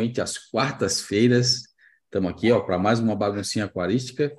especialmente 0.00 0.20
às 0.20 0.38
quartas-feiras. 0.38 1.62
Estamos 2.04 2.30
aqui 2.30 2.48
para 2.64 2.78
mais 2.78 2.98
uma 2.98 3.14
baguncinha 3.14 3.66
aquarística. 3.66 4.32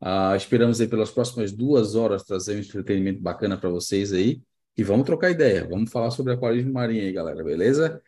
Uh, 0.00 0.36
esperamos 0.36 0.80
aí 0.80 0.86
pelas 0.86 1.10
próximas 1.10 1.50
duas 1.50 1.94
horas 1.94 2.22
trazer 2.22 2.56
um 2.56 2.60
entretenimento 2.60 3.20
bacana 3.20 3.56
para 3.56 3.68
vocês 3.70 4.12
aí. 4.12 4.40
E 4.76 4.84
vamos 4.84 5.06
trocar 5.06 5.30
ideia, 5.30 5.66
vamos 5.66 5.90
falar 5.90 6.10
sobre 6.10 6.32
aquarismo 6.32 6.72
marinho 6.72 7.02
aí, 7.02 7.12
galera, 7.12 7.42
beleza? 7.42 8.00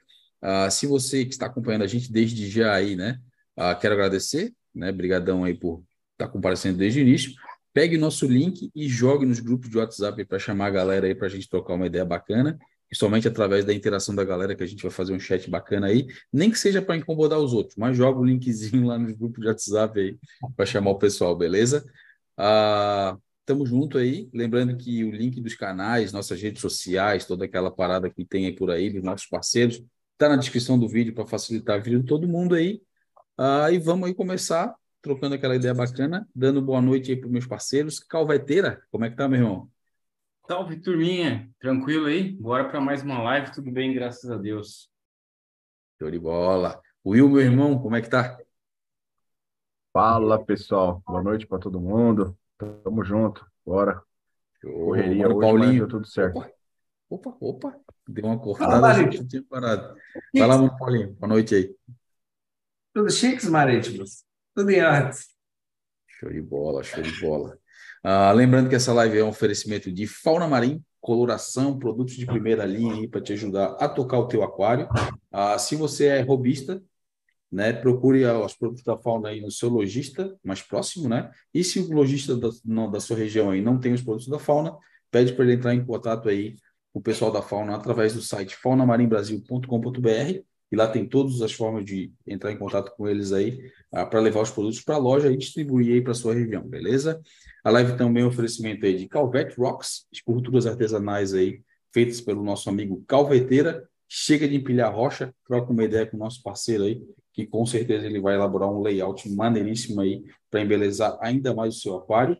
Uh, 0.42 0.70
se 0.70 0.86
você 0.86 1.24
que 1.24 1.32
está 1.32 1.46
acompanhando 1.46 1.82
a 1.82 1.86
gente 1.86 2.12
desde 2.12 2.48
já 2.48 2.74
aí, 2.74 2.94
né? 2.94 3.18
Uh, 3.58 3.78
quero 3.80 3.94
agradecer, 3.94 4.52
né? 4.74 4.92
Brigadão 4.92 5.42
aí 5.42 5.54
por 5.54 5.82
estar 6.12 6.26
tá 6.26 6.28
comparecendo 6.28 6.78
desde 6.78 7.00
o 7.00 7.02
início. 7.02 7.32
Pegue 7.72 7.96
nosso 7.96 8.26
link 8.26 8.70
e 8.74 8.88
jogue 8.88 9.26
nos 9.26 9.40
grupos 9.40 9.68
de 9.68 9.78
WhatsApp 9.78 10.24
para 10.24 10.38
chamar 10.38 10.66
a 10.66 10.70
galera 10.70 11.06
aí 11.06 11.14
para 11.14 11.26
a 11.26 11.30
gente 11.30 11.48
trocar 11.48 11.74
uma 11.74 11.86
ideia 11.86 12.04
bacana 12.04 12.58
somente 12.96 13.28
através 13.28 13.64
da 13.64 13.72
interação 13.72 14.14
da 14.14 14.24
galera 14.24 14.54
que 14.54 14.62
a 14.62 14.66
gente 14.66 14.82
vai 14.82 14.90
fazer 14.90 15.12
um 15.12 15.20
chat 15.20 15.48
bacana 15.48 15.86
aí, 15.86 16.06
nem 16.32 16.50
que 16.50 16.58
seja 16.58 16.82
para 16.82 16.96
incomodar 16.96 17.38
os 17.38 17.52
outros, 17.52 17.76
mas 17.76 17.96
joga 17.96 18.18
o 18.18 18.24
linkzinho 18.24 18.86
lá 18.88 18.98
no 18.98 19.14
grupo 19.16 19.40
de 19.40 19.46
WhatsApp 19.46 19.98
aí 19.98 20.18
para 20.56 20.66
chamar 20.66 20.90
o 20.90 20.98
pessoal, 20.98 21.36
beleza? 21.36 21.84
Ah, 22.36 23.16
tamo 23.44 23.66
junto 23.66 23.98
aí, 23.98 24.28
lembrando 24.32 24.76
que 24.76 25.04
o 25.04 25.10
link 25.10 25.40
dos 25.40 25.54
canais, 25.54 26.12
nossas 26.12 26.40
redes 26.40 26.60
sociais, 26.60 27.24
toda 27.24 27.44
aquela 27.44 27.70
parada 27.70 28.10
que 28.10 28.24
tem 28.24 28.46
aí 28.46 28.52
por 28.54 28.70
aí, 28.70 28.90
dos 28.90 29.02
nossos 29.02 29.26
parceiros, 29.26 29.82
tá 30.18 30.28
na 30.28 30.36
descrição 30.36 30.78
do 30.78 30.88
vídeo 30.88 31.14
para 31.14 31.26
facilitar 31.26 31.76
a 31.76 31.82
vida 31.82 31.98
de 31.98 32.06
todo 32.06 32.28
mundo 32.28 32.54
aí. 32.54 32.82
Ah, 33.38 33.70
e 33.70 33.78
vamos 33.78 34.08
aí 34.08 34.14
começar 34.14 34.74
trocando 35.02 35.34
aquela 35.34 35.56
ideia 35.56 35.74
bacana, 35.74 36.28
dando 36.34 36.60
boa 36.60 36.80
noite 36.80 37.10
aí 37.10 37.16
para 37.16 37.28
meus 37.28 37.46
parceiros. 37.46 37.98
Calveteira, 38.00 38.82
como 38.90 39.04
é 39.04 39.10
que 39.10 39.16
tá, 39.16 39.28
meu 39.28 39.40
irmão? 39.40 39.70
Salve, 40.50 40.80
turminha. 40.80 41.48
Tranquilo 41.60 42.06
aí? 42.06 42.32
Bora 42.32 42.68
para 42.68 42.80
mais 42.80 43.04
uma 43.04 43.22
live. 43.22 43.52
Tudo 43.52 43.70
bem, 43.70 43.94
graças 43.94 44.28
a 44.28 44.36
Deus. 44.36 44.90
Show 45.96 46.10
de 46.10 46.18
bola. 46.18 46.82
Will, 47.06 47.28
meu 47.28 47.40
irmão, 47.40 47.78
como 47.78 47.94
é 47.94 48.02
que 48.02 48.10
tá? 48.10 48.36
Fala, 49.92 50.44
pessoal. 50.44 51.00
Boa 51.06 51.22
noite 51.22 51.46
para 51.46 51.60
todo 51.60 51.80
mundo. 51.80 52.36
Tamo 52.58 53.04
junto. 53.04 53.46
Bora. 53.64 54.02
Correria 54.60 55.28
Bora, 55.28 55.36
hoje, 55.36 55.46
Paulinho. 55.46 55.86
tudo 55.86 56.04
certo. 56.08 56.38
Opa, 56.38 56.50
opa, 57.08 57.36
opa. 57.40 57.80
Deu 58.08 58.24
uma 58.24 58.36
cortada, 58.40 58.72
Fala, 58.72 59.08
tinha 59.08 59.44
parado. 59.48 59.96
Vai 60.34 60.48
lá, 60.48 60.56
mano, 60.56 60.76
Paulinho. 60.76 61.12
Boa 61.12 61.28
noite 61.28 61.54
aí. 61.54 61.76
Tudo 62.92 63.08
chiques, 63.08 63.48
marítimos. 63.48 64.24
Tudo 64.52 64.68
em 64.68 64.82
ordem. 64.82 65.12
Show 66.08 66.28
de 66.28 66.42
bola, 66.42 66.82
show 66.82 67.00
de 67.00 67.20
bola. 67.20 67.56
Uh, 68.04 68.32
lembrando 68.34 68.68
que 68.68 68.74
essa 68.74 68.92
live 68.92 69.18
é 69.18 69.24
um 69.24 69.28
oferecimento 69.28 69.92
de 69.92 70.06
Fauna 70.06 70.48
Marim, 70.48 70.82
coloração, 71.00 71.78
produtos 71.78 72.14
de 72.14 72.26
primeira 72.26 72.64
linha 72.64 73.08
para 73.08 73.20
te 73.20 73.32
ajudar 73.32 73.76
a 73.78 73.88
tocar 73.88 74.18
o 74.18 74.26
teu 74.26 74.42
aquário. 74.42 74.88
Uh, 75.32 75.58
se 75.58 75.76
você 75.76 76.06
é 76.06 76.20
robista, 76.20 76.82
né, 77.50 77.72
procure 77.72 78.24
os 78.24 78.54
produtos 78.54 78.84
da 78.84 78.96
Fauna 78.96 79.30
aí 79.30 79.40
no 79.40 79.50
seu 79.50 79.68
lojista 79.68 80.36
mais 80.42 80.62
próximo, 80.62 81.08
né? 81.08 81.30
E 81.52 81.64
se 81.64 81.80
o 81.80 81.92
lojista 81.92 82.36
da, 82.36 82.48
não, 82.64 82.90
da 82.90 83.00
sua 83.00 83.16
região 83.16 83.50
aí 83.50 83.60
não 83.60 83.78
tem 83.78 83.92
os 83.92 84.02
produtos 84.02 84.28
da 84.28 84.38
Fauna, 84.38 84.76
pede 85.10 85.32
para 85.32 85.44
ele 85.44 85.54
entrar 85.54 85.74
em 85.74 85.84
contato 85.84 86.28
aí 86.28 86.54
com 86.92 87.00
o 87.00 87.02
pessoal 87.02 87.32
da 87.32 87.42
Fauna 87.42 87.74
através 87.74 88.14
do 88.14 88.22
site 88.22 88.56
faunamarimbrasil.com.br 88.56 90.49
e 90.70 90.76
lá 90.76 90.86
tem 90.86 91.06
todas 91.06 91.42
as 91.42 91.52
formas 91.52 91.84
de 91.84 92.12
entrar 92.26 92.52
em 92.52 92.56
contato 92.56 92.92
com 92.96 93.08
eles 93.08 93.32
aí 93.32 93.70
uh, 93.92 94.08
para 94.08 94.20
levar 94.20 94.40
os 94.40 94.50
produtos 94.50 94.80
para 94.80 94.94
a 94.94 94.98
loja 94.98 95.30
e 95.30 95.36
distribuir 95.36 95.94
aí 95.94 96.00
para 96.00 96.14
sua 96.14 96.34
região, 96.34 96.62
beleza? 96.62 97.20
A 97.64 97.70
live 97.70 97.96
também 97.96 98.22
é 98.22 98.26
um 98.26 98.28
oferecimento 98.28 98.86
aí 98.86 98.96
de 98.96 99.08
Calvet 99.08 99.54
Rocks, 99.56 100.06
esculturas 100.12 100.66
artesanais 100.66 101.34
aí, 101.34 101.60
feitas 101.92 102.20
pelo 102.20 102.42
nosso 102.42 102.68
amigo 102.70 103.02
Calveteira. 103.06 103.88
Chega 104.08 104.48
de 104.48 104.56
empilhar 104.56 104.94
rocha, 104.94 105.34
troca 105.46 105.72
uma 105.72 105.84
ideia 105.84 106.06
com 106.06 106.16
o 106.16 106.20
nosso 106.20 106.42
parceiro 106.42 106.84
aí, 106.84 107.00
que 107.32 107.46
com 107.46 107.64
certeza 107.64 108.06
ele 108.06 108.20
vai 108.20 108.34
elaborar 108.34 108.68
um 108.68 108.80
layout 108.80 109.28
maneiríssimo 109.28 110.00
aí 110.00 110.24
para 110.50 110.60
embelezar 110.60 111.16
ainda 111.20 111.54
mais 111.54 111.76
o 111.76 111.80
seu 111.80 111.96
aquário. 111.96 112.36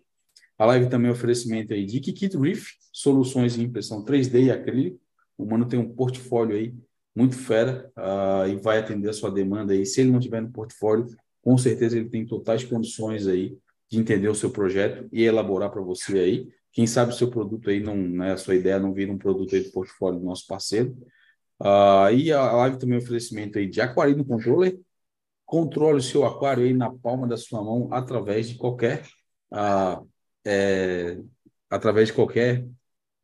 A 0.58 0.66
live 0.66 0.88
também 0.88 1.08
é 1.08 1.10
um 1.10 1.14
oferecimento 1.14 1.72
aí 1.72 1.86
de 1.86 2.00
Kikit 2.00 2.36
Reef, 2.36 2.72
soluções 2.92 3.56
em 3.56 3.62
impressão 3.62 4.04
3D 4.04 4.44
e 4.44 4.50
acrílico. 4.50 5.00
O 5.38 5.46
mano 5.46 5.66
tem 5.66 5.78
um 5.78 5.94
portfólio 5.94 6.56
aí 6.56 6.74
muito 7.14 7.36
fera 7.36 7.90
uh, 7.96 8.48
e 8.48 8.56
vai 8.56 8.78
atender 8.78 9.08
a 9.08 9.12
sua 9.12 9.30
demanda 9.30 9.72
aí. 9.72 9.84
Se 9.84 10.00
ele 10.00 10.10
não 10.10 10.20
tiver 10.20 10.40
no 10.40 10.50
portfólio, 10.50 11.06
com 11.42 11.56
certeza 11.58 11.96
ele 11.96 12.08
tem 12.08 12.26
totais 12.26 12.64
condições 12.64 13.26
aí 13.26 13.56
de 13.88 13.98
entender 13.98 14.28
o 14.28 14.34
seu 14.34 14.50
projeto 14.50 15.08
e 15.12 15.24
elaborar 15.24 15.70
para 15.70 15.80
você 15.80 16.18
aí. 16.18 16.48
Quem 16.72 16.86
sabe 16.86 17.12
o 17.12 17.16
seu 17.16 17.28
produto 17.28 17.70
aí 17.70 17.80
não, 17.80 17.96
né, 17.96 18.32
a 18.32 18.36
sua 18.36 18.54
ideia 18.54 18.78
não 18.78 18.92
vira 18.94 19.10
um 19.12 19.18
produto 19.18 19.54
aí 19.54 19.62
do 19.62 19.72
portfólio 19.72 20.20
do 20.20 20.24
nosso 20.24 20.46
parceiro. 20.46 20.96
Uh, 21.60 22.12
e 22.14 22.32
a 22.32 22.52
live 22.52 22.78
também 22.78 22.96
é 22.96 23.00
um 23.00 23.02
oferecimento 23.02 23.58
aí 23.58 23.68
de 23.68 23.80
Aquarino 23.80 24.24
Controller. 24.24 24.78
Controle 25.44 25.98
o 25.98 26.02
seu 26.02 26.24
aquário 26.24 26.64
aí 26.64 26.72
na 26.72 26.90
palma 26.92 27.26
da 27.26 27.36
sua 27.36 27.62
mão 27.62 27.88
através 27.92 28.48
de 28.48 28.56
qualquer 28.56 29.04
uh, 29.52 30.08
é, 30.44 31.18
através 31.68 32.08
de 32.08 32.14
qualquer 32.14 32.66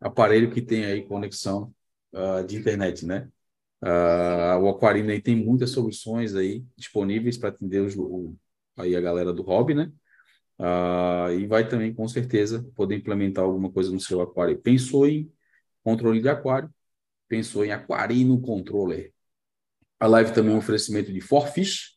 aparelho 0.00 0.50
que 0.50 0.60
tenha 0.60 0.88
aí 0.88 1.06
conexão 1.06 1.72
uh, 2.12 2.44
de 2.46 2.56
internet, 2.56 3.06
né? 3.06 3.28
Uh, 3.82 4.58
o 4.62 4.68
Aquarino 4.68 5.10
aí 5.10 5.20
tem 5.20 5.36
muitas 5.36 5.70
soluções 5.70 6.34
aí 6.34 6.64
disponíveis 6.76 7.36
para 7.36 7.50
atender 7.50 7.80
os, 7.80 7.94
o, 7.96 8.34
aí 8.76 8.96
a 8.96 9.00
galera 9.00 9.32
do 9.32 9.42
hobby, 9.42 9.74
né? 9.74 9.92
Uh, 10.58 11.32
e 11.38 11.46
vai 11.46 11.68
também, 11.68 11.94
com 11.94 12.08
certeza, 12.08 12.66
poder 12.74 12.96
implementar 12.96 13.44
alguma 13.44 13.70
coisa 13.70 13.92
no 13.92 14.00
seu 14.00 14.20
aquário. 14.20 14.58
Pensou 14.58 15.06
em 15.06 15.30
controle 15.82 16.20
de 16.20 16.28
aquário, 16.28 16.70
pensou 17.28 17.64
em 17.64 17.72
Aquarino 17.72 18.40
Controller. 18.40 19.12
A 20.00 20.06
live 20.06 20.32
também 20.32 20.52
é 20.52 20.54
um 20.54 20.58
oferecimento 20.58 21.12
de 21.12 21.20
Forfish, 21.20 21.96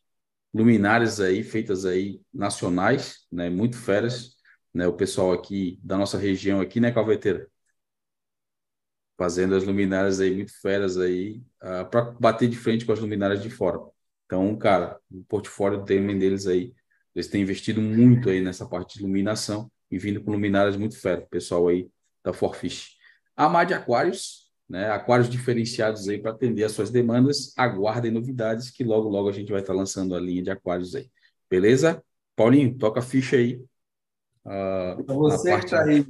luminárias 0.52 1.20
aí, 1.20 1.42
feitas 1.42 1.84
aí 1.84 2.20
nacionais, 2.32 3.26
né? 3.32 3.48
Muito 3.48 3.76
feras, 3.76 4.36
né? 4.74 4.86
O 4.86 4.92
pessoal 4.92 5.32
aqui 5.32 5.78
da 5.82 5.96
nossa 5.96 6.18
região 6.18 6.60
aqui, 6.60 6.80
né, 6.80 6.92
Calveteira? 6.92 7.48
Fazendo 9.20 9.54
as 9.54 9.64
luminárias 9.64 10.18
aí 10.18 10.34
muito 10.34 10.58
feras 10.62 10.96
aí, 10.96 11.42
uh, 11.62 11.80
ah, 11.80 11.84
para 11.84 12.10
bater 12.12 12.48
de 12.48 12.56
frente 12.56 12.86
com 12.86 12.92
as 12.92 12.98
luminárias 12.98 13.42
de 13.42 13.50
fora. 13.50 13.78
Então, 14.24 14.56
cara, 14.56 14.98
o 15.10 15.22
portfólio 15.24 15.84
também 15.84 16.18
deles 16.18 16.46
aí 16.46 16.72
eles 17.14 17.28
têm 17.28 17.42
investido 17.42 17.80
muito 17.80 18.30
aí 18.30 18.40
nessa 18.40 18.66
parte 18.66 18.94
de 18.94 19.00
iluminação 19.00 19.70
e 19.90 19.98
vindo 19.98 20.22
com 20.22 20.30
luminárias 20.30 20.76
muito 20.76 20.96
fera, 20.96 21.22
pessoal 21.22 21.68
aí 21.68 21.88
da 22.22 22.32
Forfish. 22.32 22.96
A 23.36 23.48
Mad 23.48 23.72
Aquários, 23.72 24.50
né? 24.68 24.90
Aquários 24.90 25.28
diferenciados 25.28 26.08
aí 26.08 26.18
para 26.18 26.30
atender 26.30 26.64
as 26.64 26.72
suas 26.72 26.90
demandas. 26.90 27.52
Aguardem 27.56 28.12
novidades 28.12 28.70
que 28.70 28.84
logo, 28.84 29.08
logo 29.08 29.28
a 29.28 29.32
gente 29.32 29.50
vai 29.50 29.60
estar 29.60 29.72
tá 29.72 29.78
lançando 29.78 30.14
a 30.14 30.20
linha 30.20 30.42
de 30.42 30.50
aquários 30.50 30.94
aí. 30.94 31.10
Beleza? 31.48 32.02
Paulinho, 32.36 32.76
toca 32.78 33.00
a 33.00 33.02
ficha 33.02 33.36
aí. 33.36 33.60
Uh, 34.44 35.04
você 35.06 35.50
parte... 35.50 35.64
está 35.64 35.82
aí 35.82 36.06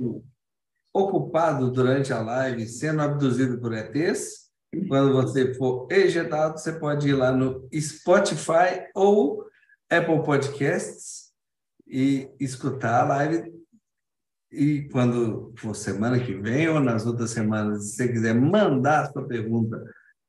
ocupado 0.92 1.70
durante 1.70 2.12
a 2.12 2.20
live, 2.20 2.66
sendo 2.66 3.02
abduzido 3.02 3.60
por 3.60 3.72
ETs, 3.72 4.50
quando 4.88 5.12
você 5.12 5.52
for 5.54 5.88
ejetado, 5.90 6.58
você 6.58 6.72
pode 6.72 7.08
ir 7.08 7.14
lá 7.14 7.32
no 7.32 7.68
Spotify 7.74 8.86
ou 8.94 9.44
Apple 9.90 10.22
Podcasts 10.24 11.32
e 11.86 12.28
escutar 12.38 13.02
a 13.02 13.08
live. 13.08 13.52
E 14.52 14.88
quando 14.90 15.52
for 15.56 15.74
semana 15.74 16.18
que 16.18 16.34
vem 16.34 16.68
ou 16.68 16.80
nas 16.80 17.06
outras 17.06 17.30
semanas, 17.30 17.84
se 17.84 17.96
você 17.96 18.08
quiser 18.08 18.34
mandar 18.34 19.02
a 19.02 19.12
sua 19.12 19.26
pergunta 19.26 19.84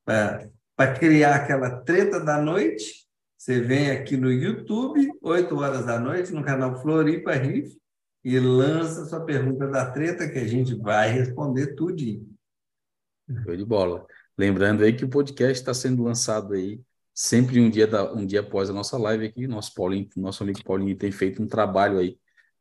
para 0.06 0.94
criar 1.00 1.36
aquela 1.36 1.82
treta 1.82 2.20
da 2.20 2.42
noite, 2.42 3.08
você 3.38 3.60
vem 3.60 3.90
aqui 3.90 4.18
no 4.18 4.32
YouTube, 4.32 5.12
8 5.22 5.56
horas 5.56 5.86
da 5.86 6.00
noite, 6.00 6.32
no 6.32 6.44
canal 6.44 6.80
Floripa 6.82 7.32
Riff, 7.34 7.76
e 8.24 8.40
lança 8.40 9.06
sua 9.06 9.22
pergunta 9.22 9.68
da 9.68 9.92
treta 9.92 10.30
que 10.30 10.38
a 10.38 10.48
gente 10.48 10.76
vai 10.76 11.10
responder 11.10 11.76
tudinho. 11.76 12.28
Show 13.44 13.56
de 13.56 13.66
bola. 13.66 14.06
Lembrando 14.38 14.84
aí 14.84 14.94
que 14.94 15.06
o 15.06 15.10
podcast 15.10 15.54
está 15.54 15.74
sendo 15.74 16.04
lançado 16.04 16.54
aí 16.54 16.82
sempre 17.14 17.60
um 17.60 17.70
dia, 17.70 17.88
da, 17.88 18.12
um 18.14 18.26
dia 18.26 18.40
após 18.40 18.70
a 18.70 18.74
nossa 18.74 18.98
live 18.98 19.26
aqui, 19.26 19.48
nosso 19.48 19.74
Paulinho, 19.74 20.10
nosso 20.16 20.44
amigo 20.44 20.64
Paulinho 20.64 20.98
tem 20.98 21.12
feito 21.12 21.42
um 21.42 21.48
trabalho 21.48 22.00
aí 22.00 22.18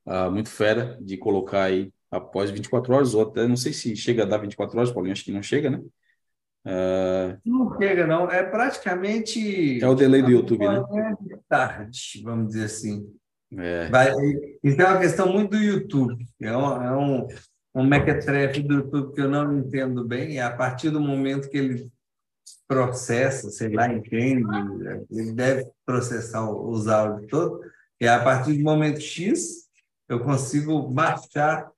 uh, 0.07 0.31
muito 0.31 0.49
fera 0.49 0.99
de 1.01 1.17
colocar 1.17 1.65
aí 1.65 1.93
após 2.11 2.51
24 2.51 2.93
horas, 2.93 3.15
ou 3.15 3.23
até 3.23 3.47
não 3.47 3.56
sei 3.56 3.73
se 3.73 3.95
chega 3.97 4.25
a 4.25 4.27
dar 4.27 4.39
24 4.39 4.77
horas, 4.77 4.91
Paulinho, 4.91 5.13
acho 5.13 5.25
que 5.25 5.33
não 5.33 5.43
chega, 5.43 5.71
né? 5.71 5.81
Uh... 6.67 7.39
Não 7.45 7.79
chega, 7.79 8.06
não. 8.06 8.31
É 8.31 8.43
praticamente. 8.43 9.83
É 9.83 9.89
o 9.89 9.95
delay 9.95 10.21
do 10.21 10.31
YouTube, 10.31 10.67
né? 10.69 10.85
É 11.31 11.39
tarde, 11.49 12.21
vamos 12.23 12.49
dizer 12.49 12.65
assim. 12.65 13.06
É. 13.56 13.88
Vai, 13.88 14.12
então 14.62 14.87
é 14.87 14.91
uma 14.91 15.00
questão 15.00 15.32
muito 15.32 15.50
do 15.50 15.56
YouTube. 15.56 16.26
É 16.41 16.56
um, 16.56 16.82
é 16.82 16.97
um, 16.97 17.29
um 17.75 17.85
mequetrefe 17.85 18.62
do 18.62 18.75
YouTube 18.75 19.14
que 19.14 19.20
eu 19.20 19.29
não 19.29 19.58
entendo 19.58 20.05
bem, 20.05 20.35
e 20.35 20.41
a 20.41 20.50
partir 20.50 20.91
do 20.91 21.00
momento 21.00 21.49
que 21.49 21.58
ele 21.58 21.91
processa, 22.69 23.50
sei 23.50 23.70
lá, 23.70 23.93
entende, 23.93 24.44
ele 25.11 25.32
deve 25.32 25.69
processar 25.85 26.49
os 26.49 26.87
áudios 26.87 27.29
todos, 27.29 27.67
e 28.00 28.06
a 28.06 28.23
partir 28.23 28.55
do 28.55 28.62
momento 28.62 29.00
X, 29.00 29.69
eu 30.08 30.20
consigo 30.20 30.88
baixar 30.88 31.70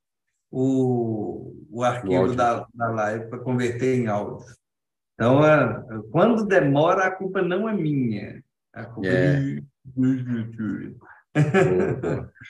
o, 0.51 1.55
o 1.71 1.83
arquivo 1.83 2.25
o 2.25 2.37
da, 2.37 2.67
da 2.75 2.91
live 2.91 3.29
para 3.29 3.39
converter 3.39 3.99
em 3.99 4.07
áudio. 4.07 4.47
Então, 5.15 5.45
é, 5.45 5.83
quando 6.11 6.47
demora, 6.47 7.07
a 7.07 7.11
culpa 7.11 7.41
não 7.41 7.69
é 7.69 7.73
minha. 7.73 8.43
A 8.73 8.85
culpa 8.85 9.09
é. 9.09 9.63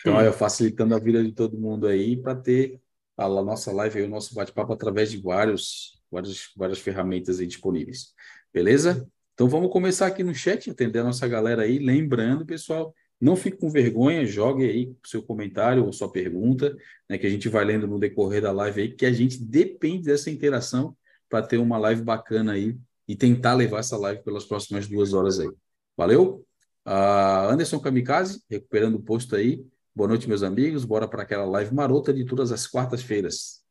Então, 0.01 0.21
eu 0.21 0.33
facilitando 0.33 0.95
a 0.95 0.99
vida 0.99 1.23
de 1.23 1.33
todo 1.33 1.59
mundo 1.59 1.87
aí 1.87 2.17
para 2.17 2.35
ter 2.35 2.81
a 3.17 3.29
nossa 3.29 3.73
live 3.73 4.01
e 4.01 4.03
o 4.03 4.09
nosso 4.09 4.35
bate-papo 4.35 4.73
através 4.73 5.11
de 5.11 5.21
vários, 5.21 6.01
várias, 6.11 6.51
várias 6.57 6.79
ferramentas 6.79 7.39
aí 7.39 7.47
disponíveis. 7.47 8.13
Beleza? 8.53 9.07
Então 9.35 9.49
vamos 9.49 9.73
começar 9.73 10.07
aqui 10.07 10.23
no 10.23 10.35
chat, 10.35 10.71
atender 10.71 11.01
a 11.01 11.05
nossa 11.05 11.27
galera 11.27 11.63
aí. 11.63 11.79
Lembrando, 11.79 12.45
pessoal, 12.45 12.95
não 13.21 13.37
fique 13.37 13.59
com 13.59 13.71
vergonha, 13.71 14.27
jogue 14.27 14.65
aí 14.65 14.95
seu 15.07 15.23
comentário 15.23 15.85
ou 15.85 15.93
sua 15.93 16.11
pergunta, 16.11 16.77
né, 17.09 17.17
que 17.17 17.27
a 17.27 17.31
gente 17.31 17.49
vai 17.49 17.65
lendo 17.65 17.87
no 17.87 17.99
decorrer 17.99 18.43
da 18.43 18.53
live 18.53 18.81
aí, 18.81 18.89
que 18.95 19.07
a 19.07 19.13
gente 19.13 19.43
depende 19.43 20.05
dessa 20.05 20.31
interação 20.31 20.97
para 21.29 21.47
ter 21.47 21.59
uma 21.59 21.79
live 21.79 22.03
bacana 22.03 22.53
aí 22.53 22.77
e 23.09 23.17
tentar 23.17 23.55
levar 23.55 23.79
essa 23.79 23.97
live 23.97 24.23
pelas 24.23 24.45
próximas 24.45 24.87
duas 24.87 25.15
horas 25.15 25.39
aí. 25.41 25.51
Valeu? 25.97 26.45
Uh, 26.87 27.51
Anderson 27.51 27.79
Kamikaze, 27.79 28.43
recuperando 28.51 28.97
o 28.97 29.03
posto 29.03 29.37
aí. 29.37 29.65
Boa 29.95 30.09
noite, 30.09 30.29
meus 30.29 30.43
amigos. 30.43 30.85
Bora 30.85 31.07
para 31.07 31.23
aquela 31.23 31.45
live 31.45 31.75
marota 31.75 32.13
de 32.13 32.25
todas 32.25 32.51
as 32.51 32.67
quartas-feiras. 32.67 33.63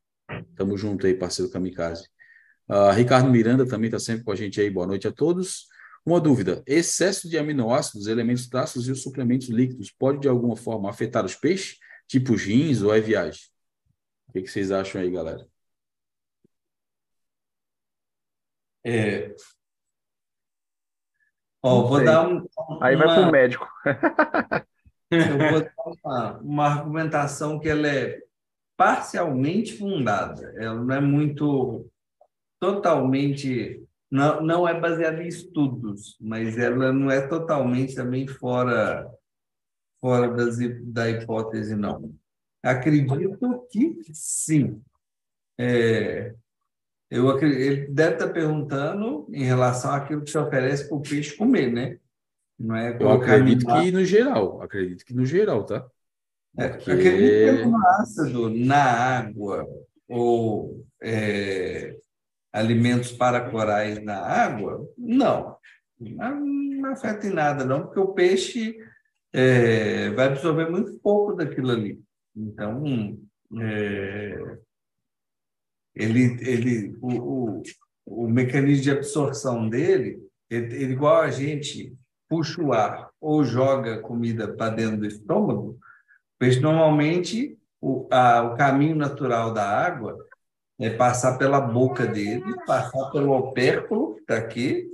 Tamo 0.56 0.78
junto 0.78 1.06
aí, 1.06 1.13
parceiro 1.13 1.52
Kamikaze. 1.52 2.08
Uh, 2.69 2.92
Ricardo 2.92 3.30
Miranda 3.30 3.68
também 3.68 3.88
está 3.88 4.00
sempre 4.00 4.24
com 4.24 4.31
a 4.31 4.36
gente 4.36 4.62
aí. 4.62 4.69
Boa 4.69 4.88
noite 4.88 5.08
a 5.08 5.12
todos. 5.12 5.68
Uma 6.06 6.22
dúvida: 6.22 6.63
excesso 6.66 7.30
de 7.30 7.38
aminoácidos, 7.38 8.08
elementos 8.08 8.48
traços 8.48 8.88
e 8.88 8.92
os 8.92 9.02
suplementos 9.02 9.50
líquidos 9.50 9.92
pode 9.92 10.19
de 10.19 10.30
alguma 10.30 10.56
forma 10.56 10.90
afetar 10.90 11.25
os 11.25 11.36
peixes, 11.36 11.78
tipo 12.07 12.36
jeans 12.38 12.81
ou 12.81 12.94
é 12.94 13.02
viagem? 13.02 13.42
O 14.30 14.34
que, 14.34 14.42
que 14.44 14.48
vocês 14.48 14.72
acham 14.72 15.02
aí, 15.02 15.12
galera? 15.12 15.46
É, 18.84 19.36
Ó, 21.63 21.84
vou 21.84 22.04
dar 22.04 22.28
um, 22.28 22.46
Aí 22.81 22.96
vai 22.96 23.08
para 23.08 23.28
o 23.28 23.31
médico. 23.31 23.68
eu 25.12 25.38
vou 25.38 25.62
dar 25.62 25.74
uma, 26.04 26.38
uma 26.40 26.68
argumentação 26.68 27.60
que 27.60 27.69
ela 27.69 27.88
é 27.88 28.19
parcialmente 28.75 29.78
fundada. 29.78 30.54
Ela 30.58 30.75
não 30.75 30.96
é 30.96 31.00
muito 31.00 31.88
totalmente 32.60 33.84
não, 34.12 34.42
não 34.42 34.68
é 34.68 34.78
baseada 34.78 35.24
em 35.24 35.28
estudos, 35.28 36.18
mas 36.19 36.58
ela 36.58 36.92
não 36.92 37.10
é 37.10 37.25
totalmente 37.28 37.96
também 37.96 38.28
fora 38.28 39.10
fora 40.02 40.34
das, 40.34 40.57
da 40.84 41.10
hipótese 41.10 41.75
não. 41.75 42.14
Acredito 42.62 43.16
que 43.69 43.98
sim. 44.14 44.81
É, 45.57 46.36
eu, 47.12 47.38
ele 47.40 47.88
deve 47.88 48.13
estar 48.13 48.30
perguntando 48.30 49.28
em 49.34 49.44
relação 49.44 49.92
àquilo 49.92 50.24
que 50.24 50.31
se 50.31 50.38
oferece 50.38 50.88
para 50.88 50.98
o 50.98 51.02
peixe 51.02 51.36
comer, 51.36 51.69
né? 51.69 51.98
Não 52.58 52.74
é 52.74 52.96
eu 52.98 53.12
acredito 53.12 53.66
que 53.66 53.92
no 53.92 54.06
geral, 54.06 54.62
acredito 54.62 55.04
que 55.04 55.13
no 55.13 55.25
geral, 55.25 55.66
tá? 55.66 55.86
É, 56.58 56.69
Porque... 56.69 56.90
É, 56.90 56.94
acredito 56.94 57.63
que 57.63 57.69
no 57.69 57.88
ácido, 57.88 58.50
na 58.50 58.84
água, 58.84 59.68
ou 60.08 60.86
é, 61.02 61.98
alimentos 62.54 63.12
para 63.12 63.50
corais 63.50 64.02
na 64.02 64.18
água, 64.18 64.88
não. 64.98 65.57
Não, 66.00 66.40
não 66.40 66.92
afeta 66.92 67.28
em 67.28 67.34
nada, 67.34 67.66
não, 67.66 67.84
porque 67.84 68.00
o 68.00 68.14
peixe 68.14 68.78
é, 69.34 70.10
vai 70.12 70.28
absorver 70.28 70.69
muito 70.69 70.94
pouco 71.00 71.34
daquilo 71.34 71.72
ali. 71.72 72.02
Então, 72.36 73.18
é, 73.60 74.57
ele, 75.96 76.38
ele, 76.42 76.98
o, 77.02 77.60
o, 77.60 77.64
o 78.06 78.28
mecanismo 78.28 78.84
de 78.84 78.92
absorção 78.92 79.68
dele, 79.70 80.22
ele, 80.50 80.76
ele, 80.76 80.94
igual 80.94 81.22
a 81.22 81.30
gente 81.30 81.96
puxa 82.30 82.62
o 82.62 82.74
ar 82.74 83.10
ou 83.20 83.44
joga 83.44 84.00
comida 84.00 84.54
para 84.54 84.74
dentro 84.74 84.98
do 84.98 85.06
estômago, 85.06 85.78
pois 86.40 86.60
normalmente 86.62 87.58
o, 87.80 88.08
a, 88.12 88.44
o 88.44 88.56
caminho 88.56 88.96
natural 88.96 89.54
da 89.54 89.68
água 89.68 90.18
é 90.80 90.90
passar 90.90 91.38
pela 91.38 91.60
boca 91.60 92.08
dele, 92.08 92.56
passar 92.66 93.12
pelo 93.12 93.34
opérculo, 93.34 94.16
que 94.16 94.22
está 94.22 94.38
aqui, 94.38 94.90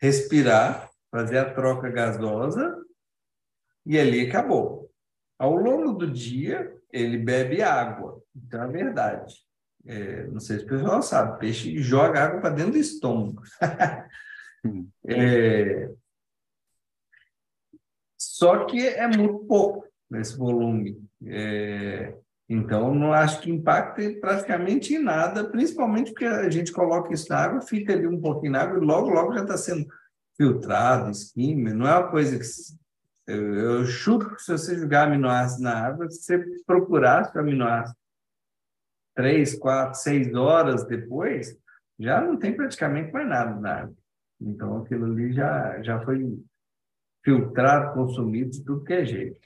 respirar, 0.00 0.90
fazer 1.10 1.38
a 1.38 1.52
troca 1.52 1.90
gasosa 1.90 2.76
e 3.84 3.98
ali 3.98 4.28
acabou. 4.28 4.83
Ao 5.38 5.54
longo 5.56 5.92
do 5.92 6.10
dia, 6.10 6.72
ele 6.92 7.18
bebe 7.18 7.62
água. 7.62 8.22
Então, 8.34 8.62
é 8.62 8.68
verdade. 8.68 9.34
É, 9.86 10.26
não 10.28 10.40
sei 10.40 10.58
se 10.58 10.64
o 10.64 10.68
pessoal 10.68 11.02
sabe, 11.02 11.38
peixe 11.38 11.76
joga 11.78 12.24
água 12.24 12.40
para 12.40 12.54
dentro 12.54 12.72
do 12.72 12.78
estômago. 12.78 13.42
é, 15.06 15.90
só 18.18 18.64
que 18.64 18.86
é 18.86 19.06
muito 19.06 19.40
pouco 19.46 19.86
nesse 20.10 20.36
volume. 20.36 21.02
É, 21.26 22.16
então, 22.48 22.94
não 22.94 23.12
acho 23.12 23.40
que 23.40 23.50
impacte 23.50 24.20
praticamente 24.20 24.94
em 24.94 24.98
nada, 24.98 25.44
principalmente 25.44 26.10
porque 26.10 26.26
a 26.26 26.50
gente 26.50 26.72
coloca 26.72 27.12
isso 27.12 27.28
na 27.30 27.38
água, 27.38 27.60
fica 27.60 27.92
ali 27.92 28.06
um 28.06 28.20
pouquinho 28.20 28.52
na 28.52 28.62
água 28.62 28.78
e 28.78 28.84
logo, 28.84 29.08
logo 29.08 29.34
já 29.34 29.42
está 29.42 29.56
sendo 29.56 29.86
filtrado, 30.36 31.10
esquema. 31.10 31.72
Não 31.72 31.86
é 31.86 31.98
uma 31.98 32.10
coisa 32.10 32.38
que 32.38 32.44
eu, 33.26 33.54
eu 33.54 33.86
chuto 33.86 34.34
que 34.34 34.42
se 34.42 34.52
você 34.52 34.78
jogar 34.78 35.08
aminoácido 35.08 35.62
na 35.62 35.86
água, 35.86 36.10
se 36.10 36.22
você 36.22 36.62
procurasse 36.66 37.36
o 37.36 37.40
aminoácido 37.40 37.98
três, 39.14 39.56
quatro, 39.56 39.98
seis 39.98 40.34
horas 40.34 40.84
depois, 40.86 41.56
já 41.98 42.20
não 42.20 42.36
tem 42.36 42.54
praticamente 42.54 43.12
mais 43.12 43.28
nada 43.28 43.60
na 43.60 43.80
água. 43.82 43.96
Então, 44.40 44.78
aquilo 44.78 45.06
ali 45.06 45.32
já, 45.32 45.80
já 45.82 46.04
foi 46.04 46.36
filtrado, 47.24 47.94
consumido 47.94 48.50
de 48.50 48.64
tudo 48.64 48.84
que 48.84 48.92
é 48.92 49.04
jeito. 49.04 49.40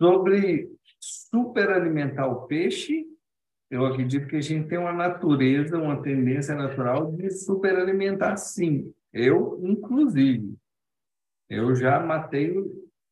Sobre 0.00 0.70
superalimentar 1.00 2.28
o 2.28 2.46
peixe, 2.46 3.06
eu 3.70 3.86
acredito 3.86 4.26
que 4.26 4.36
a 4.36 4.40
gente 4.40 4.68
tem 4.68 4.78
uma 4.78 4.92
natureza, 4.92 5.78
uma 5.78 6.02
tendência 6.02 6.54
natural 6.54 7.12
de 7.12 7.30
superalimentar, 7.30 8.36
sim. 8.36 8.92
Eu, 9.12 9.58
inclusive. 9.62 10.56
Eu 11.48 11.74
já 11.74 12.00
matei 12.00 12.54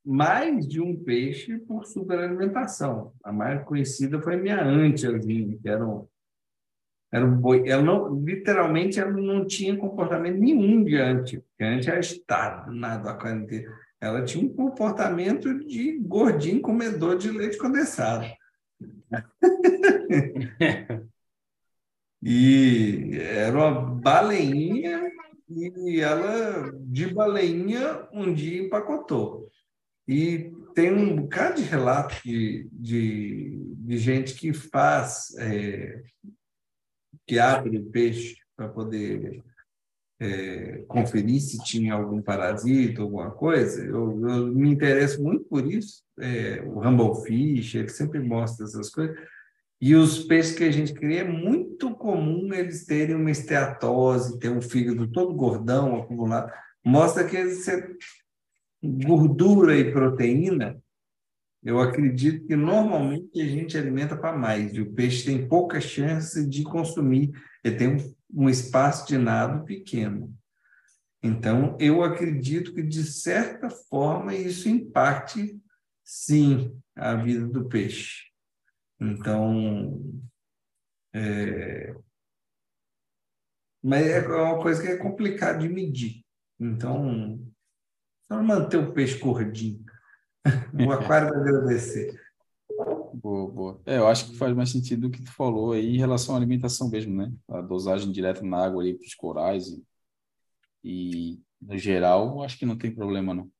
mais 0.04 0.68
de 0.68 0.80
um 0.80 0.96
peixe 0.96 1.56
por 1.58 1.86
superalimentação. 1.86 3.12
A 3.22 3.32
mais 3.32 3.64
conhecida 3.64 4.20
foi 4.20 4.34
a 4.34 4.38
minha 4.38 4.62
antiazinha, 4.62 5.56
que 5.56 5.68
era 5.68 5.86
um, 5.86 6.06
era 7.10 7.24
um 7.24 7.36
boi. 7.36 7.66
Ela 7.68 7.82
não, 7.82 8.20
literalmente, 8.22 9.00
ela 9.00 9.12
não 9.12 9.46
tinha 9.46 9.76
comportamento 9.76 10.36
nenhum 10.36 10.84
de 10.84 10.96
ante, 10.96 11.38
porque 11.38 11.64
a 11.64 11.68
ante 11.68 11.88
era 11.88 12.00
estado 12.00 12.72
nada 12.72 13.12
a 13.12 13.14
quarentena. 13.14 13.72
Ela 14.00 14.24
tinha 14.24 14.44
um 14.44 14.52
comportamento 14.52 15.64
de 15.64 15.96
gordinho 15.98 16.60
comedor 16.60 17.16
de 17.16 17.30
leite 17.30 17.56
condensado. 17.56 18.26
e 22.22 23.16
era 23.18 23.56
uma 23.56 23.70
baleinha 23.80 25.10
e 25.48 26.00
ela, 26.00 26.72
de 26.86 27.12
baleinha, 27.12 28.08
um 28.12 28.32
dia 28.32 28.62
empacotou. 28.62 29.50
E 30.06 30.52
tem 30.74 30.92
um 30.92 31.16
bocado 31.16 31.60
de 31.60 31.68
relato 31.68 32.14
de, 32.24 32.68
de, 32.72 33.58
de 33.78 33.98
gente 33.98 34.34
que 34.34 34.52
faz, 34.52 35.34
é, 35.38 36.02
que 37.26 37.38
abre 37.38 37.78
o 37.78 37.86
peixe 37.86 38.36
para 38.56 38.68
poder 38.68 39.42
é, 40.20 40.84
conferir 40.88 41.40
se 41.40 41.62
tinha 41.64 41.94
algum 41.94 42.20
parasita, 42.22 43.02
alguma 43.02 43.30
coisa. 43.30 43.84
Eu, 43.84 44.28
eu 44.28 44.46
me 44.48 44.70
interesso 44.70 45.22
muito 45.22 45.44
por 45.44 45.66
isso. 45.66 46.02
É, 46.18 46.60
o 46.62 46.80
Rumble 46.80 47.24
Fish, 47.24 47.74
ele 47.74 47.88
sempre 47.88 48.20
mostra 48.20 48.64
essas 48.66 48.90
coisas. 48.90 49.16
E 49.84 49.94
os 49.94 50.24
peixes 50.24 50.56
que 50.56 50.64
a 50.64 50.70
gente 50.70 50.94
cria, 50.94 51.20
é 51.20 51.28
muito 51.28 51.94
comum 51.94 52.54
eles 52.54 52.86
terem 52.86 53.16
uma 53.16 53.30
esteatose, 53.30 54.38
ter 54.38 54.48
um 54.48 54.62
fígado 54.62 55.06
todo 55.08 55.34
gordão, 55.34 56.00
acumulado. 56.00 56.50
Mostra 56.82 57.22
que 57.22 57.36
eles, 57.36 57.66
gordura 58.82 59.76
e 59.76 59.92
proteína, 59.92 60.82
eu 61.62 61.78
acredito 61.80 62.46
que 62.46 62.56
normalmente 62.56 63.38
a 63.42 63.44
gente 63.44 63.76
alimenta 63.76 64.16
para 64.16 64.34
mais. 64.34 64.72
E 64.72 64.80
o 64.80 64.90
peixe 64.90 65.26
tem 65.26 65.46
pouca 65.46 65.78
chance 65.82 66.48
de 66.48 66.62
consumir, 66.62 67.32
ele 67.62 67.76
tem 67.76 67.88
um, 67.88 68.14
um 68.32 68.48
espaço 68.48 69.06
de 69.06 69.18
nado 69.18 69.66
pequeno. 69.66 70.34
Então, 71.22 71.76
eu 71.78 72.02
acredito 72.02 72.72
que, 72.72 72.82
de 72.82 73.04
certa 73.04 73.68
forma, 73.68 74.34
isso 74.34 74.66
impacte, 74.66 75.60
sim, 76.02 76.74
a 76.96 77.14
vida 77.16 77.46
do 77.46 77.66
peixe. 77.66 78.32
Então, 79.00 80.22
é... 81.12 81.94
mas 83.82 84.06
é 84.06 84.26
uma 84.26 84.62
coisa 84.62 84.82
que 84.82 84.88
é 84.88 84.96
complicado 84.96 85.60
de 85.60 85.68
medir. 85.68 86.24
Então, 86.58 87.38
só 88.28 88.42
manter 88.42 88.78
o 88.78 88.92
peixe 88.92 89.18
gordinho. 89.18 89.84
O 90.86 90.92
aquário 90.92 91.30
vai 91.30 91.38
agradecer. 91.38 92.20
Boa, 93.14 93.50
boa. 93.50 93.82
É, 93.86 93.96
eu 93.96 94.06
acho 94.06 94.30
que 94.30 94.36
faz 94.36 94.54
mais 94.54 94.70
sentido 94.70 95.06
o 95.06 95.10
que 95.10 95.22
tu 95.22 95.32
falou 95.32 95.72
aí 95.72 95.94
em 95.94 95.98
relação 95.98 96.34
à 96.34 96.38
alimentação 96.38 96.90
mesmo, 96.90 97.16
né? 97.16 97.32
A 97.48 97.62
dosagem 97.62 98.12
direta 98.12 98.42
na 98.42 98.62
água 98.62 98.82
ali 98.82 98.94
para 98.94 99.06
os 99.06 99.14
corais. 99.14 99.68
E... 99.68 99.82
E, 100.84 101.40
no 101.60 101.78
geral, 101.78 102.42
acho 102.42 102.58
que 102.58 102.66
não 102.66 102.76
tem 102.76 102.94
problema, 102.94 103.32
não. 103.32 103.50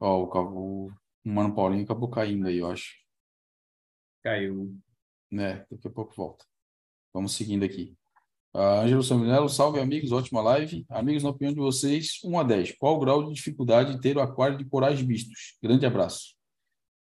Ó, 0.00 0.24
o, 0.24 0.86
o 0.88 0.92
Mano 1.24 1.54
Paulinho 1.54 1.84
acabou 1.84 2.10
caindo 2.10 2.48
aí, 2.48 2.58
eu 2.58 2.68
acho. 2.68 2.96
Caiu. 4.26 4.76
Né, 5.30 5.64
daqui 5.70 5.86
a 5.86 5.90
pouco 5.90 6.12
volta. 6.16 6.44
Vamos 7.14 7.36
seguindo 7.36 7.64
aqui. 7.64 7.96
Uh, 8.52 8.80
Ângelo 8.82 9.02
Saminello, 9.04 9.48
salve 9.48 9.78
amigos, 9.78 10.10
ótima 10.10 10.42
live. 10.42 10.84
Amigos, 10.88 11.22
na 11.22 11.30
opinião 11.30 11.54
de 11.54 11.60
vocês, 11.60 12.18
1 12.24 12.40
a 12.40 12.42
10. 12.42 12.72
Qual 12.72 12.96
o 12.96 12.98
grau 12.98 13.22
de 13.22 13.34
dificuldade 13.34 13.94
de 13.94 14.00
ter 14.00 14.16
o 14.16 14.20
aquário 14.20 14.58
de 14.58 14.64
corais 14.64 15.00
mistos? 15.00 15.56
Grande 15.62 15.86
abraço. 15.86 16.34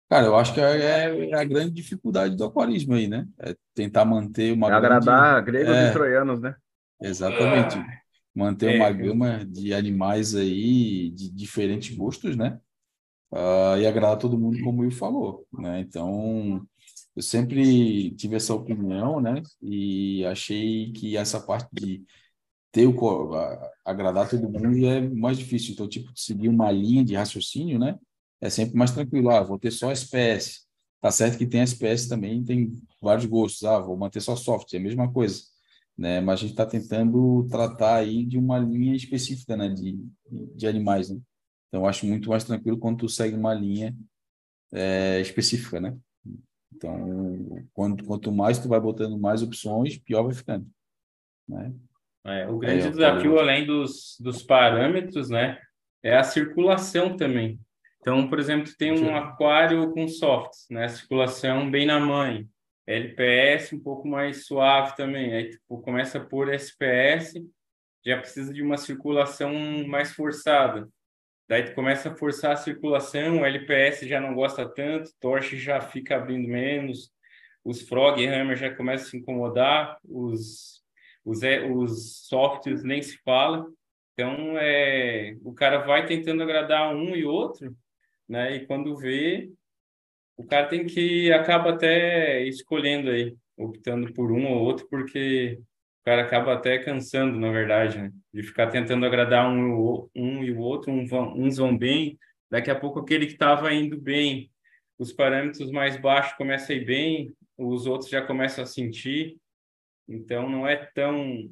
Cara, 0.08 0.24
eu 0.24 0.36
acho 0.36 0.54
que 0.54 0.60
é, 0.60 1.30
é 1.30 1.34
a 1.34 1.44
grande 1.44 1.72
dificuldade 1.72 2.34
do 2.34 2.44
aquarismo 2.44 2.94
aí, 2.94 3.06
né? 3.06 3.26
É 3.40 3.54
tentar 3.74 4.06
manter 4.06 4.50
uma. 4.54 4.70
É 4.70 4.72
agradar 4.72 5.42
grande... 5.42 5.50
gregos 5.50 5.74
é, 5.74 5.90
e 5.90 5.92
troianos, 5.92 6.40
né? 6.40 6.56
Exatamente. 6.98 7.76
Manter 8.34 8.74
é, 8.74 8.76
uma 8.78 8.90
gama 8.90 9.44
de 9.44 9.74
animais 9.74 10.34
aí 10.34 11.10
de 11.10 11.30
diferentes 11.30 11.94
gostos, 11.94 12.36
né? 12.36 12.58
Uh, 13.30 13.76
e 13.78 13.86
agradar 13.86 14.18
todo 14.18 14.38
mundo, 14.38 14.62
como 14.62 14.78
o 14.78 14.80
Will 14.82 14.90
falou, 14.90 15.46
né? 15.52 15.80
Então, 15.80 16.66
eu 17.14 17.22
sempre 17.22 18.10
tive 18.12 18.36
essa 18.36 18.54
opinião, 18.54 19.20
né? 19.20 19.42
E 19.60 20.24
achei 20.26 20.92
que 20.92 21.16
essa 21.16 21.40
parte 21.40 21.68
de 21.72 22.04
ter 22.72 22.86
o 22.86 23.32
agradar 23.84 24.28
todo 24.30 24.48
mundo 24.50 24.86
é 24.86 25.00
mais 25.08 25.38
difícil. 25.38 25.74
Então, 25.74 25.88
tipo, 25.88 26.10
seguir 26.16 26.48
uma 26.48 26.70
linha 26.72 27.04
de 27.04 27.14
raciocínio, 27.14 27.78
né? 27.78 27.98
É 28.40 28.50
sempre 28.50 28.76
mais 28.76 28.92
tranquilo. 28.92 29.30
Ah, 29.30 29.42
vou 29.42 29.58
ter 29.58 29.70
só 29.70 29.90
SPS. 29.92 30.66
Tá 31.00 31.10
certo 31.10 31.36
que 31.38 31.46
tem 31.46 31.62
SPS 31.62 32.08
também, 32.08 32.44
tem 32.44 32.80
vários 33.00 33.26
gostos. 33.26 33.64
Ah, 33.64 33.78
vou 33.78 33.96
manter 33.96 34.20
só 34.20 34.36
software, 34.36 34.78
é 34.78 34.80
a 34.80 34.84
mesma 34.84 35.12
coisa, 35.12 35.42
né? 35.98 36.20
Mas 36.20 36.40
a 36.40 36.42
gente 36.42 36.52
está 36.52 36.64
tentando 36.66 37.46
tratar 37.50 37.96
aí 37.96 38.24
de 38.24 38.38
uma 38.38 38.58
linha 38.58 38.94
específica, 38.96 39.56
né? 39.56 39.68
De, 39.68 39.98
de 40.56 40.66
animais, 40.66 41.10
né? 41.10 41.20
Então, 41.68 41.86
acho 41.86 42.06
muito 42.06 42.30
mais 42.30 42.44
tranquilo 42.44 42.78
quando 42.78 42.98
tu 42.98 43.08
segue 43.08 43.36
uma 43.36 43.54
linha 43.54 43.96
é, 44.72 45.20
específica, 45.20 45.80
né? 45.80 45.96
Então, 46.74 47.66
quanto, 47.72 48.04
quanto 48.04 48.32
mais 48.32 48.58
tu 48.58 48.68
vai 48.68 48.80
botando 48.80 49.18
mais 49.18 49.42
opções, 49.42 49.98
pior 49.98 50.24
vai 50.24 50.34
ficando. 50.34 50.66
Né? 51.48 51.72
É, 52.24 52.48
o 52.48 52.58
grande 52.58 52.90
desafio, 52.90 53.38
além 53.38 53.66
dos, 53.66 54.16
dos 54.20 54.42
parâmetros, 54.42 55.28
né, 55.28 55.58
é 56.02 56.16
a 56.16 56.22
circulação 56.22 57.16
também. 57.16 57.58
Então, 58.00 58.28
por 58.28 58.38
exemplo, 58.38 58.72
tem 58.76 58.92
um 58.92 59.14
aquário 59.14 59.92
com 59.92 60.08
softs, 60.08 60.66
né, 60.70 60.88
circulação 60.88 61.70
bem 61.70 61.86
na 61.86 62.00
mãe, 62.00 62.48
LPS 62.86 63.72
um 63.72 63.80
pouco 63.80 64.08
mais 64.08 64.46
suave 64.46 64.96
também. 64.96 65.32
Aí 65.34 65.50
tipo, 65.50 65.80
começa 65.82 66.20
por 66.20 66.52
SPS, 66.52 67.34
já 68.04 68.18
precisa 68.18 68.52
de 68.52 68.62
uma 68.62 68.76
circulação 68.76 69.52
mais 69.86 70.12
forçada. 70.12 70.88
Daí 71.48 71.64
tu 71.64 71.74
começa 71.74 72.10
a 72.10 72.14
forçar 72.16 72.52
a 72.52 72.56
circulação, 72.56 73.40
o 73.40 73.44
LPS 73.44 74.06
já 74.06 74.20
não 74.20 74.34
gosta 74.34 74.66
tanto, 74.68 75.10
torche 75.20 75.58
já 75.58 75.80
fica 75.80 76.16
abrindo 76.16 76.48
menos, 76.48 77.12
os 77.64 77.82
frog 77.82 78.24
hammer 78.26 78.56
já 78.56 78.74
começam 78.74 79.06
a 79.06 79.10
se 79.10 79.16
incomodar, 79.16 79.98
os, 80.04 80.82
os, 81.24 81.40
os 81.70 82.26
softwares 82.26 82.82
nem 82.82 83.02
se 83.02 83.18
fala. 83.18 83.66
Então, 84.14 84.58
é, 84.58 85.36
o 85.42 85.52
cara 85.52 85.78
vai 85.78 86.06
tentando 86.06 86.42
agradar 86.42 86.94
um 86.94 87.14
e 87.16 87.24
outro, 87.24 87.74
né? 88.28 88.56
E 88.56 88.66
quando 88.66 88.96
vê, 88.96 89.50
o 90.36 90.44
cara 90.46 90.66
tem 90.66 90.86
que 90.86 91.32
acaba 91.32 91.70
até 91.70 92.42
escolhendo 92.44 93.10
aí, 93.10 93.36
optando 93.56 94.12
por 94.12 94.32
um 94.32 94.46
ou 94.46 94.62
outro, 94.62 94.86
porque 94.88 95.60
o 96.02 96.04
cara 96.04 96.22
acaba 96.22 96.54
até 96.54 96.78
cansando, 96.78 97.38
na 97.38 97.52
verdade, 97.52 97.96
né? 97.96 98.12
De 98.34 98.42
ficar 98.42 98.66
tentando 98.66 99.06
agradar 99.06 99.48
um, 99.48 100.08
um 100.12 100.42
e 100.42 100.50
o 100.50 100.58
outro, 100.58 100.90
um 100.90 101.06
vão, 101.06 101.32
uns 101.38 101.58
vão 101.58 101.78
bem, 101.78 102.18
daqui 102.50 102.72
a 102.72 102.74
pouco 102.74 102.98
aquele 102.98 103.24
que 103.24 103.34
estava 103.34 103.72
indo 103.72 103.96
bem, 103.96 104.50
os 104.98 105.12
parâmetros 105.12 105.70
mais 105.70 105.96
baixos 105.96 106.36
começam 106.36 106.74
a 106.74 106.78
ir 106.78 106.84
bem, 106.84 107.32
os 107.56 107.86
outros 107.86 108.10
já 108.10 108.20
começam 108.20 108.64
a 108.64 108.66
sentir, 108.66 109.36
então 110.08 110.48
não 110.50 110.66
é 110.66 110.74
tão... 110.92 111.48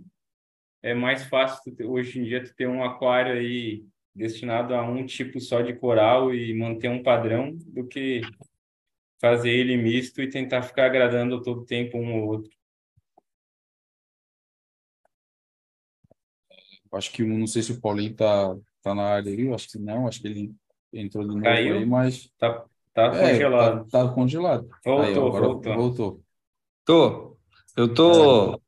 É 0.82 0.94
mais 0.94 1.24
fácil 1.26 1.72
hoje 1.84 2.18
em 2.18 2.24
dia 2.24 2.42
tu 2.42 2.52
ter 2.54 2.66
um 2.66 2.82
aquário 2.82 3.34
aí 3.34 3.84
destinado 4.12 4.74
a 4.74 4.82
um 4.82 5.06
tipo 5.06 5.38
só 5.38 5.60
de 5.60 5.74
coral 5.74 6.34
e 6.34 6.52
manter 6.54 6.88
um 6.88 7.02
padrão 7.02 7.56
do 7.66 7.86
que 7.86 8.22
fazer 9.20 9.50
ele 9.50 9.76
misto 9.76 10.20
e 10.20 10.28
tentar 10.28 10.62
ficar 10.62 10.86
agradando 10.86 11.40
todo 11.40 11.66
tempo 11.66 11.98
um 11.98 12.20
ou 12.20 12.28
outro. 12.28 12.59
Acho 16.92 17.12
que 17.12 17.22
não 17.22 17.46
sei 17.46 17.62
se 17.62 17.72
o 17.72 17.80
Paulinho 17.80 18.14
tá, 18.14 18.56
tá 18.82 18.94
na 18.94 19.04
área 19.04 19.30
aí, 19.32 19.52
acho 19.52 19.68
que 19.68 19.78
não, 19.78 20.08
acho 20.08 20.20
que 20.20 20.28
ele 20.28 20.54
entrou 20.92 21.22
de 21.22 21.30
novo 21.30 21.42
Caiu. 21.42 21.78
aí, 21.78 21.86
mas. 21.86 22.30
Tá, 22.38 22.64
tá 22.92 23.04
é, 23.14 23.32
congelado. 23.32 23.88
Tá, 23.88 24.06
tá, 24.06 24.12
congelado. 24.12 24.68
Voltou, 24.84 25.04
aí, 25.04 25.14
voltou. 25.14 25.74
voltou. 25.74 26.22
Tô. 26.84 27.36
Eu 27.76 27.94
tô 27.94 28.54
é. 28.54 28.58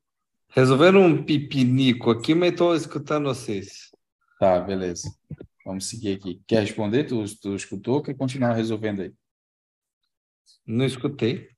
resolvendo 0.51 0.99
um 0.99 1.25
pipinico 1.25 2.11
aqui, 2.11 2.35
mas 2.35 2.55
tô 2.55 2.75
escutando 2.75 3.25
vocês. 3.25 3.91
Tá, 4.39 4.61
beleza. 4.61 5.09
Vamos 5.65 5.87
seguir 5.87 6.17
aqui. 6.17 6.41
Quer 6.47 6.61
responder? 6.61 7.05
Tu, 7.05 7.25
tu 7.41 7.55
escutou 7.55 7.97
ou 7.97 8.03
quer 8.03 8.15
continuar 8.15 8.53
resolvendo 8.53 9.03
aí? 9.03 9.13
Não 10.67 10.85
escutei. 10.85 11.49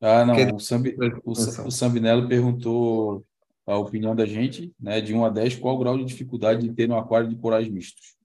Ah, 0.00 0.24
não. 0.24 0.34
Quer... 0.34 0.52
O, 0.54 0.58
Sambi, 0.58 0.96
o, 1.24 1.32
o 1.32 1.70
Sambinello 1.70 2.28
perguntou 2.28 3.24
a 3.68 3.76
opinião 3.76 4.16
da 4.16 4.24
gente, 4.24 4.74
né, 4.80 5.00
de 5.00 5.14
1 5.14 5.24
a 5.24 5.28
10, 5.28 5.56
qual 5.56 5.76
o 5.76 5.78
grau 5.78 5.98
de 5.98 6.04
dificuldade 6.04 6.66
de 6.66 6.74
ter 6.74 6.90
um 6.90 6.98
aquário 6.98 7.28
de 7.28 7.36
corais 7.36 7.68
mistos? 7.68 8.16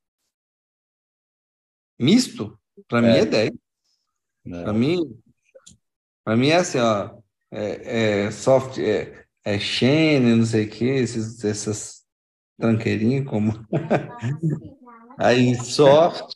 Misto? 1.99 2.57
Para 2.87 3.05
é. 3.05 3.11
mim 3.11 3.17
é 3.19 3.25
10. 3.25 3.51
É. 4.45 4.63
Para 4.63 4.73
mim, 4.73 5.21
para 6.23 6.37
mim 6.37 6.47
é 6.47 6.55
assim, 6.55 6.79
ó, 6.79 7.17
é, 7.51 8.25
é 8.25 8.31
soft, 8.31 8.77
é, 8.79 9.25
é 9.43 9.59
Shane, 9.59 10.35
não 10.35 10.45
sei 10.45 10.65
o 10.65 10.69
que, 10.69 10.85
esses, 10.85 11.43
essas 11.43 12.03
tranqueirinhas 12.57 13.25
como 13.25 13.51
aí 15.19 15.55
soft, 15.55 16.33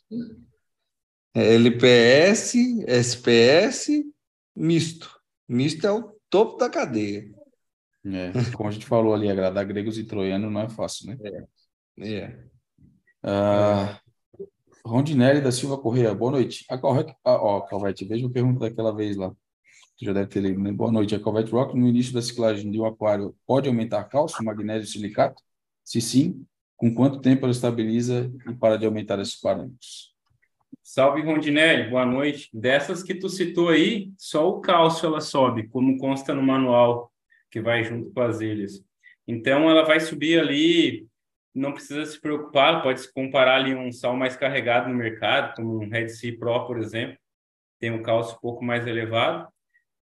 LPS, 1.34 2.84
SPS, 2.86 3.88
misto. 4.54 5.18
Misto 5.48 5.86
é 5.86 5.92
o 5.92 6.12
topo 6.28 6.58
da 6.58 6.68
cadeia. 6.68 7.37
É, 8.06 8.32
como 8.56 8.68
a 8.68 8.72
gente 8.72 8.86
falou 8.86 9.14
ali, 9.14 9.28
agradar 9.28 9.66
gregos 9.66 9.98
e 9.98 10.04
troianos 10.04 10.52
não 10.52 10.60
é 10.60 10.68
fácil, 10.68 11.08
né? 11.08 11.18
É. 11.98 12.08
é. 12.08 12.38
Ah, 13.22 14.00
Rondinelli 14.84 15.40
da 15.40 15.52
Silva 15.52 15.76
Correia, 15.76 16.14
boa 16.14 16.32
noite. 16.32 16.64
A 16.70 16.78
Calvete, 16.78 17.14
ah, 17.24 17.34
ó, 17.34 17.60
Calvete, 17.62 18.04
veja 18.04 18.26
a 18.26 18.30
pergunta 18.30 18.60
daquela 18.60 18.94
vez 18.94 19.16
lá. 19.16 19.30
Tu 19.98 20.04
já 20.04 20.12
deve 20.12 20.28
ter 20.28 20.40
lido, 20.40 20.60
né? 20.60 20.72
Boa 20.72 20.92
noite. 20.92 21.14
A 21.14 21.20
Calvete 21.20 21.50
Rock, 21.50 21.76
no 21.76 21.88
início 21.88 22.14
da 22.14 22.22
ciclagem 22.22 22.70
de 22.70 22.80
um 22.80 22.86
aquário, 22.86 23.34
pode 23.46 23.68
aumentar 23.68 24.04
cálcio, 24.04 24.44
magnésio 24.44 24.84
e 24.84 24.92
silicato? 24.92 25.42
Se 25.84 26.00
sim, 26.00 26.46
com 26.76 26.94
quanto 26.94 27.20
tempo 27.20 27.44
ela 27.44 27.52
estabiliza 27.52 28.32
e 28.48 28.54
para 28.54 28.78
de 28.78 28.86
aumentar 28.86 29.18
esses 29.18 29.38
parâmetros? 29.38 30.14
Salve, 30.82 31.20
Rondinelli, 31.22 31.90
boa 31.90 32.06
noite. 32.06 32.48
Dessas 32.54 33.02
que 33.02 33.14
tu 33.14 33.28
citou 33.28 33.70
aí, 33.70 34.12
só 34.16 34.48
o 34.48 34.60
cálcio 34.60 35.06
ela 35.06 35.20
sobe, 35.20 35.68
como 35.68 35.98
consta 35.98 36.32
no 36.32 36.42
manual 36.42 37.12
que 37.50 37.60
vai 37.60 37.84
junto 37.84 38.10
com 38.10 38.20
as 38.20 38.40
ilhas. 38.40 38.84
Então, 39.26 39.68
ela 39.68 39.84
vai 39.84 40.00
subir 40.00 40.40
ali, 40.40 41.06
não 41.54 41.72
precisa 41.72 42.04
se 42.06 42.20
preocupar, 42.20 42.82
pode 42.82 43.00
se 43.00 43.12
comparar 43.12 43.56
ali 43.56 43.74
um 43.74 43.92
sal 43.92 44.16
mais 44.16 44.36
carregado 44.36 44.88
no 44.88 44.94
mercado, 44.94 45.54
como 45.54 45.82
um 45.82 45.88
Red 45.88 46.08
Sea 46.08 46.36
Pro, 46.38 46.66
por 46.66 46.78
exemplo, 46.78 47.18
tem 47.78 47.90
um 47.90 48.02
cálcio 48.02 48.36
um 48.36 48.40
pouco 48.40 48.64
mais 48.64 48.86
elevado. 48.86 49.48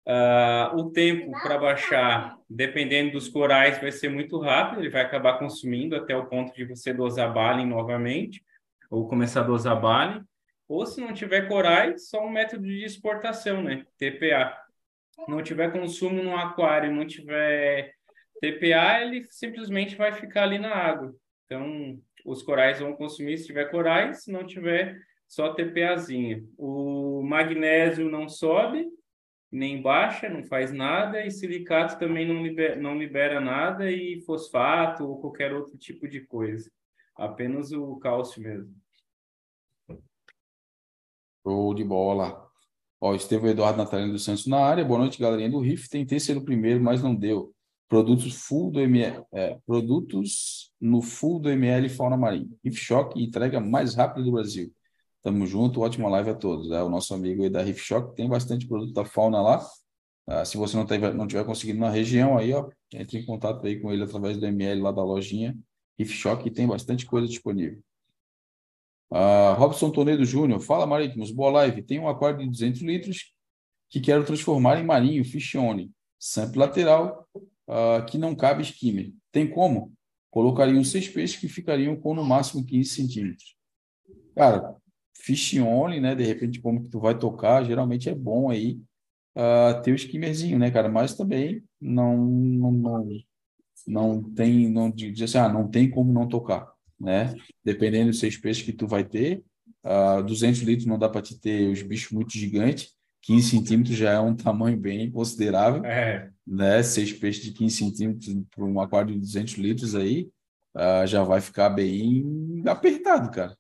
Uh, 0.08 0.78
o 0.78 0.92
tempo 0.92 1.32
para 1.42 1.58
baixar, 1.58 2.38
dependendo 2.50 3.12
dos 3.12 3.28
corais, 3.28 3.82
vai 3.82 3.92
ser 3.92 4.10
muito 4.10 4.40
rápido, 4.40 4.80
ele 4.80 4.90
vai 4.90 5.02
acabar 5.02 5.38
consumindo 5.38 5.96
até 5.96 6.16
o 6.16 6.28
ponto 6.28 6.54
de 6.56 6.64
você 6.64 6.94
dosar 6.94 7.34
Balin 7.34 7.66
novamente, 7.66 8.42
ou 8.90 9.08
começar 9.08 9.42
a 9.42 9.44
dosar 9.44 9.80
Balin. 9.80 10.24
Ou 10.70 10.86
se 10.86 11.02
não 11.02 11.14
tiver 11.14 11.48
corais, 11.48 12.10
só 12.10 12.26
um 12.26 12.30
método 12.30 12.64
de 12.64 12.84
exportação, 12.84 13.62
né? 13.62 13.86
TPA 13.98 14.56
não 15.28 15.42
tiver 15.42 15.72
consumo 15.72 16.22
no 16.22 16.36
aquário, 16.36 16.94
não 16.94 17.06
tiver 17.06 17.94
TPA, 18.42 19.02
ele 19.02 19.26
simplesmente 19.30 19.96
vai 19.96 20.12
ficar 20.12 20.44
ali 20.44 20.60
na 20.60 20.74
água. 20.74 21.16
Então, 21.46 22.00
os 22.26 22.44
corais 22.44 22.80
vão 22.80 22.94
consumir 22.94 23.38
se 23.38 23.48
tiver 23.48 23.72
corais, 23.72 24.24
se 24.24 24.32
não 24.32 24.46
tiver 24.46 25.00
só 25.28 25.54
TPAzinha. 25.54 26.44
O 26.58 27.22
magnésio 27.24 28.10
não 28.10 28.28
sobe, 28.28 28.86
nem 29.52 29.82
baixa, 29.82 30.30
não 30.30 30.44
faz 30.44 30.72
nada, 30.72 31.26
e 31.26 31.32
silicato 31.32 31.98
também 31.98 32.28
não 32.28 32.44
libera, 32.44 32.76
não 32.76 32.98
libera 32.98 33.40
nada, 33.40 33.92
e 33.92 34.22
fosfato 34.22 35.06
ou 35.06 35.20
qualquer 35.20 35.54
outro 35.54 35.78
tipo 35.78 36.08
de 36.08 36.22
coisa. 36.22 36.70
Apenas 37.16 37.72
o 37.72 37.98
cálcio 37.98 38.42
mesmo. 38.42 38.76
Show 41.44 41.74
de 41.74 41.84
bola. 41.84 42.47
Ó, 43.00 43.14
Estevão 43.14 43.50
Eduardo 43.50 43.78
Natalino 43.78 44.14
dos 44.14 44.24
Santos 44.24 44.48
na 44.48 44.60
área. 44.60 44.84
Boa 44.84 45.00
noite, 45.00 45.20
galerinha 45.20 45.50
do 45.52 45.60
RIF. 45.60 45.88
Tentei 45.90 46.20
ser 46.20 46.38
o 46.38 46.44
primeiro, 46.44 46.84
mas 46.84 47.02
não 47.02 47.14
deu. 47.16 47.54
produtos 47.88 48.34
full 48.34 48.72
do 48.72 48.82
ML, 48.82 49.24
é, 49.34 49.58
produtos 49.66 50.72
no 50.82 51.02
full 51.02 51.40
do 51.40 51.50
ML 51.50 51.88
Fauna 51.90 52.18
Marinha. 52.18 52.50
Riff 52.64 52.78
Shock, 52.80 53.22
entrega 53.22 53.60
mais 53.60 53.96
rápida 53.96 54.24
do 54.26 54.32
Brasil. 54.32 54.74
Tamo 55.24 55.46
junto, 55.48 55.82
ótima 55.82 56.10
live 56.10 56.32
a 56.32 56.36
todos. 56.36 56.72
É 56.72 56.82
o 56.84 56.90
nosso 56.90 57.14
amigo 57.14 57.44
aí 57.44 57.50
da 57.50 57.62
Riff 57.62 57.80
Shock, 57.82 58.16
tem 58.16 58.28
bastante 58.30 58.68
produto 58.68 58.94
da 58.94 59.06
fauna 59.06 59.42
lá. 59.42 59.66
Ah, 60.28 60.44
se 60.46 60.58
você 60.58 60.76
não 60.78 60.86
tiver, 60.86 61.14
não 61.14 61.28
tiver 61.28 61.46
conseguindo 61.46 61.80
na 61.80 61.90
região 61.90 62.38
aí, 62.38 62.54
ó, 62.54 62.70
entre 62.94 63.20
em 63.20 63.26
contato 63.26 63.66
aí 63.66 63.80
com 63.80 63.92
ele 63.94 64.04
através 64.04 64.38
do 64.38 64.46
ML 64.46 64.82
lá 64.82 64.92
da 64.92 65.04
lojinha 65.04 65.58
Riff 65.98 66.14
Shock, 66.14 66.50
tem 66.52 66.68
bastante 66.68 67.06
coisa 67.06 67.28
disponível. 67.28 67.82
Ah, 69.10 69.56
Robson 69.58 69.90
Tonedo 69.90 70.26
Júnior, 70.26 70.60
fala 70.60 70.86
Marítimos, 70.86 71.32
boa 71.32 71.52
live. 71.52 71.82
Tem 71.82 72.00
um 72.00 72.08
aquário 72.08 72.40
de 72.40 72.46
200 72.48 72.82
litros 72.82 73.34
que 73.90 74.02
quero 74.02 74.26
transformar 74.26 74.80
em 74.80 74.86
marinho, 74.86 75.24
fish 75.24 75.56
only. 75.56 75.92
Sample 76.20 76.60
lateral, 76.60 77.28
uh, 77.36 78.06
que 78.06 78.18
não 78.18 78.36
cabe 78.36 78.64
skimmer. 78.64 79.14
Tem 79.32 79.48
como? 79.50 79.94
Colocaria 80.30 80.80
uns 80.80 80.92
seis 80.92 81.08
peixes 81.08 81.40
que 81.40 81.48
ficariam 81.48 81.96
com 81.96 82.14
no 82.14 82.24
máximo 82.24 82.66
15 82.66 82.90
centímetros. 82.90 83.56
Cara, 84.36 84.76
fish 85.16 85.58
only, 85.60 86.02
né? 86.02 86.14
De 86.16 86.24
repente, 86.24 86.60
como 86.60 86.84
que 86.84 86.90
tu 86.90 87.00
vai 87.00 87.18
tocar, 87.18 87.64
geralmente 87.64 88.10
é 88.10 88.16
bom 88.16 88.50
aí 88.50 88.80
uh, 89.38 89.82
ter 89.84 89.92
o 89.92 89.96
skimmerzinho, 89.96 90.60
né, 90.60 90.70
cara? 90.70 90.90
Mas 90.90 91.16
também 91.16 91.64
não, 91.80 92.18
não, 92.18 92.72
não, 92.72 93.08
não 93.88 94.24
tem, 94.34 94.70
não 94.70 94.92
diz 94.92 95.22
assim, 95.22 95.38
ah, 95.38 95.50
não 95.50 95.70
tem 95.70 95.90
como 95.90 96.12
não 96.12 96.28
tocar, 96.28 96.74
né? 97.00 97.36
Dependendo 97.64 98.12
dos 98.12 98.20
seis 98.20 98.38
peixes 98.38 98.64
que 98.64 98.74
tu 98.74 98.88
vai 98.88 99.04
ter, 99.04 99.38
uh, 99.84 100.20
ah, 100.20 100.22
200 100.22 100.62
litros 100.62 100.88
não 100.88 100.98
dá 100.98 101.08
para 101.08 101.22
te 101.22 101.40
ter 101.40 101.70
os 101.70 101.82
bichos 101.82 102.12
muito 102.12 102.32
gigantes, 102.38 102.94
15 103.22 103.50
centímetros 103.50 103.98
já 103.98 104.12
é 104.12 104.20
um 104.20 104.36
tamanho 104.36 104.78
bem 104.78 105.12
considerável, 105.12 105.84
é. 105.86 106.32
né? 106.46 106.82
Seis 106.82 107.12
peixes 107.12 107.44
de 107.44 107.52
15 107.52 107.76
centímetros 107.76 108.36
para 108.54 108.64
um 108.64 108.80
aquário 108.80 109.14
de 109.14 109.20
200 109.20 109.56
litros 109.56 109.96
aí, 109.96 110.30
uh, 110.76 111.06
já 111.06 111.24
vai 111.24 111.42
ficar 111.42 111.70
bem 111.70 112.64
apertado, 112.66 113.30
cara, 113.32 113.56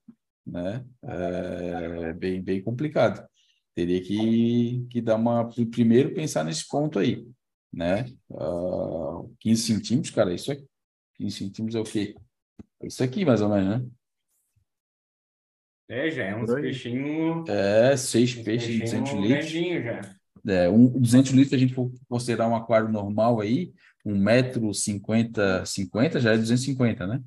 né? 0.46 0.86
É 1.03 2.13
bem, 2.13 2.41
bem 2.41 2.62
complicado. 2.62 3.27
Teria 3.75 4.01
que, 4.01 4.88
que 4.89 5.01
dar 5.01 5.15
uma... 5.15 5.50
Primeiro 5.70 6.13
pensar 6.13 6.44
nesse 6.44 6.67
ponto 6.67 6.98
aí, 6.98 7.27
né? 7.72 8.06
Uh, 8.29 9.27
ah, 9.27 9.29
15 9.39 9.62
centímetros, 9.62 10.13
cara, 10.13 10.34
isso 10.34 10.51
aqui. 10.51 10.65
15 11.17 11.38
centímetros 11.38 11.75
é 11.75 11.79
o 11.79 11.84
quê? 11.84 12.15
Isso 12.84 13.03
aqui, 13.03 13.25
mais 13.25 13.41
ou 13.41 13.50
menos, 13.50 13.81
né? 13.81 13.89
É, 15.89 16.12
já 16.12 16.25
é 16.25 16.36
uns 16.36 16.53
peixinhos. 16.53 17.48
É, 17.48 17.96
seis 17.96 18.36
peixes 18.36 18.74
de 18.74 18.79
200 18.81 19.13
litros. 19.13 19.50
Já. 19.50 20.15
É, 20.48 20.69
um, 20.69 20.88
200 21.00 21.31
litros, 21.31 21.53
a 21.53 21.57
gente 21.57 21.74
for 21.74 21.91
considerar 22.07 22.48
um 22.48 22.55
aquário 22.55 22.89
normal 22.89 23.39
aí, 23.39 23.74
um 24.05 24.17
metro 24.17 24.74
cinquenta, 24.74 25.65
cinquenta 25.65 26.19
já 26.19 26.34
é 26.34 26.38
250, 26.38 27.07
né? 27.07 27.22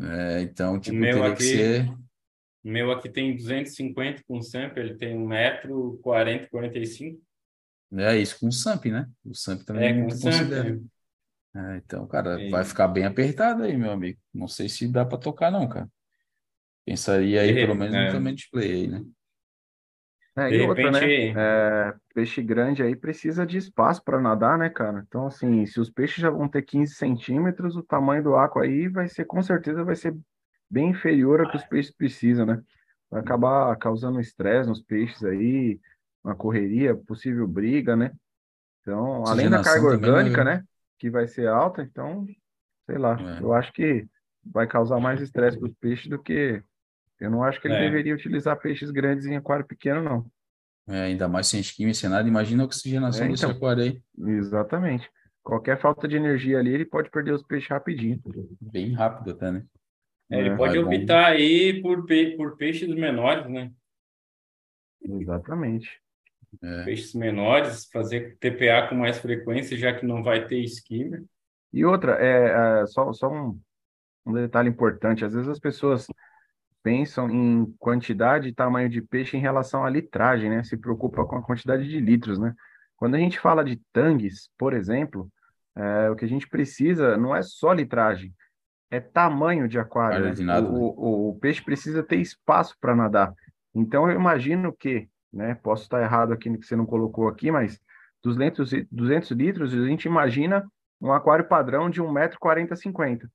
É, 0.00 0.42
então, 0.42 0.78
tipo, 0.78 0.96
meu 0.96 1.14
teria 1.14 1.32
aqui, 1.32 1.36
que 1.36 1.44
ser... 1.44 1.88
O 2.62 2.68
meu 2.68 2.92
aqui 2.92 3.08
tem 3.08 3.34
250 3.34 4.22
com 4.26 4.42
SAMP, 4.42 4.76
ele 4.76 4.94
tem 4.96 5.16
um 5.16 5.26
metro 5.26 5.98
40, 6.02 6.48
45. 6.48 7.20
É 7.92 8.16
isso, 8.16 8.38
com 8.38 8.48
o 8.48 8.52
SAMP, 8.52 8.86
né? 8.86 9.08
O 9.24 9.34
SAMP 9.34 9.64
também 9.64 9.84
é, 9.84 9.90
é 9.90 9.94
muito 9.94 10.20
considerado. 10.20 10.84
É, 11.54 11.76
então, 11.78 12.06
cara, 12.06 12.40
é. 12.40 12.48
vai 12.48 12.64
ficar 12.64 12.88
bem 12.88 13.04
apertado 13.04 13.64
aí, 13.64 13.76
meu 13.76 13.90
amigo. 13.90 14.18
Não 14.32 14.46
sei 14.46 14.68
se 14.68 14.86
dá 14.86 15.04
para 15.04 15.18
tocar, 15.18 15.50
não, 15.50 15.68
cara. 15.68 15.88
Pensaria 16.84 17.42
aí, 17.42 17.54
pelo 17.54 17.74
menos, 17.74 17.94
é. 17.94 18.06
no 18.06 18.12
tamanho 18.12 18.36
display 18.36 18.72
aí, 18.72 18.86
né? 18.88 19.04
É, 20.36 20.50
e 20.54 20.60
outra, 20.62 20.90
né? 20.92 21.28
É, 21.36 21.94
peixe 22.14 22.40
grande 22.40 22.82
aí 22.82 22.94
precisa 22.94 23.44
de 23.44 23.58
espaço 23.58 24.02
para 24.02 24.20
nadar, 24.20 24.56
né, 24.56 24.70
cara? 24.70 25.04
Então, 25.06 25.26
assim, 25.26 25.66
se 25.66 25.80
os 25.80 25.90
peixes 25.90 26.18
já 26.18 26.30
vão 26.30 26.48
ter 26.48 26.62
15 26.62 26.94
centímetros, 26.94 27.76
o 27.76 27.82
tamanho 27.82 28.22
do 28.22 28.36
aquário 28.36 28.70
aí 28.70 28.88
vai 28.88 29.08
ser, 29.08 29.24
com 29.24 29.42
certeza, 29.42 29.84
vai 29.84 29.96
ser 29.96 30.16
bem 30.70 30.90
inferior 30.90 31.40
ao 31.40 31.50
que 31.50 31.56
os 31.56 31.64
peixes 31.64 31.92
precisam, 31.92 32.46
né? 32.46 32.62
Vai 33.10 33.20
acabar 33.20 33.76
causando 33.76 34.20
estresse 34.20 34.68
nos 34.68 34.80
peixes 34.80 35.22
aí, 35.24 35.80
uma 36.22 36.36
correria, 36.36 36.94
possível 36.94 37.46
briga, 37.46 37.96
né? 37.96 38.12
Então, 38.80 39.26
além 39.26 39.50
da 39.50 39.62
carga 39.62 39.86
orgânica, 39.86 40.44
né? 40.44 40.64
Que 41.00 41.10
vai 41.10 41.26
ser 41.26 41.48
alta, 41.48 41.82
então, 41.82 42.24
sei 42.86 42.98
lá, 42.98 43.18
é. 43.18 43.42
eu 43.42 43.52
acho 43.52 43.72
que 43.72 44.06
vai 44.44 44.68
causar 44.68 45.00
mais 45.00 45.20
estresse 45.20 45.58
para 45.58 45.68
os 45.68 45.74
peixes 45.74 46.06
do 46.06 46.22
que 46.22 46.62
eu 47.18 47.30
não 47.30 47.42
acho 47.42 47.60
que 47.60 47.68
ele 47.68 47.74
é. 47.74 47.80
deveria 47.80 48.14
utilizar 48.14 48.58
peixes 48.58 48.90
grandes 48.90 49.26
em 49.26 49.36
aquário 49.36 49.66
pequeno, 49.66 50.02
não. 50.02 50.26
É, 50.88 51.02
ainda 51.02 51.28
mais 51.28 51.46
sem 51.46 51.60
esquema, 51.60 51.92
sem 51.92 52.08
nada. 52.08 52.26
Imagina 52.26 52.62
a 52.62 52.66
oxigenação 52.66 53.22
é, 53.22 53.30
então, 53.30 53.32
desse 53.32 53.46
aquário 53.46 53.82
aí. 53.82 54.02
Exatamente. 54.18 55.10
Qualquer 55.42 55.78
falta 55.78 56.08
de 56.08 56.16
energia 56.16 56.58
ali, 56.58 56.72
ele 56.72 56.84
pode 56.84 57.10
perder 57.10 57.32
os 57.32 57.42
peixes 57.42 57.68
rapidinho. 57.68 58.20
Bem 58.60 58.92
rápido 58.92 59.32
até, 59.32 59.50
né? 59.50 59.64
É, 60.30 60.38
ele 60.38 60.50
é, 60.50 60.56
pode 60.56 60.78
optar 60.78 61.30
bom. 61.30 61.36
aí 61.36 61.82
por, 61.82 62.06
pe 62.06 62.36
por 62.36 62.56
peixes 62.56 62.88
menores, 62.94 63.48
né? 63.50 63.70
Exatamente. 65.02 66.00
É. 66.62 66.84
Peixes 66.84 67.14
menores, 67.14 67.86
fazer 67.92 68.36
TPA 68.38 68.88
com 68.88 68.96
mais 68.96 69.18
frequência, 69.18 69.76
já 69.76 69.94
que 69.94 70.04
não 70.04 70.22
vai 70.22 70.46
ter 70.46 70.58
esquema. 70.58 71.22
E 71.72 71.84
outra, 71.84 72.16
é, 72.20 72.82
é 72.82 72.86
só, 72.86 73.12
só 73.12 73.30
um, 73.30 73.58
um 74.26 74.32
detalhe 74.32 74.68
importante. 74.68 75.24
Às 75.24 75.34
vezes 75.34 75.48
as 75.48 75.58
pessoas 75.58 76.06
pensam 76.82 77.30
em 77.30 77.72
quantidade 77.78 78.48
e 78.48 78.54
tamanho 78.54 78.88
de 78.88 79.02
peixe 79.02 79.36
em 79.36 79.40
relação 79.40 79.84
à 79.84 79.90
litragem, 79.90 80.50
né? 80.50 80.62
Se 80.64 80.76
preocupa 80.76 81.24
com 81.24 81.36
a 81.36 81.42
quantidade 81.42 81.86
de 81.88 82.00
litros, 82.00 82.38
né? 82.38 82.54
Quando 82.96 83.14
a 83.14 83.18
gente 83.18 83.38
fala 83.38 83.64
de 83.64 83.80
tangues, 83.92 84.50
por 84.58 84.74
exemplo, 84.74 85.30
é, 85.76 86.10
o 86.10 86.16
que 86.16 86.24
a 86.24 86.28
gente 86.28 86.48
precisa 86.48 87.16
não 87.16 87.34
é 87.34 87.42
só 87.42 87.72
litragem, 87.72 88.34
é 88.90 89.00
tamanho 89.00 89.68
de 89.68 89.78
aquário. 89.78 90.24
Né? 90.24 90.32
O, 90.32 90.44
né? 90.44 90.60
o, 90.60 91.28
o, 91.30 91.38
peixe 91.38 91.62
precisa 91.62 92.02
ter 92.02 92.16
espaço 92.16 92.76
para 92.80 92.94
nadar. 92.94 93.32
Então 93.74 94.10
eu 94.10 94.16
imagino 94.16 94.72
que, 94.72 95.08
né? 95.32 95.54
Posso 95.56 95.84
estar 95.84 96.02
errado 96.02 96.32
aqui 96.32 96.56
que 96.56 96.66
você 96.66 96.76
não 96.76 96.86
colocou 96.86 97.28
aqui, 97.28 97.50
mas 97.50 97.80
200, 98.22 98.70
200 98.90 99.30
litros 99.32 99.74
a 99.74 99.86
gente 99.86 100.04
imagina 100.04 100.70
um 101.00 101.12
aquário 101.12 101.48
padrão 101.48 101.88
de 101.88 102.02
1,40m, 102.02 102.76
50 102.76 103.30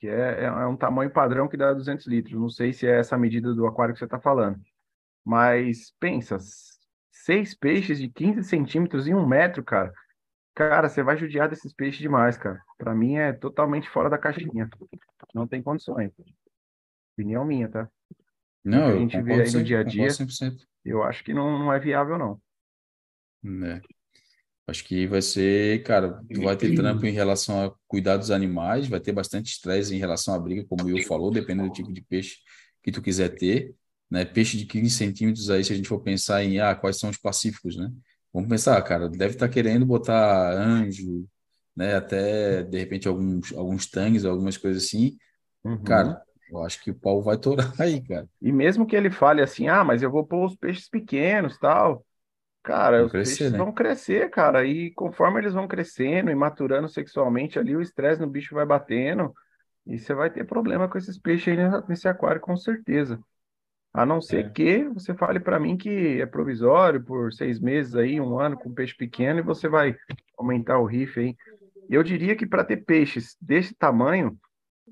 que 0.00 0.08
é, 0.08 0.40
é, 0.40 0.44
é 0.44 0.66
um 0.66 0.76
tamanho 0.76 1.10
padrão 1.10 1.46
que 1.46 1.58
dá 1.58 1.74
200 1.74 2.06
litros. 2.06 2.40
Não 2.40 2.48
sei 2.48 2.72
se 2.72 2.86
é 2.86 2.98
essa 2.98 3.18
medida 3.18 3.54
do 3.54 3.66
aquário 3.66 3.92
que 3.92 3.98
você 3.98 4.06
está 4.06 4.18
falando. 4.18 4.58
Mas 5.22 5.94
pensa, 6.00 6.38
seis 7.12 7.54
peixes 7.54 7.98
de 7.98 8.08
15 8.08 8.42
centímetros 8.44 9.06
em 9.06 9.14
um 9.14 9.26
metro, 9.26 9.62
cara. 9.62 9.92
Cara, 10.54 10.88
você 10.88 11.02
vai 11.02 11.18
judiar 11.18 11.50
desses 11.50 11.72
peixes 11.74 12.00
demais, 12.00 12.38
cara. 12.38 12.60
Para 12.78 12.94
mim 12.94 13.16
é 13.16 13.32
totalmente 13.32 13.88
fora 13.90 14.08
da 14.08 14.16
caixinha. 14.16 14.68
Não 15.34 15.46
tem 15.46 15.62
condições. 15.62 16.10
Opinião 17.14 17.44
minha, 17.44 17.68
tá? 17.68 17.88
Não, 18.64 18.88
a 18.88 18.96
gente 18.96 19.20
vê 19.20 19.42
aí 19.42 19.52
no 19.52 19.62
dia 19.62 19.80
a 19.80 19.82
dia. 19.82 20.08
100%. 20.08 20.66
Eu 20.84 21.02
acho 21.02 21.22
que 21.22 21.34
não, 21.34 21.58
não 21.58 21.72
é 21.72 21.78
viável, 21.78 22.18
não. 22.18 22.40
É. 23.64 23.80
Acho 24.66 24.84
que 24.84 25.06
vai 25.06 25.20
ser, 25.20 25.82
cara, 25.82 26.22
tu 26.32 26.42
vai 26.42 26.56
ter 26.56 26.74
trampo 26.76 27.04
em 27.04 27.10
relação 27.10 27.64
a 27.66 27.74
cuidar 27.88 28.16
dos 28.16 28.30
animais, 28.30 28.86
vai 28.86 29.00
ter 29.00 29.10
bastante 29.10 29.50
estresse 29.50 29.94
em 29.94 29.98
relação 29.98 30.32
à 30.32 30.38
briga, 30.38 30.64
como 30.64 30.84
o 30.84 30.86
Will 30.86 31.04
falou, 31.06 31.30
dependendo 31.30 31.68
do 31.68 31.74
tipo 31.74 31.92
de 31.92 32.00
peixe 32.02 32.36
que 32.80 32.92
tu 32.92 33.02
quiser 33.02 33.30
ter, 33.30 33.74
né? 34.08 34.24
Peixe 34.24 34.56
de 34.56 34.66
15 34.66 34.90
centímetros 34.90 35.50
aí, 35.50 35.64
se 35.64 35.72
a 35.72 35.76
gente 35.76 35.88
for 35.88 36.00
pensar 36.00 36.44
em, 36.44 36.60
ah, 36.60 36.74
quais 36.74 36.98
são 36.98 37.10
os 37.10 37.16
pacíficos, 37.16 37.76
né? 37.76 37.90
Vamos 38.32 38.48
pensar, 38.48 38.80
cara, 38.82 39.08
deve 39.08 39.34
estar 39.34 39.48
tá 39.48 39.52
querendo 39.52 39.84
botar 39.84 40.52
anjo, 40.52 41.26
né? 41.74 41.96
Até, 41.96 42.62
de 42.62 42.78
repente, 42.78 43.08
alguns, 43.08 43.52
alguns 43.52 43.86
tangues, 43.90 44.24
algumas 44.24 44.56
coisas 44.56 44.84
assim. 44.84 45.18
Uhum. 45.64 45.82
Cara, 45.82 46.22
eu 46.50 46.62
acho 46.64 46.82
que 46.82 46.90
o 46.90 46.94
pau 46.94 47.22
vai 47.22 47.36
torar 47.36 47.72
aí, 47.78 48.00
cara. 48.02 48.28
E 48.40 48.50
mesmo 48.50 48.86
que 48.86 48.96
ele 48.96 49.10
fale 49.10 49.42
assim, 49.42 49.68
ah, 49.68 49.84
mas 49.84 50.02
eu 50.02 50.10
vou 50.10 50.26
pôr 50.26 50.46
os 50.46 50.56
peixes 50.56 50.88
pequenos, 50.88 51.58
tal 51.58 52.04
Cara, 52.62 52.98
vão 52.98 53.06
os 53.06 53.12
crescer, 53.12 53.38
peixes 53.38 53.52
né? 53.52 53.58
vão 53.58 53.72
crescer, 53.72 54.30
cara, 54.30 54.64
e 54.66 54.90
conforme 54.92 55.40
eles 55.40 55.54
vão 55.54 55.66
crescendo 55.66 56.30
e 56.30 56.34
maturando 56.34 56.88
sexualmente 56.88 57.58
ali, 57.58 57.74
o 57.74 57.80
estresse 57.80 58.20
no 58.20 58.26
bicho 58.28 58.54
vai 58.54 58.66
batendo 58.66 59.32
e 59.86 59.98
você 59.98 60.12
vai 60.12 60.30
ter 60.30 60.44
problema 60.44 60.88
com 60.88 60.98
esses 60.98 61.18
peixes 61.18 61.48
aí 61.48 61.82
nesse 61.88 62.06
aquário, 62.06 62.40
com 62.40 62.56
certeza. 62.56 63.18
A 63.92 64.06
não 64.06 64.20
ser 64.20 64.46
é. 64.46 64.50
que 64.50 64.84
você 64.90 65.14
fale 65.14 65.40
para 65.40 65.58
mim 65.58 65.76
que 65.76 66.20
é 66.20 66.26
provisório 66.26 67.02
por 67.02 67.32
seis 67.32 67.58
meses 67.58 67.96
aí, 67.96 68.20
um 68.20 68.38
ano 68.38 68.56
com 68.56 68.72
peixe 68.72 68.94
pequeno 68.94 69.40
e 69.40 69.42
você 69.42 69.68
vai 69.68 69.96
aumentar 70.38 70.78
o 70.78 70.84
riff 70.84 71.18
aí. 71.18 71.34
Eu 71.88 72.02
diria 72.04 72.36
que 72.36 72.46
para 72.46 72.62
ter 72.62 72.84
peixes 72.84 73.36
desse 73.40 73.74
tamanho, 73.74 74.38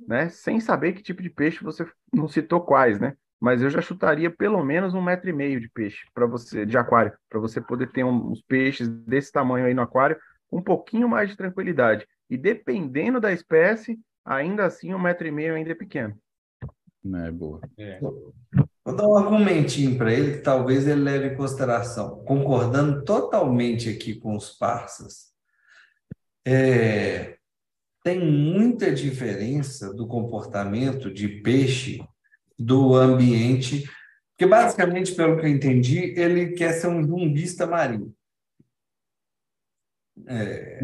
né, 0.07 0.29
sem 0.29 0.61
saber 0.61 0.93
que 0.93 1.03
tipo 1.03 1.23
de 1.23 1.31
peixe 1.31 1.63
você 1.63 1.87
não 2.13 2.29
citou 2.29 2.61
quais, 2.61 3.01
né? 3.01 3.17
mas 3.41 3.63
eu 3.63 3.71
já 3.71 3.81
chutaria 3.81 4.31
pelo 4.31 4.65
menos 4.65 4.95
um 4.95 5.03
metro 5.03 5.31
e 5.31 5.33
meio 5.33 5.61
de 5.61 5.69
peixe 5.69 6.07
para 6.13 6.27
você, 6.27 6.67
de 6.67 6.77
aquário, 6.77 7.13
para 7.29 7.39
você 7.39 7.61
poder 7.61 7.91
ter 7.93 8.05
uns 8.05 8.43
peixes 8.43 8.89
desse 8.89 9.31
tamanho 9.31 9.67
aí 9.67 9.75
no 9.75 9.83
aquário, 9.83 10.19
um 10.51 10.61
pouquinho 10.61 11.09
mais 11.09 11.31
de 11.31 11.37
tranquilidade. 11.37 12.07
E 12.29 12.37
dependendo 12.37 13.21
da 13.21 13.33
espécie, 13.33 13.99
ainda 14.25 14.67
assim 14.67 14.93
um 14.93 14.99
metro 14.99 15.27
e 15.27 15.31
meio 15.31 15.55
ainda 15.55 15.71
é 15.71 15.75
pequeno. 15.75 16.19
Não 17.03 17.25
é 17.25 17.31
boa. 17.31 17.61
É. 17.79 18.01
Vou 18.01 18.97
dar 18.97 19.07
um 19.07 19.17
argumentinho 19.17 19.97
para 19.97 20.13
ele 20.13 20.39
que 20.39 20.43
talvez 20.43 20.87
ele 20.87 21.03
leve 21.03 21.29
em 21.29 21.37
consideração, 21.37 22.25
concordando 22.25 23.05
totalmente 23.05 23.89
aqui 23.89 24.15
com 24.19 24.37
os 24.37 24.51
parças. 24.51 25.29
é, 26.45 27.38
tem 28.03 28.19
muita 28.19 28.93
diferença 28.93 29.93
do 29.93 30.07
comportamento 30.07 31.13
de 31.13 31.29
peixe 31.29 32.01
do 32.59 32.95
ambiente, 32.95 33.85
porque 34.31 34.47
basicamente, 34.47 35.15
pelo 35.15 35.39
que 35.39 35.47
eu 35.47 35.51
entendi, 35.51 36.15
ele 36.19 36.53
quer 36.53 36.73
ser 36.73 36.87
um 36.89 37.05
zumbista 37.05 37.67
marinho. 37.67 38.15
É. 40.27 40.81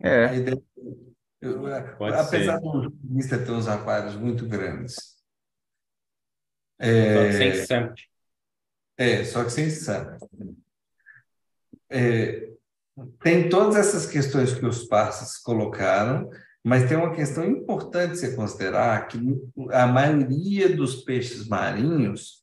é. 0.00 0.26
é. 0.26 0.36
Ideia, 0.36 0.62
eu, 1.40 1.66
apesar 1.66 2.58
ser. 2.58 2.60
do 2.60 2.82
zumbista 2.82 3.38
ter 3.38 3.50
uns 3.50 3.68
aquários 3.68 4.16
muito 4.16 4.46
grandes. 4.46 4.96
É, 6.78 7.14
só 7.14 7.26
que 7.26 7.32
sem 7.32 7.66
SAMP. 7.66 7.98
É, 8.96 9.24
só 9.24 9.44
que 9.44 9.50
sem 9.50 9.70
SAMP. 9.70 10.18
É, 11.90 12.53
tem 13.22 13.48
todas 13.48 13.76
essas 13.76 14.06
questões 14.06 14.54
que 14.54 14.64
os 14.64 14.84
parceiros 14.84 15.36
colocaram, 15.38 16.30
mas 16.62 16.88
tem 16.88 16.96
uma 16.96 17.14
questão 17.14 17.44
importante 17.44 18.16
você 18.16 18.34
considerar 18.34 19.06
que 19.08 19.18
a 19.70 19.86
maioria 19.86 20.74
dos 20.74 21.02
peixes 21.02 21.46
marinhos 21.46 22.42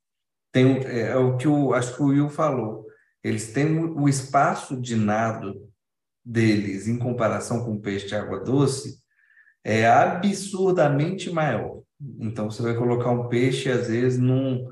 tem 0.52 0.78
é, 0.86 1.12
é 1.12 1.16
o 1.16 1.38
que 1.38 1.48
o, 1.48 1.74
acho 1.74 1.96
que 1.96 2.02
o 2.02 2.08
Will 2.08 2.30
falou. 2.30 2.86
Eles 3.24 3.54
têm 3.54 3.80
o 3.80 4.10
espaço 4.10 4.80
de 4.80 4.96
nado 4.96 5.70
deles 6.24 6.88
em 6.88 7.00
comparação 7.00 7.64
com 7.64 7.74
o 7.74 7.82
peixe 7.82 8.08
de 8.08 8.16
água 8.16 8.40
doce 8.40 9.00
é 9.64 9.88
absurdamente 9.88 11.32
maior. 11.32 11.82
Então 12.20 12.50
você 12.50 12.62
vai 12.62 12.76
colocar 12.76 13.12
um 13.12 13.28
peixe 13.28 13.70
às 13.70 13.88
vezes 13.88 14.20
num 14.20 14.68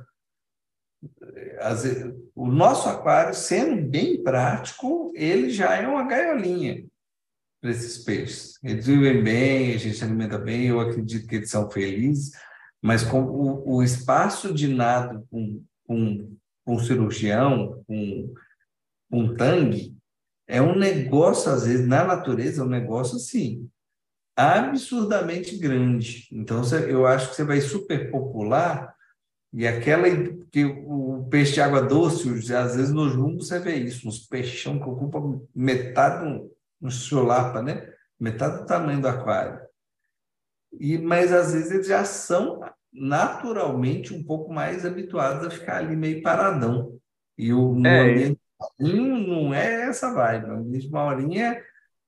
às 1.60 1.84
vezes, 1.84 2.13
o 2.39 2.47
nosso 2.47 2.88
aquário 2.88 3.34
sendo 3.34 3.86
bem 3.86 4.23
prático, 4.23 5.12
ele 5.13 5.49
já 5.49 5.75
é 5.75 5.86
uma 5.86 6.08
gaiolinha 6.08 6.86
para 7.60 7.69
esses 7.69 7.97
peixes. 7.97 8.58
Eles 8.63 8.86
vivem 8.86 9.21
bem, 9.21 9.73
a 9.73 9.78
gente 9.78 10.02
alimenta 10.02 10.38
bem, 10.38 10.67
eu 10.67 10.80
acredito 10.80 11.28
que 11.28 11.36
eles 11.36 11.49
são 11.49 11.69
felizes, 11.69 12.32
mas 12.82 13.04
com 13.04 13.23
o, 13.23 13.75
o 13.75 13.84
espaço 13.84 14.54
de 14.54 14.69
nado 14.69 15.28
com, 15.30 15.62
com, 15.86 16.38
com 16.63 16.80
cirurgião, 16.80 17.84
com, 17.86 18.34
com 19.12 19.36
tangue, 19.36 19.93
é 20.47 20.62
um 20.62 20.78
negócio, 20.78 21.52
às 21.52 21.65
vezes, 21.65 21.86
na 21.86 22.06
natureza, 22.06 22.62
é 22.62 22.65
um 22.65 22.69
negócio 22.69 23.17
assim, 23.17 23.69
absurdamente 24.38 25.58
grande. 25.58 26.30
Então, 26.32 26.62
eu 26.88 27.06
acho 27.06 27.32
que 27.32 27.36
você 27.36 27.43
vai 27.43 27.60
superpopular 27.60 28.95
e 29.52 29.67
aquela 29.67 30.08
que 30.52 30.63
o 30.63 31.09
peixe 31.25 31.53
de 31.53 31.62
água 31.62 31.82
doce, 31.82 32.29
às 32.53 32.75
vezes 32.75 32.91
no 32.91 33.10
jumbo 33.10 33.41
você 33.41 33.60
vê 33.60 33.75
isso, 33.75 34.08
uns 34.08 34.19
peixão 34.27 34.79
que 34.79 34.89
ocupam 34.89 35.41
metade 35.55 36.25
no, 36.25 36.51
no 36.79 36.91
solapa, 36.91 37.62
né? 37.62 37.91
Metade 38.19 38.60
do 38.60 38.65
tamanho 38.65 39.01
do 39.01 39.08
aquário. 39.08 39.60
E, 40.79 40.97
mas 40.97 41.34
às 41.34 41.53
vezes 41.53 41.71
eles 41.71 41.88
já 41.88 42.03
são 42.05 42.62
naturalmente 42.91 44.13
um 44.13 44.23
pouco 44.23 44.51
mais 44.53 44.86
habituados 44.86 45.45
a 45.45 45.49
ficar 45.49 45.77
ali 45.77 45.95
meio 45.95 46.21
paradão. 46.21 46.99
E 47.38 47.53
o 47.53 47.75
é, 47.86 48.01
ambiente 48.01 48.41
não 48.77 49.53
é 49.53 49.88
essa 49.88 50.13
vibe. 50.13 50.49
O 50.49 50.53
ambiente 50.53 50.89
marinho 50.89 51.58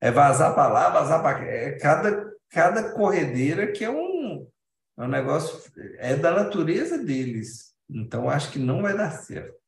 é, 0.01 0.11
vazar 0.11 0.53
para 0.53 0.71
lá, 0.71 0.89
vazar 0.89 1.21
para 1.21 1.39
cá. 1.39 1.45
É 1.45 1.71
cada, 1.77 2.31
cada 2.49 2.91
corredeira 2.91 3.71
que 3.71 3.85
é 3.85 3.89
um, 3.89 4.47
é 4.97 5.03
um 5.03 5.07
negócio, 5.07 5.71
é 5.97 6.15
da 6.15 6.31
natureza 6.31 6.97
deles. 6.97 7.70
Então 7.91 8.29
acho 8.29 8.51
que 8.51 8.59
não 8.59 8.81
vai 8.81 8.95
dar 8.95 9.11
certo. 9.11 9.59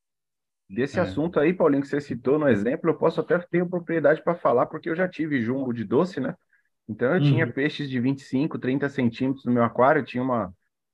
Desse 0.69 0.97
é. 0.97 1.01
assunto 1.01 1.39
aí, 1.39 1.53
Paulinho, 1.53 1.81
que 1.81 1.87
você 1.87 1.99
citou 1.99 2.39
no 2.39 2.47
exemplo, 2.47 2.89
eu 2.89 2.97
posso 2.97 3.19
até 3.19 3.37
ter 3.37 3.67
propriedade 3.67 4.23
para 4.23 4.33
falar, 4.33 4.65
porque 4.65 4.89
eu 4.89 4.95
já 4.95 5.07
tive 5.07 5.41
jumbo 5.41 5.73
de 5.73 5.83
doce, 5.83 6.19
né? 6.19 6.33
Então 6.87 7.09
eu 7.09 7.21
uhum. 7.21 7.31
tinha 7.31 7.51
peixes 7.51 7.89
de 7.89 7.99
25, 7.99 8.57
30 8.57 8.89
centímetros 8.89 9.45
no 9.45 9.51
meu 9.51 9.63
aquário, 9.63 10.03
tinha 10.03 10.23
uma, 10.23 10.53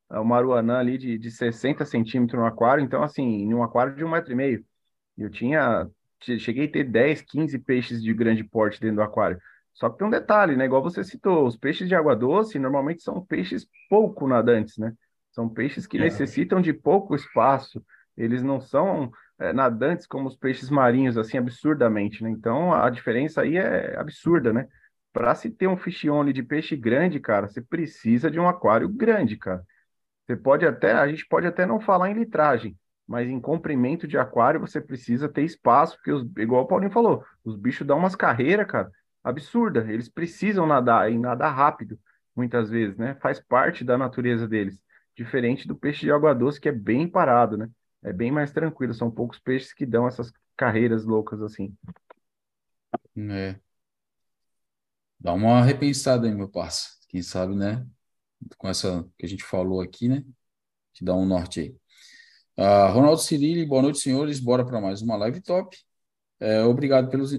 uma 0.09 0.37
aruanã 0.37 0.79
ali 0.79 0.97
de, 0.97 1.17
de 1.17 1.31
60 1.31 1.85
centímetros 1.85 2.39
no 2.39 2.45
aquário, 2.45 2.83
então 2.83 3.03
assim, 3.03 3.23
em 3.23 3.53
um 3.53 3.63
aquário 3.63 3.95
de 3.95 4.03
um 4.03 4.09
metro 4.09 4.31
e 4.31 4.35
meio. 4.35 4.65
Eu 5.17 5.29
tinha, 5.29 5.87
cheguei 6.19 6.65
a 6.65 6.71
ter 6.71 6.83
10, 6.83 7.21
15 7.21 7.59
peixes 7.59 8.01
de 8.01 8.13
grande 8.13 8.43
porte 8.43 8.81
dentro 8.81 8.97
do 8.97 9.01
aquário. 9.03 9.39
Só 9.73 9.89
que 9.89 9.97
tem 9.97 10.07
um 10.07 10.11
detalhe, 10.11 10.57
né? 10.57 10.65
Igual 10.65 10.83
você 10.83 11.03
citou, 11.03 11.45
os 11.45 11.55
peixes 11.55 11.87
de 11.87 11.95
água 11.95 12.15
doce 12.15 12.59
normalmente 12.59 13.01
são 13.01 13.25
peixes 13.25 13.65
pouco 13.89 14.27
nadantes, 14.27 14.77
né? 14.77 14.93
São 15.39 15.47
peixes 15.47 15.87
que 15.87 15.97
é. 15.97 16.01
necessitam 16.01 16.59
de 16.59 16.73
pouco 16.73 17.15
espaço. 17.15 17.81
Eles 18.17 18.43
não 18.43 18.59
são 18.59 19.09
é, 19.39 19.53
nadantes 19.53 20.05
como 20.05 20.27
os 20.27 20.35
peixes 20.35 20.69
marinhos, 20.69 21.17
assim, 21.17 21.37
absurdamente, 21.37 22.21
né? 22.21 22.29
Então 22.29 22.73
a 22.73 22.89
diferença 22.89 23.41
aí 23.41 23.55
é 23.55 23.97
absurda, 23.97 24.51
né? 24.51 24.67
Para 25.13 25.33
se 25.33 25.49
ter 25.49 25.67
um 25.67 25.77
fish 25.77 26.03
only 26.09 26.33
de 26.33 26.43
peixe 26.43 26.75
grande, 26.75 27.21
cara, 27.21 27.47
você 27.47 27.61
precisa 27.61 28.29
de 28.29 28.37
um 28.37 28.49
aquário 28.49 28.89
grande, 28.89 29.37
cara. 29.37 29.63
Você 30.25 30.35
pode 30.35 30.65
até, 30.65 30.91
a 30.91 31.07
gente 31.07 31.25
pode 31.25 31.47
até 31.47 31.65
não 31.65 31.79
falar 31.79 32.11
em 32.11 32.15
litragem, 32.15 32.77
mas 33.07 33.29
em 33.29 33.39
comprimento 33.39 34.05
de 34.05 34.17
aquário 34.17 34.59
você 34.59 34.81
precisa 34.81 35.29
ter 35.29 35.43
espaço, 35.43 35.95
porque 35.95 36.11
os, 36.11 36.27
igual 36.37 36.63
o 36.63 36.67
Paulinho 36.67 36.91
falou, 36.91 37.23
os 37.45 37.55
bichos 37.55 37.87
dão 37.87 37.97
umas 37.97 38.13
carreiras, 38.13 38.67
cara, 38.67 38.91
absurda. 39.23 39.87
Eles 39.89 40.09
precisam 40.09 40.67
nadar 40.67 41.09
e 41.09 41.17
nadar 41.17 41.55
rápido, 41.55 41.97
muitas 42.35 42.69
vezes, 42.69 42.97
né? 42.97 43.15
Faz 43.21 43.39
parte 43.39 43.85
da 43.85 43.97
natureza 43.97 44.45
deles, 44.45 44.77
diferente 45.23 45.67
do 45.67 45.75
peixe 45.75 46.01
de 46.01 46.11
água 46.11 46.33
doce 46.33 46.59
que 46.59 46.69
é 46.69 46.71
bem 46.71 47.07
parado, 47.07 47.57
né? 47.57 47.69
É 48.01 48.13
bem 48.13 48.31
mais 48.31 48.51
tranquilo. 48.51 48.93
São 48.93 49.11
poucos 49.11 49.39
peixes 49.39 49.73
que 49.73 49.85
dão 49.85 50.07
essas 50.07 50.31
carreiras 50.55 51.05
loucas 51.05 51.41
assim. 51.41 51.75
É. 53.17 53.59
Dá 55.19 55.33
uma 55.33 55.61
repensada 55.61 56.27
aí, 56.27 56.33
meu 56.33 56.49
parça. 56.49 56.89
Quem 57.09 57.21
sabe, 57.21 57.55
né? 57.55 57.85
Com 58.57 58.69
essa 58.69 59.05
que 59.17 59.25
a 59.25 59.29
gente 59.29 59.43
falou 59.43 59.81
aqui, 59.81 60.07
né? 60.07 60.23
Te 60.93 61.03
dá 61.03 61.13
um 61.13 61.25
norte 61.25 61.59
aí. 61.59 61.75
Uh, 62.57 62.93
Ronaldo 62.93 63.21
Cirilli, 63.21 63.65
boa 63.65 63.81
noite, 63.81 63.99
senhores. 63.99 64.39
Bora 64.39 64.65
para 64.65 64.79
mais 64.79 65.01
uma 65.01 65.17
live 65.17 65.41
top. 65.41 65.77
É, 66.39 66.63
obrigado 66.63 67.09
pelos. 67.09 67.31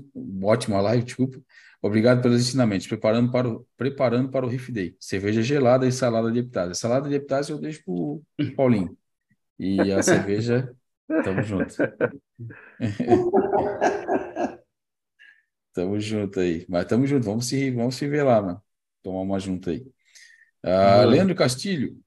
Ótima 0.43 0.81
live, 0.81 1.05
desculpa. 1.05 1.41
Obrigado 1.83 2.21
pelos 2.23 2.41
ensinamentos. 2.41 2.87
Preparando 2.87 3.31
para 3.33 3.49
o, 3.49 3.67
preparando 3.77 4.31
para 4.31 4.45
o 4.45 4.49
Riff 4.49 4.71
Day. 4.71 4.97
Cerveja 5.01 5.43
gelada 5.43 5.87
e 5.87 5.93
salada 5.93 6.31
de 6.31 6.41
epitásia. 6.41 6.75
Salada 6.75 7.09
de 7.09 7.15
epitásia 7.15 7.53
eu 7.53 7.59
deixo 7.59 7.83
para 7.85 7.95
o 7.95 8.23
Paulinho. 8.55 8.97
E 9.59 9.81
a 9.93 10.03
cerveja, 10.03 10.75
tamo 11.25 11.43
junto. 11.43 11.75
tamo 15.73 15.99
junto 15.99 16.41
aí. 16.41 16.67
Mas 16.69 16.85
tamo 16.87 17.07
junto. 17.07 17.25
Vamos 17.25 17.47
se, 17.47 17.71
vamos 17.71 17.95
se 17.95 18.07
ver 18.07 18.23
lá, 18.23 18.43
mano. 18.43 18.63
Tomar 19.03 19.23
uma 19.23 19.41
junta 19.41 19.71
aí. 19.71 19.87
Uh, 20.63 21.07
Leandro 21.07 21.35
Castilho, 21.35 21.99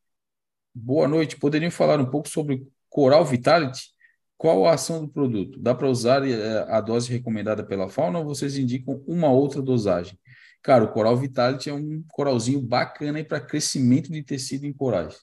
boa 0.74 1.08
noite. 1.08 1.38
Poderiam 1.38 1.72
falar 1.72 2.00
um 2.00 2.06
pouco 2.06 2.30
sobre 2.30 2.68
Coral 2.88 3.26
Vitality? 3.26 3.93
Qual 4.38 4.66
a 4.68 4.74
ação 4.74 5.06
do 5.06 5.12
produto? 5.12 5.60
Dá 5.60 5.74
para 5.74 5.90
usar 5.90 6.28
eh, 6.28 6.66
a 6.68 6.82
dose 6.82 7.12
recomendada 7.12 7.64
pela 7.64 7.90
fauna 7.90 8.20
ou 8.20 8.26
vocês 8.26 8.58
indicam 8.58 9.02
uma 9.08 9.32
outra 9.32 9.62
dosagem? 9.62 10.18
Cara, 10.62 10.84
o 10.84 10.92
Coral 10.92 11.18
Vitality 11.18 11.70
é 11.70 11.74
um 11.74 12.04
coralzinho 12.10 12.62
bacana 12.62 13.24
para 13.24 13.40
crescimento 13.40 14.12
de 14.12 14.24
tecido 14.24 14.66
em 14.66 14.74
corais. 14.74 15.22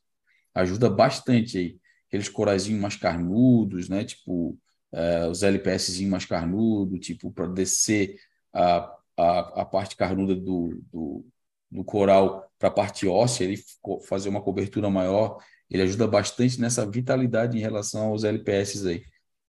Ajuda 0.54 0.90
bastante 0.90 1.58
aí. 1.58 1.78
Aqueles 2.08 2.28
coraizinhos 2.28 2.80
mais 2.80 2.96
carnudos, 2.96 3.88
né? 3.88 4.04
Tipo 4.04 4.58
é, 4.92 5.26
os 5.28 5.42
LPS 5.42 6.04
mais 6.06 6.24
carnudo, 6.24 6.98
tipo 6.98 7.30
para 7.32 7.46
descer 7.46 8.16
a, 8.52 8.92
a, 9.16 9.62
a 9.62 9.64
parte 9.64 9.96
carnuda 9.96 10.34
do, 10.34 10.82
do, 10.92 11.24
do 11.70 11.84
coral 11.84 12.49
para 12.60 12.68
a 12.68 12.72
parte 12.72 13.08
óssea, 13.08 13.42
ele 13.44 13.58
fazer 14.06 14.28
uma 14.28 14.40
cobertura 14.40 14.88
maior 14.88 15.38
ele 15.70 15.84
ajuda 15.84 16.06
bastante 16.06 16.60
nessa 16.60 16.84
vitalidade 16.84 17.56
em 17.56 17.60
relação 17.60 18.08
aos 18.08 18.24
LPS 18.24 18.86
aí. 18.86 19.04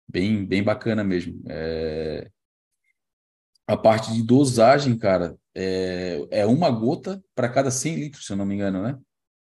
Bem, 0.07 0.45
bem 0.45 0.63
bacana 0.63 1.03
mesmo. 1.03 1.43
É... 1.49 2.31
A 3.67 3.77
parte 3.77 4.13
de 4.13 4.23
dosagem, 4.23 4.99
cara, 4.99 5.37
é, 5.55 6.21
é 6.31 6.47
uma 6.47 6.71
gota 6.71 7.23
para 7.35 7.49
cada 7.49 7.71
100 7.71 7.95
litros, 7.95 8.27
se 8.27 8.33
eu 8.33 8.37
não 8.37 8.45
me 8.45 8.55
engano, 8.55 8.83
né? 8.83 8.99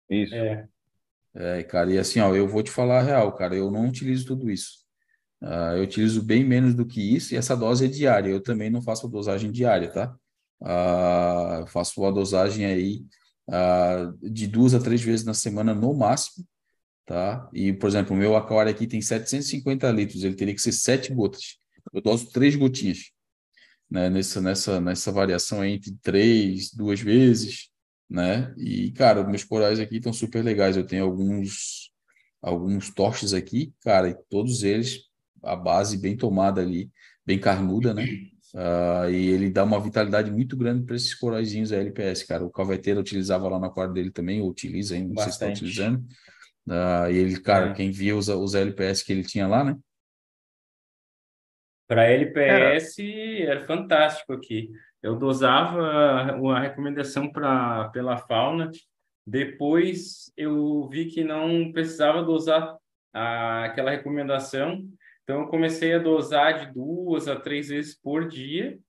Isso. 0.09 0.33
É. 0.33 0.67
é. 1.35 1.63
cara, 1.63 1.91
e 1.91 1.97
assim, 1.97 2.19
ó, 2.19 2.33
eu 2.33 2.47
vou 2.47 2.63
te 2.63 2.71
falar 2.71 2.99
a 2.99 3.03
real, 3.03 3.35
cara, 3.35 3.55
eu 3.55 3.71
não 3.71 3.87
utilizo 3.87 4.27
tudo 4.27 4.49
isso. 4.49 4.79
Uh, 5.41 5.77
eu 5.77 5.83
utilizo 5.83 6.21
bem 6.21 6.43
menos 6.43 6.75
do 6.75 6.85
que 6.85 7.15
isso 7.15 7.33
e 7.33 7.37
essa 7.37 7.57
dose 7.57 7.85
é 7.85 7.87
diária. 7.87 8.29
Eu 8.29 8.41
também 8.41 8.69
não 8.69 8.81
faço 8.81 9.07
a 9.07 9.09
dosagem 9.09 9.51
diária, 9.51 9.91
tá? 9.91 10.15
Uh, 10.61 11.65
faço 11.67 12.05
a 12.05 12.11
dosagem 12.11 12.65
aí 12.65 13.03
uh, 13.49 14.29
de 14.29 14.47
duas 14.47 14.73
a 14.73 14.79
três 14.79 15.01
vezes 15.01 15.25
na 15.25 15.33
semana 15.33 15.73
no 15.73 15.93
máximo 15.93 16.45
tá? 17.09 17.49
E, 17.51 17.73
por 17.73 17.89
exemplo, 17.89 18.15
o 18.15 18.19
meu 18.19 18.35
aquário 18.35 18.71
aqui 18.71 18.85
tem 18.85 19.01
750 19.01 19.89
litros, 19.89 20.23
ele 20.23 20.35
teria 20.35 20.53
que 20.53 20.61
ser 20.61 20.71
sete 20.71 21.11
gotas. 21.11 21.57
Eu 21.91 22.03
doso 22.03 22.29
três 22.31 22.55
gotinhas, 22.55 23.09
né? 23.89 24.11
Nessa, 24.11 24.39
nessa, 24.39 24.79
nessa 24.79 25.11
variação 25.11 25.65
entre 25.65 25.91
três, 26.03 26.71
duas 26.71 27.01
vezes, 27.01 27.71
né? 28.07 28.53
E, 28.55 28.91
cara, 28.91 29.23
meus 29.23 29.43
corais 29.43 29.79
aqui 29.79 29.97
estão 29.97 30.13
super 30.13 30.43
legais. 30.43 30.77
Eu 30.77 30.85
tenho 30.85 31.03
alguns 31.03 31.89
alguns 32.41 32.89
torches 32.91 33.33
aqui, 33.33 33.73
cara, 33.81 34.07
e 34.07 34.15
todos 34.29 34.63
eles 34.63 34.99
a 35.43 35.55
base 35.55 35.97
bem 35.97 36.15
tomada 36.15 36.61
ali, 36.61 36.91
bem 37.25 37.39
carnuda, 37.39 37.91
né? 37.91 38.05
Uh, 38.53 39.09
e 39.11 39.29
ele 39.29 39.49
dá 39.49 39.63
uma 39.63 39.79
vitalidade 39.79 40.31
muito 40.31 40.57
grande 40.57 40.83
para 40.83 40.95
esses 40.95 41.13
coraizinhos 41.13 41.71
LPS, 41.71 42.23
cara. 42.25 42.43
O 42.43 42.49
Calveteiro 42.49 42.99
utilizava 42.99 43.47
lá 43.47 43.59
no 43.59 43.65
aquário 43.65 43.93
dele 43.93 44.11
também, 44.11 44.41
ou 44.41 44.49
utiliza 44.49 44.95
ainda, 44.95 45.09
não 45.09 45.15
Bastante. 45.15 45.37
sei 45.37 45.47
se 45.47 45.53
está 45.53 45.65
utilizando. 45.65 46.05
Uh, 46.67 47.11
e 47.11 47.17
ele, 47.17 47.39
cara, 47.39 47.69
é. 47.69 47.73
quem 47.73 47.91
via 47.91 48.15
os, 48.15 48.27
os 48.27 48.55
LPS 48.55 49.03
que 49.03 49.11
ele 49.11 49.23
tinha 49.23 49.47
lá, 49.47 49.63
né? 49.63 49.77
Para 51.87 52.05
LPS 52.05 52.99
era. 52.99 53.51
era 53.51 53.65
fantástico 53.65 54.33
aqui. 54.33 54.69
Eu 55.01 55.15
dosava 55.15 56.33
uma 56.35 56.59
recomendação 56.59 57.31
para 57.31 57.89
pela 57.89 58.17
fauna. 58.17 58.69
Depois 59.25 60.31
eu 60.35 60.87
vi 60.89 61.05
que 61.05 61.23
não 61.23 61.71
precisava 61.71 62.21
dosar 62.23 62.77
a, 63.13 63.65
aquela 63.65 63.91
recomendação. 63.91 64.87
Então 65.29 65.41
eu 65.41 65.47
comecei 65.47 65.93
a 65.93 65.99
dosar 65.99 66.57
de 66.57 66.73
duas 66.73 67.27
a 67.27 67.35
três 67.35 67.67
vezes 67.69 67.93
por 67.93 68.27
dia. 68.27 68.79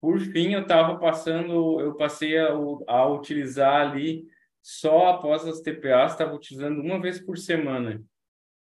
Por 0.00 0.20
fim, 0.20 0.52
eu 0.52 0.62
estava 0.62 0.96
passando, 0.96 1.80
eu 1.80 1.92
passei 1.96 2.38
a, 2.38 2.50
a 2.86 3.08
utilizar 3.08 3.90
ali 3.90 4.24
só 4.62 5.08
após 5.08 5.44
as 5.44 5.60
TPAs, 5.60 6.12
estava 6.12 6.36
utilizando 6.36 6.80
uma 6.80 7.00
vez 7.00 7.18
por 7.18 7.36
semana. 7.36 8.00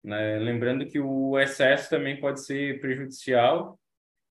Né? 0.03 0.39
Lembrando 0.39 0.87
que 0.87 0.99
o 0.99 1.37
excesso 1.37 1.91
também 1.91 2.19
pode 2.19 2.43
ser 2.43 2.81
prejudicial 2.81 3.79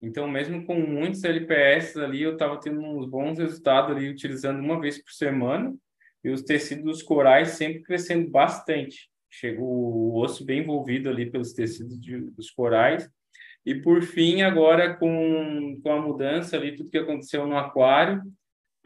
então, 0.03 0.29
mesmo 0.29 0.65
com 0.67 0.75
muitos 0.75 1.25
LPS 1.25 1.97
ali, 1.97 2.23
eu 2.23 2.33
estava 2.33 2.61
tendo 2.61 2.81
uns 2.81 3.07
bons 3.07 3.39
resultados 3.39 3.97
ali, 3.97 4.09
utilizando 4.09 4.61
uma 4.61 4.81
vez 4.81 5.03
por 5.03 5.13
semana, 5.13 5.75
e 6.23 6.31
os 6.31 6.43
tecidos 6.43 6.85
dos 6.85 7.03
corais 7.03 7.51
sempre 7.51 7.83
crescendo 7.83 8.29
bastante. 8.31 9.09
Chegou 9.31 9.67
o 9.67 10.21
osso 10.21 10.45
bem 10.45 10.61
envolvido 10.61 11.09
ali 11.09 11.31
pelos 11.31 11.53
tecidos 11.53 12.01
de, 12.01 12.19
dos 12.31 12.51
corais. 12.51 13.09
E, 13.65 13.75
por 13.75 14.03
fim, 14.03 14.43
agora 14.43 14.95
com, 14.95 15.81
com 15.83 15.93
a 15.93 16.01
mudança 16.01 16.57
ali, 16.57 16.77
tudo 16.77 16.91
que 16.91 16.99
aconteceu 16.99 17.47
no 17.47 17.57
aquário, 17.57 18.23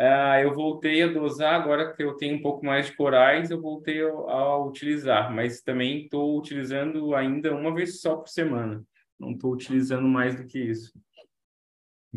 uh, 0.01 0.41
eu 0.43 0.55
voltei 0.55 1.03
a 1.03 1.09
dosar, 1.09 1.61
agora 1.61 1.95
que 1.95 2.03
eu 2.03 2.15
tenho 2.15 2.37
um 2.37 2.43
pouco 2.43 2.65
mais 2.65 2.87
de 2.87 2.97
corais, 2.97 3.51
eu 3.51 3.61
voltei 3.61 4.03
a, 4.03 4.09
a 4.09 4.65
utilizar, 4.65 5.35
mas 5.35 5.61
também 5.61 6.05
estou 6.05 6.39
utilizando 6.39 7.15
ainda 7.15 7.55
uma 7.55 7.75
vez 7.75 8.01
só 8.01 8.17
por 8.17 8.29
semana 8.29 8.83
não 9.21 9.33
estou 9.33 9.53
utilizando 9.53 10.09
mais 10.09 10.35
do 10.35 10.47
que 10.47 10.59
isso. 10.59 10.93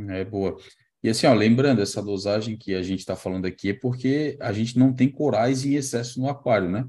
É 0.10 0.24
boa. 0.24 0.58
E 1.04 1.10
assim, 1.10 1.28
ó, 1.28 1.34
lembrando, 1.34 1.82
essa 1.82 2.02
dosagem 2.02 2.58
que 2.58 2.74
a 2.74 2.82
gente 2.82 3.00
está 3.00 3.16
falando 3.16 3.46
aqui 3.46 3.72
é 3.72 3.74
porque 3.74 4.38
a 4.40 4.54
gente 4.54 4.80
não 4.80 4.94
tem 4.94 5.12
corais 5.12 5.66
em 5.66 5.76
excesso 5.76 6.20
no 6.20 6.30
aquário, 6.30 6.70
né? 6.70 6.88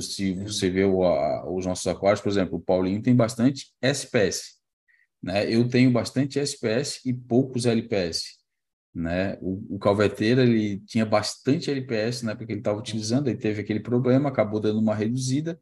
Se 0.00 0.34
você, 0.34 0.70
vê 0.70 0.84
o, 0.84 1.04
a, 1.04 1.50
os 1.50 1.66
nossos 1.66 1.86
aquários, 1.86 2.20
por 2.20 2.28
exemplo, 2.28 2.56
o 2.56 2.60
Paulinho 2.60 3.02
tem 3.02 3.14
bastante 3.14 3.72
SPS, 3.82 4.54
né? 5.22 5.52
Eu 5.52 5.68
tenho 5.68 5.90
bastante 5.90 6.38
SPS 6.38 7.00
e 7.04 7.12
poucos 7.12 7.66
LPS, 7.66 8.38
né? 8.94 9.38
O, 9.40 9.76
o 9.76 9.78
Calveteira, 9.78 10.42
ele 10.42 10.80
tinha 10.86 11.06
bastante 11.06 11.70
LPS 11.70 12.22
na 12.22 12.32
época 12.32 12.46
que 12.46 12.52
ele 12.52 12.60
estava 12.60 12.78
utilizando, 12.78 13.28
aí 13.28 13.36
teve 13.36 13.60
aquele 13.60 13.80
problema, 13.80 14.28
acabou 14.28 14.60
dando 14.60 14.78
uma 14.80 14.94
reduzida, 14.94 15.58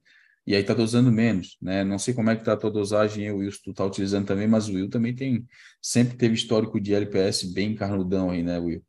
e 0.47 0.55
aí 0.55 0.62
está 0.62 0.75
dosando 0.75 1.12
menos, 1.12 1.57
né? 1.61 1.85
Não 1.85 1.99
sei 1.99 2.12
como 2.14 2.31
é 2.31 2.35
que 2.35 2.42
está 2.42 2.55
a 2.55 2.57
tua 2.57 2.71
dosagem, 2.71 3.31
o 3.31 3.37
Wilson, 3.38 3.61
tu 3.64 3.71
está 3.71 3.85
utilizando 3.85 4.27
também, 4.27 4.49
mas 4.49 4.68
o 4.68 4.75
Will 4.75 4.90
também 4.90 5.14
tem, 5.14 5.47
sempre 5.81 6.16
teve 6.16 6.35
histórico 6.35 6.81
de 6.81 6.95
LPS 6.95 7.53
bem 7.53 7.75
carnudão 7.75 8.31
aí, 8.31 8.42
né, 8.42 8.59
Will? 8.59 8.85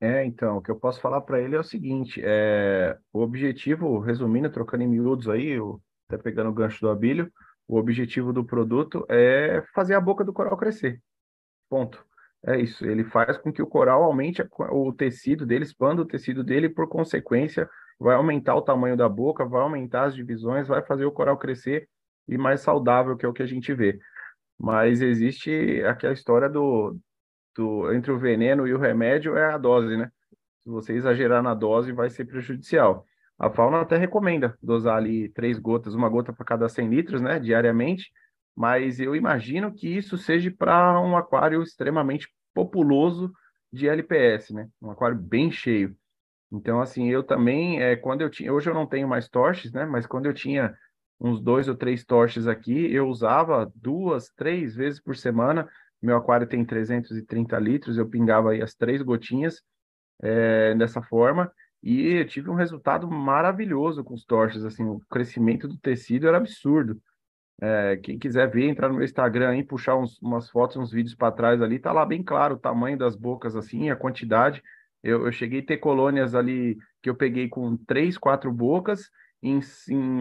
É, 0.00 0.24
então, 0.24 0.58
o 0.58 0.62
que 0.62 0.70
eu 0.70 0.78
posso 0.78 1.00
falar 1.00 1.20
para 1.22 1.40
ele 1.40 1.56
é 1.56 1.58
o 1.58 1.64
seguinte, 1.64 2.20
é, 2.22 2.98
o 3.12 3.20
objetivo, 3.20 3.98
resumindo, 4.00 4.50
trocando 4.50 4.82
em 4.82 4.88
miúdos 4.88 5.28
aí, 5.28 5.48
eu, 5.48 5.80
até 6.08 6.18
pegando 6.22 6.50
o 6.50 6.52
gancho 6.52 6.80
do 6.80 6.90
Abílio, 6.90 7.32
o 7.66 7.78
objetivo 7.78 8.32
do 8.32 8.44
produto 8.44 9.06
é 9.08 9.62
fazer 9.74 9.94
a 9.94 10.00
boca 10.00 10.22
do 10.22 10.32
coral 10.32 10.56
crescer, 10.56 11.00
ponto. 11.70 12.04
É 12.46 12.60
isso, 12.60 12.84
ele 12.84 13.04
faz 13.04 13.38
com 13.38 13.50
que 13.50 13.62
o 13.62 13.66
coral 13.66 14.02
aumente 14.02 14.46
o 14.70 14.92
tecido 14.92 15.46
dele, 15.46 15.64
expanda 15.64 16.02
o 16.02 16.06
tecido 16.06 16.44
dele 16.44 16.66
e, 16.66 16.70
por 16.70 16.86
consequência, 16.86 17.68
vai 17.98 18.16
aumentar 18.16 18.54
o 18.54 18.62
tamanho 18.62 18.98
da 18.98 19.08
boca, 19.08 19.46
vai 19.46 19.62
aumentar 19.62 20.04
as 20.04 20.14
divisões, 20.14 20.68
vai 20.68 20.82
fazer 20.82 21.06
o 21.06 21.12
coral 21.12 21.38
crescer 21.38 21.88
e 22.28 22.36
mais 22.36 22.60
saudável, 22.60 23.16
que 23.16 23.24
é 23.24 23.28
o 23.28 23.32
que 23.32 23.42
a 23.42 23.46
gente 23.46 23.72
vê. 23.72 23.98
Mas 24.58 25.00
existe 25.00 25.82
aquela 25.84 26.12
história 26.12 26.48
do, 26.48 26.98
do 27.56 27.92
entre 27.92 28.10
o 28.10 28.18
veneno 28.18 28.66
e 28.66 28.74
o 28.74 28.78
remédio 28.78 29.36
é 29.36 29.52
a 29.52 29.58
dose, 29.58 29.96
né? 29.96 30.10
Se 30.62 30.70
você 30.70 30.94
exagerar 30.94 31.42
na 31.42 31.54
dose, 31.54 31.92
vai 31.92 32.10
ser 32.10 32.24
prejudicial. 32.24 33.06
A 33.38 33.50
fauna 33.50 33.80
até 33.80 33.96
recomenda 33.96 34.56
dosar 34.62 34.96
ali 34.96 35.28
três 35.28 35.58
gotas, 35.58 35.94
uma 35.94 36.08
gota 36.08 36.32
para 36.32 36.44
cada 36.44 36.68
100 36.68 36.88
litros, 36.88 37.20
né, 37.20 37.38
diariamente, 37.38 38.12
mas 38.56 39.00
eu 39.00 39.16
imagino 39.16 39.72
que 39.74 39.88
isso 39.88 40.16
seja 40.16 40.50
para 40.56 41.00
um 41.00 41.16
aquário 41.16 41.62
extremamente 41.62 42.28
populoso 42.54 43.32
de 43.72 43.88
LPS, 43.88 44.54
né? 44.54 44.68
Um 44.80 44.90
aquário 44.90 45.18
bem 45.18 45.50
cheio. 45.50 45.96
Então, 46.52 46.80
assim, 46.80 47.10
eu 47.10 47.24
também, 47.24 47.82
é, 47.82 47.96
quando 47.96 48.20
eu 48.20 48.30
tinha, 48.30 48.52
hoje 48.52 48.70
eu 48.70 48.74
não 48.74 48.86
tenho 48.86 49.08
mais 49.08 49.28
torches, 49.28 49.72
né? 49.72 49.84
Mas 49.84 50.06
quando 50.06 50.26
eu 50.26 50.32
tinha 50.32 50.72
uns 51.20 51.40
dois 51.40 51.68
ou 51.68 51.74
três 51.74 52.04
torches 52.04 52.46
aqui, 52.46 52.92
eu 52.92 53.08
usava 53.08 53.70
duas, 53.74 54.30
três 54.36 54.76
vezes 54.76 55.00
por 55.00 55.16
semana. 55.16 55.68
Meu 56.04 56.16
aquário 56.16 56.46
tem 56.46 56.64
330 56.64 57.58
litros, 57.58 57.96
eu 57.96 58.06
pingava 58.06 58.50
aí 58.50 58.60
as 58.60 58.74
três 58.74 59.00
gotinhas 59.00 59.62
é, 60.22 60.74
dessa 60.74 61.00
forma 61.00 61.50
e 61.82 62.14
eu 62.14 62.26
tive 62.26 62.50
um 62.50 62.54
resultado 62.54 63.10
maravilhoso 63.10 64.04
com 64.04 64.14
os 64.14 64.24
torches. 64.24 64.64
Assim, 64.64 64.84
o 64.84 65.00
crescimento 65.10 65.66
do 65.66 65.78
tecido 65.78 66.28
era 66.28 66.36
absurdo. 66.36 67.00
É, 67.60 67.96
quem 68.02 68.18
quiser 68.18 68.50
ver, 68.50 68.68
entrar 68.68 68.88
no 68.88 68.96
meu 68.96 69.04
Instagram 69.04 69.56
e 69.56 69.64
puxar 69.64 69.96
uns, 69.96 70.20
umas 70.20 70.50
fotos, 70.50 70.76
uns 70.76 70.90
vídeos 70.90 71.14
para 71.14 71.32
trás 71.32 71.62
ali, 71.62 71.78
tá 71.78 71.92
lá 71.92 72.04
bem 72.04 72.22
claro 72.22 72.56
o 72.56 72.58
tamanho 72.58 72.98
das 72.98 73.16
bocas, 73.16 73.56
assim, 73.56 73.88
a 73.90 73.96
quantidade. 73.96 74.62
Eu, 75.02 75.24
eu 75.24 75.32
cheguei 75.32 75.60
a 75.60 75.64
ter 75.64 75.78
colônias 75.78 76.34
ali 76.34 76.76
que 77.02 77.08
eu 77.08 77.14
peguei 77.14 77.48
com 77.48 77.76
três, 77.76 78.18
quatro 78.18 78.52
bocas. 78.52 79.08
Em, 79.42 79.60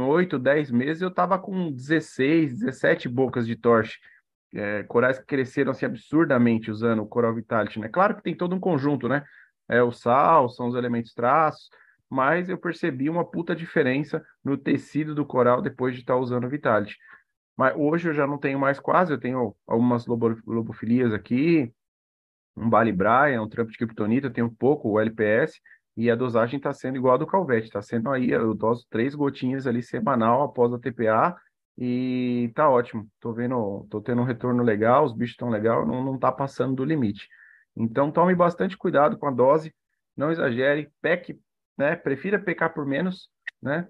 8, 0.02 0.38
10 0.38 0.69
meses 0.72 1.02
eu 1.02 1.08
estava 1.08 1.39
com 1.39 1.72
16, 1.72 2.60
17 2.60 3.08
bocas 3.08 3.48
de 3.48 3.56
torche. 3.56 3.98
É, 4.54 4.84
corais 4.84 5.18
que 5.18 5.26
cresceram 5.26 5.72
assim, 5.72 5.86
absurdamente 5.86 6.70
usando 6.70 7.02
o 7.02 7.08
Coral 7.08 7.34
Vitality, 7.34 7.80
né? 7.80 7.89
Claro 7.89 8.16
que 8.16 8.22
tem 8.22 8.36
todo 8.36 8.56
um 8.56 8.60
conjunto, 8.60 9.08
né? 9.08 9.24
É 9.68 9.82
o 9.82 9.92
sal, 9.92 10.50
são 10.50 10.68
os 10.68 10.76
elementos 10.76 11.13
traços, 11.13 11.70
mas 12.10 12.50
eu 12.50 12.58
percebi 12.58 13.10
uma 13.10 13.26
puta 13.26 13.56
diferença 13.56 14.24
no 14.44 14.56
tecido 14.58 15.16
do 15.16 15.26
coral 15.26 15.62
depois 15.62 15.96
de 15.96 16.02
estar 16.02 16.13
tá 16.13 16.20
usando 16.20 16.46
o 16.46 16.50
Vitality. 16.50 16.98
Mas 17.58 17.74
hoje 17.76 18.10
eu 18.10 18.13
já 18.13 18.28
não 18.28 18.38
tenho 18.38 18.60
mais 18.60 18.80
quase, 18.80 19.12
eu 19.13 19.20
tenho 19.20 19.56
algumas 19.68 20.06
lobofilias 20.06 21.13
aqui, 21.13 21.74
um 22.56 22.70
Bali 22.70 22.92
Brian, 22.92 23.42
um 23.42 23.50
trampo 23.50 23.72
de 23.72 23.78
Kryptonita, 23.78 24.30
tem 24.30 24.44
um 24.44 24.54
pouco 24.54 24.89
o 24.89 25.00
LPS, 25.00 25.60
e 25.96 26.10
a 26.10 26.16
dosagem 26.16 26.58
está 26.58 26.74
sendo 26.74 26.98
igual 26.98 27.16
a 27.16 27.18
do 27.18 27.28
Calvete, 27.28 27.68
está 27.68 27.82
sendo 27.82 28.10
aí, 28.10 28.32
eu 28.32 28.54
doso 28.54 28.86
três 28.89 29.13
gotinhas 29.13 29.68
ali 29.68 29.84
semanal 29.84 30.44
após 30.44 30.74
a 30.74 30.80
TPA, 30.80 31.36
e 31.78 32.52
tá 32.56 32.70
ótimo. 32.70 33.08
Tô 33.20 33.34
vendo, 33.34 33.86
tô 33.90 34.02
tendo 34.02 34.22
um 34.22 34.26
retorno 34.26 34.64
legal, 34.64 35.06
os 35.06 35.14
bichos 35.14 35.34
estão 35.34 35.50
legal, 35.50 35.86
não, 35.86 36.04
não 36.04 36.18
tá 36.18 36.32
passando 36.32 36.76
do 36.76 36.86
limite. 36.86 37.28
Então 37.76 38.12
tome 38.12 38.36
bastante 38.36 38.78
cuidado 38.78 39.18
com 39.18 39.28
a 39.28 39.32
dose, 39.32 39.74
não 40.16 40.32
exagere, 40.32 40.92
peque, 41.02 41.40
né? 41.78 41.96
Prefira 41.96 42.40
pecar 42.40 42.74
por 42.74 42.86
menos, 42.86 43.30
né? 43.62 43.88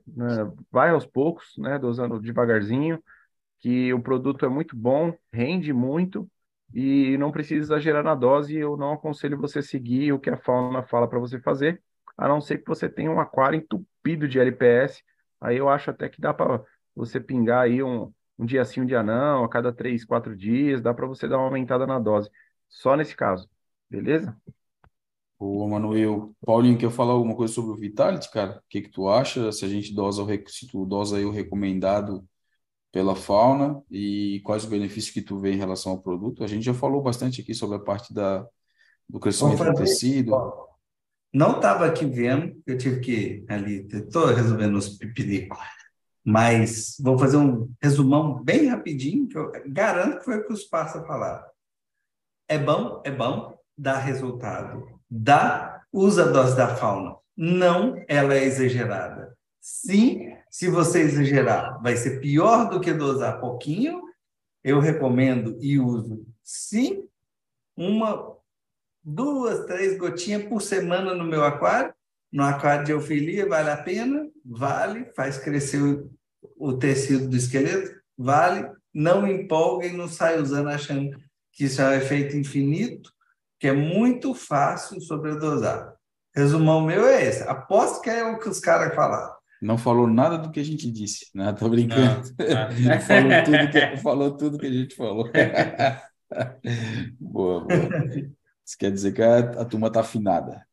Vai 0.72 0.92
aos 0.92 1.06
poucos, 1.06 1.54
né? 1.58 1.78
Dosando 1.78 2.20
devagarzinho, 2.20 3.04
que 3.60 3.94
o 3.94 4.02
produto 4.02 4.46
é 4.46 4.50
muito 4.50 4.76
bom, 4.76 5.14
rende 5.32 5.74
muito, 5.74 6.30
e 6.74 7.18
não 7.18 7.32
precisa 7.32 7.62
exagerar 7.62 8.04
na 8.04 8.16
dose. 8.16 8.56
Eu 8.58 8.78
não 8.78 8.94
aconselho 8.94 9.38
você 9.38 9.62
seguir 9.62 10.14
o 10.14 10.20
que 10.20 10.30
a 10.30 10.38
fauna 10.38 10.84
fala 10.84 11.08
para 11.08 11.20
você 11.20 11.40
fazer, 11.40 11.82
a 12.18 12.28
não 12.28 12.40
ser 12.40 12.60
que 12.60 12.68
você 12.68 12.88
tenha 12.90 13.12
um 13.12 13.20
aquário 13.20 13.58
entupido 13.58 14.28
de 14.28 14.40
LPS. 14.40 15.04
Aí 15.42 15.58
eu 15.58 15.68
acho 15.68 15.92
até 15.92 16.08
que 16.08 16.22
dá 16.22 16.34
para 16.34 16.64
você 16.96 17.20
pingar 17.20 17.64
aí 17.64 17.82
um, 17.84 18.12
um 18.38 18.46
dia 18.46 18.64
sim, 18.66 18.82
um 18.82 18.86
dia 18.86 19.04
não, 19.04 19.44
a 19.44 19.50
cada 19.50 19.74
três, 19.74 20.06
quatro 20.06 20.36
dias, 20.36 20.82
dá 20.82 20.94
para 20.94 21.08
você 21.08 21.28
dar 21.28 21.38
uma 21.38 21.46
aumentada 21.46 21.86
na 21.88 22.00
dose. 22.00 22.30
Só 22.70 22.96
nesse 22.96 23.16
caso, 23.16 23.50
beleza? 23.90 24.36
Ô, 25.40 25.68
Manuel, 25.68 26.34
Paulinho, 26.46 26.78
quer 26.78 26.90
falar 26.90 27.14
alguma 27.14 27.36
coisa 27.36 27.54
sobre 27.54 27.72
o 27.72 27.78
Vitality, 27.78 28.32
cara? 28.32 28.60
O 28.60 28.64
que 28.70 28.82
que 28.82 28.90
tu 28.90 29.10
acha? 29.10 29.52
Se 29.52 29.66
a 29.66 29.68
gente 29.68 29.94
dosa, 29.94 30.26
se 30.48 30.68
tu 30.68 30.86
dosa 30.86 31.18
aí 31.18 31.26
o 31.26 31.32
recomendado 31.32 32.26
pela 32.94 33.16
fauna 33.16 33.82
e 33.90 34.40
quais 34.46 34.64
os 34.64 34.70
benefícios 34.70 35.12
que 35.12 35.22
tu 35.22 35.40
vê 35.40 35.52
em 35.52 35.58
relação 35.58 35.94
ao 35.94 36.02
produto. 36.02 36.44
A 36.44 36.48
gente 36.48 36.64
já 36.64 36.76
falou 36.76 37.02
bastante 37.02 37.42
aqui 37.42 37.54
sobre 37.54 37.76
a 37.76 37.80
parte 37.80 38.14
da, 38.14 38.48
do 39.10 39.20
crescimento 39.20 39.64
do 39.64 39.74
tecido. 39.74 40.32
Não 41.34 41.56
estava 41.56 41.88
aqui 41.88 42.06
vendo, 42.06 42.56
eu 42.68 42.78
tive 42.78 43.00
que 43.00 43.46
ali, 43.50 43.88
estou 43.92 44.28
resolvendo 44.28 44.78
os 44.78 44.90
pipinicos, 44.90 45.58
mas 46.24 46.96
vou 47.00 47.18
fazer 47.18 47.38
um 47.38 47.70
resumão 47.82 48.42
bem 48.44 48.68
rapidinho, 48.68 49.28
que 49.28 49.38
eu 49.38 49.52
garanto 49.68 50.20
que 50.20 50.26
foi 50.26 50.38
o 50.38 50.46
que 50.46 50.54
os 50.54 50.64
parça 50.64 51.04
falaram. 51.04 51.46
É 52.48 52.58
bom, 52.58 53.02
é 53.04 53.12
bom, 53.12 53.58
dá 53.78 53.98
resultado. 53.98 54.88
Dá, 55.10 55.82
usa 55.92 56.24
a 56.24 56.32
dose 56.32 56.56
da 56.56 56.76
fauna. 56.76 57.16
Não, 57.36 58.04
ela 58.08 58.34
é 58.34 58.44
exagerada. 58.44 59.36
Sim, 59.60 60.36
se 60.50 60.70
você 60.70 61.02
exagerar, 61.02 61.82
vai 61.82 61.96
ser 61.96 62.20
pior 62.20 62.70
do 62.70 62.80
que 62.80 62.94
dosar 62.94 63.40
pouquinho. 63.40 64.04
Eu 64.64 64.80
recomendo 64.80 65.58
e 65.60 65.80
uso 65.80 66.26
sim. 66.44 67.08
uma, 67.76 68.38
duas, 69.04 69.66
três 69.66 69.98
gotinhas 69.98 70.44
por 70.44 70.62
semana 70.62 71.14
no 71.14 71.24
meu 71.24 71.44
aquário. 71.44 71.94
No 72.34 72.44
aquário 72.44 72.84
de 72.84 72.92
eufilia, 72.92 73.48
vale 73.48 73.70
a 73.70 73.78
pena? 73.78 74.28
Vale, 74.44 75.06
faz 75.16 75.38
crescer 75.38 75.84
o, 75.84 76.12
o 76.58 76.74
tecido 76.74 77.30
do 77.30 77.38
esqueleto? 77.38 77.92
Vale. 78.18 78.68
Não 78.92 79.28
empolguem, 79.28 79.96
não 79.96 80.08
sai 80.08 80.42
usando 80.42 80.70
achando 80.70 81.16
que 81.52 81.66
isso 81.66 81.80
é 81.80 81.90
um 81.90 81.94
efeito 81.94 82.36
infinito, 82.36 83.12
que 83.60 83.68
é 83.68 83.72
muito 83.72 84.34
fácil 84.34 85.00
sobredosar. 85.00 85.94
Resumão 86.36 86.82
meu 86.82 87.06
é 87.06 87.24
esse. 87.24 87.44
Aposto 87.44 88.02
que 88.02 88.10
é 88.10 88.24
o 88.24 88.40
que 88.40 88.50
os 88.50 88.60
caras 88.60 88.96
falaram. 88.96 89.36
Não 89.62 89.78
falou 89.78 90.08
nada 90.08 90.38
do 90.40 90.50
que 90.50 90.60
a 90.60 90.66
gente 90.66 90.92
disse, 90.92 91.28
né? 91.36 91.54
Tô 91.54 91.70
brincando. 91.70 92.30
Não, 92.40 93.00
falou, 93.00 93.44
tudo 93.46 93.72
que, 93.72 93.98
falou 93.98 94.38
tudo 94.38 94.58
que 94.58 94.66
a 94.66 94.72
gente 94.72 94.96
falou. 94.96 95.30
boa, 97.22 97.62
boa. 97.62 97.90
Isso 98.66 98.78
quer 98.78 98.92
dizer 98.92 99.14
que 99.14 99.22
a, 99.22 99.38
a 99.38 99.66
turma 99.66 99.88
está 99.88 100.00
afinada. 100.00 100.66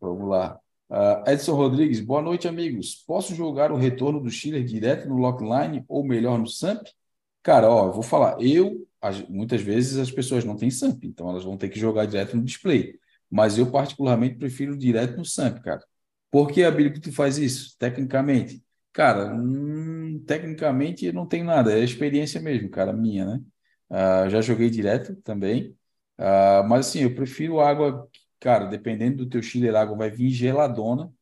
Vamos 0.00 0.28
lá. 0.28 0.58
Uh, 0.88 1.28
Edson 1.30 1.54
Rodrigues, 1.54 2.00
boa 2.00 2.22
noite, 2.22 2.46
amigos. 2.46 2.94
Posso 3.06 3.34
jogar 3.34 3.72
o 3.72 3.76
retorno 3.76 4.20
do 4.20 4.30
Schiller 4.30 4.64
direto 4.64 5.08
no 5.08 5.16
Lockline 5.16 5.84
ou 5.88 6.04
melhor 6.04 6.38
no 6.38 6.46
SAMP? 6.46 6.86
Cara, 7.42 7.68
ó, 7.70 7.86
eu 7.86 7.92
vou 7.92 8.02
falar. 8.02 8.40
Eu, 8.40 8.86
muitas 9.28 9.60
vezes 9.62 9.98
as 9.98 10.10
pessoas 10.10 10.44
não 10.44 10.56
têm 10.56 10.70
SAMP, 10.70 11.04
então 11.04 11.28
elas 11.30 11.44
vão 11.44 11.56
ter 11.56 11.68
que 11.68 11.78
jogar 11.78 12.06
direto 12.06 12.36
no 12.36 12.44
display. 12.44 12.98
Mas 13.30 13.58
eu, 13.58 13.70
particularmente, 13.70 14.36
prefiro 14.36 14.76
direto 14.76 15.16
no 15.16 15.24
SAMP, 15.24 15.60
cara. 15.62 15.82
Por 16.30 16.50
que, 16.50 16.62
Abílio, 16.64 16.92
que 16.92 17.00
tu 17.00 17.12
faz 17.12 17.38
isso? 17.38 17.76
Tecnicamente? 17.78 18.62
Cara, 18.92 19.34
hum, 19.34 20.22
tecnicamente 20.26 21.12
não 21.12 21.26
tem 21.26 21.42
nada, 21.44 21.72
é 21.72 21.84
experiência 21.84 22.40
mesmo, 22.40 22.70
cara, 22.70 22.92
minha, 22.92 23.26
né? 23.26 23.40
Uh, 23.90 24.30
já 24.30 24.40
joguei 24.40 24.70
direto 24.70 25.14
também, 25.22 25.76
uh, 26.18 26.66
mas 26.68 26.88
assim, 26.88 27.00
eu 27.00 27.14
prefiro 27.14 27.60
água, 27.60 28.08
cara, 28.46 28.66
dependendo 28.66 29.24
do 29.24 29.28
teu 29.28 29.42
chiller, 29.42 29.74
a 29.74 29.80
água 29.82 29.96
vai 29.96 30.08
vir 30.08 30.30
geladona, 30.30 31.12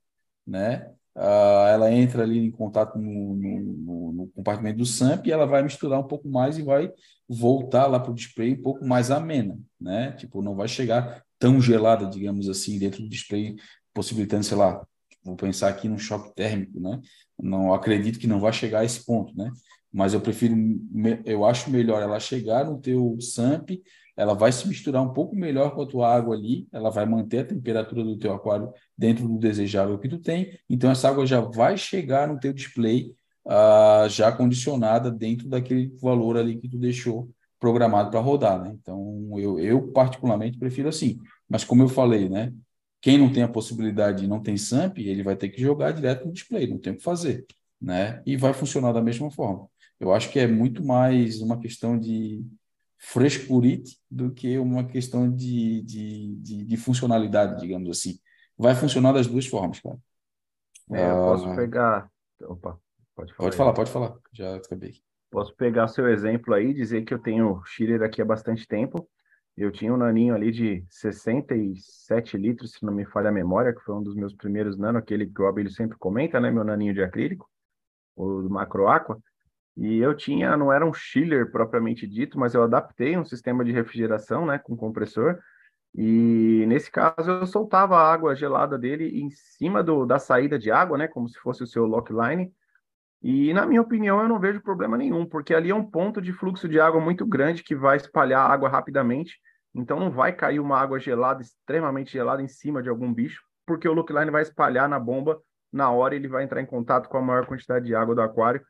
né? 0.46 0.92
Uh, 1.16 1.66
ela 1.70 1.90
entra 1.90 2.22
ali 2.22 2.38
em 2.38 2.50
contato 2.50 2.98
no, 2.98 3.34
no, 3.34 4.12
no, 4.12 4.26
compartimento 4.34 4.76
do 4.76 4.84
SAMP 4.84 5.26
e 5.26 5.32
ela 5.32 5.46
vai 5.46 5.62
misturar 5.62 5.98
um 5.98 6.06
pouco 6.06 6.28
mais 6.28 6.58
e 6.58 6.62
vai 6.62 6.92
voltar 7.26 7.86
lá 7.86 7.98
para 7.98 8.10
o 8.10 8.14
display 8.14 8.52
um 8.52 8.60
pouco 8.60 8.84
mais 8.84 9.10
amena, 9.10 9.58
né? 9.80 10.12
Tipo, 10.12 10.42
não 10.42 10.54
vai 10.54 10.68
chegar 10.68 11.22
tão 11.38 11.62
gelada, 11.62 12.04
digamos 12.10 12.46
assim, 12.46 12.78
dentro 12.78 13.02
do 13.02 13.08
display, 13.08 13.56
possibilitando, 13.94 14.44
sei 14.44 14.58
lá, 14.58 14.86
vou 15.24 15.34
pensar 15.34 15.70
aqui 15.70 15.88
num 15.88 15.96
choque 15.96 16.34
térmico, 16.34 16.78
né? 16.78 17.00
Não 17.40 17.72
acredito 17.72 18.18
que 18.18 18.26
não 18.26 18.38
vai 18.38 18.52
chegar 18.52 18.80
a 18.80 18.84
esse 18.84 19.02
ponto, 19.02 19.34
né? 19.34 19.50
Mas 19.90 20.12
eu 20.12 20.20
prefiro, 20.20 20.54
eu 21.24 21.46
acho 21.46 21.70
melhor 21.70 22.02
ela 22.02 22.20
chegar 22.20 22.66
no 22.66 22.78
teu 22.78 23.16
SAMP, 23.18 23.80
ela 24.16 24.34
vai 24.34 24.52
se 24.52 24.66
misturar 24.68 25.02
um 25.02 25.12
pouco 25.12 25.34
melhor 25.34 25.74
com 25.74 25.82
a 25.82 25.86
tua 25.86 26.14
água 26.14 26.36
ali, 26.36 26.68
ela 26.72 26.90
vai 26.90 27.04
manter 27.06 27.38
a 27.38 27.44
temperatura 27.44 28.04
do 28.04 28.16
teu 28.16 28.32
aquário 28.32 28.72
dentro 28.96 29.26
do 29.26 29.38
desejável 29.38 29.98
que 29.98 30.08
tu 30.08 30.18
tem, 30.18 30.58
então 30.68 30.90
essa 30.90 31.08
água 31.08 31.26
já 31.26 31.40
vai 31.40 31.76
chegar 31.76 32.28
no 32.28 32.38
teu 32.38 32.52
display 32.52 33.12
uh, 33.46 34.08
já 34.08 34.30
condicionada 34.32 35.10
dentro 35.10 35.48
daquele 35.48 35.94
valor 36.00 36.36
ali 36.36 36.58
que 36.58 36.68
tu 36.68 36.78
deixou 36.78 37.28
programado 37.58 38.10
para 38.10 38.20
rodar, 38.20 38.62
né? 38.62 38.76
Então 38.80 39.30
eu, 39.38 39.58
eu 39.58 39.90
particularmente 39.92 40.58
prefiro 40.58 40.88
assim, 40.88 41.18
mas 41.48 41.64
como 41.64 41.82
eu 41.82 41.88
falei, 41.88 42.28
né? 42.28 42.52
Quem 43.00 43.18
não 43.18 43.32
tem 43.32 43.42
a 43.42 43.48
possibilidade 43.48 44.24
e 44.24 44.28
não 44.28 44.40
tem 44.40 44.56
SAMP, 44.56 44.98
ele 44.98 45.22
vai 45.22 45.36
ter 45.36 45.48
que 45.50 45.60
jogar 45.60 45.92
direto 45.92 46.26
no 46.26 46.32
display, 46.32 46.66
não 46.66 46.78
tem 46.78 46.92
o 46.92 46.96
que 46.96 47.02
fazer, 47.02 47.44
né? 47.80 48.22
E 48.26 48.36
vai 48.36 48.52
funcionar 48.52 48.92
da 48.92 49.02
mesma 49.02 49.30
forma. 49.30 49.68
Eu 50.00 50.12
acho 50.12 50.30
que 50.30 50.38
é 50.38 50.46
muito 50.46 50.84
mais 50.84 51.40
uma 51.40 51.58
questão 51.58 51.98
de 51.98 52.44
frescurite 53.04 53.98
do 54.10 54.32
que 54.32 54.58
uma 54.58 54.84
questão 54.84 55.30
de, 55.30 55.82
de, 55.82 56.36
de, 56.36 56.64
de 56.64 56.76
funcionalidade, 56.76 57.60
digamos 57.60 57.90
assim. 57.90 58.18
Vai 58.56 58.74
funcionar 58.74 59.12
das 59.12 59.26
duas 59.26 59.46
formas, 59.46 59.80
cara. 59.80 59.98
É, 60.92 61.10
eu 61.10 61.16
posso 61.16 61.48
ah, 61.48 61.56
pegar. 61.56 62.10
Opa, 62.42 62.78
pode 63.14 63.34
falar. 63.34 63.48
Pode 63.48 63.56
falar, 63.56 63.72
pode 63.72 63.90
falar. 63.90 64.16
Já 64.32 64.56
acabei. 64.56 64.94
Posso 65.30 65.54
pegar 65.56 65.88
seu 65.88 66.08
exemplo 66.08 66.54
aí, 66.54 66.72
dizer 66.72 67.04
que 67.04 67.12
eu 67.12 67.18
tenho 67.18 67.62
Schiller 67.64 68.02
aqui 68.02 68.22
há 68.22 68.24
bastante 68.24 68.66
tempo 68.66 69.08
eu 69.56 69.70
tinha 69.70 69.94
um 69.94 69.96
naninho 69.96 70.34
ali 70.34 70.50
de 70.50 70.84
67 70.90 72.36
litros, 72.36 72.72
se 72.72 72.84
não 72.84 72.92
me 72.92 73.04
falha 73.04 73.28
a 73.28 73.32
memória, 73.32 73.72
que 73.72 73.80
foi 73.80 73.94
um 73.94 74.02
dos 74.02 74.16
meus 74.16 74.34
primeiros 74.34 74.76
nano, 74.76 74.98
aquele 74.98 75.26
que 75.26 75.40
o 75.40 75.46
Abelho 75.46 75.70
sempre 75.70 75.96
comenta, 75.96 76.40
né? 76.40 76.50
Meu 76.50 76.64
naninho 76.64 76.92
de 76.92 77.02
acrílico, 77.02 77.48
o 78.16 78.42
do 78.42 78.50
Macro 78.50 78.88
Aqua. 78.88 79.18
E 79.76 79.98
eu 79.98 80.14
tinha, 80.14 80.56
não 80.56 80.72
era 80.72 80.86
um 80.86 80.92
chiller 80.92 81.50
propriamente 81.50 82.06
dito, 82.06 82.38
mas 82.38 82.54
eu 82.54 82.62
adaptei 82.62 83.16
um 83.16 83.24
sistema 83.24 83.64
de 83.64 83.72
refrigeração, 83.72 84.46
né, 84.46 84.58
com 84.58 84.76
compressor. 84.76 85.38
E 85.94 86.64
nesse 86.66 86.90
caso 86.90 87.30
eu 87.30 87.46
soltava 87.46 87.96
a 87.96 88.12
água 88.12 88.34
gelada 88.34 88.78
dele 88.78 89.20
em 89.20 89.30
cima 89.30 89.82
do, 89.82 90.06
da 90.06 90.18
saída 90.18 90.58
de 90.58 90.70
água, 90.70 90.98
né, 90.98 91.08
como 91.08 91.28
se 91.28 91.38
fosse 91.38 91.62
o 91.62 91.66
seu 91.66 91.86
lockline, 91.86 92.52
e, 93.26 93.54
na 93.54 93.64
minha 93.64 93.80
opinião, 93.80 94.20
eu 94.20 94.28
não 94.28 94.38
vejo 94.38 94.60
problema 94.60 94.98
nenhum, 94.98 95.24
porque 95.24 95.54
ali 95.54 95.70
é 95.70 95.74
um 95.74 95.82
ponto 95.82 96.20
de 96.20 96.30
fluxo 96.30 96.68
de 96.68 96.78
água 96.78 97.00
muito 97.00 97.24
grande 97.24 97.62
que 97.62 97.74
vai 97.74 97.96
espalhar 97.96 98.50
água 98.50 98.68
rapidamente. 98.68 99.40
Então, 99.74 99.98
não 99.98 100.10
vai 100.10 100.30
cair 100.30 100.60
uma 100.60 100.78
água 100.78 101.00
gelada, 101.00 101.40
extremamente 101.40 102.12
gelada, 102.12 102.42
em 102.42 102.48
cima 102.48 102.82
de 102.82 102.90
algum 102.90 103.10
bicho, 103.14 103.42
porque 103.66 103.88
o 103.88 103.94
lookline 103.94 104.30
vai 104.30 104.42
espalhar 104.42 104.86
na 104.90 105.00
bomba 105.00 105.40
na 105.74 105.90
hora 105.90 106.14
ele 106.14 106.28
vai 106.28 106.44
entrar 106.44 106.60
em 106.60 106.66
contato 106.66 107.08
com 107.08 107.18
a 107.18 107.22
maior 107.22 107.46
quantidade 107.46 107.84
de 107.84 107.96
água 107.96 108.14
do 108.14 108.22
aquário. 108.22 108.64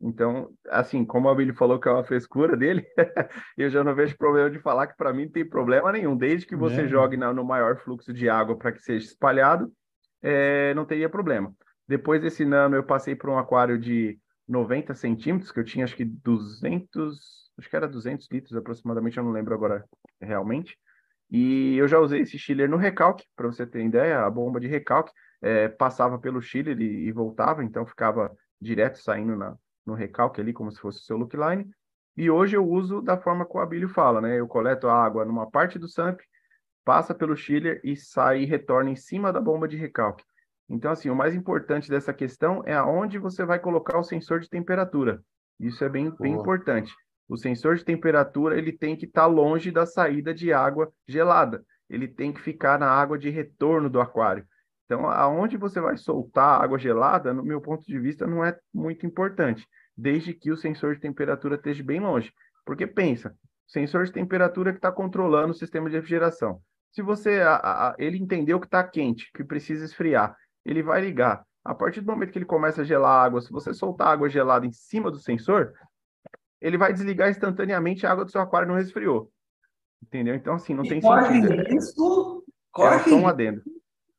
Então, 0.00 0.50
assim, 0.68 1.04
como 1.04 1.28
a 1.28 1.34
Billy 1.34 1.54
falou 1.54 1.80
que 1.80 1.88
é 1.88 1.92
uma 1.92 2.04
frescura 2.04 2.56
dele, 2.56 2.84
eu 3.56 3.70
já 3.70 3.82
não 3.82 3.94
vejo 3.94 4.16
problema 4.16 4.50
de 4.50 4.58
falar 4.58 4.86
que 4.86 4.96
para 4.96 5.12
mim 5.12 5.24
não 5.24 5.32
tem 5.32 5.48
problema 5.48 5.90
nenhum. 5.90 6.16
Desde 6.16 6.46
que 6.46 6.54
você 6.54 6.82
é. 6.82 6.88
jogue 6.88 7.16
na, 7.16 7.32
no 7.32 7.44
maior 7.44 7.78
fluxo 7.78 8.12
de 8.12 8.28
água 8.28 8.56
para 8.56 8.72
que 8.72 8.80
seja 8.80 9.06
espalhado, 9.06 9.72
é, 10.22 10.74
não 10.74 10.84
teria 10.84 11.08
problema. 11.08 11.52
Depois 11.88 12.20
desse 12.20 12.44
nano, 12.44 12.76
eu 12.76 12.84
passei 12.84 13.14
por 13.14 13.30
um 13.30 13.38
aquário 13.38 13.78
de 13.78 14.18
90 14.46 14.94
centímetros, 14.94 15.50
que 15.50 15.60
eu 15.60 15.64
tinha 15.64 15.84
acho 15.84 15.96
que 15.96 16.04
200, 16.04 17.50
acho 17.58 17.70
que 17.70 17.76
era 17.76 17.88
200 17.88 18.28
litros 18.30 18.56
aproximadamente, 18.56 19.16
eu 19.16 19.24
não 19.24 19.32
lembro 19.32 19.54
agora 19.54 19.84
realmente. 20.20 20.76
E 21.30 21.76
eu 21.76 21.88
já 21.88 21.98
usei 21.98 22.20
esse 22.20 22.38
chiller 22.38 22.68
no 22.68 22.76
recalque, 22.76 23.24
para 23.34 23.46
você 23.46 23.66
ter 23.66 23.84
ideia, 23.84 24.20
a 24.20 24.30
bomba 24.30 24.60
de 24.60 24.66
recalque 24.66 25.12
é, 25.42 25.68
passava 25.68 26.18
pelo 26.18 26.40
chiller 26.40 26.80
e, 26.80 27.08
e, 27.08 27.12
voltava, 27.12 27.64
então 27.64 27.84
ficava 27.84 28.30
direto 28.60 28.98
saindo 28.98 29.36
na, 29.36 29.56
no 29.86 29.94
recalque 29.94 30.40
ali, 30.40 30.52
como 30.52 30.70
se 30.70 30.80
fosse 30.80 30.98
o 30.98 31.02
seu 31.02 31.16
look 31.16 31.36
line. 31.36 31.70
E 32.16 32.30
hoje 32.30 32.56
eu 32.56 32.66
uso 32.66 33.00
da 33.00 33.16
forma 33.16 33.46
que 33.46 33.56
o 33.56 33.60
Abílio 33.60 33.88
fala, 33.88 34.20
né? 34.20 34.40
Eu 34.40 34.48
coleto 34.48 34.88
a 34.88 35.04
água 35.04 35.24
numa 35.24 35.50
parte 35.50 35.78
do 35.78 35.88
SAMP, 35.88 36.20
passa 36.84 37.14
pelo 37.14 37.36
chiller 37.36 37.80
e 37.84 37.94
sai 37.96 38.42
e 38.42 38.46
retorna 38.46 38.90
em 38.90 38.96
cima 38.96 39.32
da 39.32 39.40
bomba 39.40 39.68
de 39.68 39.76
recalque. 39.76 40.24
Então, 40.68 40.90
assim, 40.90 41.10
o 41.10 41.14
mais 41.14 41.34
importante 41.34 41.88
dessa 41.88 42.12
questão 42.12 42.62
é 42.64 42.74
aonde 42.74 43.18
você 43.18 43.44
vai 43.44 43.58
colocar 43.58 43.98
o 43.98 44.02
sensor 44.02 44.40
de 44.40 44.48
temperatura. 44.48 45.22
Isso 45.60 45.84
é 45.84 45.88
bem, 45.88 46.12
bem 46.18 46.32
importante. 46.32 46.92
O 47.28 47.36
sensor 47.36 47.76
de 47.76 47.84
temperatura 47.84 48.56
ele 48.56 48.72
tem 48.72 48.96
que 48.96 49.04
estar 49.04 49.22
tá 49.22 49.26
longe 49.26 49.70
da 49.70 49.84
saída 49.84 50.32
de 50.32 50.52
água 50.52 50.92
gelada. 51.06 51.64
Ele 51.88 52.08
tem 52.08 52.32
que 52.32 52.40
ficar 52.40 52.78
na 52.78 52.88
água 52.88 53.18
de 53.18 53.30
retorno 53.30 53.88
do 53.88 54.00
aquário. 54.00 54.46
Então, 54.86 55.08
aonde 55.08 55.56
você 55.56 55.80
vai 55.80 55.96
soltar 55.96 56.62
água 56.62 56.78
gelada, 56.78 57.34
no 57.34 57.44
meu 57.44 57.60
ponto 57.60 57.84
de 57.84 57.98
vista, 57.98 58.26
não 58.26 58.44
é 58.44 58.56
muito 58.72 59.04
importante, 59.04 59.66
desde 59.96 60.32
que 60.32 60.50
o 60.50 60.56
sensor 60.56 60.94
de 60.94 61.00
temperatura 61.00 61.56
esteja 61.56 61.82
bem 61.82 62.00
longe. 62.00 62.32
Porque 62.64 62.86
pensa, 62.86 63.30
o 63.66 63.70
sensor 63.70 64.04
de 64.04 64.12
temperatura 64.12 64.70
que 64.70 64.78
está 64.78 64.92
controlando 64.92 65.50
o 65.50 65.56
sistema 65.56 65.90
de 65.90 65.96
refrigeração. 65.96 66.60
Se 66.92 67.02
você 67.02 67.40
a, 67.42 67.56
a, 67.56 67.96
ele 67.98 68.16
entendeu 68.16 68.60
que 68.60 68.66
está 68.66 68.82
quente, 68.82 69.30
que 69.34 69.44
precisa 69.44 69.84
esfriar, 69.84 70.36
ele 70.64 70.82
vai 70.82 71.00
ligar. 71.00 71.44
A 71.64 71.74
partir 71.74 72.00
do 72.00 72.10
momento 72.10 72.30
que 72.30 72.38
ele 72.38 72.44
começa 72.44 72.82
a 72.82 72.84
gelar 72.84 73.10
a 73.10 73.24
água, 73.24 73.40
se 73.40 73.50
você 73.50 73.74
soltar 73.74 74.08
água 74.08 74.28
gelada 74.28 74.64
em 74.64 74.72
cima 74.72 75.10
do 75.10 75.18
sensor, 75.18 75.72
ele 76.60 76.78
vai 76.78 76.92
desligar 76.92 77.28
instantaneamente 77.28 78.06
a 78.06 78.12
água 78.12 78.24
do 78.24 78.30
seu 78.30 78.40
aquário 78.40 78.68
não 78.68 78.76
resfriou. 78.76 79.30
Entendeu? 80.00 80.36
Então, 80.36 80.54
assim, 80.54 80.74
não 80.74 80.84
e 80.84 80.88
tem 80.88 81.00
corre 81.00 81.42
sentido. 81.42 81.76
Isso, 81.76 82.44
corre 82.70 83.00
só 83.00 83.16
um 83.16 83.26
adendo. 83.26 83.62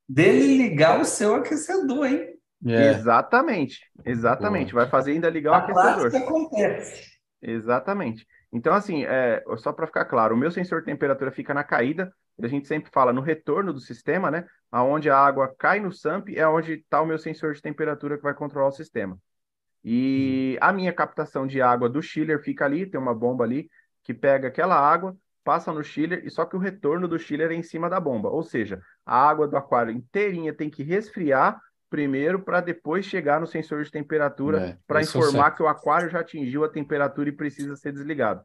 Dele 0.07 0.57
ligar 0.57 0.99
o 0.99 1.05
seu 1.05 1.35
aquecedor, 1.35 2.05
hein? 2.05 2.37
É. 2.65 2.91
Exatamente, 2.91 3.81
exatamente. 4.05 4.73
Vai 4.73 4.87
fazer 4.87 5.11
ainda 5.11 5.29
ligar 5.29 5.53
a 5.53 5.73
o 5.73 5.79
aquecedor. 5.79 6.21
acontece. 6.21 7.17
Exatamente. 7.41 8.25
Então, 8.51 8.73
assim, 8.73 9.03
é, 9.03 9.43
só 9.57 9.73
para 9.73 9.85
ficar 9.87 10.05
claro, 10.05 10.33
o 10.33 10.37
meu 10.37 10.49
sensor 10.49 10.79
de 10.79 10.85
temperatura 10.85 11.31
fica 11.31 11.53
na 11.53 11.63
caída, 11.63 12.11
a 12.41 12.47
gente 12.47 12.67
sempre 12.67 12.91
fala 12.91 13.11
no 13.11 13.21
retorno 13.21 13.73
do 13.73 13.79
sistema, 13.79 14.31
né? 14.31 14.45
Aonde 14.71 15.09
a 15.09 15.17
água 15.17 15.53
cai 15.57 15.79
no 15.79 15.91
SAMP 15.91 16.29
é 16.35 16.47
onde 16.47 16.73
está 16.73 17.01
o 17.01 17.05
meu 17.05 17.17
sensor 17.17 17.53
de 17.53 17.61
temperatura 17.61 18.17
que 18.17 18.23
vai 18.23 18.33
controlar 18.33 18.67
o 18.67 18.71
sistema. 18.71 19.17
E 19.83 20.57
a 20.61 20.71
minha 20.71 20.93
captação 20.93 21.47
de 21.47 21.61
água 21.61 21.89
do 21.89 22.01
chiller 22.01 22.41
fica 22.41 22.65
ali, 22.65 22.85
tem 22.85 22.99
uma 22.99 23.15
bomba 23.15 23.43
ali 23.43 23.69
que 24.03 24.13
pega 24.13 24.47
aquela 24.47 24.75
água, 24.75 25.15
passa 25.47 25.71
no 25.71 25.81
chiller, 25.81 26.25
e 26.25 26.29
só 26.29 26.43
que 26.43 26.57
o 26.57 26.59
retorno 26.59 27.07
do 27.07 27.17
chiller 27.17 27.51
é 27.51 27.53
em 27.53 27.63
cima 27.63 27.89
da 27.89 28.01
bomba. 28.01 28.27
Ou 28.27 28.43
seja, 28.43 28.81
a 29.05 29.29
água 29.29 29.47
do 29.47 29.55
aquário 29.55 29.93
inteirinha 29.93 30.53
tem 30.53 30.69
que 30.69 30.83
resfriar 30.83 31.57
primeiro 31.89 32.43
para 32.43 32.59
depois 32.59 33.05
chegar 33.05 33.39
no 33.39 33.47
sensor 33.47 33.81
de 33.81 33.89
temperatura 33.89 34.61
é, 34.61 34.77
para 34.85 35.01
informar 35.01 35.51
que 35.51 35.63
o 35.63 35.67
aquário 35.69 36.09
já 36.09 36.19
atingiu 36.19 36.65
a 36.65 36.69
temperatura 36.69 37.29
e 37.29 37.31
precisa 37.31 37.77
ser 37.77 37.93
desligado. 37.93 38.43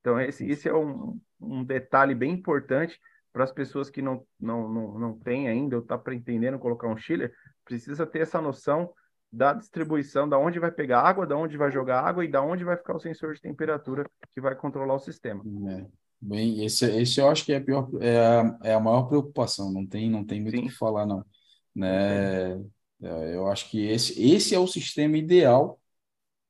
Então, 0.00 0.20
esse, 0.20 0.44
esse 0.44 0.68
é 0.68 0.74
um, 0.74 1.20
um 1.40 1.62
detalhe 1.62 2.16
bem 2.16 2.32
importante 2.32 2.98
para 3.32 3.44
as 3.44 3.52
pessoas 3.52 3.88
que 3.88 4.02
não, 4.02 4.26
não, 4.40 4.68
não, 4.68 4.98
não 4.98 5.18
têm 5.20 5.48
ainda 5.48 5.76
ou 5.76 5.82
estão 5.82 5.98
tá 5.98 6.02
pretendendo 6.02 6.58
colocar 6.58 6.88
um 6.88 6.96
chiller, 6.96 7.32
precisa 7.64 8.04
ter 8.04 8.22
essa 8.22 8.40
noção 8.40 8.92
da 9.32 9.52
distribuição, 9.52 10.28
da 10.28 10.36
onde 10.36 10.58
vai 10.58 10.72
pegar 10.72 11.02
água, 11.02 11.24
da 11.24 11.36
onde 11.36 11.56
vai 11.56 11.70
jogar 11.70 12.00
água 12.00 12.24
e 12.24 12.28
da 12.28 12.42
onde 12.42 12.64
vai 12.64 12.76
ficar 12.76 12.96
o 12.96 13.00
sensor 13.00 13.34
de 13.34 13.40
temperatura 13.40 14.04
que 14.34 14.40
vai 14.40 14.56
controlar 14.56 14.94
o 14.94 14.98
sistema. 14.98 15.44
É. 15.70 15.99
Bem, 16.20 16.64
esse, 16.64 16.84
esse 16.84 17.20
eu 17.20 17.28
acho 17.28 17.44
que 17.44 17.52
é 17.52 17.56
a 17.56 17.60
pior, 17.60 17.88
é 18.00 18.18
a, 18.18 18.58
é 18.64 18.74
a 18.74 18.80
maior 18.80 19.04
preocupação, 19.04 19.72
não 19.72 19.86
tem, 19.86 20.10
não 20.10 20.24
tem 20.24 20.40
muito 20.40 20.58
o 20.58 20.62
que 20.62 20.70
falar, 20.70 21.06
não. 21.06 21.24
Né? 21.74 22.52
É, 23.02 23.34
eu 23.34 23.46
acho 23.48 23.70
que 23.70 23.86
esse, 23.86 24.20
esse 24.22 24.54
é 24.54 24.58
o 24.58 24.66
sistema 24.66 25.16
ideal 25.16 25.80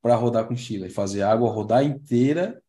para 0.03 0.17
rodar 0.17 0.49
com 0.49 0.57
chiller, 0.57 0.93
fazer 0.93 1.23
a 1.23 1.31
água 1.31 1.51
rodar 1.51 1.85
inteira, 1.85 2.61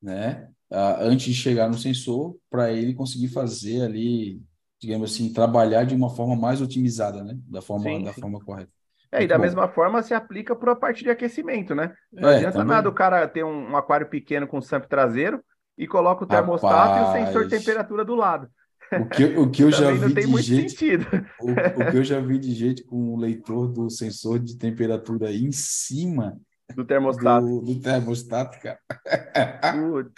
né? 0.00 0.48
antes 0.70 1.26
de 1.26 1.34
chegar 1.34 1.68
no 1.68 1.78
sensor, 1.78 2.36
para 2.50 2.72
ele 2.72 2.94
conseguir 2.94 3.28
fazer 3.28 3.82
ali, 3.82 4.40
digamos 4.78 5.12
assim, 5.12 5.32
trabalhar 5.32 5.84
de 5.84 5.94
uma 5.94 6.10
forma 6.10 6.36
mais 6.36 6.60
otimizada, 6.60 7.24
né? 7.24 7.38
Da 7.46 7.62
forma, 7.62 7.84
sim, 7.84 8.04
da 8.04 8.12
sim. 8.12 8.20
forma 8.20 8.38
correta. 8.40 8.70
É, 9.10 9.22
e 9.22 9.26
da 9.26 9.36
bom. 9.36 9.42
mesma 9.42 9.68
forma 9.68 10.02
se 10.02 10.12
aplica 10.12 10.54
para 10.54 10.72
a 10.72 10.76
parte 10.76 11.02
de 11.02 11.10
aquecimento, 11.10 11.74
né? 11.74 11.94
Não 12.12 12.28
é, 12.28 12.36
adianta 12.36 12.58
também. 12.58 12.68
nada 12.68 12.88
o 12.88 12.94
cara 12.94 13.26
ter 13.26 13.44
um, 13.44 13.70
um, 13.70 13.76
aquário 13.76 14.08
pequeno 14.08 14.46
com 14.46 14.60
SAMP 14.60 14.86
traseiro 14.86 15.42
e 15.78 15.86
coloca 15.86 16.24
o 16.24 16.26
termostato 16.26 16.74
Rapaz, 16.74 17.06
e 17.06 17.22
o 17.22 17.26
sensor 17.26 17.46
de 17.46 17.56
temperatura 17.56 18.04
do 18.04 18.16
lado. 18.16 18.50
O 18.92 19.08
que, 19.08 19.24
o 19.24 19.50
que 19.50 19.62
eu 19.62 19.70
já 19.72 19.92
vi 19.92 20.12
de 20.12 20.42
gente, 20.42 20.96
o, 21.40 21.50
o, 21.52 21.90
que 21.90 21.96
eu 21.96 22.04
já 22.04 22.20
vi 22.20 22.38
de 22.38 22.52
gente 22.52 22.82
com 22.82 23.14
o 23.14 23.16
leitor 23.16 23.68
do 23.68 23.88
sensor 23.88 24.40
de 24.40 24.58
temperatura 24.58 25.32
em 25.32 25.52
cima 25.52 26.36
do 26.74 26.84
termostato. 26.84 27.46
Do, 27.46 27.60
do 27.60 27.80
termostato, 27.80 28.58
cara. 28.60 28.78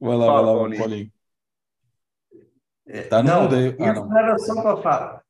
vai 0.00 0.16
lá, 0.16 0.26
Fala, 0.26 0.42
vai 0.42 0.44
lá, 0.44 0.52
Paulinho. 0.52 0.78
Paulinho. 0.78 1.12
É, 2.86 3.02
tá 3.02 3.22
no 3.22 3.28
não, 3.28 3.42
mudo 3.42 3.54
aí. 3.54 3.76
Ah, 3.80 3.92
não. 3.94 4.06
não 4.06 4.18
era 4.18 4.38
só 4.38 4.62
para 4.62 4.76
falar. 4.82 5.22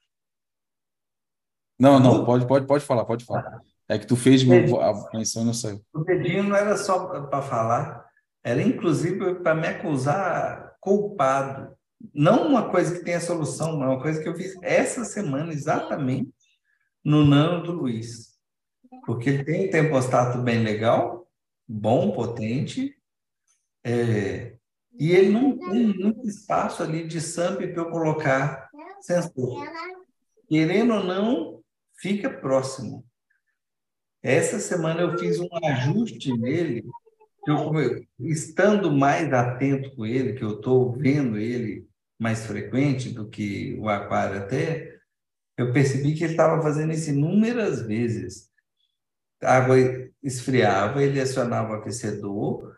Não, 1.79 2.01
não, 2.01 2.25
pode, 2.25 2.47
pode, 2.47 2.67
pode 2.67 2.85
falar, 2.85 3.05
pode 3.05 3.25
falar. 3.25 3.61
É 3.89 3.99
que 3.99 4.07
tu 4.07 4.17
fez 4.17 4.43
a 4.43 5.17
menção 5.17 5.43
e 5.43 5.45
não 5.47 5.55
saiu. 5.55 5.85
O 5.93 6.01
dedinho 6.01 6.45
não 6.45 6.57
era 6.57 6.77
só 6.77 7.21
para 7.27 7.43
falar, 7.43 8.02
era 8.43 8.63
inclusive 8.63 9.37
para 9.37 9.55
me 9.55 9.67
acusar 9.67 10.77
culpado. 10.81 11.77
Não 12.13 12.49
uma 12.49 12.69
coisa 12.71 12.97
que 12.97 13.05
tenha 13.05 13.21
solução, 13.21 13.79
mas 13.79 13.89
uma 13.89 14.03
coisa 14.03 14.21
que 14.21 14.29
eu 14.29 14.35
fiz 14.35 14.57
essa 14.63 15.05
semana 15.05 15.53
exatamente 15.53 16.33
no 17.05 17.25
Nano 17.25 17.63
do 17.63 17.73
Luiz. 17.73 18.33
Porque 19.07 19.31
ele 19.31 19.45
tem 19.45 19.69
um 19.69 19.71
termostato 19.71 20.39
bem 20.39 20.63
legal, 20.63 21.29
bom, 21.67 22.11
potente, 22.13 22.97
é, 23.85 24.57
e 24.99 25.13
ele 25.13 25.31
não 25.31 25.57
tem 25.59 25.87
muito 25.87 26.27
espaço 26.29 26.83
ali 26.83 27.07
de 27.07 27.21
SAMP 27.21 27.59
para 27.73 27.83
eu 27.83 27.91
colocar 27.91 28.69
sensor. 29.01 29.65
Querendo 30.49 30.95
ou 30.95 31.05
não, 31.05 31.63
fica 31.97 32.29
próximo. 32.29 33.05
Essa 34.23 34.61
semana 34.61 35.01
eu 35.01 35.19
fiz 35.19 35.41
um 35.41 35.49
ajuste 35.65 36.37
nele, 36.37 36.85
eu, 37.47 38.07
estando 38.21 38.91
mais 38.93 39.33
atento 39.33 39.95
com 39.97 40.07
ele, 40.07 40.35
que 40.35 40.45
eu 40.45 40.57
estou 40.57 40.93
vendo 40.93 41.39
ele 41.39 41.87
mais 42.19 42.47
frequente 42.47 43.11
do 43.11 43.29
que 43.29 43.77
o 43.79 43.89
aquário 43.89 44.39
até, 44.39 44.97
eu 45.59 45.73
percebi 45.73 46.15
que 46.15 46.25
ele 46.25 46.33
estava 46.33 46.63
fazendo 46.63 46.93
isso 46.93 47.11
inúmeras 47.11 47.83
vezes 47.83 48.53
a 49.43 49.57
água 49.57 49.77
esfriava, 50.23 51.03
ele 51.03 51.21
acionava 51.21 51.73
o 51.73 51.75
aquecedor, 51.75 52.77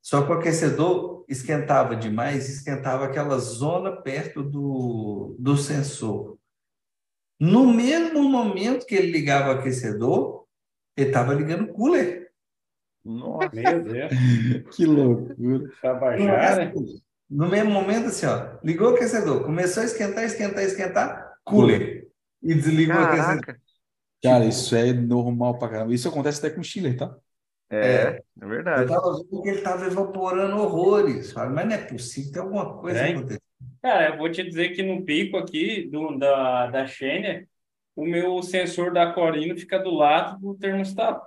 só 0.00 0.22
que 0.22 0.32
o 0.32 0.34
aquecedor 0.34 1.24
esquentava 1.28 1.94
demais, 1.94 2.48
esquentava 2.48 3.04
aquela 3.04 3.38
zona 3.38 3.92
perto 4.00 4.42
do, 4.42 5.36
do 5.38 5.56
sensor. 5.56 6.38
No 7.38 7.72
mesmo 7.72 8.22
momento 8.22 8.86
que 8.86 8.94
ele 8.94 9.12
ligava 9.12 9.50
o 9.50 9.58
aquecedor, 9.58 10.46
ele 10.96 11.08
estava 11.08 11.34
ligando 11.34 11.64
o 11.64 11.72
cooler. 11.72 12.29
Nossa, 13.18 13.50
meu 13.52 13.82
Deus. 13.82 14.76
que 14.76 14.86
loucura. 14.86 15.70
Tabajara. 15.82 16.72
No 17.28 17.48
mesmo 17.48 17.70
momento, 17.70 18.08
assim, 18.08 18.26
ó, 18.26 18.58
ligou 18.64 18.90
o 18.90 18.94
aquecedor, 18.94 19.44
começou 19.44 19.82
a 19.82 19.86
esquentar, 19.86 20.24
esquentar, 20.24 20.64
esquentar, 20.64 21.32
cooler. 21.44 22.08
E 22.42 22.54
desligou 22.54 22.96
Caraca. 22.96 23.18
o 23.18 23.32
aquecedor. 23.32 23.60
Cara, 24.22 24.44
isso 24.44 24.76
é 24.76 24.92
normal 24.92 25.58
pra 25.58 25.68
caramba. 25.68 25.94
Isso 25.94 26.08
acontece 26.08 26.38
até 26.38 26.54
com 26.54 26.60
o 26.60 26.64
Chile, 26.64 26.94
tá? 26.94 27.16
É, 27.70 28.20
é 28.40 28.46
verdade. 28.46 28.82
Eu 28.82 28.88
tava 28.88 29.16
vendo 29.16 29.42
que 29.42 29.48
ele 29.48 29.60
tava 29.62 29.86
evaporando 29.86 30.56
horrores, 30.56 31.28
sabe? 31.28 31.54
mas 31.54 31.66
não 31.66 31.74
é 31.74 31.78
possível, 31.78 32.32
tem 32.32 32.42
alguma 32.42 32.78
coisa 32.78 32.98
é. 32.98 33.10
acontecendo. 33.12 33.42
Cara, 33.80 34.10
eu 34.10 34.18
vou 34.18 34.30
te 34.30 34.42
dizer 34.42 34.70
que 34.70 34.82
no 34.82 35.04
pico 35.04 35.36
aqui 35.36 35.88
do, 35.88 36.18
da, 36.18 36.66
da 36.66 36.86
Xenia, 36.86 37.46
o 37.94 38.04
meu 38.04 38.42
sensor 38.42 38.92
da 38.92 39.12
Corino 39.12 39.56
fica 39.56 39.78
do 39.78 39.90
lado 39.90 40.38
do 40.40 40.54
termostato. 40.54 41.24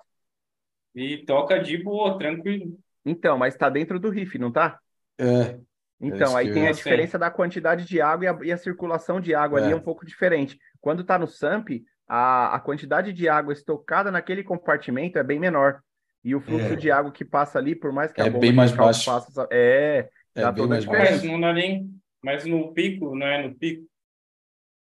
E 0.95 1.17
toca 1.25 1.59
de 1.59 1.77
boa, 1.77 2.17
tranquilo. 2.17 2.77
Então, 3.05 3.37
mas 3.37 3.55
tá 3.55 3.69
dentro 3.69 3.99
do 3.99 4.09
riff, 4.09 4.37
não 4.37 4.51
tá? 4.51 4.79
É. 5.17 5.57
Então, 5.99 6.37
é 6.37 6.41
aí 6.41 6.53
tem 6.53 6.67
a 6.67 6.71
diferença 6.71 7.17
da 7.17 7.31
quantidade 7.31 7.85
de 7.85 8.01
água 8.01 8.25
e 8.25 8.27
a, 8.27 8.39
e 8.43 8.51
a 8.51 8.57
circulação 8.57 9.19
de 9.19 9.33
água 9.33 9.59
é. 9.59 9.63
ali 9.63 9.73
é 9.73 9.75
um 9.75 9.81
pouco 9.81 10.05
diferente. 10.05 10.59
Quando 10.81 11.03
tá 11.03 11.17
no 11.17 11.27
SAMP, 11.27 11.83
a, 12.07 12.55
a 12.55 12.59
quantidade 12.59 13.13
de 13.13 13.29
água 13.29 13.53
estocada 13.53 14.11
naquele 14.11 14.43
compartimento 14.43 15.17
é 15.17 15.23
bem 15.23 15.39
menor. 15.39 15.81
E 16.23 16.35
o 16.35 16.41
fluxo 16.41 16.73
é. 16.73 16.75
de 16.75 16.89
água 16.89 17.11
que 17.11 17.25
passa 17.25 17.59
ali, 17.59 17.75
por 17.75 17.91
mais 17.91 18.11
que 18.11 18.21
é 18.21 18.25
a 18.25 18.27
bomba 18.27 18.39
bem 18.39 18.53
mais 18.53 18.71
baixo. 18.71 19.05
Passa, 19.05 19.47
é, 19.51 20.09
é 20.35 20.51
bem 20.51 20.67
mais 20.67 20.85
baixo. 20.85 21.27
Mas, 21.27 21.55
nem, 21.55 21.89
mas 22.23 22.45
no 22.45 22.73
pico, 22.73 23.15
não 23.15 23.27
é 23.27 23.45
no 23.45 23.55
pico? 23.55 23.85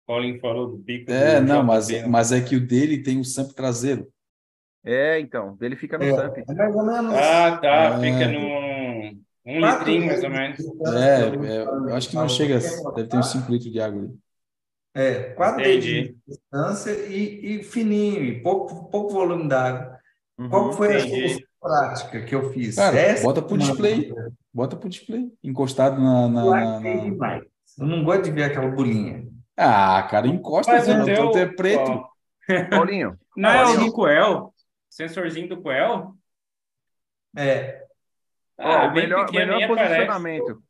Paulinho 0.06 0.40
falou 0.40 0.70
do 0.70 0.80
pico. 0.80 1.10
É, 1.10 1.40
do 1.40 1.48
não, 1.48 1.64
mas, 1.64 1.90
mas 2.08 2.32
é 2.34 2.42
que 2.42 2.58
o 2.58 2.66
dele 2.66 3.02
tem 3.02 3.20
o 3.20 3.24
SAMP 3.24 3.54
traseiro. 3.54 4.08
É, 4.86 5.20
então, 5.20 5.56
dele 5.56 5.76
fica 5.76 5.98
no 5.98 6.04
é, 6.04 6.12
SAMP. 6.14 6.38
É 6.40 6.44
ah, 7.18 7.58
tá, 7.58 8.00
fica 8.00 8.28
no 8.28 8.64
um 9.46 9.60
litrinho 9.60 10.06
mais 10.06 10.24
ou 10.24 10.30
menos. 10.30 10.60
É, 10.60 11.56
é, 11.56 11.64
eu 11.64 11.96
acho 11.96 12.10
que 12.10 12.16
não 12.16 12.30
chega, 12.30 12.60
deve 12.96 13.10
ter 13.10 13.18
uns 13.18 13.32
5 13.32 13.52
litros 13.52 13.72
de 13.72 13.80
água 13.80 14.02
ali. 14.02 14.14
É, 14.96 15.16
quatro 15.32 15.64
dedos 15.64 15.84
de 15.84 16.16
distância 16.28 16.92
e, 16.92 17.60
e, 17.60 17.64
fininho, 17.64 18.24
e 18.24 18.42
pouco, 18.42 18.90
pouco 18.90 19.12
volume 19.12 19.50
d'água. 19.50 19.98
Uhum, 20.38 20.50
Qual 20.50 20.74
foi 20.74 20.96
entendi. 20.96 21.14
a 21.14 21.28
solução 21.28 21.48
prática 21.60 22.22
que 22.22 22.36
eu 22.36 22.54
fiz? 22.54 22.76
Cara, 22.76 22.98
Essa 22.98 23.24
bota 23.24 23.42
pro 23.42 23.58
display. 23.58 24.14
Bota 24.54 24.76
pro 24.76 24.90
display, 24.90 25.32
encostado 25.44 26.00
na. 26.00 26.28
na, 26.30 26.46
na, 26.46 26.80
na... 26.80 27.42
Eu 27.80 27.88
não 27.88 28.04
gosto 28.04 28.24
de 28.24 28.32
ver 28.32 28.44
aquela 28.44 28.70
bolinha. 28.70 29.28
Ah, 29.58 30.04
cara, 30.10 30.28
encosta, 30.28 30.72
Mas 30.72 30.88
não, 30.88 31.08
então 31.08 31.38
é 31.38 31.46
preto. 31.48 32.04
Paulinho. 32.70 33.18
Não 33.36 33.50
Paulinho. 33.50 33.80
é 33.80 33.82
o 33.82 33.86
do 33.86 33.92
Coel? 33.92 34.53
Sensorzinho 34.94 35.50
do 35.50 35.62
Coel? 35.62 36.14
É. 37.36 37.84
Ah, 38.56 38.86
o 38.86 38.94
melhor, 38.94 39.28
melhor 39.32 39.68
posicionamento. 39.68 40.64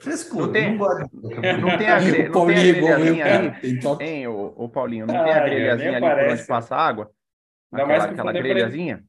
Frescura, 0.00 0.46
não 0.46 0.52
tem, 0.52 0.76
não, 0.76 1.58
não 1.70 1.78
tem 1.78 1.88
a, 1.88 2.00
gre, 2.00 2.28
não 2.28 2.46
tem 2.46 2.58
a 2.58 2.72
grelhazinha 2.72 3.24
aí, 3.24 3.78
hein, 4.00 4.26
o, 4.26 4.52
o 4.56 4.68
Paulinho, 4.68 5.06
não 5.06 5.16
ah, 5.16 5.22
tem 5.22 5.32
a 5.32 5.44
grelhazinha 5.44 5.96
ali 5.96 6.00
por 6.00 6.32
onde 6.32 6.46
passa 6.46 6.74
água? 6.74 7.10
Aquela, 7.70 8.04
aquela 8.04 8.32
grelhazinha? 8.32 9.04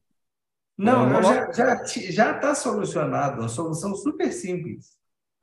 Não, 0.78 1.08
não 1.08 1.22
já 1.22 1.50
está 1.50 1.84
já, 1.84 2.10
já 2.12 2.34
tá 2.38 2.54
solucionado, 2.54 3.40
uma 3.40 3.48
solução 3.48 3.92
super 3.96 4.30
simples. 4.32 4.96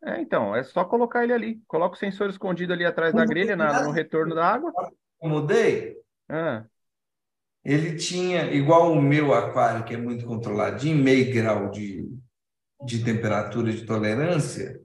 É, 0.05 0.21
então, 0.21 0.55
é 0.55 0.63
só 0.63 0.85
colocar 0.85 1.23
ele 1.25 1.33
ali. 1.33 1.61
Coloca 1.67 1.95
o 1.95 1.99
sensor 1.99 2.29
escondido 2.29 2.71
ali 2.71 2.85
atrás 2.85 3.13
da 3.13 3.25
grelha, 3.25 3.57
na, 3.57 3.83
no 3.83 3.91
retorno 3.91 4.33
da 4.33 4.47
água. 4.47 4.71
Mudei? 5.21 5.97
Ah. 6.29 6.63
Ele 7.63 7.95
tinha, 7.95 8.51
igual 8.51 8.91
o 8.91 9.01
meu 9.01 9.33
aquário, 9.33 9.83
que 9.83 9.93
é 9.93 9.97
muito 9.97 10.25
controladinho, 10.25 10.97
meio 10.97 11.33
grau 11.33 11.69
de, 11.69 12.07
de 12.83 13.03
temperatura 13.03 13.71
de 13.71 13.85
tolerância, 13.85 14.79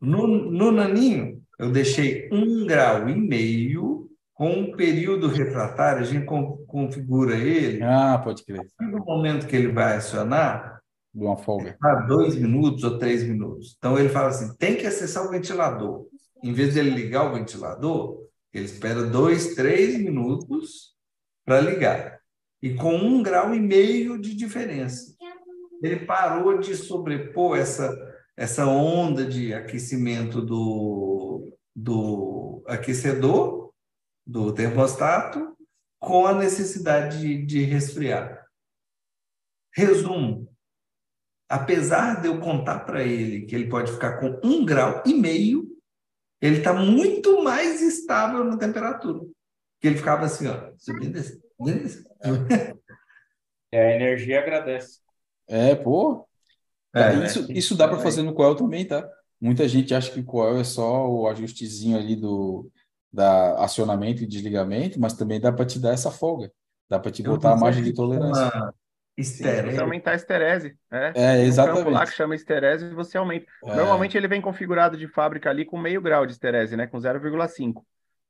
no, 0.00 0.26
no 0.26 0.70
naninho 0.70 1.42
eu 1.58 1.72
deixei 1.72 2.28
um 2.32 2.64
grau 2.66 3.08
e 3.08 3.16
meio 3.16 4.08
com 4.32 4.50
um 4.50 4.76
período 4.76 5.26
refratário, 5.26 6.00
a 6.00 6.04
gente 6.04 6.24
configura 6.24 7.36
ele. 7.36 7.82
Ah, 7.82 8.16
pode 8.22 8.44
crer. 8.44 8.64
No 8.80 9.04
momento 9.04 9.48
que 9.48 9.56
ele 9.56 9.72
vai 9.72 9.96
acionar, 9.96 10.78
de 11.12 11.24
uma 11.24 11.36
folga. 11.36 11.76
Tá 11.80 12.06
dois 12.06 12.36
minutos 12.36 12.84
ou 12.84 12.98
três 12.98 13.24
minutos. 13.24 13.74
Então 13.76 13.98
ele 13.98 14.08
fala 14.08 14.28
assim: 14.28 14.54
tem 14.56 14.76
que 14.76 14.86
acessar 14.86 15.26
o 15.26 15.30
ventilador. 15.30 16.06
Em 16.44 16.52
vez 16.52 16.74
de 16.74 16.78
ele 16.78 16.90
ligar 16.90 17.24
o 17.24 17.34
ventilador, 17.34 18.28
ele 18.52 18.66
espera 18.66 19.02
dois, 19.02 19.56
três 19.56 19.98
minutos 19.98 20.94
para 21.48 21.62
ligar. 21.62 22.20
E 22.62 22.74
com 22.74 22.94
um 22.94 23.22
grau 23.22 23.54
e 23.54 23.60
meio 23.60 24.20
de 24.20 24.34
diferença 24.34 25.16
ele 25.82 26.04
parou 26.04 26.58
de 26.58 26.74
sobrepor 26.76 27.56
essa, 27.56 27.96
essa 28.36 28.66
onda 28.66 29.24
de 29.24 29.54
aquecimento 29.54 30.42
do, 30.42 31.56
do 31.74 32.62
aquecedor, 32.66 33.72
do 34.26 34.52
termostato, 34.52 35.56
com 36.00 36.26
a 36.26 36.34
necessidade 36.34 37.20
de, 37.20 37.44
de 37.44 37.62
resfriar. 37.62 38.46
Resumo: 39.72 40.48
apesar 41.48 42.20
de 42.20 42.28
eu 42.28 42.40
contar 42.40 42.80
para 42.80 43.02
ele 43.02 43.46
que 43.46 43.54
ele 43.54 43.68
pode 43.68 43.92
ficar 43.92 44.18
com 44.18 44.40
um 44.42 44.64
grau 44.64 45.02
e 45.06 45.14
meio, 45.14 45.68
ele 46.40 46.58
está 46.58 46.72
muito 46.72 47.42
mais 47.42 47.80
estável 47.82 48.44
na 48.44 48.56
temperatura. 48.56 49.20
Que 49.80 49.88
ele 49.88 49.96
ficava 49.96 50.24
assim, 50.24 50.46
ó, 50.46 50.72
subindo 50.76 51.18
assim, 51.18 51.40
É, 53.70 53.92
a 53.92 53.96
energia 53.96 54.40
agradece. 54.40 55.00
É, 55.46 55.74
pô. 55.74 56.26
É, 56.94 57.16
né? 57.16 57.26
isso, 57.26 57.52
isso 57.52 57.76
dá 57.76 57.86
para 57.86 57.98
fazer 57.98 58.22
no 58.22 58.32
Coel 58.32 58.54
também, 58.54 58.86
tá? 58.86 59.06
Muita 59.40 59.68
gente 59.68 59.94
acha 59.94 60.10
que 60.10 60.20
o 60.20 60.24
Coel 60.24 60.58
é 60.58 60.64
só 60.64 61.06
o 61.06 61.28
ajustezinho 61.28 61.98
ali 61.98 62.16
do 62.16 62.70
da 63.10 63.64
acionamento 63.64 64.22
e 64.22 64.26
desligamento, 64.26 65.00
mas 65.00 65.14
também 65.14 65.40
dá 65.40 65.50
para 65.50 65.64
te 65.64 65.78
dar 65.78 65.92
essa 65.92 66.10
folga. 66.10 66.52
Dá 66.88 66.98
para 66.98 67.10
te 67.10 67.22
botar 67.22 67.52
a 67.52 67.56
margem 67.56 67.82
de 67.82 67.92
tolerância. 67.92 68.50
Esterese. 69.16 69.76
Você 69.76 69.82
aumentar 69.82 70.12
a 70.12 70.14
esterese. 70.14 70.76
É, 70.90 71.12
é 71.14 71.42
exatamente. 71.42 71.80
Um 71.80 71.84
campo 71.84 71.96
lá 71.96 72.06
que 72.06 72.12
chama 72.12 72.34
esterese 72.34 72.84
e 72.84 72.94
você 72.94 73.18
aumenta. 73.18 73.46
É. 73.64 73.74
Normalmente 73.74 74.16
ele 74.16 74.28
vem 74.28 74.40
configurado 74.40 74.96
de 74.96 75.08
fábrica 75.08 75.50
ali 75.50 75.64
com 75.64 75.76
meio 75.76 76.00
grau 76.00 76.24
de 76.24 76.32
esterese, 76.32 76.76
né? 76.76 76.86
Com 76.86 76.98
0,5. 76.98 77.82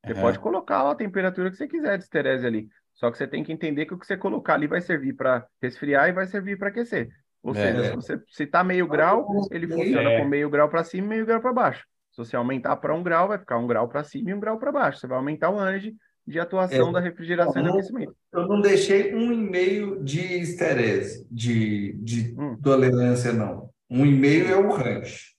Você 0.05 0.13
uhum. 0.13 0.21
pode 0.21 0.39
colocar 0.39 0.89
a 0.89 0.95
temperatura 0.95 1.51
que 1.51 1.57
você 1.57 1.67
quiser 1.67 1.99
de 1.99 2.05
esterese 2.05 2.47
ali. 2.47 2.69
Só 2.95 3.11
que 3.11 3.19
você 3.19 3.27
tem 3.27 3.45
que 3.45 3.53
entender 3.53 3.87
que 3.87 3.95
o 3.95 3.99
que 3.99 4.07
você 4.07 4.17
colocar 4.17 4.55
ali 4.55 4.67
vai 4.67 4.81
servir 4.81 5.15
para 5.15 5.47
resfriar 5.63 6.09
e 6.09 6.13
vai 6.13 6.27
servir 6.27 6.59
para 6.59 6.69
aquecer. 6.69 7.09
Ou 7.43 7.55
é. 7.55 7.55
seja, 7.55 7.85
se 7.85 7.95
você 7.95 8.21
se 8.29 8.47
tá 8.47 8.65
meio 8.65 8.89
grau, 8.89 9.27
ele 9.51 9.69
funciona 9.69 10.11
é. 10.11 10.19
com 10.21 10.25
meio 10.27 10.51
grau 10.51 10.69
para 10.69 10.83
cima 10.83 11.07
e 11.07 11.09
meio 11.09 11.27
grau 11.27 11.41
para 11.41 11.53
baixo. 11.53 11.85
Se 12.11 12.19
você 12.19 12.37
aumentar 12.37 12.77
para 12.77 12.95
um 12.95 13.03
grau, 13.03 13.29
vai 13.29 13.39
ficar 13.39 13.59
um 13.59 13.67
grau 13.67 13.89
para 13.89 14.03
cima 14.03 14.31
e 14.31 14.35
um 14.35 14.41
grau 14.41 14.59
para 14.59 14.73
baixo. 14.73 14.99
Você 14.99 15.07
vai 15.07 15.19
aumentar 15.19 15.51
o 15.51 15.59
ânimo 15.59 15.97
de 16.27 16.39
atuação 16.39 16.91
é, 16.91 16.93
da 16.93 17.01
refrigeração 17.01 17.65
e 17.65 17.69
aquecimento. 17.69 18.15
Eu 18.33 18.47
não 18.47 18.61
deixei 18.61 19.15
um 19.15 19.33
e-mail 19.33 20.03
de 20.03 20.21
esterese, 20.41 21.27
de, 21.31 21.95
de 22.03 22.35
hum. 22.39 22.59
tolerância, 22.61 23.33
não. 23.33 23.71
Um 23.89 24.05
e-mail 24.05 24.49
é 24.49 24.57
o 24.57 24.71
range. 24.71 25.35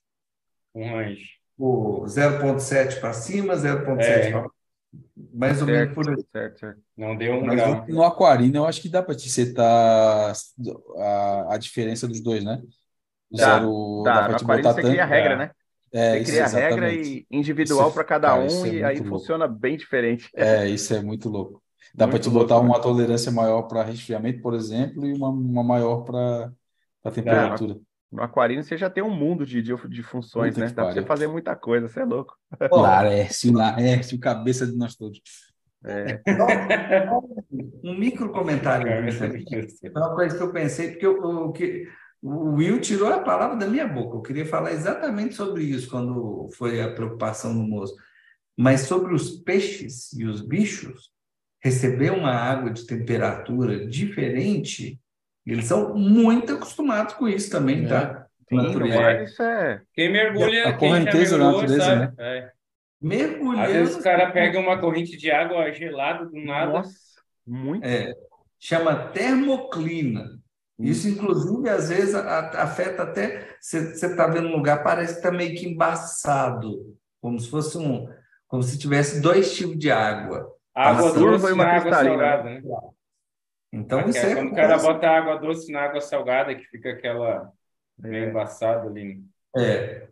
Um 0.74 0.90
range. 0.90 1.39
O 1.62 2.04
0,7 2.06 3.00
para 3.00 3.12
cima, 3.12 3.54
0,7 3.54 4.00
é. 4.00 4.30
para 4.30 4.48
mais 5.32 5.60
ou 5.60 5.66
menos 5.66 5.94
por 5.94 6.08
aí. 6.08 6.16
Certo, 6.32 6.58
certo. 6.58 6.80
Não 6.96 7.14
deu 7.14 7.34
um 7.34 7.44
Mas 7.44 7.56
grau. 7.56 7.84
No, 7.86 8.02
aquarino, 8.02 8.56
eu 8.56 8.66
acho 8.66 8.80
que 8.80 8.88
dá 8.88 9.02
para 9.02 9.14
te 9.14 9.28
setar 9.28 10.32
a, 10.96 11.54
a 11.54 11.58
diferença 11.58 12.08
dos 12.08 12.20
dois, 12.20 12.42
né? 12.42 12.62
Dá, 13.30 13.58
zero, 13.58 14.02
dá, 14.04 14.14
dá 14.14 14.28
para 14.28 14.38
te 14.38 14.44
botar 14.44 14.72
você 14.72 14.82
tanto. 14.82 14.90
cria 14.90 15.02
a 15.02 15.06
regra, 15.06 15.36
né? 15.36 15.50
É, 15.92 16.18
você 16.18 16.24
cria 16.24 16.44
a 16.44 16.48
regra 16.48 16.92
e 16.92 17.26
individual 17.30 17.92
para 17.92 18.04
cada 18.04 18.28
cara, 18.28 18.40
um 18.40 18.66
é 18.66 18.68
e 18.68 18.84
aí 18.84 18.96
louco. 18.96 19.10
funciona 19.10 19.46
bem 19.46 19.76
diferente. 19.76 20.30
É, 20.34 20.66
isso 20.66 20.94
é 20.94 21.02
muito 21.02 21.28
louco. 21.28 21.62
Dá 21.94 22.08
para 22.08 22.18
te 22.18 22.30
botar 22.30 22.54
louco, 22.54 22.68
uma 22.68 22.78
né? 22.78 22.82
tolerância 22.82 23.30
maior 23.30 23.62
para 23.62 23.82
resfriamento, 23.82 24.40
por 24.40 24.54
exemplo, 24.54 25.06
e 25.06 25.12
uma, 25.12 25.28
uma 25.28 25.62
maior 25.62 26.04
para 26.04 26.50
a 27.04 27.10
temperatura. 27.10 27.76
É, 28.12 28.16
no 28.16 28.22
aquarino 28.22 28.62
você 28.62 28.76
já 28.76 28.90
tem 28.90 29.02
um 29.02 29.14
mundo 29.14 29.46
de, 29.46 29.62
de, 29.62 29.74
de 29.88 30.02
funções, 30.02 30.54
Puta 30.54 30.66
né? 30.66 30.72
Dá 30.72 30.84
para 30.84 30.92
você 30.92 31.02
fazer 31.02 31.26
muita 31.26 31.54
coisa, 31.56 31.88
você 31.88 32.00
é 32.00 32.04
louco. 32.04 32.36
O 32.70 32.80
Laércio, 32.80 33.52
o 33.52 33.56
Laércio, 33.56 34.18
cabeça 34.18 34.66
de 34.66 34.76
nós 34.76 34.96
todos. 34.96 35.20
É. 35.84 36.20
um 37.82 37.98
micro 37.98 38.30
comentário. 38.30 38.86
É 38.86 39.00
uma 39.96 40.14
coisa 40.14 40.36
que 40.36 40.42
eu 40.42 40.52
pensei, 40.52 40.90
porque 40.90 41.06
o 41.06 41.52
que 41.52 41.88
o 42.22 42.56
Will 42.56 42.80
tirou 42.80 43.08
a 43.08 43.20
palavra 43.20 43.56
da 43.56 43.66
minha 43.66 43.88
boca. 43.88 44.16
Eu 44.16 44.22
queria 44.22 44.44
falar 44.44 44.72
exatamente 44.72 45.34
sobre 45.34 45.64
isso 45.64 45.88
quando 45.88 46.50
foi 46.54 46.82
a 46.82 46.92
preocupação 46.92 47.54
do 47.54 47.62
moço. 47.62 47.94
Mas 48.56 48.82
sobre 48.82 49.14
os 49.14 49.30
peixes 49.38 50.12
e 50.12 50.26
os 50.26 50.42
bichos, 50.42 51.10
receber 51.62 52.10
uma 52.10 52.30
água 52.30 52.70
de 52.70 52.86
temperatura 52.86 53.86
diferente, 53.86 55.00
eles 55.52 55.64
são 55.64 55.94
muito 55.94 56.52
acostumados 56.52 57.14
com 57.14 57.28
isso 57.28 57.50
também, 57.50 57.86
tá? 57.86 58.26
É. 58.26 58.30
Sim, 58.50 58.92
é. 58.92 59.24
isso 59.24 59.42
é. 59.42 59.82
Quem 59.94 60.12
mergulha. 60.12 60.68
A 60.68 60.72
correnteza 60.72 61.38
da 61.38 61.52
natureza, 61.52 61.84
sabe? 61.84 62.00
né? 62.00 62.12
É. 62.18 62.50
Mergulhando. 63.00 63.62
Às 63.62 63.72
vezes 63.72 63.96
o 63.96 64.02
cara 64.02 64.30
pega 64.30 64.58
uma 64.58 64.78
corrente 64.78 65.16
de 65.16 65.30
água 65.30 65.72
gelada 65.72 66.26
do 66.26 66.36
nada. 66.44 66.72
Nossa, 66.72 66.92
muito. 67.46 67.84
É. 67.84 68.12
Chama 68.58 68.94
termoclina. 69.08 70.38
Isso, 70.78 71.08
inclusive, 71.08 71.68
às 71.68 71.90
vezes 71.90 72.14
afeta 72.14 73.02
até. 73.02 73.48
Você 73.60 73.90
está 73.90 74.26
vendo 74.26 74.48
um 74.48 74.56
lugar, 74.56 74.82
parece 74.82 75.14
que 75.14 75.18
está 75.18 75.30
meio 75.30 75.54
que 75.54 75.68
embaçado, 75.68 76.96
como 77.20 77.38
se 77.38 77.50
fosse 77.50 77.76
um. 77.76 78.08
Como 78.48 78.62
se 78.62 78.78
tivesse 78.78 79.20
dois 79.20 79.54
tipos 79.54 79.78
de 79.78 79.90
água. 79.90 80.46
Água 80.74 81.12
doce 81.12 81.46
e 81.46 81.52
uma 81.52 81.64
água 81.64 81.92
salgada, 81.92 82.44
né? 82.44 82.62
Então, 83.72 84.08
isso 84.08 84.18
é. 84.18 84.34
Quando 84.34 84.52
o 84.52 84.54
cara 84.54 84.78
bota 84.78 85.08
água 85.08 85.36
doce 85.36 85.70
na 85.70 85.82
água 85.82 86.00
salgada, 86.00 86.54
que 86.54 86.64
fica 86.64 86.90
aquela. 86.90 87.52
meio 87.98 88.24
é. 88.24 88.28
embaçado 88.28 88.88
ali. 88.88 89.22
Né? 89.54 89.62
É. 89.64 90.08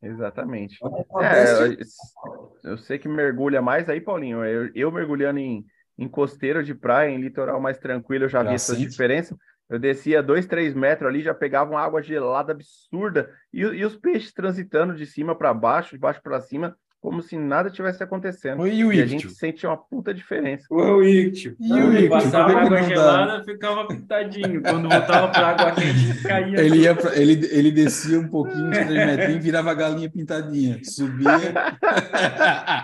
Exatamente. 0.00 0.78
É, 1.20 1.66
eu, 1.66 2.70
eu, 2.72 2.78
sei 2.78 2.98
que 2.98 3.08
mergulha 3.08 3.60
mais 3.60 3.88
aí, 3.88 4.00
Paulinho. 4.00 4.44
Eu, 4.44 4.70
eu 4.74 4.92
mergulhando 4.92 5.40
em, 5.40 5.64
em 5.98 6.08
costeiro 6.08 6.62
de 6.62 6.74
praia, 6.74 7.10
em 7.10 7.20
litoral 7.20 7.60
mais 7.60 7.78
tranquilo, 7.78 8.24
eu 8.24 8.28
já, 8.28 8.44
já 8.44 8.50
vi 8.50 8.54
essa 8.54 8.76
diferença. 8.76 9.36
Eu 9.68 9.78
descia 9.78 10.22
dois, 10.22 10.46
três 10.46 10.72
metros 10.72 11.08
ali, 11.08 11.20
já 11.20 11.34
pegava 11.34 11.70
uma 11.70 11.82
água 11.82 12.00
gelada 12.00 12.52
absurda 12.52 13.30
e, 13.52 13.60
e 13.60 13.84
os 13.84 13.96
peixes 13.96 14.32
transitando 14.32 14.94
de 14.94 15.04
cima 15.04 15.36
para 15.36 15.52
baixo, 15.52 15.90
de 15.90 15.98
baixo 15.98 16.22
para 16.22 16.40
cima, 16.40 16.76
como 17.00 17.22
se 17.22 17.36
nada 17.38 17.70
tivesse 17.70 18.02
acontecendo. 18.02 18.66
e, 18.66 18.84
o 18.84 18.92
e 18.92 19.00
a 19.00 19.06
gente 19.06 19.30
sente 19.30 19.66
uma 19.66 19.76
puta 19.76 20.12
diferença. 20.12 20.66
O 20.70 21.02
Ictio. 21.02 21.56
E 21.60 21.72
o 21.72 21.92
Ictio. 21.92 22.08
Passava 22.08 22.60
água 22.60 22.82
gelada, 22.82 23.44
ficava 23.44 23.86
pintadinho. 23.86 24.62
Quando 24.62 24.88
voltava 24.88 25.28
para 25.28 25.48
água 25.48 25.72
quente, 25.72 26.22
caía. 26.22 26.60
Ele, 26.60 26.78
ia 26.78 26.94
pra, 26.94 27.16
ele, 27.16 27.46
ele 27.52 27.70
descia 27.70 28.18
um 28.18 28.28
pouquinho, 28.28 28.70
de 28.70 28.84
três 28.84 29.06
metrinhos, 29.06 29.44
virava 29.44 29.74
galinha 29.74 30.10
pintadinha. 30.10 30.80
Subia. 30.82 31.28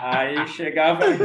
Aí 0.01 0.47
chegava 0.47 1.05
em 1.07 1.17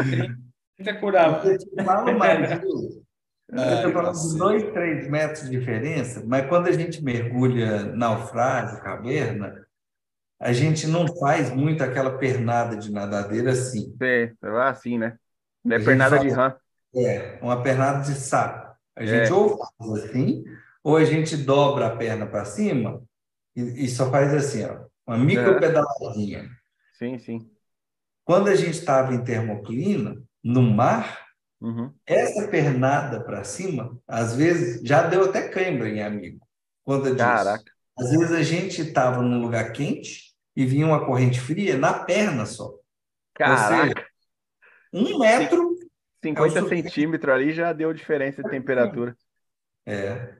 30, 0.76 0.94
curava. 1.00 1.48
Eu 1.48 1.58
te 1.58 1.84
falo 1.84 2.18
mais, 2.18 2.50
estou 2.50 3.92
falando 3.92 4.16
de 4.16 4.38
dois, 4.38 4.72
três 4.72 5.08
metros 5.08 5.48
de 5.48 5.58
diferença, 5.58 6.22
mas 6.26 6.46
quando 6.46 6.68
a 6.68 6.72
gente 6.72 7.02
mergulha 7.02 7.84
naufrágio, 7.84 8.80
caverna, 8.80 9.54
a 10.40 10.54
gente 10.54 10.86
não 10.86 11.06
faz 11.18 11.54
muito 11.54 11.84
aquela 11.84 12.16
pernada 12.16 12.74
de 12.74 12.90
nadadeira 12.90 13.52
assim. 13.52 13.94
É, 14.00 14.32
assim, 14.62 14.96
né? 14.96 15.18
Não 15.62 15.76
é 15.76 15.84
pernada 15.84 16.16
faz, 16.16 16.28
de 16.28 16.34
rã. 16.34 16.56
É, 16.96 17.38
uma 17.42 17.62
pernada 17.62 18.02
de 18.02 18.14
saco. 18.14 18.74
A 18.96 19.04
gente 19.04 19.30
é. 19.30 19.32
ou 19.32 19.58
faz 19.58 20.04
assim, 20.04 20.42
ou 20.82 20.96
a 20.96 21.04
gente 21.04 21.36
dobra 21.36 21.88
a 21.88 21.96
perna 21.96 22.26
para 22.26 22.46
cima 22.46 23.02
e, 23.54 23.84
e, 23.84 23.88
só 23.88 24.10
faz 24.10 24.32
assim, 24.32 24.64
ó, 24.64 24.86
uma 25.06 25.18
micro 25.18 25.60
pedaladinha. 25.60 26.48
Sim, 26.94 27.18
sim. 27.18 27.50
Quando 28.24 28.48
a 28.48 28.54
gente 28.54 28.78
estava 28.78 29.14
em 29.14 29.22
termoclina, 29.22 30.16
no 30.42 30.62
mar, 30.62 31.28
Uhum. 31.60 31.92
Essa 32.06 32.48
pernada 32.48 33.22
para 33.22 33.44
cima, 33.44 33.94
às 34.08 34.34
vezes, 34.34 34.80
já 34.82 35.02
deu 35.02 35.26
até 35.26 35.46
cãibra 35.48 35.90
em 35.90 36.02
amigo. 36.02 36.40
Quando 36.82 37.14
Caraca. 37.14 37.70
Às 37.98 38.10
vezes 38.12 38.32
a 38.32 38.42
gente 38.42 38.80
estava 38.80 39.20
num 39.20 39.42
lugar 39.42 39.72
quente 39.72 40.29
e 40.56 40.64
vinha 40.64 40.86
uma 40.86 41.04
corrente 41.04 41.40
fria 41.40 41.76
na 41.76 41.92
perna 41.92 42.46
só. 42.46 42.74
Caraca. 43.34 43.84
Seja, 43.84 44.06
um 44.92 45.18
metro. 45.18 45.70
50 46.22 46.58
é 46.58 46.68
centímetros 46.68 47.34
ali 47.34 47.52
já 47.52 47.72
deu 47.72 47.94
diferença 47.94 48.42
de 48.42 48.50
temperatura. 48.50 49.16
É. 49.86 50.36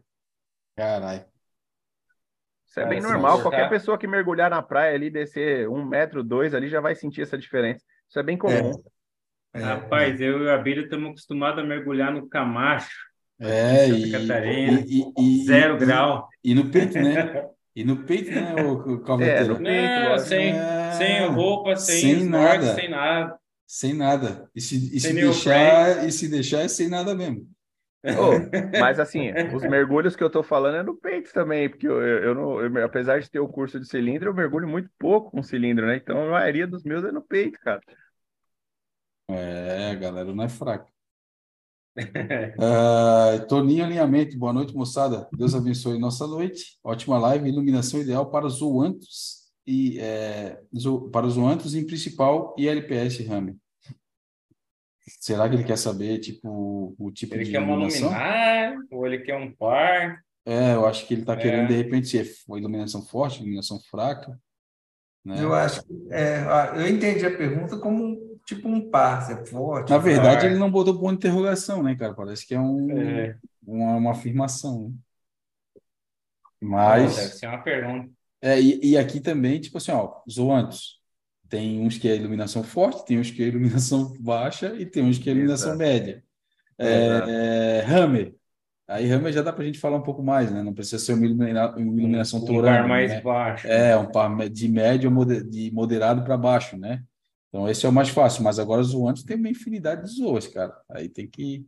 Caralho. 0.76 1.24
Isso 2.66 2.80
é 2.80 2.86
bem 2.86 3.00
normal. 3.00 3.42
Qualquer 3.42 3.68
pessoa 3.68 3.98
que 3.98 4.06
mergulhar 4.06 4.50
na 4.50 4.62
praia 4.62 4.94
ali, 4.94 5.10
descer 5.10 5.68
um 5.68 5.84
metro, 5.84 6.22
dois 6.22 6.54
ali, 6.54 6.68
já 6.68 6.80
vai 6.80 6.94
sentir 6.94 7.22
essa 7.22 7.38
diferença. 7.38 7.84
Isso 8.08 8.18
é 8.18 8.22
bem 8.22 8.36
comum. 8.36 8.70
É. 8.70 9.00
É, 9.52 9.62
Rapaz, 9.62 10.20
eu 10.20 10.44
e 10.44 10.50
a 10.50 10.56
Bíblia 10.56 10.84
estamos 10.84 11.10
acostumados 11.10 11.64
a 11.64 11.66
mergulhar 11.66 12.12
no 12.12 12.28
Camacho. 12.28 13.10
É, 13.40 13.88
e, 13.88 14.12
Catarina, 14.12 14.84
e, 14.86 15.12
e, 15.18 15.44
zero 15.44 15.76
e, 15.76 15.78
grau. 15.78 16.28
E, 16.44 16.54
no 16.54 16.70
peito, 16.70 16.94
né? 17.00 17.48
E 17.80 17.84
no 17.84 18.04
peito, 18.04 18.30
né, 18.30 18.54
o, 18.62 18.74
o 18.74 19.00
É, 19.22 19.42
no 19.42 19.56
peito, 19.56 19.62
Não, 19.62 20.18
sem, 20.18 20.50
é... 20.50 20.92
sem 20.92 21.26
roupa, 21.28 21.76
sem, 21.76 22.00
sem 22.00 22.24
nada. 22.28 22.74
sem 22.74 22.90
nada. 22.90 23.40
Sem 23.66 23.94
nada. 23.94 24.50
E 24.54 24.60
se, 24.60 24.94
e 24.94 25.00
se 25.00 25.14
deixar, 25.14 26.06
e 26.06 26.12
se 26.12 26.28
deixar 26.28 26.60
é 26.60 26.68
sem 26.68 26.88
nada 26.90 27.14
mesmo. 27.14 27.48
Oh, 28.04 28.78
mas 28.78 28.98
assim, 29.00 29.30
os 29.54 29.62
mergulhos 29.62 30.14
que 30.14 30.22
eu 30.22 30.28
tô 30.28 30.42
falando 30.42 30.76
é 30.76 30.82
no 30.82 30.94
peito 30.94 31.32
também, 31.32 31.70
porque 31.70 31.86
eu, 31.86 32.02
eu 32.02 32.34
não, 32.34 32.60
eu, 32.60 32.84
apesar 32.84 33.18
de 33.20 33.30
ter 33.30 33.40
o 33.40 33.48
curso 33.48 33.80
de 33.80 33.86
cilindro, 33.86 34.28
eu 34.28 34.34
mergulho 34.34 34.68
muito 34.68 34.90
pouco 34.98 35.30
com 35.30 35.42
cilindro, 35.42 35.86
né? 35.86 35.96
Então 35.96 36.22
a 36.22 36.30
maioria 36.30 36.66
dos 36.66 36.82
meus 36.84 37.02
é 37.04 37.12
no 37.12 37.22
peito, 37.22 37.58
cara. 37.60 37.80
É, 39.28 39.94
galera 39.96 40.34
não 40.34 40.44
é 40.44 40.48
fraca. 40.48 40.90
Uh, 41.96 43.44
Toninho 43.48 43.84
Alinhamento, 43.84 44.38
boa 44.38 44.52
noite, 44.52 44.74
moçada. 44.74 45.28
Deus 45.36 45.54
abençoe 45.54 45.98
nossa 45.98 46.26
noite. 46.26 46.78
Ótima 46.84 47.18
live, 47.18 47.48
iluminação 47.48 48.00
ideal 48.00 48.30
para 48.30 48.46
os 48.46 48.54
zoantos 48.54 49.40
e 49.66 49.98
é, 50.00 50.60
para 51.12 51.26
os 51.26 51.34
zoantos 51.34 51.74
em 51.74 51.86
principal 51.86 52.54
e 52.58 52.68
LPS 52.68 53.26
RAM. 53.26 53.54
Será 55.18 55.48
que 55.48 55.56
ele 55.56 55.64
quer 55.64 55.76
saber 55.76 56.18
tipo 56.18 56.94
o 56.98 57.10
tipo 57.10 57.34
ele 57.34 57.44
de 57.44 57.50
quer 57.50 57.62
iluminação? 57.62 58.08
Ele 58.08 58.18
quer 58.18 58.22
uma 58.22 58.68
luminar 58.68 58.86
ou 58.90 59.06
ele 59.06 59.18
quer 59.18 59.36
um 59.36 59.52
par? 59.52 60.22
É, 60.46 60.74
eu 60.74 60.86
acho 60.86 61.06
que 61.06 61.14
ele 61.14 61.20
está 61.22 61.34
é. 61.34 61.36
querendo, 61.36 61.68
de 61.68 61.74
repente, 61.74 62.08
ser 62.08 62.28
iluminação 62.48 63.02
forte, 63.02 63.40
iluminação 63.40 63.78
fraca. 63.78 64.38
Né? 65.24 65.42
Eu 65.42 65.52
acho 65.52 65.82
é, 66.10 66.42
eu 66.76 66.88
entendi 66.88 67.26
a 67.26 67.36
pergunta 67.36 67.76
como 67.78 68.29
tipo 68.54 68.68
um 68.68 68.90
par, 68.90 69.30
é 69.30 69.46
forte. 69.46 69.90
Na 69.90 69.98
verdade, 69.98 70.46
ele 70.46 70.58
não 70.58 70.70
botou 70.70 70.98
ponto 70.98 71.10
de 71.10 71.16
interrogação, 71.28 71.82
né, 71.82 71.94
cara? 71.94 72.14
Parece 72.14 72.46
que 72.46 72.54
é, 72.54 72.60
um, 72.60 72.90
é. 72.90 73.36
Uma, 73.64 73.96
uma 73.96 74.10
afirmação. 74.10 74.88
Né? 74.88 74.94
Mas. 76.60 77.16
Deve 77.16 77.28
ser 77.28 77.46
uma 77.46 77.62
pergunta. 77.62 78.10
É, 78.42 78.60
e, 78.60 78.80
e 78.82 78.98
aqui 78.98 79.20
também, 79.20 79.60
tipo 79.60 79.78
assim, 79.78 79.92
ó, 79.92 80.20
zoantes. 80.28 80.98
Tem 81.48 81.80
uns 81.80 81.98
que 81.98 82.08
é 82.08 82.14
iluminação 82.14 82.62
forte, 82.62 83.04
tem 83.04 83.18
uns 83.18 83.30
que 83.30 83.42
é 83.42 83.46
iluminação 83.46 84.12
baixa 84.20 84.74
e 84.76 84.86
tem 84.86 85.02
uns 85.02 85.18
que 85.18 85.28
é 85.28 85.32
iluminação 85.32 85.70
Exato. 85.70 85.78
média. 85.78 86.24
É, 86.78 87.82
é, 87.82 87.84
Hammer. 87.86 88.34
Aí 88.86 89.10
Hammer 89.10 89.32
já 89.32 89.42
dá 89.42 89.52
para 89.52 89.62
a 89.62 89.66
gente 89.66 89.78
falar 89.78 89.96
um 89.96 90.02
pouco 90.02 90.22
mais, 90.22 90.50
né? 90.50 90.62
Não 90.62 90.72
precisa 90.72 90.98
ser 90.98 91.12
uma, 91.12 91.26
ilumina, 91.26 91.70
uma 91.76 91.80
iluminação 91.80 92.40
um 92.40 92.44
torando. 92.44 92.78
Um 92.78 92.80
par 92.80 92.88
mais 92.88 93.10
né? 93.10 93.20
baixo. 93.20 93.66
É, 93.66 93.96
um 93.96 94.10
par 94.10 94.48
de 94.48 94.68
médio 94.68 95.10
de 95.48 95.70
moderado 95.72 96.24
para 96.24 96.36
baixo, 96.36 96.76
né? 96.76 97.02
Então 97.50 97.68
esse 97.68 97.84
é 97.84 97.88
o 97.88 97.92
mais 97.92 98.08
fácil, 98.08 98.44
mas 98.44 98.58
agora 98.58 98.80
os 98.80 98.88
zoantes 98.88 99.24
tem 99.24 99.36
uma 99.36 99.50
infinidade 99.50 100.04
de 100.04 100.16
zoas, 100.16 100.46
cara. 100.46 100.74
Aí 100.88 101.08
tem 101.08 101.28
que, 101.28 101.66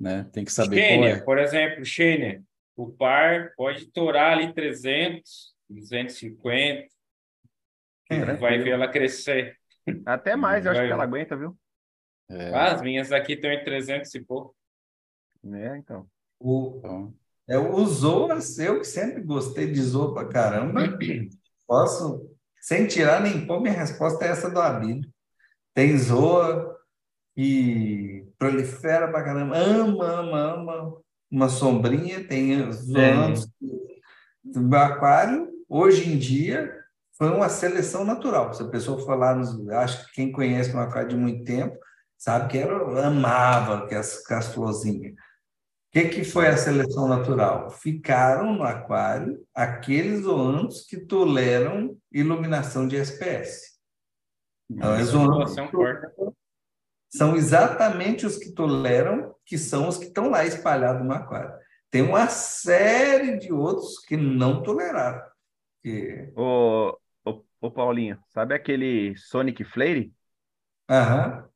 né? 0.00 0.24
Tem 0.32 0.44
que 0.44 0.50
saber 0.50 0.76
Shane, 0.76 0.98
qual 0.98 1.08
é. 1.08 1.20
Por 1.20 1.38
exemplo, 1.38 1.84
Shane, 1.84 2.42
o 2.74 2.90
par 2.90 3.52
pode 3.54 3.86
torar 3.92 4.32
ali 4.32 4.52
300, 4.52 5.54
250. 5.68 6.88
É, 8.10 8.34
vai 8.34 8.58
ver 8.58 8.70
ela 8.70 8.88
crescer. 8.88 9.56
Até 10.06 10.34
mais, 10.34 10.64
eu 10.64 10.72
acho 10.72 10.80
que 10.80 10.86
ela 10.86 11.04
aguenta, 11.04 11.36
viu? 11.36 11.56
É. 12.30 12.50
Ah, 12.54 12.72
as 12.72 12.82
minhas 12.82 13.12
aqui 13.12 13.34
estão 13.34 13.50
em 13.50 13.62
300 13.62 14.14
e 14.14 14.20
pouco. 14.20 14.56
É, 15.44 15.76
então. 15.76 16.06
O, 16.40 16.76
então. 16.78 17.14
é, 17.48 17.58
o 17.58 17.84
Zoas, 17.86 18.58
eu 18.58 18.78
que 18.78 18.86
sempre 18.86 19.22
gostei 19.22 19.70
de 19.70 19.80
Zoa 19.80 20.14
pra 20.14 20.28
caramba, 20.28 20.80
posso, 21.66 22.31
sem 22.62 22.86
tirar 22.86 23.20
nem 23.20 23.44
pôr, 23.44 23.60
minha 23.60 23.74
resposta 23.74 24.24
é 24.24 24.28
essa 24.28 24.48
do 24.48 24.60
Abílio. 24.60 25.10
Tem 25.74 25.98
Zoa 25.98 26.78
e 27.36 28.24
prolifera 28.38 29.08
pra 29.08 29.24
caramba, 29.24 29.56
ama, 29.58 30.04
ama, 30.04 30.38
ama 30.38 31.02
uma 31.28 31.48
sombrinha, 31.48 32.22
tem 32.22 32.70
zoantes 32.70 33.44
é. 33.44 33.48
do 34.44 34.76
aquário. 34.76 35.50
Hoje 35.68 36.12
em 36.12 36.18
dia, 36.18 36.72
foi 37.18 37.30
uma 37.30 37.48
seleção 37.48 38.04
natural. 38.04 38.54
Se 38.54 38.62
a 38.62 38.68
pessoa 38.68 39.04
falar, 39.04 39.34
nos, 39.34 39.68
acho 39.70 40.06
que 40.06 40.12
quem 40.12 40.30
conhece 40.30 40.70
o 40.76 40.78
aquário 40.78 41.08
de 41.08 41.16
muito 41.16 41.42
tempo, 41.42 41.76
sabe 42.16 42.48
que 42.48 42.58
era, 42.58 42.76
amava 43.06 43.88
que 43.88 43.94
as, 43.94 44.30
as 44.30 44.54
florzinhas. 44.54 45.14
O 45.92 46.00
que, 46.00 46.08
que 46.08 46.24
foi 46.24 46.46
a 46.46 46.56
seleção 46.56 47.06
natural? 47.06 47.70
Ficaram 47.70 48.54
no 48.54 48.62
aquário 48.62 49.46
aqueles 49.54 50.22
zoantes 50.22 50.86
que 50.86 50.96
toleram 50.96 51.98
iluminação 52.10 52.88
de 52.88 52.96
SPS. 52.96 53.78
Então, 54.70 54.94
é 54.94 55.04
zoantes 55.04 55.54
são 57.10 57.36
exatamente 57.36 58.24
os 58.24 58.38
que 58.38 58.52
toleram, 58.52 59.34
que 59.44 59.58
são 59.58 59.86
os 59.86 59.98
que 59.98 60.06
estão 60.06 60.30
lá 60.30 60.46
espalhados 60.46 61.04
no 61.04 61.12
aquário. 61.12 61.52
Tem 61.90 62.00
uma 62.00 62.26
série 62.26 63.36
de 63.36 63.52
outros 63.52 63.98
que 63.98 64.16
não 64.16 64.62
toleraram. 64.62 65.22
Que... 65.82 66.32
Ô, 66.34 66.96
ô, 67.22 67.44
ô 67.60 67.70
Paulinho, 67.70 68.18
sabe 68.30 68.54
aquele 68.54 69.14
Sonic 69.18 69.62
Flare? 69.62 70.10
Aham. 70.88 71.51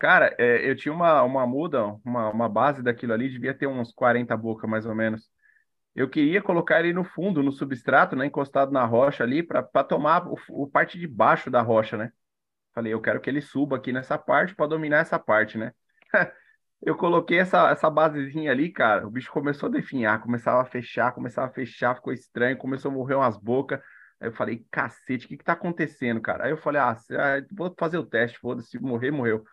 Cara, 0.00 0.34
é, 0.38 0.68
eu 0.68 0.74
tinha 0.74 0.94
uma, 0.94 1.22
uma 1.22 1.46
muda, 1.46 1.84
uma, 2.02 2.30
uma 2.30 2.48
base 2.48 2.82
daquilo 2.82 3.12
ali, 3.12 3.28
devia 3.28 3.52
ter 3.52 3.66
uns 3.66 3.92
40 3.92 4.34
boca 4.34 4.66
mais 4.66 4.86
ou 4.86 4.94
menos. 4.94 5.30
Eu 5.94 6.08
queria 6.08 6.42
colocar 6.42 6.80
ele 6.80 6.94
no 6.94 7.04
fundo, 7.04 7.42
no 7.42 7.52
substrato, 7.52 8.16
né, 8.16 8.26
encostado 8.26 8.72
na 8.72 8.84
rocha 8.86 9.24
ali, 9.24 9.42
para 9.42 9.62
tomar 9.84 10.26
o, 10.26 10.38
o 10.50 10.66
parte 10.68 10.98
de 10.98 11.06
baixo 11.06 11.50
da 11.50 11.60
rocha, 11.62 11.98
né? 11.98 12.12
Falei, 12.74 12.94
eu 12.94 13.00
quero 13.00 13.20
que 13.20 13.28
ele 13.30 13.42
suba 13.42 13.76
aqui 13.76 13.92
nessa 13.92 14.18
parte 14.18 14.54
para 14.54 14.68
dominar 14.68 14.98
essa 15.00 15.18
parte, 15.18 15.58
né? 15.58 15.72
eu 16.82 16.96
coloquei 16.96 17.38
essa, 17.38 17.70
essa 17.70 17.90
basezinha 17.90 18.50
ali, 18.52 18.72
cara. 18.72 19.06
O 19.06 19.10
bicho 19.10 19.30
começou 19.30 19.68
a 19.68 19.72
definhar, 19.72 20.22
começava 20.22 20.62
a 20.62 20.64
fechar, 20.64 21.12
começava 21.12 21.48
a 21.48 21.52
fechar, 21.52 21.96
ficou 21.96 22.12
estranho, 22.12 22.56
começou 22.56 22.90
a 22.90 22.94
morrer 22.94 23.16
umas 23.16 23.36
bocas. 23.36 23.80
Aí 24.20 24.28
eu 24.28 24.32
falei, 24.32 24.64
cacete, 24.70 25.26
o 25.26 25.28
que 25.28 25.36
que 25.38 25.44
tá 25.44 25.52
acontecendo, 25.52 26.20
cara? 26.22 26.44
Aí 26.44 26.52
eu 26.52 26.56
falei, 26.56 26.80
ah, 26.80 26.92
ah 26.92 27.46
vou 27.52 27.74
fazer 27.78 27.98
o 27.98 28.06
teste, 28.06 28.38
foda-se, 28.38 28.78
morrer, 28.78 29.10
morreu. 29.10 29.44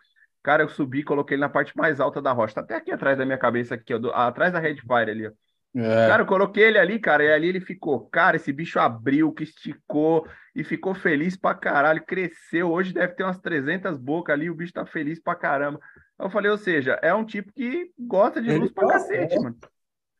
Cara, 0.42 0.62
eu 0.62 0.68
subi, 0.68 1.02
coloquei 1.02 1.34
ele 1.34 1.40
na 1.42 1.48
parte 1.48 1.76
mais 1.76 2.00
alta 2.00 2.22
da 2.22 2.32
rocha. 2.32 2.54
Tá 2.54 2.60
até 2.60 2.76
aqui 2.76 2.92
atrás 2.92 3.18
da 3.18 3.24
minha 3.24 3.38
cabeça, 3.38 3.74
aqui, 3.74 3.92
ó, 3.94 3.98
do, 3.98 4.12
atrás 4.12 4.52
da 4.52 4.58
Redfire 4.58 5.10
ali, 5.10 5.26
ó. 5.26 5.32
É. 5.76 6.08
Cara, 6.08 6.22
eu 6.22 6.26
coloquei 6.26 6.64
ele 6.64 6.78
ali, 6.78 6.98
cara, 6.98 7.22
e 7.22 7.32
ali 7.32 7.48
ele 7.48 7.60
ficou. 7.60 8.08
Cara, 8.08 8.36
esse 8.36 8.52
bicho 8.52 8.78
abriu, 8.80 9.32
que 9.32 9.44
esticou 9.44 10.26
e 10.54 10.64
ficou 10.64 10.94
feliz 10.94 11.36
pra 11.36 11.54
caralho. 11.54 12.04
Cresceu. 12.04 12.70
Hoje 12.70 12.92
deve 12.92 13.14
ter 13.14 13.22
umas 13.22 13.38
300 13.38 13.96
bocas 13.98 14.32
ali. 14.32 14.48
O 14.50 14.54
bicho 14.54 14.72
tá 14.72 14.86
feliz 14.86 15.20
pra 15.20 15.34
caramba. 15.34 15.78
Eu 16.18 16.30
falei, 16.30 16.50
ou 16.50 16.58
seja, 16.58 16.98
é 17.02 17.14
um 17.14 17.24
tipo 17.24 17.52
que 17.52 17.92
gosta 17.98 18.40
de 18.40 18.50
luz 18.56 18.72
pra 18.72 18.88
cacete, 18.88 19.36
é. 19.36 19.40
mano. 19.40 19.56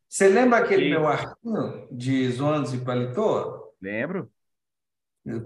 Você 0.09 0.29
lembra 0.29 0.59
aquele 0.59 0.85
Sim. 0.85 0.91
meu 0.91 1.07
arquinho 1.07 1.89
de 1.91 2.31
zonas 2.31 2.73
e 2.73 2.79
paletó? 2.79 3.73
Lembro. 3.81 4.31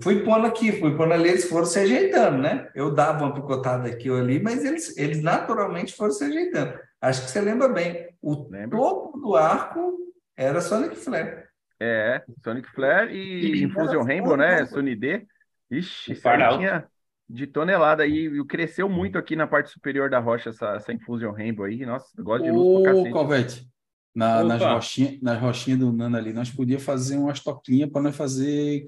Fui 0.00 0.22
pondo 0.22 0.46
aqui, 0.46 0.72
fui 0.72 0.96
pondo 0.96 1.12
ali, 1.12 1.28
eles 1.28 1.48
foram 1.48 1.64
se 1.64 1.78
ajeitando, 1.78 2.38
né? 2.38 2.70
Eu 2.74 2.94
dava 2.94 3.24
uma 3.24 3.34
picotada 3.34 3.88
aqui 3.88 4.10
ou 4.10 4.18
ali, 4.18 4.40
mas 4.40 4.64
eles, 4.64 4.96
eles 4.96 5.22
naturalmente 5.22 5.94
foram 5.94 6.12
se 6.12 6.24
ajeitando. 6.24 6.78
Acho 7.00 7.22
que 7.22 7.30
você 7.30 7.40
lembra 7.40 7.68
bem. 7.68 8.08
O 8.22 8.48
Lembra? 8.48 8.78
topo 8.78 9.18
do 9.18 9.34
arco 9.34 9.98
era 10.36 10.60
Sonic 10.60 10.96
Flare. 10.96 11.44
É, 11.80 12.22
Sonic 12.44 12.68
Flare 12.70 13.12
e, 13.12 13.56
e 13.56 13.62
Infusion 13.64 14.04
Rainbow, 14.04 14.36
né? 14.36 14.64
Sony 14.66 14.94
D. 14.94 15.26
Ixi, 15.68 16.12
isso 16.12 16.22
tinha 16.56 16.86
de 17.28 17.46
tonelada 17.46 18.06
e 18.06 18.44
cresceu 18.44 18.88
muito 18.88 19.16
aqui 19.16 19.34
na 19.34 19.46
parte 19.46 19.70
superior 19.70 20.10
da 20.10 20.18
rocha 20.18 20.50
essa, 20.50 20.74
essa 20.74 20.92
Infusion 20.92 21.32
Rainbow 21.32 21.64
aí. 21.64 21.84
Nossa, 21.84 22.10
gosto 22.22 22.44
de 22.44 22.50
luz 22.50 22.82
pra 22.82 22.92
cacete. 22.92 23.08
Ô, 23.08 23.12
Calvete, 23.12 23.71
na, 24.14 24.44
nas 24.44 24.60
rochinhas 24.60 25.20
nas 25.22 25.40
rochinhas 25.40 25.80
do 25.80 25.92
Nano 25.92 26.16
ali, 26.16 26.32
nós 26.32 26.50
podíamos 26.50 26.84
fazer 26.84 27.16
umas 27.16 27.40
toquinhas 27.40 27.90
para 27.90 28.02
nós 28.02 28.16
fazer, 28.16 28.84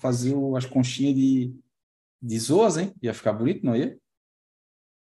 fazer 0.00 0.34
as 0.56 0.66
conchinhas 0.66 1.14
de, 1.14 1.54
de 2.20 2.38
zoas, 2.38 2.76
hein? 2.76 2.92
Ia 3.02 3.14
ficar 3.14 3.32
bonito, 3.32 3.64
não 3.64 3.76
ia? 3.76 3.96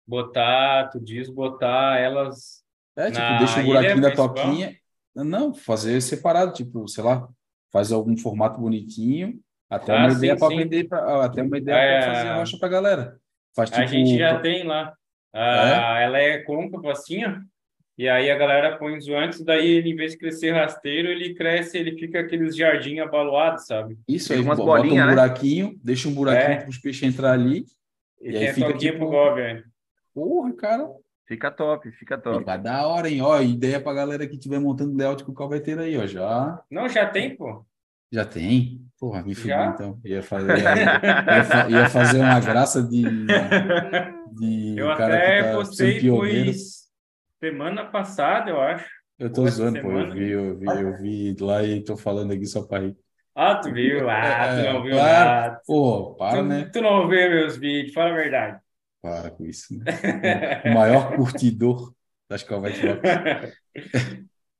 botar, 0.07 0.88
tu 0.90 1.00
diz 1.00 1.28
botar 1.28 1.98
elas. 1.98 2.62
É, 2.96 3.11
tipo, 3.11 3.38
deixa 3.38 3.61
o 3.61 3.64
buraquinho 3.64 4.00
da 4.00 4.14
toquinha. 4.14 4.76
Não, 5.14 5.55
fazer 5.55 6.00
separado, 6.00 6.52
tipo, 6.52 6.86
sei 6.88 7.02
lá, 7.05 7.28
faz 7.72 7.92
algum 7.92 8.16
formato 8.16 8.61
bonitinho, 8.61 9.40
até 9.70 9.92
ah, 9.92 9.98
uma 9.98 10.11
sim, 10.11 10.16
ideia 10.18 10.36
para 10.36 10.57
vender, 10.57 10.88
pra, 10.88 11.24
até 11.24 11.42
uma 11.42 11.59
ideia 11.59 11.76
é... 11.76 12.00
para 12.00 12.14
fazer 12.14 12.34
rocha 12.34 12.59
para 12.59 12.68
galera. 12.68 13.20
Faz, 13.55 13.70
tipo, 13.70 13.82
a 13.82 13.86
gente 13.86 14.18
já 14.18 14.40
tem 14.40 14.64
lá. 14.64 14.92
Ah, 15.32 16.00
é? 16.00 16.05
Ela 16.05 16.18
é 16.18 16.38
côncava 16.42 16.92
assim, 16.92 17.24
ó. 17.24 17.36
E 17.97 18.09
aí 18.09 18.28
a 18.28 18.36
galera 18.36 18.76
põe 18.76 18.97
os 18.97 19.09
antes, 19.09 19.40
daí 19.40 19.68
ele, 19.68 19.90
em 19.90 19.97
vez 19.97 20.12
de 20.12 20.18
crescer 20.18 20.51
rasteiro, 20.51 21.09
ele 21.09 21.32
cresce, 21.32 21.78
ele 21.78 21.97
fica 21.97 22.20
aqueles 22.20 22.57
jardim 22.57 22.99
abaloados, 22.99 23.66
sabe? 23.66 23.97
Isso 24.09 24.32
aí, 24.32 24.40
umas 24.40 24.59
bota 24.59 24.82
bolinhas, 24.82 25.05
um 25.05 25.07
né? 25.07 25.14
buraquinho, 25.14 25.68
né? 25.68 25.74
deixa 25.82 26.09
um 26.09 26.14
buraquinho 26.14 26.57
é. 26.57 26.61
para 26.61 26.70
os 26.70 26.78
peixes 26.78 27.03
entrar 27.05 27.32
ali. 27.32 27.64
E, 28.20 28.32
e 28.32 28.36
aí 28.36 28.53
fica 28.53 28.76
tipo... 28.76 28.99
pro 28.99 29.11
governo. 29.11 29.62
Porra, 30.12 30.53
cara. 30.55 30.90
Fica 31.26 31.51
top, 31.51 31.90
fica 31.92 32.18
top. 32.18 32.38
Fica 32.38 32.57
da 32.57 32.86
hora, 32.86 33.09
hein? 33.09 33.22
Ó, 33.22 33.40
ideia 33.40 33.80
pra 33.80 33.95
galera 33.95 34.26
que 34.26 34.34
estiver 34.34 34.59
montando 34.59 34.97
layout 34.97 35.24
com 35.24 35.32
o 35.32 35.34
Calveteiro 35.34 35.80
aí, 35.80 35.97
ó. 35.97 36.07
Já. 36.07 36.61
Não, 36.70 36.88
já 36.88 37.07
tem, 37.07 37.34
pô. 37.34 37.64
Já 38.12 38.24
tem? 38.24 38.80
Porra, 38.99 39.22
me 39.22 39.34
fudeu 39.34 39.64
então. 39.64 40.01
Ia 40.05 40.22
fazer, 40.22 40.59
ia, 40.59 40.74
ia, 40.74 41.80
ia, 41.80 41.88
fazer 41.88 42.18
uma 42.18 42.40
graça 42.40 42.82
de. 42.82 43.03
de 44.38 44.78
eu 44.78 44.86
cara 44.97 45.16
até 45.16 45.42
tá 45.42 45.57
postei, 45.57 46.01
foi 46.09 46.53
semana 47.45 47.84
passada, 47.84 48.51
eu 48.51 48.61
acho. 48.61 48.88
Eu 49.18 49.30
tô 49.30 49.47
zoando, 49.47 49.80
pô. 49.82 49.90
Eu 49.90 50.12
vi, 50.12 50.30
eu 50.30 50.59
vi, 50.59 50.66
eu 50.66 50.99
vi 50.99 51.36
lá 51.38 51.62
e 51.62 51.84
tô 51.84 51.97
falando 51.97 52.32
aqui 52.32 52.47
só 52.47 52.62
pra 52.62 52.80
rir. 52.80 52.97
Ah, 53.34 53.57
tu 53.57 53.72
viu? 53.72 54.09
Ah, 54.09 54.57
tu 54.57 54.72
não 54.72 54.82
viu 54.82 54.97
nada. 54.97 55.61
Pô, 55.66 56.14
para, 56.14 56.38
tu, 56.38 56.45
né? 56.45 56.70
Tu 56.72 56.80
não 56.80 57.07
vê 57.09 57.28
meus 57.28 57.57
vídeos, 57.57 57.92
fala 57.92 58.11
a 58.11 58.14
verdade. 58.14 58.61
Para 59.03 59.30
com 59.30 59.45
isso, 59.45 59.76
né? 59.76 59.84
o 60.64 60.74
maior 60.74 61.14
curtidor 61.16 61.92
das 62.28 62.42
Calvete 62.42 62.80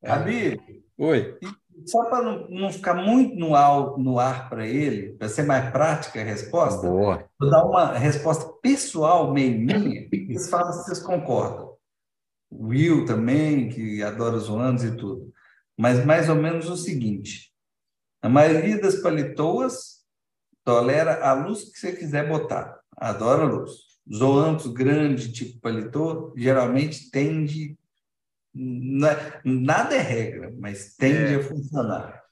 Abi, 0.05 0.61
Oi. 0.99 1.39
Só 1.87 2.05
para 2.05 2.23
não, 2.23 2.49
não, 2.49 2.71
ficar 2.71 2.95
muito 2.95 3.37
no 3.37 3.55
ar, 3.57 3.99
no 3.99 4.19
ar 4.19 4.49
para 4.49 4.67
ele, 4.67 5.15
para 5.15 5.29
ser 5.29 5.43
mais 5.43 5.71
prática 5.71 6.21
a 6.21 6.25
resposta, 6.25 6.89
Boa. 6.89 7.25
vou 7.39 7.51
dar 7.51 7.65
uma 7.65 7.99
resposta 7.99 8.53
pessoal 8.63 9.33
meio 9.33 9.59
minha, 9.59 10.09
e 10.13 10.27
vocês 10.27 10.49
falam 10.49 10.73
se 10.73 10.85
vocês 10.85 11.01
concordam. 11.01 11.74
Will 12.55 13.05
também, 13.05 13.69
que 13.69 14.03
adora 14.03 14.37
os 14.37 14.49
anos 14.49 14.85
e 14.85 14.97
tudo. 14.97 15.33
Mas 15.77 16.05
mais 16.05 16.29
ou 16.29 16.37
menos 16.37 16.69
o 16.69 16.77
seguinte: 16.77 17.53
a 18.23 18.29
maioria 18.29 18.81
das 18.81 18.97
palitoas 18.97 20.05
tolera 20.65 21.25
a 21.25 21.33
luz 21.33 21.65
que 21.65 21.79
você 21.79 21.93
quiser 21.93 22.29
botar, 22.29 22.79
adora 22.97 23.45
luz 23.45 23.95
zoantos 24.13 24.67
grande, 24.73 25.33
tipo 25.33 25.61
paletô, 25.61 26.33
geralmente 26.37 27.11
tende 27.11 27.77
nada 28.55 29.97
é 29.97 30.01
regra, 30.01 30.55
mas 30.59 30.95
tende 30.95 31.35
é. 31.35 31.37
a 31.37 31.43
funcionar. 31.43 32.23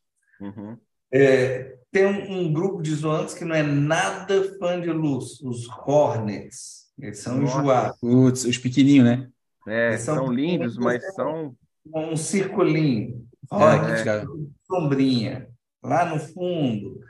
Uhum. 0.41 0.79
É, 1.13 1.79
tem 1.91 2.07
um, 2.07 2.39
um, 2.39 2.53
grupo 2.53 2.81
de 2.81 2.95
zoantes 2.95 3.35
que 3.35 3.45
não 3.45 3.55
é 3.55 3.63
nada 3.63 4.57
fã 4.59 4.81
de 4.81 4.91
luz, 4.91 5.41
os 5.41 5.69
Hornets. 5.69 6.93
Eles 6.99 7.19
são 7.19 7.39
Nossa. 7.39 7.59
enjoados. 7.59 7.99
Putz, 8.01 8.45
os 8.45 8.57
pequenininhos, 8.57 9.05
né? 9.05 9.29
É, 9.67 9.97
são, 9.97 10.17
são 10.17 10.33
lindos, 10.33 10.77
mas 10.77 11.05
são. 11.15 11.57
Um 11.85 12.17
circulinho. 12.17 13.27
Olha, 13.51 13.93
é, 13.93 14.25
sombrinha. 14.67 15.49
Lá 15.83 16.05
no 16.05 16.19
fundo. 16.19 17.01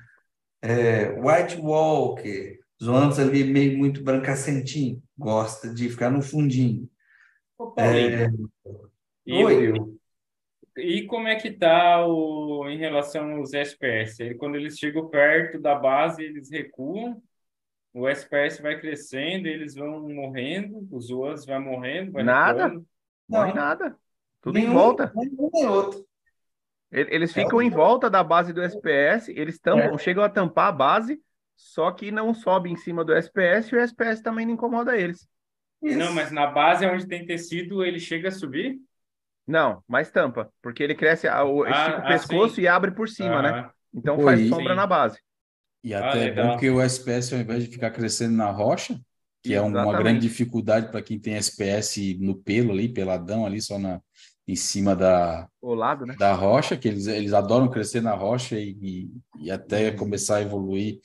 É, 0.62 1.10
White 1.20 1.60
Walker. 1.60 2.58
Zoantes 2.82 3.18
ali 3.18 3.44
meio 3.44 3.78
muito 3.78 4.02
brancacentinho. 4.02 5.02
Gosta 5.16 5.72
de 5.72 5.88
ficar 5.88 6.10
no 6.10 6.22
fundinho. 6.22 6.88
é... 7.78 8.28
E, 9.24 9.44
Oi. 9.44 9.72
E 10.76 11.06
como 11.06 11.28
é 11.28 11.36
que 11.36 11.50
tá 11.50 12.04
o, 12.06 12.68
em 12.68 12.78
relação 12.78 13.36
aos 13.36 13.52
SPS? 13.52 14.18
Quando 14.38 14.56
eles 14.56 14.78
chegam 14.78 15.08
perto 15.08 15.60
da 15.60 15.74
base, 15.74 16.22
eles 16.22 16.50
recuam, 16.50 17.22
o 17.92 18.08
SPS 18.08 18.60
vai 18.60 18.80
crescendo, 18.80 19.46
eles 19.46 19.74
vão 19.74 20.08
morrendo, 20.08 20.86
os 20.90 21.10
outros 21.10 21.44
vão 21.44 21.60
morrendo, 21.60 22.12
vai 22.12 22.22
Nada, 22.22 22.68
não 22.68 22.86
morre 23.28 23.52
nada. 23.52 23.96
Tudo 24.40 24.54
nenhum, 24.54 24.70
em 24.70 24.74
volta. 24.74 25.12
Nenhum 25.14 25.50
outro. 25.68 26.06
Eles 26.90 27.32
ficam 27.32 27.60
é. 27.60 27.64
em 27.64 27.70
volta 27.70 28.10
da 28.10 28.22
base 28.22 28.52
do 28.52 28.62
SPS, 28.62 29.28
eles 29.28 29.58
tampam, 29.58 29.94
é. 29.94 29.98
chegam 29.98 30.22
a 30.22 30.28
tampar 30.28 30.68
a 30.68 30.72
base, 30.72 31.18
só 31.56 31.90
que 31.90 32.10
não 32.10 32.34
sobe 32.34 32.70
em 32.70 32.76
cima 32.76 33.02
do 33.02 33.14
SPS 33.14 33.72
e 33.72 33.76
o 33.76 33.80
SPS 33.80 34.20
também 34.20 34.44
não 34.44 34.52
incomoda 34.52 34.96
eles. 34.96 35.26
Isso. 35.82 35.98
Não, 35.98 36.12
mas 36.12 36.30
na 36.30 36.46
base 36.46 36.86
onde 36.86 37.08
tem 37.08 37.24
tecido, 37.24 37.82
ele 37.82 37.98
chega 37.98 38.28
a 38.28 38.32
subir? 38.32 38.78
Não, 39.46 39.82
mais 39.88 40.10
tampa, 40.10 40.52
porque 40.60 40.82
ele 40.82 40.94
cresce, 40.94 41.26
estica 41.26 41.38
ah, 41.38 41.44
o 41.44 42.06
pescoço 42.06 42.60
e 42.60 42.68
abre 42.68 42.90
por 42.90 43.08
cima, 43.08 43.38
ah, 43.38 43.42
né? 43.42 43.70
Então 43.94 44.18
faz 44.20 44.48
sombra 44.48 44.74
sim. 44.74 44.76
na 44.76 44.86
base. 44.86 45.18
E 45.84 45.94
até 45.94 46.24
ah, 46.24 46.24
é 46.24 46.30
bom 46.32 46.50
porque 46.50 46.70
o 46.70 46.80
SPS, 46.80 47.32
ao 47.32 47.40
invés 47.40 47.64
de 47.64 47.70
ficar 47.70 47.90
crescendo 47.90 48.36
na 48.36 48.50
rocha, 48.50 48.98
que 49.42 49.54
Exatamente. 49.54 49.78
é 49.78 49.82
uma 49.82 49.98
grande 49.98 50.20
dificuldade 50.20 50.90
para 50.90 51.02
quem 51.02 51.18
tem 51.18 51.34
SPS 51.34 51.96
no 52.20 52.36
pelo 52.36 52.70
ali, 52.70 52.88
peladão 52.88 53.44
ali, 53.44 53.60
só 53.60 53.78
na, 53.78 54.00
em 54.46 54.54
cima 54.54 54.94
da, 54.94 55.48
o 55.60 55.74
lado, 55.74 56.06
né? 56.06 56.14
da 56.18 56.32
rocha, 56.32 56.76
que 56.76 56.86
eles, 56.86 57.06
eles 57.06 57.32
adoram 57.32 57.68
crescer 57.68 58.00
na 58.00 58.14
rocha 58.14 58.58
e, 58.58 58.76
e, 58.80 59.10
e 59.40 59.50
até 59.50 59.90
começar 59.90 60.36
a 60.36 60.42
evoluir 60.42 61.00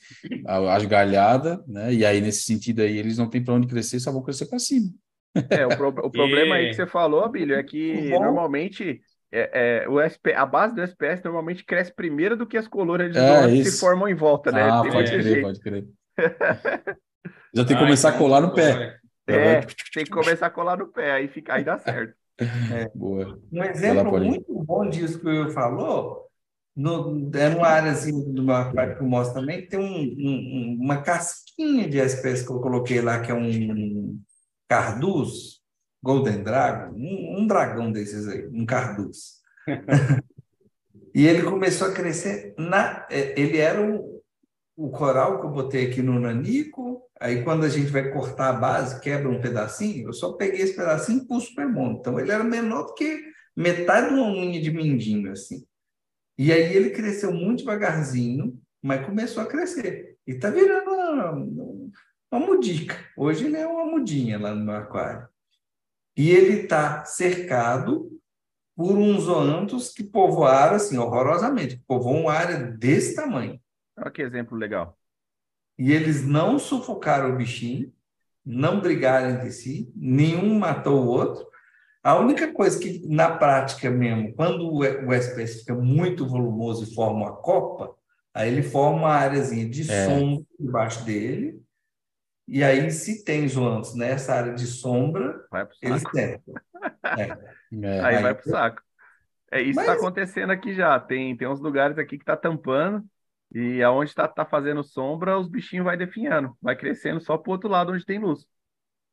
as 0.46 0.84
galhadas, 0.84 1.58
né? 1.66 1.92
E 1.92 2.04
aí, 2.04 2.20
nesse 2.20 2.42
sentido 2.42 2.82
aí, 2.82 2.96
eles 2.96 3.18
não 3.18 3.28
têm 3.28 3.42
para 3.42 3.54
onde 3.54 3.66
crescer, 3.66 3.98
só 3.98 4.12
vão 4.12 4.22
crescer 4.22 4.46
para 4.46 4.58
cima. 4.58 4.90
É, 5.50 5.66
o, 5.66 5.68
pro, 5.68 5.88
o 5.88 6.10
problema 6.10 6.56
aí 6.56 6.68
que 6.68 6.74
você 6.74 6.86
falou, 6.86 7.24
Abílio, 7.24 7.56
é 7.56 7.62
que 7.62 8.10
normalmente 8.10 9.00
é, 9.30 9.82
é, 9.84 9.88
o 9.88 10.00
SP, 10.00 10.32
a 10.34 10.46
base 10.46 10.74
do 10.74 10.82
SPS 10.82 11.22
normalmente 11.22 11.64
cresce 11.64 11.92
primeiro 11.92 12.36
do 12.36 12.46
que 12.46 12.56
as 12.56 12.66
colunas 12.66 13.12
de 13.12 13.18
é, 13.18 13.46
que 13.48 13.64
se 13.64 13.78
formam 13.78 14.08
em 14.08 14.14
volta, 14.14 14.50
né? 14.50 14.62
Ah, 14.62 14.82
pode 14.82 15.10
crer, 15.10 15.22
jeito. 15.22 15.42
pode 15.42 15.60
crer. 15.60 15.86
Já 17.54 17.64
tem 17.64 17.76
que 17.76 17.82
começar 17.82 18.10
a 18.10 18.18
colar 18.18 18.40
no 18.40 18.54
pé. 18.54 18.98
É, 19.26 19.60
tem 19.92 20.04
que 20.04 20.10
começar 20.10 20.46
a 20.46 20.50
colar 20.50 20.78
no 20.78 20.88
pé, 20.88 21.12
aí, 21.12 21.28
fica, 21.28 21.54
aí 21.54 21.64
dá 21.64 21.76
certo. 21.78 22.14
É. 22.38 22.88
Boa. 22.94 23.38
Um 23.52 23.62
exemplo 23.64 24.18
muito 24.18 24.54
bom 24.64 24.88
disso 24.88 25.18
que 25.18 25.26
o 25.26 25.30
Will 25.30 25.50
falou, 25.50 26.28
no, 26.74 27.30
é 27.34 27.48
numa 27.50 27.66
área 27.66 27.90
assim, 27.90 28.32
de 28.32 28.40
uma 28.40 28.72
parte 28.72 28.96
que 28.96 29.02
eu 29.02 29.06
mostro 29.06 29.40
também, 29.40 29.66
tem 29.66 29.78
um, 29.78 29.84
um, 29.84 30.78
uma 30.80 31.02
casquinha 31.02 31.88
de 31.88 31.98
SPS 31.98 32.42
que 32.42 32.52
eu 32.52 32.60
coloquei 32.60 33.00
lá, 33.00 33.20
que 33.20 33.30
é 33.30 33.34
um 33.34 34.18
Carduz, 34.68 35.57
Golden 36.02 36.42
Dragon, 36.42 36.94
um, 36.94 37.40
um 37.40 37.46
dragão 37.46 37.90
desses 37.90 38.28
aí, 38.28 38.46
um 38.48 38.64
Carduz. 38.64 39.38
e 41.14 41.26
ele 41.26 41.42
começou 41.42 41.88
a 41.88 41.92
crescer 41.92 42.54
na. 42.56 43.06
É, 43.10 43.38
ele 43.40 43.58
era 43.58 43.82
o, 43.82 44.22
o 44.76 44.90
coral 44.90 45.40
que 45.40 45.46
eu 45.46 45.50
botei 45.50 45.86
aqui 45.86 46.02
no 46.02 46.18
Nanico. 46.18 47.02
Aí, 47.20 47.42
quando 47.42 47.64
a 47.64 47.68
gente 47.68 47.90
vai 47.90 48.10
cortar 48.12 48.50
a 48.50 48.52
base, 48.52 49.00
quebra 49.00 49.28
um 49.28 49.40
pedacinho, 49.40 50.08
eu 50.08 50.12
só 50.12 50.34
peguei 50.34 50.60
esse 50.60 50.76
pedacinho 50.76 51.22
e 51.22 51.26
pus 51.26 51.48
o 51.48 51.68
monte. 51.68 51.98
Então, 51.98 52.20
ele 52.20 52.30
era 52.30 52.44
menor 52.44 52.84
do 52.84 52.94
que 52.94 53.20
metade 53.56 54.08
de 54.08 54.14
uma 54.14 54.30
unha 54.30 54.60
de 54.60 54.70
mindinho, 54.70 55.32
assim. 55.32 55.66
E 56.38 56.52
aí 56.52 56.76
ele 56.76 56.90
cresceu 56.90 57.32
muito 57.32 57.58
devagarzinho, 57.58 58.56
mas 58.80 59.04
começou 59.04 59.42
a 59.42 59.46
crescer. 59.46 60.16
E 60.24 60.32
está 60.32 60.48
virando 60.50 60.88
uma, 60.88 61.90
uma 62.30 62.46
mudica. 62.46 62.96
Hoje 63.16 63.46
ele 63.46 63.56
é 63.56 63.66
uma 63.66 63.84
mudinha 63.84 64.38
lá 64.38 64.54
no 64.54 64.64
meu 64.64 64.76
aquário. 64.76 65.28
E 66.18 66.32
ele 66.32 66.62
está 66.62 67.04
cercado 67.04 68.10
por 68.74 68.98
uns 68.98 69.22
zoantos 69.22 69.90
que 69.90 70.02
povoaram 70.02 70.74
assim 70.74 70.98
horrorosamente, 70.98 71.80
povoam 71.86 72.22
uma 72.22 72.32
área 72.32 72.58
desse 72.58 73.14
tamanho. 73.14 73.60
Olha 73.96 74.10
que 74.10 74.22
exemplo 74.22 74.58
legal. 74.58 74.98
E 75.78 75.92
eles 75.92 76.26
não 76.26 76.58
sufocaram 76.58 77.32
o 77.32 77.36
bichinho, 77.36 77.92
não 78.44 78.80
brigaram 78.80 79.30
entre 79.30 79.52
si, 79.52 79.92
nenhum 79.94 80.58
matou 80.58 81.04
o 81.04 81.06
outro. 81.06 81.46
A 82.02 82.16
única 82.16 82.52
coisa 82.52 82.80
que, 82.80 83.06
na 83.06 83.36
prática 83.36 83.88
mesmo, 83.88 84.34
quando 84.34 84.72
o 84.72 85.12
SPS 85.14 85.60
fica 85.60 85.74
muito 85.76 86.26
volumoso 86.26 86.82
e 86.82 86.94
forma 86.94 87.26
uma 87.26 87.36
copa, 87.36 87.94
aí 88.34 88.48
ele 88.48 88.62
forma 88.64 88.98
uma 88.98 89.12
áreazinha 89.12 89.68
de 89.68 89.88
é. 89.88 90.06
sombra 90.06 90.44
debaixo 90.58 91.04
dele, 91.04 91.62
e 92.48 92.64
aí, 92.64 92.90
se 92.90 93.24
tem 93.24 93.46
zoantes 93.46 93.94
nessa 93.94 94.34
área 94.34 94.54
de 94.54 94.66
sombra, 94.66 95.46
eles 95.82 96.02
têm. 96.12 96.40
É. 97.04 97.22
É, 97.82 98.00
aí, 98.00 98.16
aí, 98.16 98.22
vai 98.22 98.34
pro 98.34 98.50
saco. 98.50 98.80
É 99.50 99.60
isso 99.60 99.80
está 99.80 99.94
acontecendo 99.94 100.50
aqui 100.50 100.72
já. 100.74 100.98
Tem, 101.00 101.36
tem 101.36 101.48
uns 101.48 101.60
lugares 101.60 101.98
aqui 101.98 102.16
que 102.16 102.24
tá 102.24 102.36
tampando 102.36 103.04
e 103.52 103.82
aonde 103.82 104.10
está 104.10 104.28
tá 104.28 104.44
fazendo 104.44 104.84
sombra, 104.84 105.38
os 105.38 105.48
bichinhos 105.48 105.84
vai 105.84 105.96
definhando, 105.96 106.56
vai 106.62 106.76
crescendo 106.76 107.20
só 107.20 107.36
pro 107.36 107.52
outro 107.52 107.68
lado 107.68 107.92
onde 107.92 108.06
tem 108.06 108.20
luz. 108.20 108.46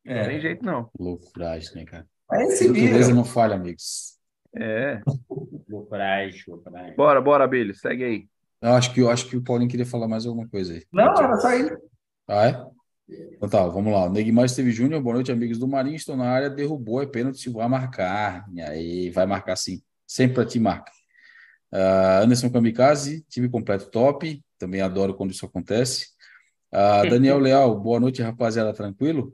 É. 0.06 0.20
Não 0.20 0.30
tem 0.30 0.40
jeito 0.40 0.64
não. 0.64 0.90
Loucuragem, 1.00 1.74
né, 1.74 1.86
cara? 1.86 2.06
É 2.32 2.44
esse 2.44 2.68
Natureza 2.68 3.14
não 3.14 3.26
falha, 3.26 3.56
amigos. 3.56 4.20
É. 4.56 5.02
Loucuragem, 5.68 6.44
loucuragem. 6.48 6.96
Bora, 6.96 7.22
bora, 7.22 7.48
Billy, 7.48 7.74
segue 7.74 8.04
aí. 8.04 8.28
Eu 8.62 8.74
acho 8.74 8.94
que 8.94 9.00
eu 9.00 9.10
acho 9.10 9.28
que 9.28 9.38
o 9.38 9.44
Paulinho 9.44 9.70
queria 9.70 9.86
falar 9.86 10.08
mais 10.08 10.26
alguma 10.26 10.48
coisa 10.48 10.74
aí. 10.74 10.84
Não, 10.92 11.14
era 11.16 11.38
só 11.38 11.54
isso. 11.54 11.78
Ah, 12.28 12.48
é? 12.48 12.75
Então 13.08 13.48
tá, 13.48 13.68
vamos 13.68 13.94
lá. 13.94 14.10
Neguimar 14.10 14.46
Esteve 14.46 14.72
Júnior, 14.72 15.02
boa 15.02 15.16
noite, 15.16 15.32
amigos 15.32 15.60
do 15.60 15.68
Marinho. 15.68 15.96
Estou 15.96 16.18
na 16.18 16.28
área, 16.28 16.50
derrubou, 16.50 17.02
é 17.02 17.06
pênalti, 17.06 17.50
vai 17.50 17.68
marcar. 17.68 18.46
E 18.52 18.62
aí, 18.62 19.10
vai 19.12 19.26
marcar 19.26 19.56
sim. 19.56 19.82
Sempre 20.08 20.36
para 20.36 20.46
ti 20.46 20.60
marca. 20.60 20.92
Uh, 21.72 22.24
Anderson 22.24 22.50
Kamikaze, 22.50 23.24
time 23.30 23.48
completo 23.48 23.90
top. 23.92 24.44
Também 24.58 24.82
adoro 24.82 25.14
quando 25.14 25.32
isso 25.32 25.46
acontece. 25.46 26.08
Uh, 26.74 27.08
Daniel 27.10 27.38
Leal, 27.38 27.80
boa 27.80 28.00
noite, 28.00 28.22
rapaziada, 28.22 28.74
tranquilo? 28.74 29.34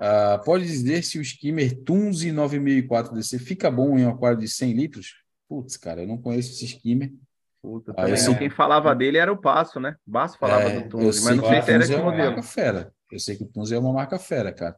Uh, 0.00 0.42
pode 0.44 0.64
dizer 0.64 1.02
se 1.04 1.18
o 1.18 1.22
skimmer 1.22 1.82
Tunzi 1.84 2.32
9004 2.32 3.14
DC 3.14 3.38
fica 3.38 3.70
bom 3.70 3.98
em 3.98 4.06
um 4.06 4.10
aquário 4.10 4.38
de 4.38 4.48
100 4.48 4.72
litros? 4.72 5.22
Putz, 5.48 5.76
cara, 5.76 6.02
eu 6.02 6.08
não 6.08 6.16
conheço 6.16 6.52
esse 6.52 6.64
skimmer. 6.64 7.12
Puta, 7.60 7.92
ah, 7.96 8.16
sei... 8.16 8.34
Quem 8.34 8.50
falava 8.50 8.94
dele 8.94 9.18
era 9.18 9.32
o 9.32 9.36
Passo, 9.36 9.78
né? 9.78 9.94
O 10.06 10.10
Basso 10.10 10.36
falava 10.38 10.64
é, 10.64 10.80
do 10.80 10.88
Tunzi, 10.88 11.22
mas 11.22 11.36
não 11.36 11.46
sei 11.46 11.62
se 11.62 11.70
era 11.70 11.84
esse 11.84 11.96
modelo. 11.96 12.42
Fera. 12.42 12.92
Eu 13.12 13.20
sei 13.20 13.36
que 13.36 13.44
o 13.44 13.46
Tunzi 13.46 13.74
é 13.74 13.78
uma 13.78 13.92
marca 13.92 14.18
fera, 14.18 14.52
cara. 14.52 14.74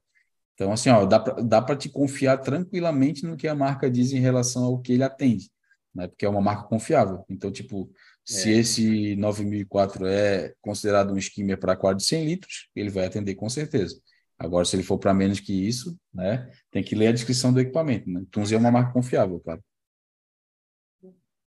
Então, 0.55 0.73
assim, 0.73 0.89
ó, 0.91 1.05
dá 1.07 1.63
para 1.63 1.77
te 1.77 1.89
confiar 1.89 2.39
tranquilamente 2.39 3.25
no 3.25 3.37
que 3.37 3.49
a 3.49 3.55
marca 3.55 3.91
diz 3.91 4.13
em 4.13 4.21
relação 4.21 4.65
ao 4.65 4.81
que 4.81 4.93
ele 4.93 5.03
atende, 5.03 5.51
né? 5.95 6.07
Porque 6.07 6.27
é 6.27 6.29
uma 6.29 6.41
marca 6.41 6.65
confiável. 6.65 7.25
Então, 7.29 7.51
tipo, 7.51 7.91
se 8.25 8.53
é. 8.53 8.59
esse 8.59 9.17
9004 9.17 10.07
é 10.07 10.55
considerado 10.61 11.13
um 11.13 11.19
skimmer 11.19 11.59
para 11.59 11.73
aquário 11.73 11.99
de 11.99 12.05
100 12.05 12.25
litros, 12.25 12.69
ele 12.75 12.91
vai 12.91 13.07
atender 13.07 13.35
com 13.35 13.49
certeza. 13.49 14.01
Agora, 14.39 14.65
se 14.65 14.77
ele 14.77 14.83
for 14.83 14.99
para 14.99 15.15
menos 15.15 15.41
que 15.41 15.53
isso, 15.53 15.97
né, 16.13 16.51
tem 16.71 16.83
que 16.83 16.95
ler 16.95 17.09
a 17.09 17.13
descrição 17.13 17.53
do 17.53 17.61
equipamento. 17.61 18.11
Né? 18.11 18.25
Tunzi 18.31 18.55
é 18.55 18.59
uma 18.59 18.71
marca 18.71 18.93
confiável, 18.93 19.41
cara. 19.41 19.61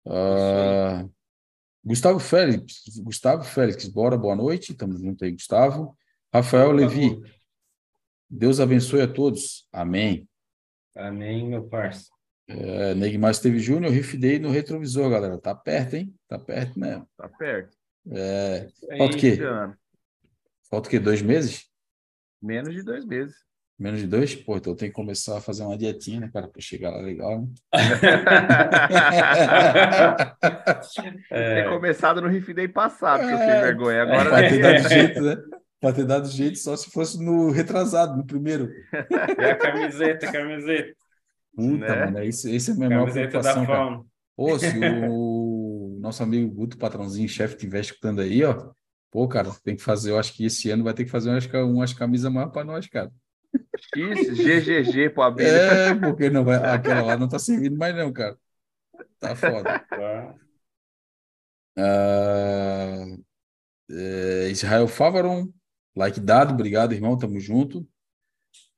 Uh, 0.07 1.11
Gustavo 1.85 2.19
Félix, 2.19 2.83
Gustavo 2.99 3.43
Félix, 3.43 3.87
bora, 3.89 4.17
boa 4.17 4.37
noite. 4.37 4.73
Estamos 4.73 5.01
junto 5.01 5.25
aí, 5.25 5.33
Gustavo. 5.33 5.97
Rafael 6.35 6.73
Levi, 6.73 7.23
Deus 8.29 8.59
abençoe 8.59 9.03
a 9.03 9.07
todos. 9.07 9.69
Amém. 9.73 10.29
Amém, 10.97 11.49
meu 11.49 11.63
parceiro. 11.69 12.13
É, 12.49 12.93
Neymar 12.97 13.31
Esteve 13.31 13.61
Júnior, 13.61 13.93
Riff 13.93 14.17
Day 14.17 14.41
no 14.41 14.51
retrovisor, 14.51 15.09
galera. 15.09 15.39
Tá 15.39 15.55
perto, 15.55 15.95
hein? 15.95 16.13
Tá 16.27 16.37
perto 16.37 16.77
mesmo. 16.77 17.09
Tá 17.17 17.29
perto. 17.29 17.77
É... 18.11 18.67
Falta 18.99 19.17
o 19.17 19.21
quê? 19.21 19.39
Falta 20.69 20.89
o 20.89 20.91
quê? 20.91 20.99
Dois 20.99 21.23
meses? 21.23 21.71
Menos 22.43 22.75
de 22.75 22.83
dois 22.83 23.07
meses. 23.07 23.37
Menos 23.79 24.01
de 24.01 24.09
dois? 24.09 24.35
Pô, 24.35 24.57
então 24.57 24.73
eu 24.73 24.77
tenho 24.77 24.91
que 24.91 24.97
começar 24.97 25.39
a 25.39 25.41
fazer 25.41 25.63
uma 25.63 25.79
dietinha, 25.79 26.19
né, 26.19 26.29
cara, 26.33 26.49
para 26.49 26.61
chegar 26.61 26.91
lá 26.91 27.01
legal, 27.01 27.43
né? 27.43 27.49
é. 31.31 31.63
Ter 31.63 31.71
começado 31.71 32.21
no 32.21 32.27
Riff 32.27 32.53
Day 32.53 32.67
passado, 32.67 33.23
é. 33.23 33.29
que 33.29 33.33
eu 33.33 33.39
tenho 33.39 33.63
vergonha. 33.63 34.03
Agora 34.03 34.45
é, 34.45 34.49
ter 34.49 34.61
dado 34.61 34.83
jeito, 34.93 35.21
né? 35.21 35.37
Para 35.85 35.97
ter 35.97 36.07
dado 36.07 36.27
jeito 36.31 36.59
só 36.59 36.75
se 36.75 36.91
fosse 36.91 37.23
no 37.23 37.51
retrasado, 37.51 38.17
no 38.17 38.25
primeiro. 38.25 38.71
É 39.39 39.51
a 39.51 39.57
camiseta, 39.57 40.27
a 40.27 40.33
camiseta. 40.33 40.97
Puta, 41.55 41.77
né? 41.77 42.05
mano, 42.07 42.23
esse, 42.23 42.55
esse 42.55 42.71
é 42.71 42.73
a 42.73 42.77
minha 42.79 42.89
maior 42.89 43.13
preocupação, 43.13 43.67
cara. 43.67 44.01
Ô, 44.35 44.59
se 44.59 44.73
o 45.11 45.99
nosso 46.01 46.23
amigo 46.23 46.51
Guto, 46.51 46.79
patrãozinho, 46.79 47.29
chefe, 47.29 47.57
estiver 47.57 47.81
escutando 47.81 48.23
aí, 48.23 48.43
ó, 48.43 48.71
pô, 49.11 49.29
cara, 49.29 49.51
tem 49.63 49.77
que 49.77 49.83
fazer, 49.83 50.13
eu 50.13 50.19
acho 50.19 50.33
que 50.33 50.47
esse 50.47 50.71
ano 50.71 50.85
vai 50.85 50.95
ter 50.95 51.05
que 51.05 51.11
fazer 51.11 51.29
umas, 51.29 51.45
umas 51.45 51.93
camisas 51.93 52.33
maiores 52.33 52.55
para 52.55 52.65
nós, 52.65 52.87
cara. 52.89 53.13
Isso, 53.95 54.35
GGG 54.35 55.11
pro 55.11 55.23
Abelha. 55.23 55.51
É, 55.51 55.95
porque 55.97 56.31
não 56.31 56.45
vai, 56.45 56.57
aquela 56.57 57.03
lá 57.03 57.17
não 57.19 57.29
tá 57.29 57.39
servindo 57.39 57.77
mais 57.77 57.95
não, 57.95 58.11
cara. 58.11 58.39
Tá 59.21 59.37
foda. 59.37 59.85
Uh, 61.77 63.23
é, 63.91 64.49
Israel 64.49 64.89
Favaron, 64.89 65.53
like 65.97 66.21
dado, 66.21 66.53
obrigado, 66.53 66.93
irmão, 66.93 67.17
tamo 67.17 67.39
junto. 67.39 67.87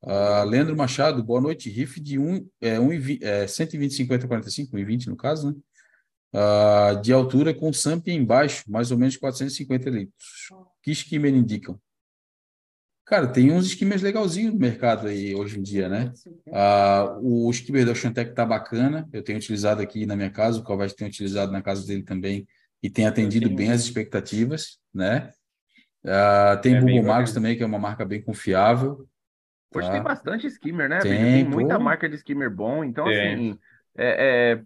Uh, 0.03 0.45
Leandro 0.49 0.77
Machado, 0.77 1.23
boa 1.23 1.41
noite. 1.41 1.71
Riff 1.71 2.01
de 2.01 2.19
1, 2.19 2.49
é, 2.61 2.79
1, 2.79 2.91
é, 3.23 3.47
120, 3.47 3.95
50, 3.95 4.29
45, 4.29 4.77
1,20 4.77 5.07
no 5.07 5.17
caso, 5.17 5.51
né? 5.51 5.57
Uh, 6.35 7.01
de 7.01 7.13
altura 7.13 7.55
com 7.55 7.73
SAMP 7.73 8.09
embaixo, 8.09 8.65
mais 8.71 8.91
ou 8.91 8.99
menos 8.99 9.17
450 9.17 9.89
litros. 9.89 10.49
Que 10.83 10.91
skimmer 10.91 11.35
indicam? 11.35 11.81
Cara, 13.07 13.29
tem 13.29 13.53
uns 13.53 13.67
skimmers 13.67 14.03
legalzinhos 14.03 14.53
no 14.53 14.59
mercado 14.59 15.07
aí 15.07 15.35
hoje 15.35 15.59
em 15.59 15.63
dia, 15.63 15.89
né? 15.89 16.13
Uh, 16.49 17.47
o 17.47 17.51
skimmer 17.53 17.87
da 17.87 17.93
Oceantec 17.93 18.35
tá 18.35 18.45
bacana, 18.45 19.09
eu 19.13 19.23
tenho 19.23 19.39
utilizado 19.39 19.81
aqui 19.81 20.05
na 20.05 20.17
minha 20.17 20.31
casa, 20.31 20.59
o 20.59 20.65
Calvete 20.65 20.97
tem 20.97 21.07
utilizado 21.07 21.53
na 21.53 21.63
casa 21.63 21.87
dele 21.87 22.03
também 22.03 22.47
e 22.83 22.91
tem 22.91 23.07
atendido 23.07 23.49
bem 23.49 23.71
as 23.71 23.83
expectativas, 23.83 24.79
né? 24.93 25.31
Uh, 26.07 26.61
tem 26.61 26.77
é 26.77 26.81
Google 26.81 27.03
Magos 27.03 27.33
também, 27.33 27.57
que 27.57 27.65
é 27.65 27.67
uma 27.67 27.81
marca 27.81 28.05
bem 28.05 28.23
confiável. 28.23 29.09
Hoje 29.75 29.89
tá? 29.89 29.93
tem 29.93 30.03
bastante 30.03 30.47
skimmer, 30.47 30.89
né? 30.89 31.01
Tem, 31.01 31.13
tem 31.13 31.45
muita 31.45 31.77
pô. 31.77 31.83
marca 31.83 32.09
de 32.09 32.15
skimmer 32.15 32.49
bom, 32.49 32.85
então 32.85 33.09
é. 33.09 33.35
assim, 33.35 33.59
é, 33.97 34.63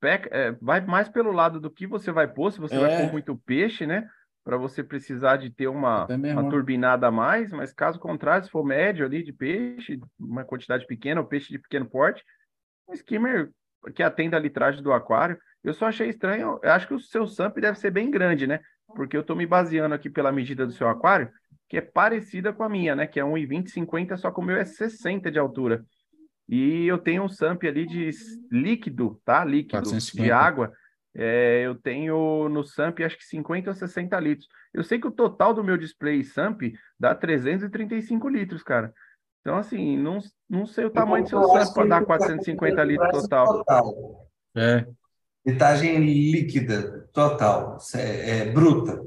é, 0.00 0.52
vai 0.60 0.80
mais 0.80 1.08
pelo 1.08 1.32
lado 1.32 1.60
do 1.60 1.68
que 1.68 1.84
você 1.84 2.12
vai 2.12 2.28
pôr, 2.28 2.52
se 2.52 2.60
você 2.60 2.78
vai 2.78 2.96
pôr 2.96 3.08
é. 3.08 3.12
muito 3.12 3.36
peixe, 3.36 3.86
né? 3.86 4.08
Para 4.44 4.56
você 4.56 4.82
precisar 4.82 5.36
de 5.36 5.50
ter 5.50 5.66
uma, 5.66 6.06
uma 6.06 6.48
turbinada 6.48 7.08
a 7.08 7.10
mais, 7.10 7.50
mas 7.50 7.72
caso 7.72 7.98
contrário, 7.98 8.44
se 8.44 8.50
for 8.50 8.64
médio 8.64 9.04
ali 9.04 9.22
de 9.22 9.32
peixe, 9.32 10.00
uma 10.18 10.44
quantidade 10.44 10.86
pequena, 10.86 11.20
ou 11.20 11.26
peixe 11.26 11.50
de 11.50 11.58
pequeno 11.58 11.84
porte, 11.84 12.24
um 12.88 12.94
skimmer 12.94 13.50
que 13.94 14.02
atenda 14.02 14.36
a 14.36 14.40
litragem 14.40 14.82
do 14.82 14.92
aquário. 14.92 15.36
Eu 15.62 15.74
só 15.74 15.86
achei 15.86 16.08
estranho, 16.08 16.60
eu 16.62 16.70
acho 16.70 16.86
que 16.86 16.94
o 16.94 17.00
seu 17.00 17.26
SAMP 17.26 17.58
deve 17.60 17.78
ser 17.78 17.90
bem 17.90 18.10
grande, 18.10 18.46
né? 18.46 18.60
Porque 18.94 19.16
eu 19.16 19.20
estou 19.20 19.36
me 19.36 19.46
baseando 19.46 19.94
aqui 19.94 20.08
pela 20.08 20.32
medida 20.32 20.66
do 20.66 20.72
seu 20.72 20.88
aquário, 20.88 21.30
que 21.68 21.76
é 21.76 21.80
parecida 21.80 22.52
com 22.52 22.62
a 22.62 22.68
minha, 22.68 22.96
né? 22.96 23.06
Que 23.06 23.20
é 23.20 23.22
1,20, 23.22 23.68
50, 23.68 24.16
só 24.16 24.30
que 24.30 24.40
o 24.40 24.42
meu 24.42 24.56
é 24.56 24.64
60 24.64 25.30
de 25.30 25.38
altura. 25.38 25.84
E 26.48 26.86
eu 26.86 26.96
tenho 26.96 27.22
um 27.22 27.28
SAMP 27.28 27.64
ali 27.64 27.86
de 27.86 28.10
líquido, 28.50 29.20
tá? 29.24 29.44
Líquido, 29.44 29.82
450. 29.82 30.22
de 30.22 30.32
água. 30.32 30.72
É, 31.14 31.62
eu 31.66 31.74
tenho 31.74 32.48
no 32.48 32.64
SAMP 32.64 33.00
acho 33.00 33.18
que 33.18 33.24
50 33.24 33.70
ou 33.70 33.76
60 33.76 34.18
litros. 34.20 34.48
Eu 34.72 34.82
sei 34.82 34.98
que 34.98 35.06
o 35.06 35.12
total 35.12 35.52
do 35.52 35.64
meu 35.64 35.76
display 35.76 36.24
SAMP 36.24 36.74
dá 36.98 37.14
335 37.14 38.28
litros, 38.28 38.62
cara. 38.62 38.94
Então, 39.40 39.56
assim, 39.56 39.96
não, 39.96 40.18
não 40.48 40.64
sei 40.64 40.84
o 40.84 40.90
tamanho 40.90 41.24
do 41.24 41.30
seu 41.30 41.42
SAMP 41.42 41.74
para 41.74 41.86
dar 41.86 42.04
450 42.04 42.84
litros 42.84 43.22
total. 43.22 43.46
total. 43.46 44.28
É. 44.56 44.86
Litagem 45.48 45.98
líquida, 45.98 47.08
total, 47.12 47.78
é, 47.94 48.40
é 48.40 48.44
bruta. 48.46 49.00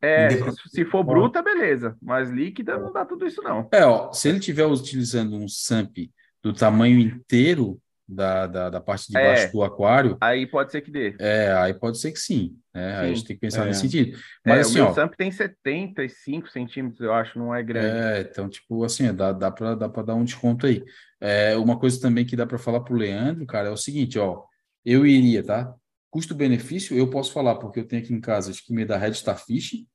É, 0.00 0.28
se 0.70 0.84
for 0.84 1.02
bruta, 1.02 1.42
beleza. 1.42 1.96
Mas 2.00 2.30
líquida 2.30 2.78
não 2.78 2.92
dá 2.92 3.04
tudo 3.04 3.26
isso, 3.26 3.42
não. 3.42 3.68
É, 3.72 3.84
ó, 3.84 4.12
se 4.12 4.28
ele 4.28 4.38
estiver 4.38 4.66
utilizando 4.66 5.34
um 5.34 5.48
SAMP 5.48 6.10
do 6.42 6.52
tamanho 6.52 6.98
inteiro 7.00 7.80
da, 8.08 8.46
da, 8.46 8.70
da 8.70 8.80
parte 8.80 9.08
de 9.08 9.12
baixo 9.12 9.46
é, 9.46 9.50
do 9.50 9.62
aquário. 9.62 10.16
Aí 10.20 10.46
pode 10.46 10.72
ser 10.72 10.80
que 10.80 10.90
dê. 10.90 11.14
É, 11.18 11.52
aí 11.52 11.74
pode 11.74 11.98
ser 11.98 12.10
que 12.12 12.18
sim. 12.18 12.56
Né? 12.74 12.90
Sim, 12.90 12.96
aí 12.96 13.10
a 13.10 13.14
gente 13.14 13.26
tem 13.26 13.36
que 13.36 13.40
pensar 13.40 13.64
é. 13.64 13.66
nesse 13.66 13.80
sentido. 13.80 14.18
Mas 14.46 14.56
é, 14.56 14.60
assim, 14.60 14.72
o 14.72 14.82
meu 14.82 14.86
ó, 14.86 14.94
SAMP 14.94 15.14
tem 15.14 15.30
75 15.30 16.48
centímetros, 16.48 17.00
eu 17.00 17.12
acho, 17.12 17.38
não 17.38 17.54
é 17.54 17.62
grande. 17.62 17.86
É, 17.86 18.20
então, 18.20 18.48
tipo, 18.48 18.82
assim, 18.84 19.12
dá, 19.12 19.32
dá 19.32 19.50
para 19.50 19.74
dá 19.74 19.88
dar 19.88 20.14
um 20.14 20.24
desconto 20.24 20.66
aí. 20.66 20.82
É, 21.20 21.56
uma 21.56 21.78
coisa 21.78 22.00
também 22.00 22.24
que 22.24 22.36
dá 22.36 22.46
para 22.46 22.58
falar 22.58 22.80
para 22.80 22.94
o 22.94 22.96
Leandro, 22.96 23.44
cara, 23.46 23.68
é 23.68 23.72
o 23.72 23.76
seguinte, 23.76 24.18
ó. 24.18 24.44
Eu 24.84 25.06
iria, 25.06 25.42
tá? 25.42 25.74
Custo-benefício, 26.10 26.96
eu 26.96 27.08
posso 27.10 27.32
falar, 27.32 27.56
porque 27.56 27.80
eu 27.80 27.86
tenho 27.86 28.02
aqui 28.02 28.12
em 28.14 28.20
casa 28.20 28.50
skimmer 28.50 28.86
da 28.86 28.96
Red 28.96 29.12
Starfish, 29.12 29.86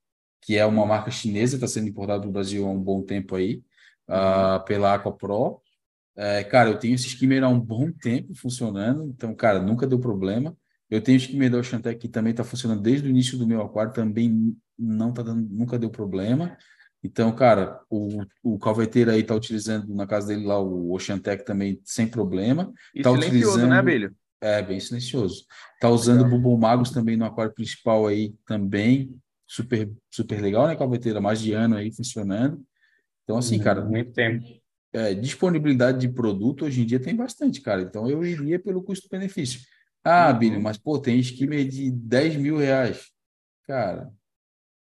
que 0.42 0.58
é 0.58 0.66
uma 0.66 0.86
marca 0.86 1.10
chinesa, 1.10 1.56
está 1.56 1.68
sendo 1.68 1.88
importada 1.88 2.26
no 2.26 2.32
Brasil 2.32 2.66
há 2.66 2.70
um 2.70 2.82
bom 2.82 3.02
tempo 3.02 3.36
aí, 3.36 3.64
uhum. 4.08 4.56
uh, 4.58 4.66
pela 4.66 4.94
Aqua 4.94 5.12
Pro. 5.12 5.62
É, 6.16 6.44
cara, 6.44 6.70
eu 6.70 6.78
tenho 6.78 6.94
esse 6.94 7.08
skimmer 7.08 7.44
há 7.44 7.48
um 7.48 7.60
bom 7.60 7.92
tempo 7.92 8.36
funcionando, 8.36 9.06
então, 9.06 9.34
cara, 9.34 9.60
nunca 9.60 9.88
deu 9.88 10.00
problema. 10.00 10.56
Eu 10.90 11.02
tenho 11.02 11.18
o 11.18 11.22
skimmer 11.22 11.50
da 11.50 11.58
Oceantec 11.58 12.00
que 12.00 12.08
também 12.08 12.32
está 12.32 12.44
funcionando 12.44 12.82
desde 12.82 13.08
o 13.08 13.10
início 13.10 13.38
do 13.38 13.48
meu 13.48 13.62
aquário, 13.62 13.94
também 13.94 14.56
não 14.78 15.12
tá 15.12 15.24
dando, 15.24 15.50
nunca 15.50 15.80
deu 15.80 15.90
problema. 15.90 16.56
Então, 17.04 17.32
cara, 17.34 17.82
o, 17.90 18.24
o 18.44 18.60
calveteiro 18.60 19.12
aí 19.12 19.22
está 19.22 19.34
utilizando 19.36 19.94
na 19.94 20.06
casa 20.06 20.28
dele 20.28 20.46
lá 20.46 20.60
o 20.60 20.94
Oceantec 20.94 21.44
também 21.44 21.82
sem 21.84 22.08
problema. 22.08 22.72
E 22.94 23.02
tá 23.02 23.10
silencioso, 23.10 23.34
né, 23.34 23.40
utilizando... 23.40 23.70
né, 23.70 23.80
Abelho? 23.80 24.16
É, 24.44 24.62
bem 24.62 24.78
silencioso. 24.78 25.46
Tá 25.80 25.90
usando 25.90 26.28
Bubble 26.28 26.58
Magos 26.58 26.92
também 26.92 27.16
no 27.16 27.24
aquário 27.24 27.54
principal 27.54 28.06
aí 28.08 28.36
também. 28.46 29.18
Super, 29.48 29.90
super 30.12 30.42
legal, 30.42 30.68
né, 30.68 30.76
Calveteira? 30.76 31.22
Mais 31.22 31.40
de 31.40 31.54
ano 31.54 31.78
aí 31.78 31.94
funcionando. 31.94 32.62
Então, 33.24 33.38
assim, 33.38 33.58
cara. 33.58 33.82
Uhum, 33.82 33.92
muito 33.92 34.12
tempo. 34.12 34.44
É, 34.92 35.14
disponibilidade 35.14 36.00
de 36.00 36.10
produto 36.10 36.66
hoje 36.66 36.82
em 36.82 36.86
dia 36.86 37.00
tem 37.00 37.16
bastante, 37.16 37.62
cara. 37.62 37.84
Então, 37.84 38.10
eu 38.10 38.22
iria 38.26 38.60
pelo 38.60 38.84
custo-benefício. 38.84 39.62
Ah, 40.04 40.38
uhum. 40.42 40.60
Mas, 40.62 40.78
pô, 40.78 41.00
tem 41.00 41.18
skimmer 41.20 41.66
de 41.66 41.90
10 41.90 42.36
mil 42.36 42.58
reais. 42.58 43.12
Cara, 43.66 44.12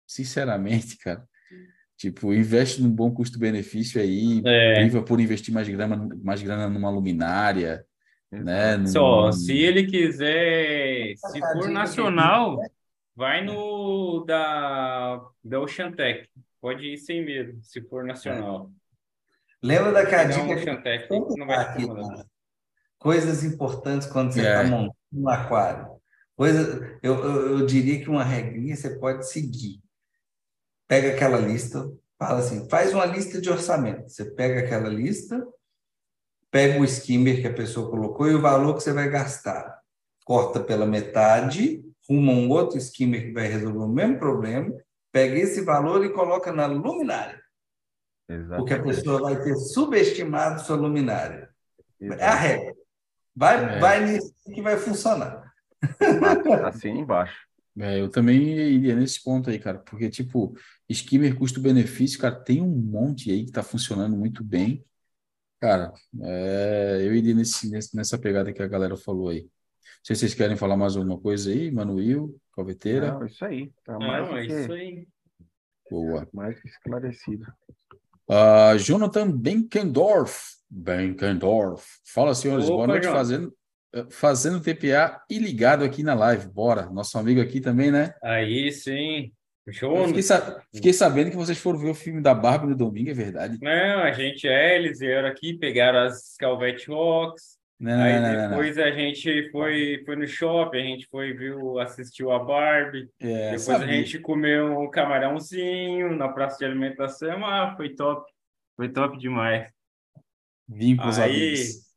sinceramente, 0.06 0.98
cara. 1.02 1.28
Tipo, 1.98 2.32
investe 2.32 2.80
num 2.80 2.92
bom 2.92 3.12
custo-benefício 3.12 4.00
aí, 4.00 4.40
é. 4.46 4.76
priva 4.76 5.02
por 5.02 5.20
investir 5.20 5.52
mais 5.52 5.68
grana, 5.68 6.08
mais 6.24 6.44
grana 6.44 6.70
numa 6.70 6.92
luminária, 6.92 7.84
né? 8.32 8.86
Só, 8.88 9.32
se 9.32 9.58
ele 9.58 9.86
quiser, 9.86 11.16
se 11.16 11.40
for 11.40 11.70
nacional, 11.70 12.60
vai 13.16 13.44
no 13.44 14.24
da, 14.26 15.22
da 15.44 15.60
Oceantec. 15.60 16.30
Pode 16.62 16.86
ir 16.86 16.98
sem 16.98 17.24
medo, 17.24 17.58
se 17.62 17.82
for 17.82 18.04
nacional. 18.04 18.72
Lembra 19.62 19.92
da 19.92 20.06
cadinha? 20.06 20.56
Oceantec, 20.56 21.08
não 21.10 21.48
vai 21.48 21.58
aqui, 21.58 21.84
Coisas 23.00 23.44
importantes 23.44 24.08
quando 24.08 24.32
você 24.32 24.40
está 24.40 24.64
é. 24.64 24.66
montando 24.66 24.96
um 25.14 25.30
aquário. 25.30 25.98
Coisa, 26.36 27.00
eu, 27.02 27.16
eu, 27.16 27.60
eu 27.60 27.66
diria 27.66 28.00
que 28.00 28.10
uma 28.10 28.24
regrinha 28.24 28.76
você 28.76 28.98
pode 29.00 29.28
seguir. 29.28 29.82
Pega 30.88 31.10
aquela 31.10 31.38
lista, 31.38 31.92
fala 32.18 32.40
assim, 32.40 32.70
faz 32.70 32.94
uma 32.94 33.06
lista 33.06 33.42
de 33.42 33.50
orçamento. 33.50 34.08
Você 34.10 34.26
pega 34.26 34.60
aquela 34.62 34.90
lista, 34.90 35.46
pega 36.52 36.80
o 36.80 36.86
skimmer 36.86 37.42
que 37.42 37.48
a 37.48 37.54
pessoa 37.54 37.90
colocou 37.90 38.30
e 38.30 38.36
o 38.36 38.42
valor 38.42 38.76
que 38.76 38.84
você 38.84 38.94
vai 38.94 39.10
gastar. 39.10 39.80
Corta 40.26 40.60
pela 40.60 40.86
metade, 40.86 41.84
ruma 42.10 42.32
um 42.32 42.50
outro 42.50 42.78
skimmer 42.78 43.24
que 43.24 43.32
vai 43.32 43.48
resolver 43.48 43.80
o 43.80 43.88
mesmo 43.88 44.18
problema, 44.18 44.74
pega 45.12 45.38
esse 45.38 45.62
valor 45.62 46.04
e 46.06 46.10
coloca 46.10 46.52
na 46.52 46.66
luminária. 46.66 47.42
Exatamente. 48.30 48.58
Porque 48.58 48.74
a 48.74 48.84
pessoa 48.84 49.22
vai 49.22 49.42
ter 49.42 49.56
subestimado 49.56 50.62
sua 50.62 50.76
luminária. 50.76 51.50
Exatamente. 52.00 52.24
É 52.24 52.28
a 52.28 52.36
regra. 52.36 52.74
Vai, 53.36 53.76
é. 53.76 53.80
vai 53.80 54.06
nisso 54.06 54.34
que 54.54 54.62
vai 54.62 54.78
funcionar. 54.78 55.52
Assim 56.66 56.90
embaixo. 56.90 57.38
É, 57.80 58.02
eu 58.02 58.10
também 58.10 58.42
iria 58.42 58.96
nesse 58.96 59.24
ponto 59.24 59.52
aí, 59.52 59.60
cara, 59.60 59.78
porque, 59.78 60.10
tipo, 60.10 60.58
skimmer 60.90 61.38
custo-benefício, 61.38 62.20
cara, 62.20 62.34
tem 62.34 62.60
um 62.60 62.76
monte 62.76 63.30
aí 63.30 63.46
que 63.46 63.52
tá 63.52 63.62
funcionando 63.62 64.18
muito 64.18 64.44
bem. 64.44 64.84
Cara, 65.60 65.92
é, 66.22 67.00
eu 67.02 67.16
iria 67.16 67.34
nesse, 67.34 67.70
nessa 67.70 68.18
pegada 68.18 68.54
que 68.54 68.62
a 68.62 68.68
galera 68.68 68.96
falou 68.96 69.30
aí. 69.30 69.42
Não 69.42 69.50
sei 70.04 70.16
se 70.16 70.22
vocês 70.22 70.34
querem 70.36 70.56
falar 70.56 70.78
mais 70.78 70.96
alguma 70.96 71.20
coisa 71.20 71.52
aí, 71.52 71.72
Manuel, 71.72 72.30
Calveteira. 72.54 73.14
Não, 73.14 73.26
isso 73.26 73.44
aí. 73.44 73.72
Tá 73.84 73.98
mais 73.98 74.28
Não, 74.28 74.38
é 74.38 74.46
isso 74.46 74.72
aí. 74.72 75.08
Boa. 75.90 76.28
Mais 76.34 76.64
esclarecido. 76.64 77.46
Uh, 78.30 78.78
Jonathan 78.78 79.32
Benkendorf. 79.32 80.58
Benkendorf. 80.70 81.86
Fala, 82.06 82.36
senhores. 82.36 82.66
Opa, 82.66 82.76
Boa 82.76 82.88
noite. 82.88 83.08
Fazendo, 83.08 83.54
eh, 83.94 84.06
fazendo 84.10 84.62
TPA 84.62 85.24
e 85.30 85.40
ligado 85.40 85.84
aqui 85.84 86.04
na 86.04 86.14
live. 86.14 86.48
Bora. 86.50 86.90
Nosso 86.90 87.18
amigo 87.18 87.42
aqui 87.42 87.62
também, 87.62 87.92
né? 87.92 88.14
Aí 88.22 88.72
sim. 88.72 89.32
Fiquei, 89.74 90.24
sa 90.24 90.64
fiquei, 90.74 90.94
sabendo 90.94 91.30
que 91.30 91.36
vocês 91.36 91.58
foram 91.58 91.78
ver 91.78 91.90
o 91.90 91.96
filme 91.96 92.22
da 92.22 92.34
Barbie 92.34 92.68
no 92.68 92.76
domingo, 92.76 93.10
é 93.10 93.14
verdade? 93.14 93.58
Não, 93.62 94.00
a 94.00 94.12
gente 94.14 94.48
é, 94.48 94.76
eles 94.78 95.00
vieram 95.00 95.28
aqui, 95.28 95.58
pegaram 95.58 96.00
as 96.00 96.38
Calvete 96.38 96.90
Rocks. 96.90 97.58
Não, 97.80 98.02
aí 98.02 98.20
não, 98.20 98.50
depois 98.50 98.78
não, 98.78 98.84
a 98.86 98.92
gente 98.92 99.52
foi, 99.52 100.02
foi 100.04 100.16
no 100.16 100.26
shopping, 100.26 100.78
a 100.78 100.84
gente 100.84 101.08
foi, 101.08 101.34
viu, 101.34 101.80
assistiu 101.80 102.32
a 102.32 102.40
Barbie. 102.40 103.10
É, 103.20 103.52
depois 103.52 103.64
sabia. 103.64 103.88
a 103.88 103.92
gente 103.92 104.20
comeu 104.20 104.80
um 104.80 104.90
camarãozinho 104.90 106.16
na 106.16 106.30
praça 106.30 106.58
de 106.58 106.66
alimentação. 106.66 107.46
Ah, 107.46 107.76
foi 107.76 107.94
top. 107.94 108.26
Foi 108.76 108.90
top 108.90 109.18
demais. 109.18 109.70
Vim 110.68 110.96
com 110.96 111.08
os 111.08 111.20
aí, 111.20 111.36
amigos. 111.36 111.88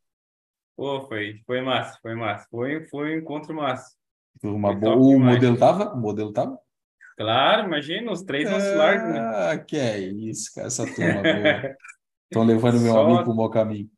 Pô, 0.75 1.07
foi, 1.07 1.41
foi 1.45 1.61
massa, 1.61 1.97
foi 2.01 2.15
massa. 2.15 2.47
Foi, 2.51 2.85
foi 2.85 3.15
um 3.15 3.19
encontro 3.19 3.55
massa. 3.55 3.95
Uma 4.43 4.73
boa. 4.73 4.95
O 4.95 5.19
modelo 5.19 5.57
tava? 5.57 5.93
O 5.93 5.97
modelo 5.99 6.31
tava? 6.31 6.59
Claro, 7.21 7.67
imagina, 7.67 8.11
os 8.11 8.23
três 8.23 8.49
nossos 8.49 8.75
largos, 8.75 9.13
né? 9.13 9.19
Ah, 9.19 9.57
que 9.57 9.77
é 9.77 9.99
isso, 9.99 10.51
cara, 10.55 10.67
essa 10.67 10.85
turma 10.85 11.21
boa. 11.21 11.77
Estão 12.23 12.43
levando 12.43 12.79
meu 12.81 12.93
só, 12.93 13.05
amigo 13.05 13.23
pro 13.23 13.33
bom 13.33 13.49
caminho. 13.49 13.89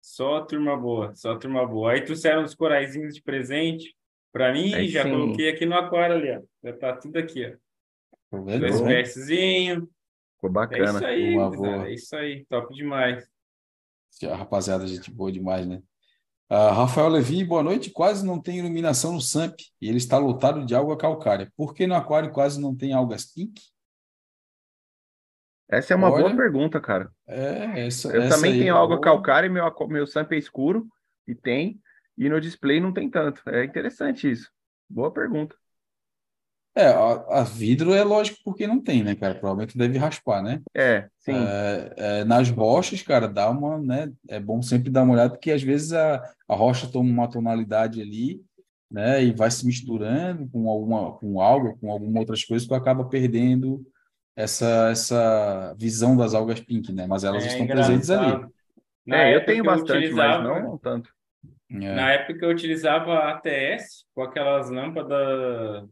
Só 0.00 0.40
turma 0.40 0.76
boa, 0.76 1.14
só 1.14 1.36
turma 1.36 1.66
boa. 1.66 1.92
Aí 1.92 2.02
trouxeram 2.02 2.42
os 2.42 2.54
coraizinhos 2.54 3.14
de 3.14 3.22
presente 3.22 3.94
para 4.32 4.52
mim, 4.52 4.74
Aí 4.74 4.88
já 4.88 5.02
sim. 5.02 5.10
coloquei 5.10 5.50
aqui 5.50 5.66
no 5.66 5.74
aquário 5.74 6.16
ali, 6.16 6.30
ó. 6.30 6.42
Já 6.62 6.72
tá 6.76 6.96
tudo 6.96 7.18
aqui, 7.18 7.46
ó. 7.46 8.44
Tá 8.44 8.68
espéciezinho. 8.68 9.88
Ficou 10.36 10.50
bacana. 10.50 10.82
É 10.82 10.90
isso 10.90 11.04
aí, 11.04 11.36
é 11.86 11.92
isso 11.92 12.16
aí, 12.16 12.44
top 12.46 12.74
demais. 12.74 13.28
A 14.22 14.36
rapaziada, 14.36 14.86
gente 14.86 15.10
boa 15.10 15.30
demais, 15.30 15.66
né? 15.66 15.82
Uh, 16.50 16.74
Rafael 16.74 17.08
Levi, 17.08 17.42
boa 17.42 17.62
noite. 17.62 17.90
Quase 17.90 18.24
não 18.24 18.40
tem 18.40 18.58
iluminação 18.58 19.12
no 19.12 19.20
SAMP 19.20 19.54
e 19.80 19.88
ele 19.88 19.96
está 19.96 20.18
lotado 20.18 20.64
de 20.64 20.74
água 20.74 20.96
calcária. 20.96 21.50
Por 21.56 21.74
que 21.74 21.86
no 21.86 21.94
aquário 21.94 22.30
quase 22.30 22.60
não 22.60 22.76
tem 22.76 22.92
algas 22.92 23.24
pink? 23.24 23.60
Essa 25.68 25.94
é 25.94 25.96
uma 25.96 26.10
Olha, 26.10 26.24
boa 26.24 26.36
pergunta, 26.36 26.80
cara. 26.80 27.10
É, 27.26 27.86
essa, 27.86 28.14
Eu 28.14 28.22
essa 28.22 28.36
também 28.36 28.58
tenho 28.58 28.76
água 28.76 29.00
calcária, 29.00 29.48
meu, 29.48 29.64
meu 29.88 30.06
SAMP 30.06 30.32
é 30.32 30.36
escuro 30.36 30.86
e 31.26 31.34
tem, 31.34 31.80
e 32.16 32.28
no 32.28 32.40
display 32.40 32.80
não 32.80 32.92
tem 32.92 33.08
tanto. 33.10 33.42
É 33.48 33.64
interessante 33.64 34.30
isso. 34.30 34.50
Boa 34.88 35.10
pergunta. 35.10 35.56
É, 36.76 36.86
a, 36.86 37.40
a, 37.40 37.44
vidro 37.44 37.94
é 37.94 38.02
lógico 38.02 38.38
porque 38.44 38.66
não 38.66 38.80
tem, 38.80 39.04
né, 39.04 39.14
cara? 39.14 39.34
Provavelmente 39.34 39.78
deve 39.78 39.96
raspar, 39.96 40.42
né? 40.42 40.60
É, 40.74 41.08
sim. 41.20 41.32
É, 41.32 41.94
é, 41.96 42.24
nas 42.24 42.50
rochas, 42.50 43.00
cara, 43.00 43.28
dá 43.28 43.48
uma, 43.48 43.78
né? 43.78 44.10
É 44.28 44.40
bom 44.40 44.60
sempre 44.60 44.90
dar 44.90 45.04
uma 45.04 45.14
olhada, 45.14 45.30
porque 45.30 45.52
às 45.52 45.62
vezes 45.62 45.92
a, 45.92 46.20
a 46.48 46.54
rocha 46.54 46.88
toma 46.88 47.08
uma 47.08 47.30
tonalidade 47.30 48.02
ali, 48.02 48.42
né? 48.90 49.22
E 49.22 49.32
vai 49.32 49.50
se 49.52 49.64
misturando 49.64 50.48
com 50.48 50.68
alguma, 50.68 51.12
com 51.12 51.40
algo, 51.40 51.78
com 51.78 51.92
algumas 51.92 52.20
outras 52.20 52.44
coisas, 52.44 52.66
tu 52.66 52.74
acaba 52.74 53.04
perdendo 53.04 53.86
essa, 54.36 54.90
essa 54.90 55.74
visão 55.78 56.16
das 56.16 56.34
algas 56.34 56.58
pink, 56.58 56.92
né? 56.92 57.06
Mas 57.06 57.22
elas 57.22 57.44
é, 57.44 57.48
estão 57.48 57.68
presentes 57.68 58.10
ali. 58.10 58.46
Na 59.06 59.24
é, 59.24 59.36
eu 59.36 59.44
tenho 59.44 59.62
bastante, 59.62 60.06
utilizava... 60.06 60.42
mas 60.42 60.64
não 60.64 60.78
tanto. 60.78 61.08
É. 61.70 61.94
Na 61.94 62.10
época 62.12 62.44
eu 62.44 62.50
utilizava 62.50 63.30
ATS 63.30 64.06
com 64.14 64.22
aquelas 64.22 64.70
lâmpadas 64.70 65.84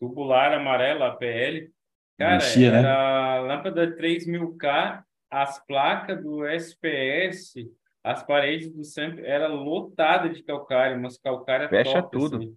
tubular 0.00 0.52
amarela, 0.52 1.08
APL. 1.08 1.70
Cara, 2.18 2.36
Enchia, 2.36 2.72
né? 2.72 2.78
era 2.78 3.42
né? 3.42 3.48
lâmpada 3.48 3.96
3000K, 3.96 5.04
as 5.30 5.64
placas 5.64 6.22
do 6.22 6.44
SPS, 6.46 7.70
as 8.02 8.22
paredes 8.22 8.72
do 8.72 8.82
sempre 8.82 9.24
era 9.24 9.46
lotada 9.46 10.28
de 10.28 10.42
calcário, 10.42 11.00
mas 11.00 11.18
calcário 11.18 11.68
Fecha 11.68 12.02
top, 12.02 12.18
tudo. 12.18 12.36
Assim. 12.38 12.56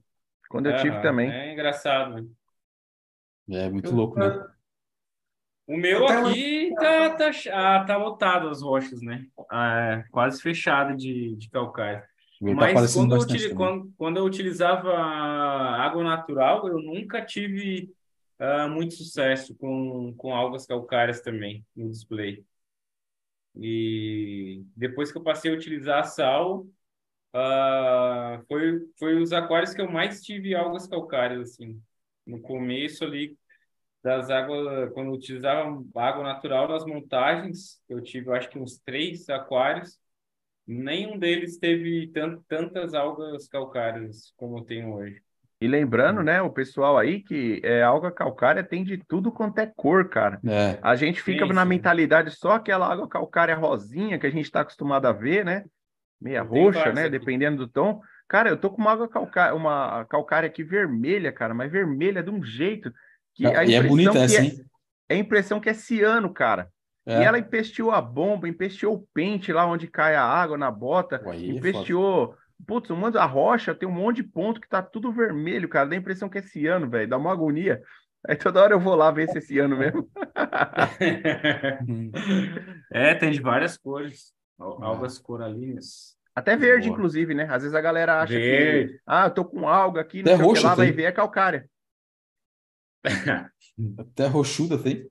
Quando 0.49 0.69
eu 0.69 0.77
tive 0.77 1.01
também. 1.01 1.31
É 1.31 1.53
engraçado. 1.53 2.15
Né? 3.47 3.65
É 3.65 3.69
muito 3.69 3.91
eu, 3.91 3.95
louco, 3.95 4.17
né? 4.17 4.47
O 5.67 5.77
meu 5.77 6.05
aqui 6.07 6.73
tá, 6.75 7.09
tá, 7.11 7.31
ah, 7.51 7.85
tá 7.85 7.97
lotado 7.97 8.49
as 8.49 8.61
rochas, 8.61 9.01
né? 9.01 9.25
Ah, 9.49 9.79
é, 9.79 10.03
quase 10.11 10.41
fechado 10.41 10.95
de, 10.95 11.35
de 11.35 11.49
calcário. 11.49 12.03
Tá 12.43 12.53
Mas 12.53 12.93
quando, 12.93 13.15
eu, 13.15 13.55
quando, 13.55 13.93
quando 13.97 14.17
eu 14.17 14.25
utilizava 14.25 14.91
água 14.91 16.03
natural, 16.03 16.67
eu 16.67 16.77
nunca 16.77 17.23
tive 17.23 17.89
uh, 18.37 18.69
muito 18.69 18.95
sucesso 18.95 19.55
com, 19.55 20.13
com 20.17 20.35
algas 20.35 20.65
calcárias 20.65 21.21
também 21.21 21.65
no 21.73 21.89
display. 21.89 22.43
E 23.55 24.61
depois 24.75 25.09
que 25.11 25.17
eu 25.17 25.23
passei 25.23 25.51
a 25.51 25.55
utilizar 25.55 26.03
sal, 26.05 26.65
uh, 27.33 28.43
foi, 28.47 28.81
foi 28.99 29.21
os 29.21 29.31
aquários 29.31 29.73
que 29.73 29.81
eu 29.81 29.89
mais 29.89 30.21
tive 30.21 30.53
algas 30.53 30.85
calcárias, 30.85 31.51
assim. 31.51 31.81
No 32.25 32.41
começo 32.41 33.05
ali, 33.05 33.37
das 34.03 34.29
águas, 34.29 34.91
quando 34.93 35.07
eu 35.07 35.13
utilizava 35.13 35.81
água 35.95 36.23
natural 36.23 36.67
nas 36.67 36.85
montagens, 36.85 37.81
eu 37.87 38.01
tive, 38.01 38.29
acho 38.31 38.49
que 38.49 38.59
uns 38.59 38.77
três 38.79 39.29
aquários, 39.29 39.97
nenhum 40.67 41.17
deles 41.17 41.57
teve 41.57 42.11
tantas 42.47 42.93
algas 42.93 43.47
calcárias 43.47 44.33
como 44.37 44.59
eu 44.59 44.63
tenho 44.63 44.93
hoje. 44.93 45.21
E 45.63 45.67
lembrando, 45.67 46.21
né, 46.21 46.41
o 46.41 46.49
pessoal 46.49 46.97
aí 46.97 47.21
que 47.21 47.61
é, 47.63 47.81
alga 47.81 48.11
calcária 48.11 48.61
tem 48.61 48.83
de 48.83 48.97
tudo 48.97 49.31
quanto 49.31 49.59
é 49.59 49.71
cor, 49.73 50.09
cara. 50.09 50.37
É. 50.45 50.77
A 50.81 50.93
gente 50.93 51.21
fica 51.21 51.47
sim, 51.47 51.53
na 51.53 51.63
sim. 51.63 51.69
mentalidade 51.69 52.31
só 52.31 52.51
aquela 52.51 52.91
água 52.91 53.07
calcária 53.07 53.55
rosinha 53.55 54.19
que 54.19 54.27
a 54.27 54.29
gente 54.29 54.43
está 54.43 54.59
acostumado 54.59 55.05
a 55.05 55.13
ver, 55.13 55.45
né? 55.45 55.63
Meia 56.19 56.41
roxa, 56.41 56.91
né? 56.91 57.03
Aqui. 57.03 57.11
Dependendo 57.11 57.65
do 57.65 57.67
tom. 57.71 58.01
Cara, 58.27 58.49
eu 58.49 58.57
tô 58.57 58.69
com 58.71 58.81
uma 58.81 58.91
água 58.91 59.07
calcária, 59.07 59.55
uma 59.55 60.03
calcária 60.09 60.47
aqui 60.47 60.65
vermelha, 60.65 61.31
cara, 61.31 61.53
mas 61.53 61.71
vermelha 61.71 62.21
de 62.21 62.29
um 62.29 62.43
jeito 62.43 62.91
que 63.33 63.45
a 63.47 63.63
e 63.63 63.73
é 63.73 63.83
bonita 63.83 64.17
essa, 64.19 64.41
é, 64.41 64.43
hein? 64.43 64.65
É 65.07 65.15
a 65.15 65.17
impressão 65.17 65.61
que 65.61 65.69
é 65.69 65.73
ciano, 65.73 66.33
cara. 66.33 66.69
É. 67.05 67.21
E 67.21 67.23
ela 67.23 67.37
empesteou 67.37 67.91
a 67.91 68.01
bomba, 68.01 68.47
empesteou 68.47 68.95
o 68.95 69.07
pente 69.13 69.51
lá 69.51 69.65
onde 69.65 69.87
cai 69.87 70.15
a 70.15 70.23
água 70.23 70.57
na 70.57 70.71
bota, 70.71 71.21
Aí, 71.25 71.49
empesteou. 71.49 72.35
Putz, 72.65 72.89
um 72.91 73.05
a 73.05 73.25
rocha 73.25 73.75
tem 73.75 73.89
um 73.89 73.91
monte 73.91 74.17
de 74.17 74.23
ponto 74.23 74.61
que 74.61 74.69
tá 74.69 74.81
tudo 74.81 75.11
vermelho, 75.11 75.67
cara. 75.67 75.89
Dá 75.89 75.95
a 75.95 75.99
impressão 75.99 76.29
que 76.29 76.37
é 76.37 76.41
ciano, 76.41 76.89
velho. 76.89 77.09
Dá 77.09 77.17
uma 77.17 77.33
agonia. 77.33 77.81
Aí 78.25 78.37
toda 78.37 78.61
hora 78.61 78.73
eu 78.73 78.79
vou 78.79 78.95
lá 78.95 79.11
ver 79.11 79.27
se 79.29 79.37
é 79.37 79.41
ciano 79.41 79.75
mesmo. 79.75 80.09
é, 82.89 83.13
tem 83.15 83.31
de 83.31 83.41
várias 83.41 83.77
cores. 83.77 84.33
Algas 84.57 85.19
coralinas. 85.19 86.15
Até 86.33 86.55
verde, 86.55 86.87
Boa. 86.87 86.97
inclusive, 86.97 87.33
né? 87.33 87.43
Às 87.49 87.63
vezes 87.63 87.75
a 87.75 87.81
galera 87.81 88.21
acha 88.21 88.33
verde. 88.33 88.93
que. 88.93 88.99
Ah, 89.05 89.25
eu 89.25 89.31
tô 89.31 89.43
com 89.43 89.67
alga 89.67 89.99
aqui, 89.99 90.23
não 90.23 90.33
Até 90.33 90.43
roxo, 90.43 90.65
lá, 90.65 90.73
vai 90.73 90.91
ver, 90.91 91.03
é 91.03 91.11
calcária. 91.11 91.69
Até 93.99 94.27
roxuda 94.27 94.77
tem. 94.77 95.05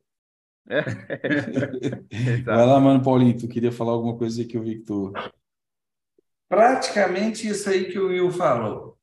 É. 0.69 0.83
Vai 2.45 2.67
lá, 2.67 2.81
mano, 2.81 3.03
Paulinho, 3.03 3.37
tu 3.37 3.49
queria 3.49 3.73
falar 3.73 3.93
alguma 3.93 4.17
coisa 4.17 4.45
que 4.45 4.57
eu 4.57 4.63
vi 4.63 4.79
que 4.79 4.85
tu. 4.85 5.13
Praticamente 6.49 7.49
isso 7.49 7.69
aí 7.69 7.91
que 7.91 7.99
o 7.99 8.09
Will 8.09 8.31
falou. 8.31 8.99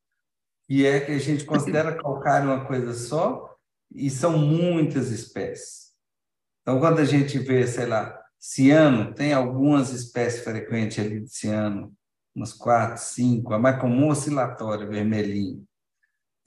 E 0.68 0.86
é 0.86 1.00
que 1.00 1.12
a 1.12 1.18
gente 1.18 1.46
considera 1.46 1.96
calcário 1.98 2.50
uma 2.50 2.66
coisa 2.66 2.94
só 2.94 3.56
e 3.92 4.10
são 4.10 4.38
muitas 4.38 5.10
espécies. 5.10 5.94
Então, 6.62 6.80
quando 6.80 7.00
a 7.00 7.06
gente 7.06 7.40
vê, 7.40 7.66
sei 7.66 7.88
lá, 7.88 8.20
ciano, 8.38 9.14
tem 9.14 9.34
algumas 9.34 9.92
espécies 9.92 10.44
frequentes 10.44 11.00
ali 11.00 11.22
de 11.22 11.30
ciano, 11.30 11.92
umas 12.36 12.54
quatro, 12.54 13.02
cinco, 13.02 13.54
a 13.54 13.60
mais 13.60 13.80
comum 13.82 14.10
oscilatória, 14.10 14.86
vermelhinho 14.86 15.68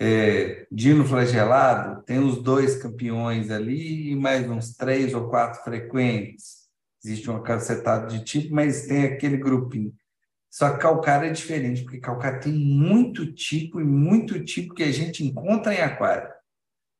é, 0.04 0.66
Dino 0.68 1.04
Flagelado, 1.04 2.02
tem 2.02 2.18
os 2.18 2.42
dois 2.42 2.74
campeões 2.74 3.52
ali 3.52 4.10
e 4.10 4.16
mais 4.16 4.50
uns 4.50 4.74
três 4.74 5.14
ou 5.14 5.28
quatro 5.28 5.62
frequentes. 5.62 6.62
Existe 7.04 7.30
uma 7.30 7.40
cacetada 7.40 8.08
de 8.08 8.24
tipo, 8.24 8.52
mas 8.52 8.86
tem 8.86 9.04
aquele 9.04 9.36
grupinho. 9.36 9.92
Só 10.50 10.70
que 10.70 10.80
calcário 10.80 11.28
é 11.28 11.32
diferente, 11.32 11.82
porque 11.82 12.00
calcário 12.00 12.40
tem 12.40 12.52
muito 12.52 13.32
tipo 13.32 13.80
e 13.80 13.84
muito 13.84 14.44
tipo 14.44 14.74
que 14.74 14.82
a 14.82 14.90
gente 14.90 15.24
encontra 15.24 15.72
em 15.72 15.80
aquário. 15.80 16.28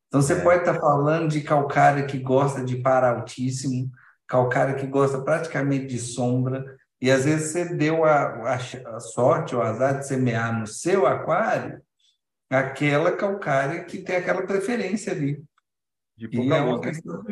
Então, 0.07 0.23
você 0.23 0.35
é. 0.35 0.41
pode 0.41 0.61
estar 0.61 0.79
falando 0.79 1.29
de 1.29 1.41
calcário 1.41 2.07
que 2.07 2.21
gosta 2.21 2.65
de 2.65 2.77
par 2.77 3.03
altíssimo, 3.03 3.91
calcário 4.29 4.77
que 4.77 4.87
gosta 4.87 5.21
praticamente 5.21 5.87
de 5.87 5.99
sombra, 5.99 6.65
e 7.01 7.11
às 7.11 7.25
vezes 7.25 7.51
você 7.51 7.65
deu 7.75 8.05
a, 8.05 8.55
a, 8.55 8.55
a 8.95 9.01
sorte 9.01 9.57
ou 9.57 9.63
azar 9.63 9.99
de 9.99 10.07
semear 10.07 10.57
no 10.57 10.69
seu 10.69 11.05
aquário 11.05 11.83
aquela 12.53 13.13
calcária 13.17 13.85
que 13.85 13.99
tem 13.99 14.17
aquela 14.17 14.47
preferência 14.47 15.13
ali. 15.13 15.43
De 16.17 16.29
e 16.31 16.53
é 16.53 16.61
uma 16.61 16.81
questão 16.81 17.25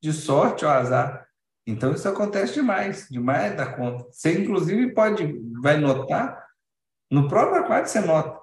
de 0.00 0.12
sorte 0.12 0.64
ou 0.64 0.70
azar. 0.70 1.26
Então, 1.66 1.92
isso 1.92 2.08
acontece 2.08 2.54
demais, 2.54 3.06
demais 3.08 3.56
da 3.56 3.66
conta. 3.66 4.04
Você, 4.10 4.40
inclusive, 4.40 4.92
pode, 4.92 5.40
vai 5.60 5.78
notar, 5.78 6.44
no 7.10 7.28
próprio 7.28 7.62
aquário 7.62 7.86
você 7.86 8.00
nota, 8.00 8.40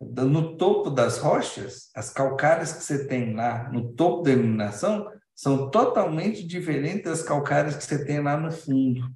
no 0.00 0.56
topo 0.56 0.90
das 0.90 1.18
rochas, 1.18 1.90
as 1.94 2.10
calcárias 2.10 2.72
que 2.72 2.82
você 2.82 3.06
tem 3.06 3.34
lá, 3.34 3.70
no 3.70 3.92
topo 3.94 4.22
da 4.22 4.30
iluminação, 4.30 5.10
são 5.34 5.70
totalmente 5.70 6.46
diferentes 6.46 7.04
das 7.04 7.22
calcárias 7.22 7.76
que 7.76 7.84
você 7.84 8.04
tem 8.04 8.20
lá 8.20 8.36
no 8.36 8.52
fundo. 8.52 9.10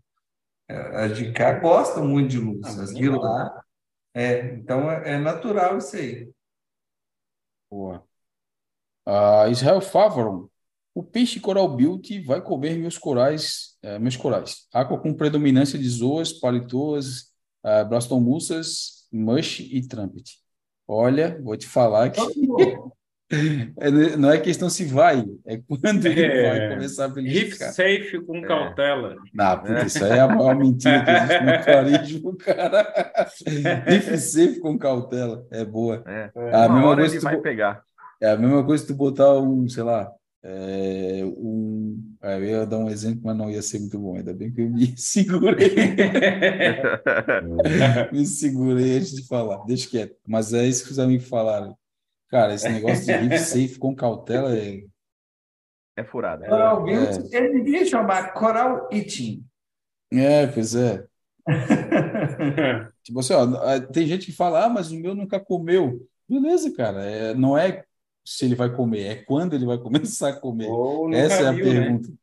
É, 0.68 1.04
as 1.04 1.16
de 1.16 1.32
cá 1.32 1.58
gostam 1.60 2.06
muito 2.06 2.30
de 2.30 2.38
luz, 2.38 2.78
ah, 2.78 2.82
as 2.82 2.94
de 2.94 3.08
lá. 3.08 3.62
É, 4.14 4.54
então, 4.54 4.90
é, 4.90 5.12
é 5.12 5.18
natural 5.18 5.78
isso 5.78 5.94
aí. 5.96 6.28
Boa. 7.70 8.04
Uh, 9.06 9.50
Israel 9.50 9.80
Favoron. 9.80 10.48
O 10.94 11.02
peixe 11.02 11.38
coral 11.38 11.68
beauty 11.76 12.20
vai 12.20 12.42
comer 12.42 12.76
meus 12.76 12.98
corais, 12.98 13.76
uh, 13.84 14.00
meus 14.00 14.16
corais. 14.16 14.66
Água 14.72 14.98
com 14.98 15.14
predominância 15.14 15.78
de 15.78 15.88
zoas, 15.88 16.32
palitoas, 16.32 17.32
uh, 17.64 17.88
blastomussas, 17.88 19.06
mush 19.12 19.60
e 19.60 19.86
trumpet. 19.86 20.38
Olha, 20.86 21.40
vou 21.42 21.56
te 21.56 21.66
falar 21.66 22.10
que 22.10 22.20
não 24.18 24.30
é 24.30 24.38
questão 24.38 24.70
se 24.70 24.84
vai, 24.84 25.24
é 25.46 25.58
quando 25.58 26.06
ele 26.06 26.22
é, 26.22 26.48
vai 26.48 26.76
começar 26.76 27.04
a 27.04 27.08
beliscar. 27.08 27.72
safe 27.72 28.20
com 28.24 28.36
é. 28.36 28.42
cautela. 28.42 29.16
Não, 29.34 29.58
porque 29.58 29.86
isso 29.86 30.04
aí 30.04 30.12
é 30.12 30.20
a 30.20 30.28
maior 30.28 30.56
mentira 30.56 31.04
que 31.04 31.10
existe 31.10 31.44
no 31.44 31.64
carisma, 31.64 32.36
cara. 32.36 32.92
Riff 33.86 34.18
safe 34.18 34.60
com 34.60 34.78
cautela, 34.78 35.46
é 35.50 35.64
boa. 35.64 36.02
É. 36.06 36.30
A 36.52 36.68
mesma 36.68 36.96
coisa 36.96 37.14
ele 37.14 37.22
vai 37.22 37.36
tu... 37.36 37.42
pegar. 37.42 37.82
É 38.20 38.30
a 38.30 38.36
mesma 38.36 38.64
coisa 38.64 38.84
que 38.84 38.92
tu 38.92 38.96
botar 38.96 39.38
um, 39.38 39.68
sei 39.68 39.82
lá, 39.82 40.10
é, 40.42 41.22
um, 41.24 42.00
eu 42.22 42.44
ia 42.44 42.66
dar 42.66 42.78
um 42.78 42.88
exemplo, 42.88 43.20
mas 43.24 43.36
não 43.36 43.50
ia 43.50 43.60
ser 43.60 43.80
muito 43.80 43.98
bom. 43.98 44.16
Ainda 44.16 44.32
bem 44.32 44.50
que 44.50 44.62
eu 44.62 44.70
me 44.70 44.92
segurei. 44.96 45.74
me 48.12 48.26
segurei 48.26 48.96
antes 48.96 49.12
de 49.12 49.26
falar. 49.26 49.64
Deixa 49.66 49.88
quieto. 49.88 50.16
Mas 50.26 50.54
é 50.54 50.66
isso 50.66 50.84
que 50.84 50.92
os 50.92 50.98
amigos 50.98 51.28
falaram. 51.28 51.76
Cara, 52.28 52.54
esse 52.54 52.68
negócio 52.68 53.04
de 53.04 53.12
live 53.28 53.38
safe 53.38 53.78
com 53.78 53.94
cautela 53.94 54.56
é. 54.56 54.84
É 55.96 56.04
furada. 56.04 56.46
É, 56.46 56.48
Coral 56.48 56.88
é. 56.88 56.92
ele 57.32 57.62
devia 57.62 57.84
chamar 57.84 58.32
Coral 58.32 58.88
Eating. 58.92 59.44
É, 60.12 60.46
pois 60.46 60.74
é. 60.74 61.04
tipo 63.02 63.20
assim, 63.20 63.32
ó, 63.32 63.80
tem 63.92 64.06
gente 64.06 64.26
que 64.26 64.32
fala, 64.32 64.66
ah, 64.66 64.68
mas 64.68 64.92
o 64.92 65.00
meu 65.00 65.14
nunca 65.14 65.40
comeu. 65.40 66.06
Beleza, 66.28 66.72
cara. 66.74 67.02
É, 67.02 67.34
não 67.34 67.56
é 67.56 67.84
se 68.24 68.44
ele 68.44 68.54
vai 68.54 68.70
comer, 68.70 69.06
é 69.06 69.14
quando 69.16 69.54
ele 69.54 69.64
vai 69.64 69.78
começar 69.78 70.28
a 70.28 70.36
comer. 70.38 70.68
Essa 71.14 71.44
é 71.44 71.46
a 71.48 71.52
viu, 71.52 71.64
né? 71.64 71.72
pergunta. 71.72 72.08
Né? 72.08 72.16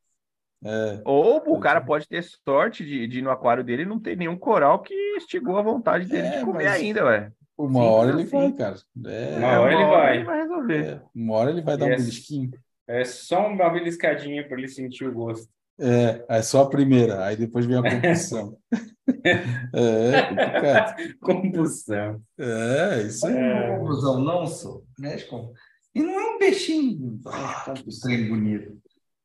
É. 0.68 1.02
Ou 1.06 1.38
o 1.54 1.60
cara 1.60 1.82
pode 1.82 2.08
ter 2.08 2.24
sorte 2.24 2.86
de, 2.86 3.08
de 3.08 3.20
ir 3.20 3.22
no 3.22 3.30
aquário 3.30 3.64
dele 3.64 3.84
e 3.84 3.86
não 3.86 4.00
ter 4.00 4.16
nenhum 4.16 4.38
coral 4.38 4.80
que 4.80 4.94
estigou 5.18 5.58
a 5.58 5.62
vontade 5.62 6.08
dele 6.08 6.28
é, 6.28 6.40
de 6.40 6.46
comer 6.46 6.68
ainda, 6.68 7.06
ué. 7.06 7.32
Uma 7.58 7.80
Sim, 7.82 7.88
hora 7.88 8.10
ele 8.12 8.24
assim. 8.24 8.32
vai, 8.32 8.52
cara. 8.54 8.76
É, 9.06 9.38
uma 9.38 9.60
hora, 9.60 9.74
ele, 9.74 9.86
vai. 9.86 10.16
ele 10.16 10.26
vai 10.26 10.42
resolver. 10.42 10.86
É, 10.86 11.02
uma 11.16 11.34
hora 11.36 11.52
ele 11.52 11.62
vai 11.62 11.78
dar 11.78 11.86
um 11.86 11.92
é 11.92 11.96
belisquinho. 11.96 12.52
É 12.88 13.06
só 13.06 13.48
uma 13.48 13.70
beliscadinha 13.70 14.48
para 14.48 14.58
ele 14.58 14.68
sentir 14.68 15.08
o 15.08 15.14
gosto. 15.14 15.48
É, 15.80 16.26
é 16.30 16.42
só 16.42 16.62
a 16.62 16.70
primeira, 16.70 17.26
aí 17.26 17.36
depois 17.36 17.66
vem 17.66 17.78
a 17.78 17.82
compulsão. 17.82 18.58
é, 19.74 21.14
compulsão. 21.20 22.22
É, 22.38 23.02
isso 23.04 23.26
aí. 23.26 23.36
É. 23.36 23.78
Compulsão, 23.78 24.20
não 24.20 24.46
sou. 24.46 24.86
Mexe 25.00 25.26
com. 25.26 25.54
E 25.94 26.02
não 26.02 26.20
é 26.20 26.36
um 26.36 26.38
peixinho. 26.38 27.20
Ah, 27.26 27.74
trem 28.02 28.28
bonito. 28.28 28.78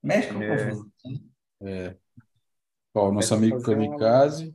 Mexe 0.03 0.33
com 0.33 0.43
é. 0.43 0.57
confusão. 0.57 0.91
É. 1.62 1.97
Ó, 2.95 3.12
nosso 3.12 3.35
amigo 3.35 3.62
Kamikaze. 3.62 4.55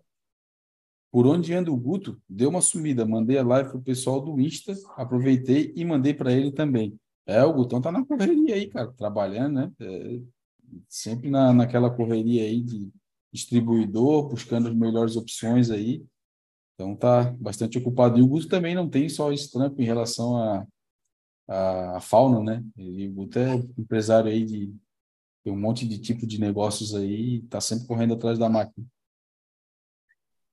Por 1.16 1.26
onde 1.28 1.54
anda 1.54 1.72
o 1.72 1.78
Guto? 1.78 2.22
Deu 2.28 2.50
uma 2.50 2.60
sumida. 2.60 3.06
Mandei 3.06 3.38
a 3.38 3.42
live 3.42 3.70
pro 3.70 3.82
pessoal 3.82 4.20
do 4.20 4.38
Insta, 4.38 4.74
aproveitei 4.98 5.72
e 5.74 5.86
mandei 5.86 6.14
para 6.14 6.34
ele 6.34 6.52
também. 6.52 7.00
É, 7.26 7.42
o 7.42 7.54
Gutão 7.54 7.80
tá 7.80 7.90
na 7.90 8.06
correria 8.06 8.54
aí, 8.54 8.68
cara, 8.68 8.92
trabalhando, 8.92 9.54
né? 9.54 9.72
É, 9.80 10.20
sempre 10.90 11.30
na, 11.30 11.54
naquela 11.54 11.90
correria 11.90 12.44
aí 12.44 12.62
de 12.62 12.92
distribuidor, 13.32 14.28
buscando 14.28 14.68
as 14.68 14.76
melhores 14.76 15.16
opções 15.16 15.72
aí. 15.72 16.06
Então 16.74 16.94
tá 16.98 17.32
bastante 17.40 17.78
ocupado. 17.78 18.20
E 18.20 18.22
o 18.22 18.28
Guto 18.28 18.50
também 18.50 18.76
não 18.76 18.90
tem 18.90 19.08
só 19.08 19.32
esse 19.32 19.50
trampo 19.50 19.82
em 19.82 19.86
relação 19.86 20.36
a, 20.36 20.68
a, 21.48 21.96
a 21.96 22.02
fauna, 22.02 22.44
né? 22.44 22.66
E 22.76 23.08
o 23.08 23.14
Guto 23.14 23.40
é 23.40 23.56
empresário 23.78 24.30
aí 24.30 24.44
de 24.44 24.76
tem 25.46 25.54
um 25.54 25.58
monte 25.58 25.88
de 25.88 25.98
tipo 25.98 26.28
de 26.28 26.42
negócios 26.42 26.94
aí, 26.94 27.42
tá 27.44 27.62
sempre 27.62 27.88
correndo 27.88 28.16
atrás 28.16 28.38
da 28.38 28.50
máquina. 28.50 28.86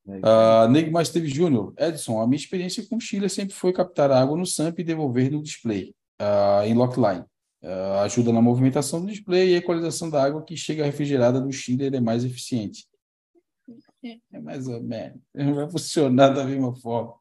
Uh, 0.07 0.69
Neymar 0.69 1.03
Esteve 1.03 1.29
Júnior, 1.29 1.73
Edson, 1.79 2.21
a 2.21 2.27
minha 2.27 2.37
experiência 2.37 2.85
com 2.89 2.99
Chile 2.99 3.29
sempre 3.29 3.55
foi 3.55 3.73
captar 3.73 4.11
água 4.11 4.37
no 4.37 4.45
SAMP 4.45 4.81
e 4.81 4.85
devolver 4.85 5.31
no 5.31 5.43
display, 5.43 5.95
uh, 6.21 6.65
em 6.65 6.75
lockline. 6.75 7.25
Uh, 7.63 8.01
ajuda 8.03 8.33
na 8.33 8.43
movimentação 8.43 9.01
do 9.01 9.07
display 9.07 9.51
e 9.51 9.55
a 9.55 9.59
equalização 9.59 10.11
da 10.11 10.23
água 10.23 10.43
que 10.43 10.57
chega 10.57 10.85
refrigerada 10.85 11.41
do 11.41 11.53
chiller 11.53 11.95
é 11.95 12.01
mais 12.01 12.25
eficiente. 12.25 12.87
É 14.33 14.41
mais 14.41 14.67
ou 14.67 14.83
menos. 14.83 15.21
Não 15.33 15.55
vai 15.55 15.71
funcionar 15.71 16.31
da 16.31 16.45
mesma 16.45 16.75
forma. 16.75 17.15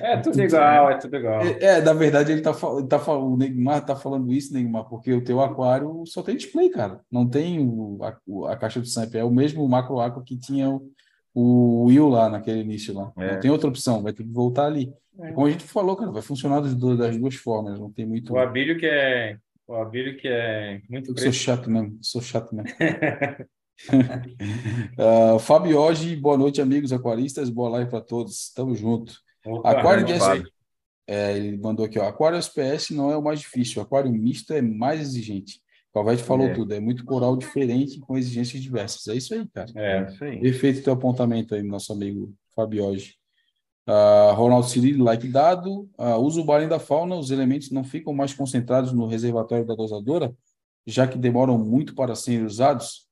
É 0.00 0.16
tudo 0.18 0.40
igual, 0.40 0.90
é 0.90 0.98
tudo 0.98 1.16
igual. 1.16 1.42
É, 1.42 1.64
é 1.64 1.80
na 1.80 1.92
verdade, 1.92 2.32
ele 2.32 2.40
tá, 2.40 2.52
tá, 2.52 3.12
o 3.12 3.36
Neymar 3.36 3.78
está 3.78 3.96
falando 3.96 4.32
isso, 4.32 4.52
Neymar, 4.52 4.88
porque 4.88 5.12
o 5.12 5.22
teu 5.22 5.40
aquário 5.40 6.04
só 6.06 6.22
tem 6.22 6.36
display, 6.36 6.70
cara. 6.70 7.00
Não 7.10 7.28
tem 7.28 7.60
o, 7.60 7.98
a, 8.02 8.52
a 8.52 8.56
caixa 8.56 8.80
do 8.80 8.86
SAMP. 8.86 9.16
É 9.16 9.24
o 9.24 9.30
mesmo 9.30 9.68
macro 9.68 10.00
aqua 10.00 10.22
que 10.22 10.36
tinha 10.36 10.70
o, 10.70 10.90
o 11.34 11.84
Will 11.84 12.08
lá 12.08 12.28
naquele 12.28 12.60
início 12.60 12.94
lá. 12.94 13.12
É. 13.16 13.32
Não 13.32 13.40
tem 13.40 13.50
outra 13.50 13.68
opção, 13.68 14.02
vai 14.02 14.12
ter 14.12 14.22
que 14.24 14.32
voltar 14.32 14.66
ali. 14.66 14.92
É. 15.18 15.32
Como 15.32 15.46
a 15.46 15.50
gente 15.50 15.64
falou, 15.64 15.96
cara, 15.96 16.10
vai 16.10 16.22
funcionar 16.22 16.60
das 16.60 16.74
duas, 16.74 16.98
das 16.98 17.16
duas 17.16 17.34
formas, 17.34 17.78
não 17.78 17.90
tem 17.90 18.06
muito. 18.06 18.32
O 18.32 18.38
Abílio 18.38 18.78
que 18.78 18.86
é. 18.86 19.36
O 19.66 19.74
Abílio 19.74 20.16
que 20.16 20.28
é 20.28 20.80
muito. 20.88 21.12
Eu 21.12 21.18
sou 21.18 21.32
chato 21.32 21.70
mesmo, 21.70 21.98
sou 22.00 22.20
chato 22.20 22.54
mesmo. 22.54 22.70
uh, 24.98 25.38
Fábio 25.38 25.78
hoje, 25.78 26.14
boa 26.14 26.36
noite, 26.36 26.60
amigos 26.60 26.92
aquaristas, 26.92 27.50
boa 27.50 27.70
live 27.70 27.90
para 27.90 28.00
todos, 28.00 28.52
tamo 28.54 28.74
junto. 28.74 29.14
Opa, 29.44 29.70
aquário 29.70 30.04
de 30.04 30.12
SP, 30.14 30.46
é, 31.06 31.36
ele 31.36 31.58
mandou 31.58 31.84
aqui, 31.84 31.98
ó, 31.98 32.06
aquário 32.06 32.38
SPS 32.38 32.90
não 32.90 33.10
é 33.10 33.16
o 33.16 33.22
mais 33.22 33.40
difícil, 33.40 33.82
aquário 33.82 34.12
misto 34.12 34.52
é 34.52 34.62
mais 34.62 35.00
exigente. 35.00 35.60
Calvete 35.92 36.22
falou 36.22 36.46
é. 36.46 36.54
tudo, 36.54 36.72
é 36.72 36.80
muito 36.80 37.04
coral 37.04 37.36
diferente 37.36 38.00
com 38.00 38.16
exigências 38.16 38.62
diversas. 38.62 39.06
É 39.08 39.14
isso 39.14 39.34
aí, 39.34 39.46
cara. 39.48 39.70
É, 39.74 40.08
isso 40.08 40.24
aí. 40.24 40.40
Perfeito 40.40 40.82
teu 40.82 40.94
apontamento 40.94 41.54
aí, 41.54 41.62
nosso 41.62 41.92
amigo 41.92 42.34
Fabioge. 42.54 43.16
Uh, 43.86 44.32
Ronaldo 44.34 44.68
Cirilo, 44.68 45.04
like 45.04 45.28
dado. 45.28 45.90
Uh, 45.98 46.16
usa 46.20 46.40
o 46.40 46.44
balem 46.44 46.68
da 46.68 46.78
fauna, 46.78 47.16
os 47.16 47.30
elementos 47.30 47.70
não 47.70 47.84
ficam 47.84 48.14
mais 48.14 48.32
concentrados 48.32 48.92
no 48.92 49.06
reservatório 49.06 49.66
da 49.66 49.74
dosadora, 49.74 50.34
já 50.86 51.06
que 51.06 51.18
demoram 51.18 51.58
muito 51.58 51.94
para 51.94 52.14
serem 52.14 52.46
usados. 52.46 53.06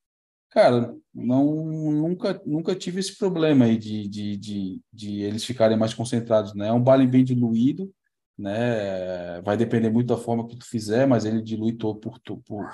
Cara, 0.49 0.95
não, 1.15 1.65
nunca, 1.65 2.41
nunca 2.47 2.75
tive 2.75 2.99
esse 2.99 3.17
problema 3.17 3.67
aí 3.67 3.77
de, 3.77 4.09
de, 4.09 4.37
de, 4.37 4.81
de 4.93 5.21
eles 5.21 5.45
ficarem 5.45 5.77
mais 5.77 5.93
concentrados, 5.93 6.55
né? 6.55 6.69
É 6.69 6.73
um 6.73 6.83
balem 6.83 7.09
bem 7.09 7.25
diluído, 7.25 7.93
né? 8.41 9.41
Vai 9.43 9.57
depender 9.57 9.91
muito 9.91 10.09
da 10.09 10.17
forma 10.17 10.47
que 10.47 10.57
tu 10.57 10.65
fizer, 10.65 11.07
mas 11.07 11.25
ele 11.25 11.43
dilui 11.43 11.73
todo 11.73 12.01
por, 12.01 12.19
por 12.47 12.71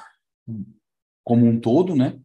como 1.24 1.44
um 1.44 1.58
todo, 1.58 1.96
né? 1.96 2.18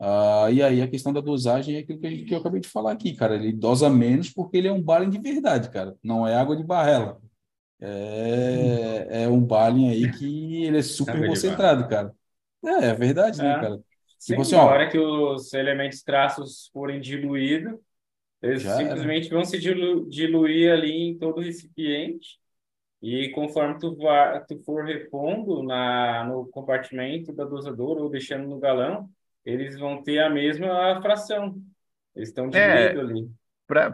Ah, 0.00 0.48
e 0.50 0.62
aí 0.62 0.82
a 0.82 0.88
questão 0.88 1.12
da 1.12 1.20
dosagem 1.20 1.76
é 1.76 1.78
aquilo 1.80 2.00
que, 2.00 2.10
gente, 2.10 2.24
que, 2.24 2.34
eu 2.34 2.38
acabei 2.38 2.60
de 2.60 2.68
falar 2.68 2.92
aqui, 2.92 3.14
cara. 3.14 3.36
Ele 3.36 3.52
dosa 3.52 3.88
menos 3.88 4.30
porque 4.30 4.56
ele 4.56 4.68
é 4.68 4.72
um 4.72 4.82
balem 4.82 5.10
de 5.10 5.18
verdade, 5.18 5.70
cara. 5.70 5.96
Não 6.02 6.26
é 6.26 6.34
água 6.34 6.56
de 6.56 6.64
barrela. 6.64 7.20
É, 7.80 9.22
é 9.22 9.28
um 9.28 9.40
balem 9.40 9.90
aí 9.90 10.10
que 10.12 10.64
ele 10.64 10.78
é 10.78 10.82
super 10.82 11.24
concentrado, 11.26 11.88
cara. 11.88 12.12
É, 12.64 12.86
é 12.86 12.94
verdade, 12.94 13.38
né, 13.38 13.52
é. 13.52 13.60
cara? 13.60 13.80
Sim, 14.18 14.32
tipo 14.32 14.42
assim, 14.42 14.56
hora 14.56 14.90
que 14.90 14.98
os 14.98 15.52
elementos 15.52 16.02
traços 16.02 16.68
forem 16.72 17.00
diluídos, 17.00 17.78
eles 18.42 18.62
simplesmente 18.62 19.30
vão 19.30 19.44
se 19.44 19.58
dilu 19.58 20.08
diluir 20.08 20.72
ali 20.72 20.90
em 20.90 21.18
todo 21.18 21.38
o 21.38 21.42
recipiente 21.42 22.38
e 23.00 23.30
conforme 23.30 23.78
tu, 23.78 23.96
tu 24.48 24.58
for 24.64 24.84
repondo 24.84 25.62
na, 25.62 26.24
no 26.24 26.46
compartimento 26.46 27.32
da 27.32 27.44
dosadora 27.44 28.00
ou 28.00 28.10
deixando 28.10 28.48
no 28.48 28.58
galão, 28.58 29.08
eles 29.44 29.78
vão 29.78 30.02
ter 30.02 30.18
a 30.18 30.28
mesma 30.28 31.00
fração. 31.00 31.56
Eles 32.14 32.30
estão 32.30 32.48
diluídos 32.48 32.56
é, 32.56 32.98
ali. 32.98 33.30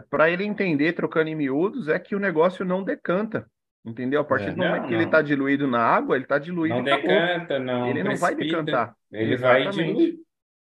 Para 0.09 0.29
ele 0.31 0.43
entender, 0.43 0.93
trocando 0.93 1.29
em 1.29 1.35
miúdos, 1.35 1.87
é 1.87 1.99
que 1.99 2.15
o 2.15 2.19
negócio 2.19 2.65
não 2.65 2.83
decanta. 2.83 3.45
Entendeu? 3.85 4.21
A 4.21 4.23
partir 4.23 4.47
é, 4.47 4.51
do 4.51 4.57
momento 4.57 4.77
não, 4.77 4.83
que 4.87 4.93
não. 4.93 4.97
ele 4.97 5.05
está 5.05 5.21
diluído 5.21 5.67
na 5.67 5.79
água, 5.79 6.15
ele 6.15 6.25
está 6.25 6.39
diluído 6.39 6.75
Não 6.75 6.83
decanta, 6.83 7.59
não. 7.59 7.87
Ele 7.87 8.03
não 8.03 8.15
vai 8.15 8.33
decantar. 8.33 8.95
Ele 9.11 9.33
Exatamente. 9.35 9.75
vai 9.75 9.85
diluir. 9.85 10.19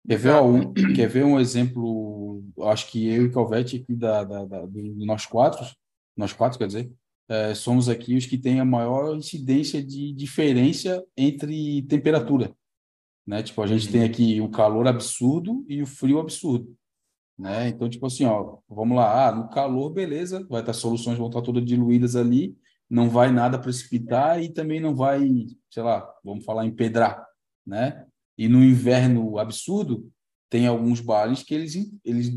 Quer 0.05 0.17
ver, 0.17 0.33
um, 0.35 0.73
quer 0.73 1.07
ver 1.07 1.23
um 1.23 1.39
exemplo? 1.39 2.43
Acho 2.63 2.89
que 2.91 3.13
eu 3.13 3.25
e 3.25 3.31
Calvete 3.31 3.77
aqui 3.77 3.95
da, 3.95 4.23
da, 4.23 4.45
da, 4.45 4.65
do 4.65 5.05
nós 5.05 5.25
quatro, 5.25 5.65
nós 6.15 6.33
quatro, 6.33 6.57
quer 6.57 6.67
dizer, 6.67 6.91
é, 7.29 7.53
somos 7.53 7.89
aqui 7.89 8.15
os 8.15 8.25
que 8.25 8.37
têm 8.37 8.59
a 8.59 8.65
maior 8.65 9.15
incidência 9.15 9.83
de 9.83 10.13
diferença 10.13 11.03
entre 11.15 11.81
temperatura. 11.83 12.55
Né? 13.25 13.43
Tipo, 13.43 13.61
a 13.61 13.67
gente 13.67 13.91
tem 13.91 14.01
uhum. 14.01 14.07
aqui 14.07 14.41
o 14.41 14.49
calor 14.49 14.87
absurdo 14.87 15.65
e 15.67 15.81
o 15.81 15.85
frio 15.85 16.19
absurdo. 16.19 16.73
Né? 17.37 17.67
Então, 17.67 17.89
tipo 17.89 18.05
assim, 18.05 18.25
ó, 18.25 18.57
vamos 18.67 18.95
lá, 18.95 19.27
ah, 19.27 19.31
no 19.35 19.49
calor, 19.49 19.91
beleza, 19.91 20.45
vai 20.49 20.61
estar 20.61 20.73
soluções 20.73 21.17
vão 21.17 21.27
estar 21.27 21.41
todas 21.41 21.63
diluídas 21.63 22.15
ali, 22.15 22.57
não 22.89 23.09
vai 23.09 23.31
nada 23.31 23.59
precipitar 23.59 24.41
e 24.41 24.49
também 24.49 24.79
não 24.79 24.95
vai, 24.95 25.45
sei 25.69 25.83
lá, 25.83 26.09
vamos 26.23 26.45
falar 26.45 26.65
empedrar, 26.65 27.23
né? 27.65 28.07
E 28.37 28.47
no 28.47 28.63
inverno 28.63 29.37
absurdo, 29.37 30.09
tem 30.49 30.65
alguns 30.65 31.01
bares 31.01 31.43
que 31.43 31.53
eles, 31.53 31.75
eles 32.03 32.31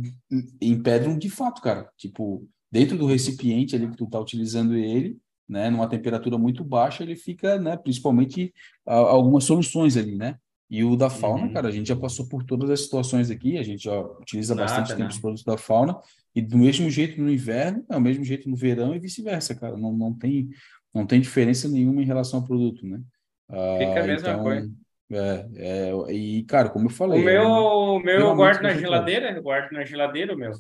empedram 0.61 1.17
de 1.17 1.31
fato, 1.31 1.63
cara. 1.63 1.89
Tipo, 1.97 2.47
dentro 2.71 2.97
do 2.97 3.07
recipiente 3.07 3.75
ali 3.75 3.89
que 3.89 3.97
tu 3.97 4.05
está 4.05 4.19
utilizando 4.19 4.77
ele, 4.77 5.19
né, 5.49 5.69
numa 5.69 5.89
temperatura 5.89 6.39
muito 6.39 6.63
baixa, 6.63 7.03
ele 7.03 7.17
fica, 7.17 7.59
né, 7.59 7.77
principalmente 7.77 8.55
a, 8.87 8.95
algumas 8.95 9.45
soluções 9.45 9.97
ali, 9.97 10.15
né? 10.15 10.37
E 10.71 10.85
o 10.85 10.95
da 10.95 11.11
fauna, 11.11 11.47
uhum. 11.47 11.53
cara, 11.53 11.67
a 11.67 11.73
gente 11.73 11.89
já 11.89 11.97
passou 11.97 12.29
por 12.29 12.45
todas 12.45 12.71
as 12.71 12.83
situações 12.83 13.29
aqui, 13.29 13.59
a 13.59 13.63
gente 13.65 13.83
já 13.83 14.01
utiliza 14.01 14.55
Nada, 14.55 14.69
bastante 14.69 14.97
tempo 14.97 15.11
os 15.11 15.19
produtos 15.19 15.43
da 15.43 15.59
fauna, 15.59 15.99
e 16.33 16.41
do 16.41 16.57
mesmo 16.57 16.89
jeito 16.89 17.21
no 17.21 17.29
inverno, 17.29 17.85
é 17.91 17.97
o 17.97 18.01
mesmo 18.01 18.23
jeito 18.25 18.49
no 18.49 18.55
verão 18.55 18.95
e 18.95 19.01
vice-versa, 19.01 19.53
cara. 19.57 19.77
Não, 19.77 19.93
não, 19.93 20.15
tem, 20.15 20.49
não 20.95 21.05
tem 21.05 21.21
diferença 21.21 21.69
nenhuma 21.69 22.01
em 22.01 22.07
relação 22.07 22.39
ao 22.39 22.47
produto, 22.47 22.87
né? 22.87 23.01
Fica 23.79 24.01
a 24.01 24.07
mesma 24.07 24.29
então, 24.29 24.43
coisa. 24.45 24.73
É, 25.11 25.49
é, 25.57 26.13
e, 26.13 26.45
cara, 26.45 26.71
como 26.71 26.87
eu 26.87 26.91
falei. 26.91 27.21
O 27.21 27.25
meu, 27.25 27.43
o 27.43 27.99
meu 27.99 28.21
eu 28.21 28.37
guardo 28.37 28.63
na 28.63 28.73
geladeira, 28.75 29.33
eu 29.33 29.43
guardo 29.43 29.73
na 29.73 29.85
geladeira 29.85 30.33
o 30.33 30.39
meu. 30.39 30.53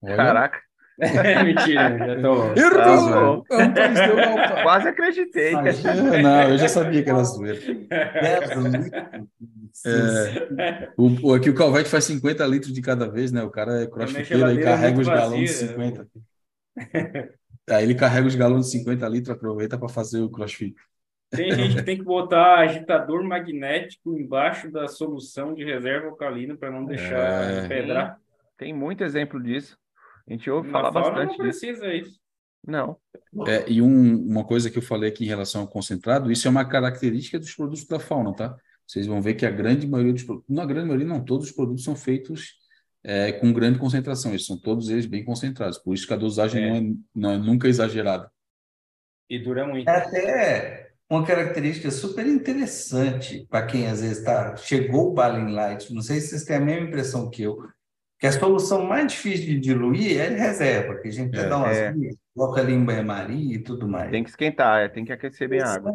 Olha. 0.00 0.16
Caraca. 0.16 0.67
É, 1.00 1.42
mentira, 1.44 1.96
já 1.98 2.20
tô. 2.20 2.52
Errou! 2.54 3.44
Ah, 3.50 4.62
Quase 4.62 4.88
acreditei. 4.88 5.52
Não, 5.52 6.50
eu 6.50 6.58
já 6.58 6.68
sabia 6.68 7.02
que 7.02 7.10
era 7.10 7.22
zoeira. 7.22 7.60
É, 9.86 10.92
o, 10.96 11.32
aqui 11.34 11.50
o 11.50 11.54
Calvete 11.54 11.88
faz 11.88 12.04
50 12.04 12.44
litros 12.46 12.72
de 12.72 12.82
cada 12.82 13.08
vez, 13.08 13.30
né? 13.30 13.42
O 13.44 13.50
cara 13.50 13.82
é 13.82 13.86
crossfiteiro 13.86 14.50
e 14.52 14.62
carrega 14.62 15.00
os 15.00 15.06
galões 15.06 15.50
de 15.50 15.56
50. 15.56 16.06
Aí 17.70 17.84
ele 17.84 17.94
carrega 17.94 18.26
os 18.26 18.34
galões 18.34 18.66
de 18.66 18.72
50 18.72 19.08
litros, 19.08 19.30
aproveita 19.30 19.78
para 19.78 19.88
fazer 19.88 20.20
o 20.20 20.30
crossfit. 20.30 20.74
Tem 21.30 21.52
gente 21.52 21.76
que 21.76 21.82
tem 21.82 21.98
que 21.98 22.04
botar 22.04 22.60
agitador 22.60 23.22
magnético 23.22 24.16
embaixo 24.16 24.70
da 24.70 24.88
solução 24.88 25.54
de 25.54 25.62
reserva 25.62 26.08
alcalina 26.08 26.56
para 26.56 26.70
não 26.70 26.86
deixar 26.86 27.64
é... 27.64 27.68
pedrar. 27.68 28.18
Tem 28.56 28.72
muito 28.72 29.04
exemplo 29.04 29.40
disso. 29.40 29.76
A 30.28 30.32
gente 30.32 30.50
ouve 30.50 30.70
falar 30.70 30.90
bastante 30.90 31.30
não 31.30 31.36
precisa 31.36 31.88
disso. 31.88 32.10
isso. 32.10 32.20
Não. 32.66 32.98
É, 33.46 33.70
e 33.70 33.80
um, 33.80 34.26
uma 34.26 34.44
coisa 34.44 34.70
que 34.70 34.76
eu 34.76 34.82
falei 34.82 35.08
aqui 35.10 35.24
em 35.24 35.28
relação 35.28 35.62
ao 35.62 35.68
concentrado, 35.68 36.30
isso 36.30 36.46
é 36.46 36.50
uma 36.50 36.64
característica 36.64 37.38
dos 37.38 37.54
produtos 37.54 37.86
da 37.86 37.98
fauna, 37.98 38.34
tá? 38.34 38.56
Vocês 38.86 39.06
vão 39.06 39.22
ver 39.22 39.34
que 39.34 39.46
a 39.46 39.50
grande 39.50 39.86
maioria 39.86 40.12
dos 40.12 40.22
produtos, 40.24 40.48
não 40.48 40.62
a 40.62 40.66
grande 40.66 40.86
maioria, 40.86 41.06
não, 41.06 41.24
todos 41.24 41.48
os 41.48 41.52
produtos 41.52 41.84
são 41.84 41.96
feitos 41.96 42.56
é, 43.02 43.32
com 43.32 43.52
grande 43.52 43.78
concentração, 43.78 44.32
eles 44.32 44.44
são 44.44 44.58
todos 44.58 44.90
eles 44.90 45.06
bem 45.06 45.24
concentrados, 45.24 45.78
por 45.78 45.94
isso 45.94 46.06
que 46.06 46.12
a 46.12 46.16
dosagem 46.16 46.64
é. 46.64 46.68
Não, 46.68 46.76
é, 46.76 46.94
não 47.14 47.30
é 47.32 47.38
nunca 47.38 47.68
exagerada. 47.68 48.30
E 49.30 49.38
dura 49.38 49.66
muito. 49.66 49.88
É 49.88 49.96
até 49.96 50.90
uma 51.08 51.24
característica 51.24 51.90
super 51.90 52.26
interessante 52.26 53.46
para 53.48 53.66
quem 53.66 53.86
às 53.86 54.00
vezes 54.02 54.24
tá, 54.24 54.56
chegou 54.56 55.10
o 55.10 55.14
Balin 55.14 55.52
Light, 55.52 55.92
não 55.92 56.02
sei 56.02 56.20
se 56.20 56.28
vocês 56.28 56.44
têm 56.44 56.56
a 56.56 56.60
mesma 56.60 56.88
impressão 56.88 57.30
que 57.30 57.42
eu, 57.42 57.58
que 58.18 58.26
a 58.26 58.32
solução 58.32 58.84
mais 58.84 59.12
difícil 59.12 59.46
de 59.46 59.60
diluir 59.60 60.20
é 60.20 60.28
de 60.28 60.34
reserva, 60.34 60.96
que 60.96 61.08
a 61.08 61.12
gente 61.12 61.38
é, 61.38 61.48
dá 61.48 61.56
umas 61.56 61.76
é. 61.76 61.94
coloca 62.34 62.60
ali 62.60 62.72
em 62.72 62.84
banho-maria 62.84 63.54
e 63.54 63.58
tudo 63.58 63.88
mais. 63.88 64.10
Tem 64.10 64.24
que 64.24 64.30
esquentar, 64.30 64.80
é, 64.80 64.88
tem 64.88 65.04
que 65.04 65.12
aquecer 65.12 65.48
bem 65.48 65.60
a 65.60 65.74
água. 65.74 65.92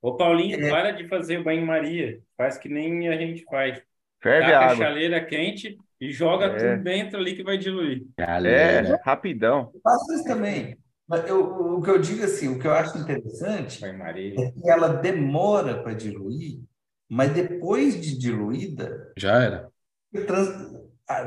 Ô 0.00 0.16
Paulinho, 0.16 0.64
é. 0.64 0.70
para 0.70 0.92
de 0.92 1.08
fazer 1.08 1.42
banho-maria, 1.42 2.20
faz 2.36 2.56
que 2.56 2.68
nem 2.68 3.08
a 3.08 3.16
gente 3.16 3.44
faz. 3.44 3.82
Ferve 4.22 4.52
a 4.52 4.60
água. 4.60 4.72
a 4.72 4.76
chaleira 4.76 5.24
quente 5.24 5.76
e 6.00 6.12
joga 6.12 6.46
é. 6.46 6.54
tudo 6.54 6.84
dentro 6.84 7.18
ali 7.18 7.34
que 7.34 7.42
vai 7.42 7.58
diluir. 7.58 8.06
Galera. 8.16 8.88
É, 8.88 9.00
rapidão. 9.04 9.70
Eu 9.74 9.80
faço 9.82 10.12
isso 10.14 10.24
também. 10.24 10.76
Mas 11.08 11.28
eu, 11.28 11.76
o 11.76 11.82
que 11.82 11.90
eu 11.90 12.00
digo 12.00 12.24
assim, 12.24 12.48
o 12.48 12.58
que 12.58 12.66
eu 12.66 12.72
acho 12.72 12.98
interessante 12.98 13.84
é 13.84 14.50
que 14.50 14.70
ela 14.70 14.88
demora 14.88 15.82
para 15.82 15.94
diluir, 15.94 16.60
mas 17.08 17.30
depois 17.30 18.00
de 18.00 18.18
diluída. 18.18 19.12
Já 19.16 19.40
era. 19.40 19.68
Trans, 20.26 20.76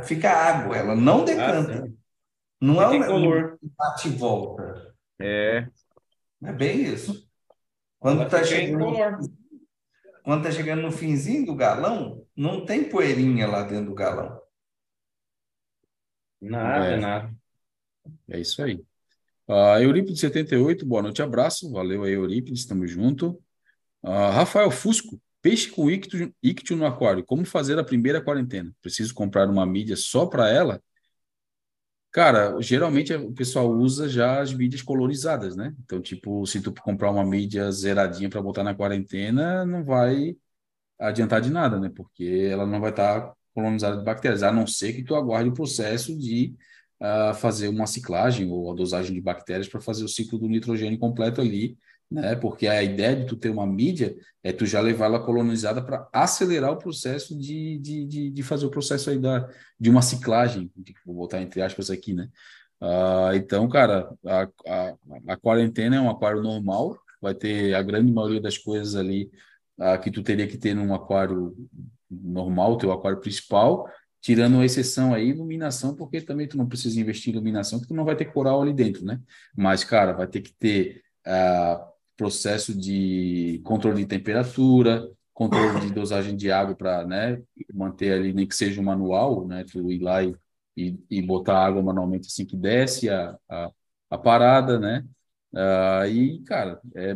fica 0.03 0.29
água, 0.29 0.75
ela 0.75 0.95
não 0.95 1.23
decanta. 1.23 1.85
Ah, 1.85 1.91
não 2.61 2.81
é 2.81 2.87
um 2.87 3.57
bate 3.77 4.07
e 4.09 4.11
volta. 4.11 4.93
É. 5.19 5.67
É 6.43 6.53
bem 6.53 6.83
isso. 6.83 7.27
Quando 7.99 8.23
está 8.23 8.43
chegando, 8.43 8.93
quando 10.23 10.43
tá 10.43 10.51
chegando 10.51 10.81
no 10.81 10.91
finzinho 10.91 11.45
do 11.45 11.55
galão, 11.55 12.25
não 12.35 12.65
tem 12.65 12.89
poeirinha 12.89 13.47
lá 13.47 13.63
dentro 13.63 13.87
do 13.87 13.95
galão. 13.95 14.39
Nada, 16.41 16.85
é. 16.85 16.97
nada. 16.97 17.33
É 18.29 18.39
isso 18.39 18.61
aí. 18.63 18.81
Uh, 19.47 19.81
Eurípides 19.81 20.19
78, 20.19 20.85
boa 20.85 21.01
noite, 21.01 21.21
abraço. 21.21 21.71
Valeu 21.71 22.03
aí, 22.03 22.13
Eurípides, 22.13 22.59
estamos 22.61 22.89
junto. 22.89 23.41
Uh, 24.01 24.29
Rafael 24.31 24.71
Fusco, 24.71 25.19
peixe 25.41 25.69
com 25.69 25.89
ictio, 25.89 26.33
ictio 26.43 26.75
no 26.77 26.85
aquário. 26.85 27.25
Como 27.25 27.45
fazer 27.45 27.77
a 27.79 27.83
primeira 27.83 28.21
quarentena? 28.21 28.73
Preciso 28.81 29.13
comprar 29.13 29.49
uma 29.49 29.65
mídia 29.65 29.95
só 29.95 30.25
para 30.25 30.49
ela? 30.49 30.81
Cara, 32.11 32.59
geralmente 32.59 33.13
o 33.13 33.31
pessoal 33.33 33.69
usa 33.69 34.09
já 34.09 34.41
as 34.41 34.51
mídias 34.51 34.81
colorizadas, 34.81 35.55
né? 35.55 35.75
Então, 35.83 36.01
tipo, 36.01 36.45
se 36.47 36.59
tu 36.59 36.73
comprar 36.73 37.11
uma 37.11 37.23
mídia 37.23 37.71
zeradinha 37.71 38.29
para 38.29 38.41
botar 38.41 38.63
na 38.63 38.73
quarentena, 38.73 39.63
não 39.63 39.83
vai 39.83 40.35
adiantar 40.99 41.41
de 41.41 41.51
nada, 41.51 41.79
né? 41.79 41.91
Porque 41.95 42.49
ela 42.51 42.65
não 42.65 42.81
vai 42.81 42.91
estar 42.91 43.21
tá 43.21 43.35
colonizada 43.53 43.97
de 43.97 44.03
bactérias, 44.03 44.43
a 44.43 44.51
não 44.51 44.65
ser 44.67 44.93
que 44.93 45.03
tu 45.03 45.15
aguarde 45.15 45.49
o 45.49 45.53
processo 45.53 46.17
de 46.17 46.55
uh, 47.01 47.33
fazer 47.35 47.67
uma 47.67 47.87
ciclagem 47.87 48.49
ou 48.51 48.71
a 48.71 48.75
dosagem 48.75 49.13
de 49.13 49.21
bactérias 49.21 49.67
para 49.67 49.81
fazer 49.81 50.03
o 50.03 50.09
ciclo 50.09 50.39
do 50.39 50.47
nitrogênio 50.47 50.99
completo 50.99 51.41
ali, 51.41 51.77
né? 52.09 52.35
Porque 52.35 52.67
a 52.67 52.81
ideia 52.81 53.15
de 53.15 53.25
tu 53.25 53.35
ter 53.35 53.49
uma 53.49 53.67
mídia 53.67 54.15
é 54.43 54.51
tu 54.51 54.65
já 54.65 54.81
levar 54.81 55.05
ela 55.05 55.23
colonizada 55.23 55.81
para 55.81 56.07
acelerar 56.11 56.71
o 56.71 56.77
processo 56.77 57.37
de, 57.37 57.77
de, 57.77 58.05
de, 58.05 58.29
de, 58.31 58.43
fazer 58.43 58.65
o 58.65 58.71
processo 58.71 59.09
aí 59.09 59.19
da, 59.19 59.47
de 59.79 59.89
uma 59.89 60.01
ciclagem, 60.01 60.71
vou 61.05 61.15
botar 61.15 61.41
entre 61.41 61.61
aspas 61.61 61.89
aqui, 61.89 62.13
né? 62.13 62.29
Uh, 62.81 63.35
então, 63.35 63.67
cara, 63.67 64.09
a, 64.25 64.43
a, 64.65 64.95
a, 65.27 65.37
quarentena 65.37 65.97
é 65.97 66.01
um 66.01 66.09
aquário 66.09 66.41
normal, 66.41 66.97
vai 67.21 67.35
ter 67.35 67.73
a 67.73 67.83
grande 67.83 68.11
maioria 68.11 68.39
das 68.39 68.57
coisas 68.57 68.95
ali 68.95 69.29
uh, 69.77 69.99
que 70.01 70.09
tu 70.09 70.23
teria 70.23 70.47
que 70.47 70.57
ter 70.57 70.73
num 70.73 70.93
aquário 70.93 71.53
normal, 72.09 72.77
teu 72.77 72.91
aquário 72.93 73.19
principal, 73.19 73.85
tirando 74.21 74.59
a 74.59 74.65
exceção 74.65 75.13
aí, 75.13 75.29
iluminação, 75.29 75.93
porque 75.93 76.21
também 76.21 76.47
tu 76.47 76.57
não 76.57 76.67
precisa 76.67 76.99
investir 76.99 77.31
em 77.31 77.35
iluminação, 77.35 77.79
porque 77.79 77.93
tu 77.93 77.97
não 77.97 78.05
vai 78.05 78.15
ter 78.15 78.31
coral 78.31 78.61
ali 78.61 78.73
dentro, 78.73 79.05
né? 79.05 79.19
Mas, 79.55 79.83
cara, 79.83 80.13
vai 80.13 80.27
ter 80.27 80.41
que 80.41 80.53
ter 80.53 81.03
uh, 81.27 81.88
processo 82.19 82.77
de 82.77 83.61
controle 83.63 84.03
de 84.03 84.05
temperatura, 84.05 85.09
controle 85.33 85.79
de 85.79 85.93
dosagem 85.93 86.35
de 86.35 86.51
água 86.51 86.75
para 86.75 87.05
né, 87.07 87.41
manter 87.73 88.11
ali, 88.11 88.33
nem 88.33 88.45
que 88.45 88.53
seja 88.53 88.81
um 88.81 88.83
manual, 88.83 89.47
né? 89.47 89.63
Tu 89.63 89.89
ir 89.89 89.99
lá 89.99 90.21
e, 90.21 90.35
e, 90.75 90.99
e 91.09 91.21
botar 91.21 91.65
água 91.65 91.81
manualmente 91.81 92.27
assim 92.27 92.45
que 92.45 92.57
desce 92.57 93.09
a, 93.09 93.37
a, 93.49 93.71
a 94.09 94.17
parada, 94.17 94.77
né? 94.77 95.05
Uh, 95.53 96.07
e, 96.09 96.43
cara, 96.43 96.81
é, 96.93 97.15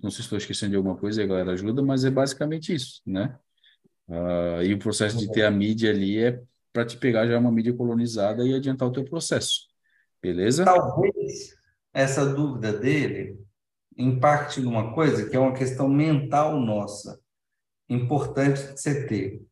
não 0.00 0.08
sei 0.08 0.18
se 0.18 0.20
estou 0.20 0.38
esquecendo 0.38 0.70
de 0.70 0.76
alguma 0.76 0.96
coisa, 0.96 1.20
a 1.20 1.26
galera 1.26 1.50
ajuda, 1.50 1.82
mas 1.82 2.04
é 2.04 2.10
basicamente 2.10 2.72
isso, 2.72 3.02
né? 3.04 3.36
Uh, 4.06 4.62
e 4.62 4.72
o 4.72 4.78
processo 4.78 5.18
de 5.18 5.32
ter 5.32 5.44
a 5.44 5.50
mídia 5.50 5.90
ali 5.90 6.16
é 6.16 6.40
para 6.72 6.86
te 6.86 6.96
pegar 6.96 7.26
já 7.26 7.36
uma 7.40 7.50
mídia 7.50 7.74
colonizada 7.74 8.46
e 8.46 8.54
adiantar 8.54 8.86
o 8.86 8.92
teu 8.92 9.04
processo. 9.04 9.62
Beleza? 10.22 10.64
Talvez 10.64 11.56
essa 11.92 12.24
dúvida 12.24 12.72
dele 12.72 13.42
impacte 13.96 14.60
numa 14.60 14.94
coisa 14.94 15.28
que 15.28 15.36
é 15.36 15.40
uma 15.40 15.54
questão 15.54 15.88
mental 15.88 16.58
nossa, 16.58 17.20
importante 17.88 18.62
de 18.62 18.80
você 18.80 19.06
ter. 19.06 19.42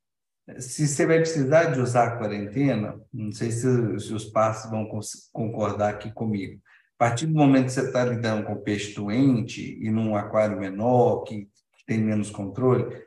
Se 0.59 0.89
você 0.89 1.07
vai 1.07 1.19
precisar 1.19 1.65
de 1.67 1.81
usar 1.81 2.09
a 2.09 2.17
quarentena, 2.19 3.01
não 3.13 3.31
sei 3.31 3.51
se, 3.51 4.01
se 4.01 4.13
os 4.13 4.25
passos 4.25 4.71
vão 4.71 4.89
concordar 5.33 5.91
aqui 5.91 6.13
comigo. 6.13 6.61
A 6.97 6.99
partir 6.99 7.27
do 7.27 7.35
momento 7.35 7.67
que 7.67 7.73
você 7.73 7.87
está 7.87 8.05
lidando 8.05 8.45
com 8.45 8.63
peixe 8.63 8.95
doente 8.95 9.79
e 9.81 9.91
num 9.91 10.17
aquário 10.17 10.59
menor, 10.59 11.23
que 11.23 11.49
tem 11.87 11.99
menos 11.99 12.31
controle, 12.31 13.03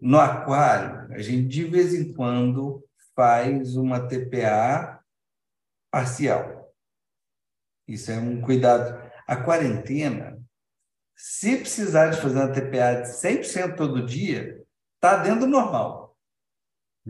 no 0.00 0.18
aquário, 0.18 1.12
a 1.14 1.18
gente 1.20 1.46
de 1.46 1.64
vez 1.64 1.94
em 1.94 2.12
quando 2.12 2.84
faz 3.14 3.76
uma 3.76 4.06
TPA 4.06 5.00
parcial. 5.90 6.72
Isso 7.86 8.10
é 8.10 8.18
um 8.18 8.40
cuidado. 8.40 9.00
A 9.26 9.36
quarentena, 9.36 10.37
se 11.18 11.56
precisar 11.56 12.10
de 12.10 12.20
fazer 12.20 12.38
uma 12.38 12.52
TPA 12.52 13.02
de 13.02 13.08
100% 13.08 13.76
todo 13.76 14.06
dia, 14.06 14.62
está 14.94 15.16
dentro 15.16 15.40
do 15.40 15.46
normal. 15.48 16.16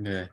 É. 0.02 0.28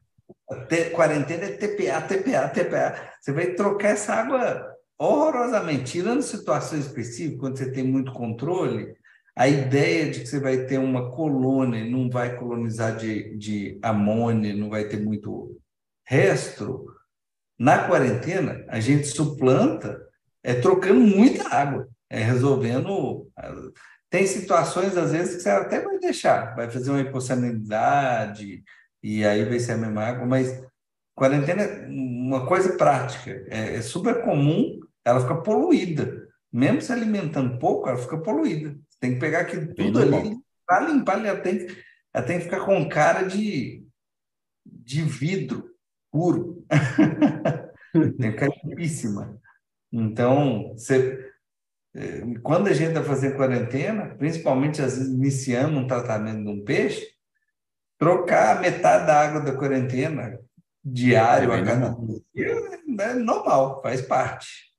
quarentena 0.92 1.44
é 1.44 1.58
TPA, 1.58 2.02
TPA, 2.02 2.48
TPA. 2.48 3.14
Você 3.20 3.34
vai 3.34 3.48
trocar 3.54 3.90
essa 3.90 4.14
água 4.14 4.74
horrorosamente, 4.98 5.92
tirando 5.92 6.22
situações 6.22 6.86
específicas, 6.86 7.40
quando 7.40 7.58
você 7.58 7.70
tem 7.70 7.84
muito 7.84 8.14
controle, 8.14 8.96
a 9.36 9.50
ideia 9.50 10.10
de 10.10 10.22
que 10.22 10.28
você 10.28 10.40
vai 10.40 10.66
ter 10.66 10.78
uma 10.78 11.12
colônia, 11.12 11.84
não 11.84 12.10
vai 12.10 12.38
colonizar 12.38 12.96
de, 12.96 13.36
de 13.38 13.78
amônia, 13.82 14.56
não 14.56 14.70
vai 14.70 14.86
ter 14.88 15.02
muito 15.02 15.60
resto, 16.08 16.86
na 17.60 17.88
quarentena, 17.88 18.66
a 18.70 18.80
gente 18.80 19.08
suplanta 19.08 20.02
é 20.44 20.54
trocando 20.54 21.00
muita 21.00 21.50
água, 21.50 21.90
é 22.10 22.24
resolvendo. 22.24 23.30
Tem 24.10 24.26
situações, 24.26 24.96
às 24.98 25.12
vezes, 25.12 25.36
que 25.36 25.42
você 25.42 25.50
até 25.50 25.82
vai 25.82 26.00
deixar, 26.00 26.56
vai 26.56 26.70
fazer 26.70 26.92
uma 26.92 27.02
hipossalinidade, 27.02 28.64
e 29.04 29.26
aí 29.26 29.46
vai 29.46 29.60
ser 29.60 29.74
a 29.74 29.78
mesma 29.78 30.04
água, 30.04 30.26
mas 30.26 30.64
quarentena 31.16 31.64
é 31.64 31.88
uma 31.88 32.46
coisa 32.46 32.78
prática, 32.78 33.46
é, 33.50 33.76
é 33.76 33.82
super 33.82 34.24
comum 34.24 34.80
ela 35.04 35.22
ficar 35.22 35.38
poluída. 35.38 36.28
Mesmo 36.52 36.82
se 36.82 36.92
alimentando 36.92 37.60
pouco, 37.60 37.88
ela 37.88 37.98
fica 37.98 38.18
poluída. 38.18 38.76
Tem 39.00 39.14
que 39.14 39.20
pegar 39.20 39.42
aquilo 39.42 39.74
tudo 39.76 40.00
ali 40.00 40.36
para 40.66 40.88
limpar, 40.88 41.24
ela 41.24 41.40
tem, 41.40 41.68
ela 42.14 42.26
tem 42.26 42.38
que 42.38 42.46
ficar 42.46 42.66
com 42.66 42.90
cara 42.90 43.24
de, 43.24 43.86
de 44.66 45.02
vidro 45.04 45.70
puro. 46.12 46.66
tem 47.94 48.14
que 48.14 48.32
ficar 48.32 48.48
limpíssima. 48.64 49.40
Então, 49.92 50.74
você, 50.74 51.32
quando 52.44 52.68
a 52.68 52.74
gente 52.74 52.90
está 52.90 53.04
fazendo 53.04 53.38
quarentena, 53.38 54.16
principalmente 54.16 54.82
às 54.82 54.98
vezes 54.98 55.14
iniciando 55.14 55.80
um 55.80 55.88
tratamento 55.88 56.44
de 56.44 56.50
um 56.50 56.64
peixe, 56.64 57.08
trocar 57.98 58.62
metade 58.62 59.08
da 59.08 59.22
água 59.22 59.42
da 59.42 59.56
quarentena 59.56 60.38
diário 60.84 61.52
é 61.52 61.60
a 61.60 61.64
cada 61.64 61.96
dia 62.34 62.76
é 63.00 63.14
normal, 63.16 63.82
faz 63.82 64.02
parte. 64.02 64.74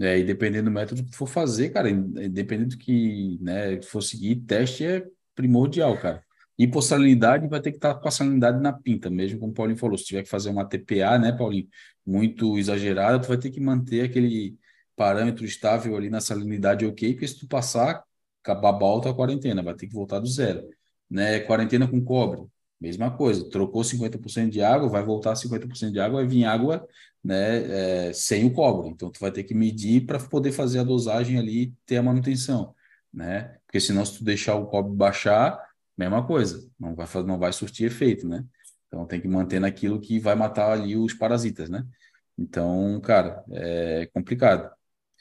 É, 0.00 0.18
e 0.18 0.24
dependendo 0.24 0.70
do 0.70 0.74
método 0.74 1.04
que 1.04 1.16
for 1.16 1.26
fazer, 1.26 1.70
cara, 1.70 1.90
dependendo 1.92 2.70
do 2.70 2.78
que 2.78 3.38
né, 3.40 3.80
for 3.82 4.00
seguir, 4.00 4.36
teste 4.36 4.84
é 4.84 5.04
primordial, 5.34 5.98
cara. 5.98 6.22
Hipossalinidade 6.56 7.48
vai 7.48 7.60
ter 7.60 7.70
que 7.70 7.78
estar 7.78 7.94
com 7.94 8.08
a 8.08 8.10
salinidade 8.10 8.60
na 8.60 8.72
pinta, 8.72 9.08
mesmo 9.10 9.38
como 9.38 9.52
o 9.52 9.54
Paulinho 9.54 9.78
falou. 9.78 9.96
Se 9.96 10.04
tiver 10.04 10.22
que 10.22 10.28
fazer 10.28 10.50
uma 10.50 10.64
TPA, 10.64 11.18
né, 11.18 11.32
Paulinho, 11.32 11.68
muito 12.04 12.58
exagerada, 12.58 13.20
tu 13.20 13.28
vai 13.28 13.38
ter 13.38 13.50
que 13.50 13.60
manter 13.60 14.02
aquele 14.02 14.56
parâmetro 14.98 15.44
estável 15.44 15.96
ali 15.96 16.10
na 16.10 16.20
salinidade 16.20 16.84
ok, 16.84 17.14
porque 17.14 17.28
se 17.28 17.38
tu 17.38 17.46
passar, 17.46 18.02
acabar 18.42 18.70
a 18.70 19.14
quarentena, 19.14 19.62
vai 19.62 19.74
ter 19.74 19.86
que 19.86 19.94
voltar 19.94 20.18
do 20.18 20.26
zero. 20.26 20.68
Né? 21.08 21.40
Quarentena 21.40 21.86
com 21.86 22.04
cobre, 22.04 22.42
mesma 22.80 23.10
coisa. 23.16 23.48
Trocou 23.48 23.82
50% 23.82 24.50
de 24.50 24.60
água, 24.60 24.88
vai 24.88 25.02
voltar 25.02 25.34
50% 25.36 25.92
de 25.92 26.00
água, 26.00 26.20
vai 26.20 26.28
vir 26.28 26.44
água 26.44 26.86
né, 27.24 28.08
é, 28.08 28.12
sem 28.12 28.44
o 28.44 28.52
cobre. 28.52 28.90
Então, 28.90 29.10
tu 29.10 29.20
vai 29.20 29.30
ter 29.30 29.44
que 29.44 29.54
medir 29.54 30.04
para 30.04 30.18
poder 30.18 30.52
fazer 30.52 30.80
a 30.80 30.84
dosagem 30.84 31.38
ali, 31.38 31.72
ter 31.86 31.98
a 31.98 32.02
manutenção. 32.02 32.74
Né? 33.12 33.56
Porque 33.66 33.80
senão, 33.80 34.04
se 34.04 34.18
tu 34.18 34.24
deixar 34.24 34.56
o 34.56 34.66
cobre 34.66 34.94
baixar, 34.96 35.58
mesma 35.96 36.26
coisa, 36.26 36.68
não 36.78 36.94
vai, 36.94 37.06
não 37.24 37.38
vai 37.38 37.52
surtir 37.52 37.86
efeito, 37.86 38.26
né? 38.28 38.44
Então, 38.88 39.06
tem 39.06 39.20
que 39.20 39.28
manter 39.28 39.60
naquilo 39.60 40.00
que 40.00 40.18
vai 40.18 40.34
matar 40.34 40.72
ali 40.72 40.96
os 40.96 41.12
parasitas, 41.14 41.68
né? 41.68 41.84
Então, 42.38 43.00
cara, 43.00 43.44
é 43.50 44.08
complicado. 44.14 44.70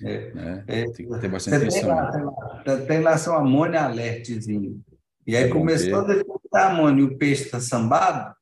É, 0.02 0.34
né? 0.34 0.64
é, 0.68 0.84
tem 0.92 1.08
que 1.08 1.20
ter 1.20 1.28
bastante 1.28 1.58
atenção. 1.58 1.82
Tem 1.82 1.90
lá, 1.90 2.12
tem 2.12 3.02
lá, 3.02 3.16
tem 3.16 3.74
lá 3.74 3.86
alertezinho. 3.86 4.82
E 5.26 5.36
aí 5.36 5.46
é 5.46 5.50
começou 5.50 6.00
a 6.00 6.04
detectar 6.04 6.72
amônia 6.72 7.02
e 7.02 7.06
o 7.06 7.18
peixe 7.18 7.44
está 7.44 7.60
sambado, 7.60 8.34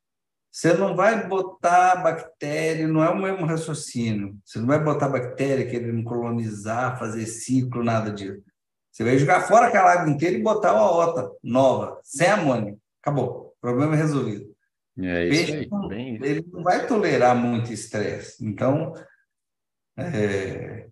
você 0.55 0.73
não 0.73 0.95
vai 0.95 1.27
botar 1.27 1.97
bactéria, 1.97 2.87
não 2.87 3.03
é 3.03 3.09
o 3.09 3.17
mesmo 3.17 3.45
raciocínio. 3.45 4.37
Você 4.45 4.57
não 4.57 4.67
vai 4.67 4.81
botar 4.81 5.09
bactéria 5.09 5.69
querendo 5.69 6.01
colonizar, 6.05 6.97
fazer 6.97 7.25
ciclo, 7.25 7.83
nada 7.83 8.09
disso. 8.09 8.41
Você 8.89 9.03
vai 9.03 9.17
jogar 9.17 9.41
fora 9.41 9.67
aquela 9.67 9.91
água 9.91 10.09
inteira 10.09 10.37
e 10.37 10.41
botar 10.41 10.73
uma 10.73 10.89
outra 10.89 11.29
nova, 11.43 11.99
sem 12.01 12.27
amônia. 12.27 12.77
Acabou. 13.01 13.53
Problema 13.59 13.97
resolvido. 13.97 14.55
É 14.97 15.25
isso 15.27 15.51
peixe, 15.51 15.69
aí. 15.91 16.19
Ele 16.21 16.45
não 16.49 16.63
vai 16.63 16.87
tolerar 16.87 17.35
muito 17.35 17.73
estresse. 17.73 18.45
Então, 18.45 18.93
é, 19.97 20.87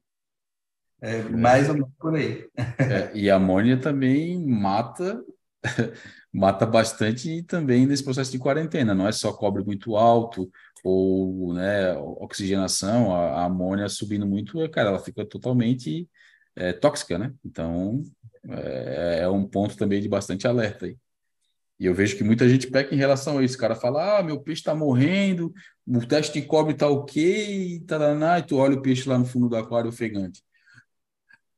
é, 1.03 1.17
é, 1.17 1.23
mais 1.23 1.67
ou 1.67 1.75
menos 1.75 1.89
por 1.99 2.15
aí. 2.15 2.47
É, 2.79 3.11
e 3.13 3.29
a 3.29 3.35
amônia 3.35 3.77
também 3.77 4.39
mata 4.47 5.21
mata 6.31 6.65
bastante 6.65 7.43
também 7.43 7.85
nesse 7.85 8.03
processo 8.03 8.31
de 8.31 8.39
quarentena. 8.39 8.95
Não 8.95 9.07
é 9.07 9.11
só 9.11 9.33
cobre 9.33 9.63
muito 9.63 9.97
alto 9.97 10.49
ou 10.83 11.53
né, 11.53 11.93
oxigenação, 11.93 13.13
a, 13.13 13.41
a 13.41 13.45
amônia 13.45 13.87
subindo 13.87 14.25
muito, 14.25 14.67
cara, 14.69 14.89
ela 14.89 14.99
fica 14.99 15.25
totalmente 15.25 16.09
é, 16.55 16.73
tóxica, 16.73 17.17
né? 17.17 17.33
Então 17.45 18.03
é, 18.49 19.19
é, 19.21 19.29
um 19.29 19.45
ponto 19.45 19.77
também 19.77 20.01
de 20.01 20.09
bastante 20.09 20.47
alerta 20.47 20.85
aí. 20.85 20.97
E 21.79 21.85
eu 21.85 21.93
vejo 21.93 22.15
que 22.17 22.23
muita 22.23 22.47
gente 22.47 22.67
peca 22.67 22.93
em 22.93 22.97
relação 22.97 23.37
a 23.39 23.43
isso. 23.43 23.55
O 23.55 23.59
cara 23.59 23.75
fala: 23.75 24.19
ah, 24.19 24.23
meu 24.23 24.39
peixe 24.39 24.61
está 24.61 24.73
morrendo, 24.75 25.53
o 25.85 26.05
teste 26.05 26.39
de 26.39 26.45
cobre 26.45 26.73
está 26.73 26.87
ok, 26.87 27.81
taraná, 27.87 28.39
e 28.39 28.43
tu 28.43 28.57
olha 28.57 28.77
o 28.77 28.81
peixe 28.81 29.09
lá 29.09 29.17
no 29.17 29.25
fundo 29.25 29.49
do 29.49 29.57
aquário 29.57 29.89
ofegante. 29.89 30.41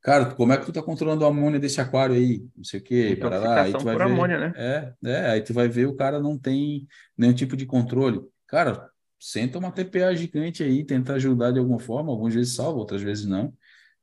Cara, 0.06 0.36
como 0.36 0.54
é 0.54 0.58
que 0.60 0.68
tu 0.68 0.72
tá 0.72 0.84
controlando 0.84 1.26
a 1.26 1.30
amônia 1.30 1.60
desse 1.60 1.82
aquário 1.82 2.14
aí? 2.14 2.48
Não 2.56 2.64
sei 2.64 2.80
o 2.80 2.84
quê. 2.84 3.18
Parará, 3.20 3.64
aí 3.64 3.74
tu 3.74 3.84
vai 3.84 3.96
ver, 3.96 4.04
amônia, 4.04 4.38
né? 4.38 4.54
É, 4.56 4.94
é, 5.04 5.30
aí 5.32 5.42
tu 5.42 5.52
vai 5.52 5.68
ver 5.68 5.88
o 5.88 5.96
cara 5.96 6.20
não 6.20 6.38
tem 6.38 6.88
nenhum 7.18 7.34
tipo 7.34 7.58
de 7.58 7.66
controle. 7.66 8.22
Cara, 8.46 8.88
senta 9.20 9.58
uma 9.58 9.72
TPA 9.72 10.16
gigante 10.16 10.62
aí, 10.62 10.86
tenta 10.86 11.14
ajudar 11.14 11.54
de 11.54 11.58
alguma 11.58 11.80
forma, 11.80 12.12
algumas 12.12 12.36
vezes 12.36 12.54
salva, 12.54 12.78
outras 12.78 13.02
vezes 13.02 13.26
não. 13.26 13.52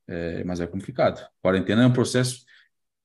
É, 0.08 0.42
mas 0.42 0.60
é 0.60 0.66
complicado. 0.66 1.24
Quarentena 1.40 1.84
é 1.84 1.86
um 1.86 1.92
processo, 1.92 2.44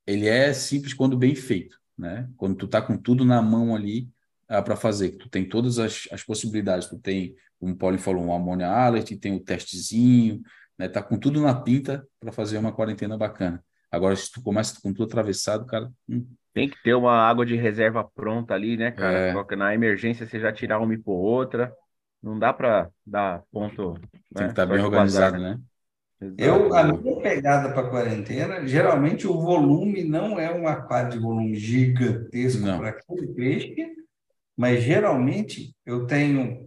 ele 0.08 0.28
é 0.28 0.52
simples 0.52 0.96
quando 0.96 1.16
bem 1.16 1.36
feito, 1.36 1.78
né? 1.96 2.28
Quando 2.36 2.56
tu 2.56 2.68
tá 2.68 2.82
com 2.82 2.98
tudo 2.98 3.24
na 3.24 3.44
mão 3.44 3.76
ali 3.76 4.10
ah, 4.48 4.64
para 4.64 4.76
fazer, 4.76 5.12
tu 5.18 5.30
tem 5.30 5.48
todas 5.48 5.78
as, 5.78 6.08
as 6.12 6.24
possibilidades, 6.24 6.88
tu 6.88 6.98
tem, 6.98 7.36
como 7.60 7.74
o 7.74 7.78
Paulo 7.78 8.00
falou, 8.00 8.24
um 8.26 8.34
amônia 8.34 8.68
alert, 8.68 9.16
tem 9.20 9.36
o 9.36 9.40
testezinho, 9.40 10.42
né? 10.78 10.88
Tá 10.88 11.02
com 11.02 11.18
tudo 11.18 11.42
na 11.42 11.54
pinta 11.54 12.08
para 12.20 12.32
fazer 12.32 12.58
uma 12.58 12.72
quarentena 12.72 13.18
bacana. 13.18 13.64
Agora, 13.92 14.16
se 14.16 14.32
tu 14.32 14.42
começa 14.42 14.80
com 14.82 14.94
tudo 14.94 15.06
atravessado, 15.06 15.66
cara. 15.66 15.90
Hum. 16.10 16.26
Tem 16.54 16.70
que 16.70 16.82
ter 16.82 16.94
uma 16.94 17.16
água 17.16 17.46
de 17.46 17.56
reserva 17.56 18.04
pronta 18.04 18.54
ali, 18.54 18.78
né, 18.78 18.92
cara? 18.92 19.18
É. 19.18 19.56
Na 19.56 19.74
emergência 19.74 20.26
você 20.26 20.40
já 20.40 20.52
tirar 20.52 20.80
uma 20.80 20.94
e 20.94 20.98
por 20.98 21.14
outra. 21.14 21.72
Não 22.22 22.38
dá 22.38 22.52
para 22.52 22.90
dar 23.06 23.44
ponto. 23.52 23.94
Tem 23.94 24.02
né? 24.02 24.46
que 24.46 24.52
estar 24.52 24.54
tá 24.54 24.66
bem 24.66 24.84
organizado, 24.84 25.38
né? 25.38 25.60
Eu, 26.36 26.74
a 26.74 26.84
minha 26.84 27.22
pegada 27.22 27.72
para 27.72 27.90
quarentena, 27.90 28.68
geralmente 28.68 29.28
o 29.28 29.40
volume 29.40 30.04
não 30.04 30.40
é 30.40 30.52
um 30.52 30.68
aquário 30.68 31.12
de 31.12 31.20
volume 31.20 31.54
gigantesco 31.54 32.64
para 32.64 32.90
aquele 32.90 33.28
peixe, 33.28 33.76
mas 34.56 34.82
geralmente 34.82 35.76
eu 35.86 36.08
tenho 36.08 36.67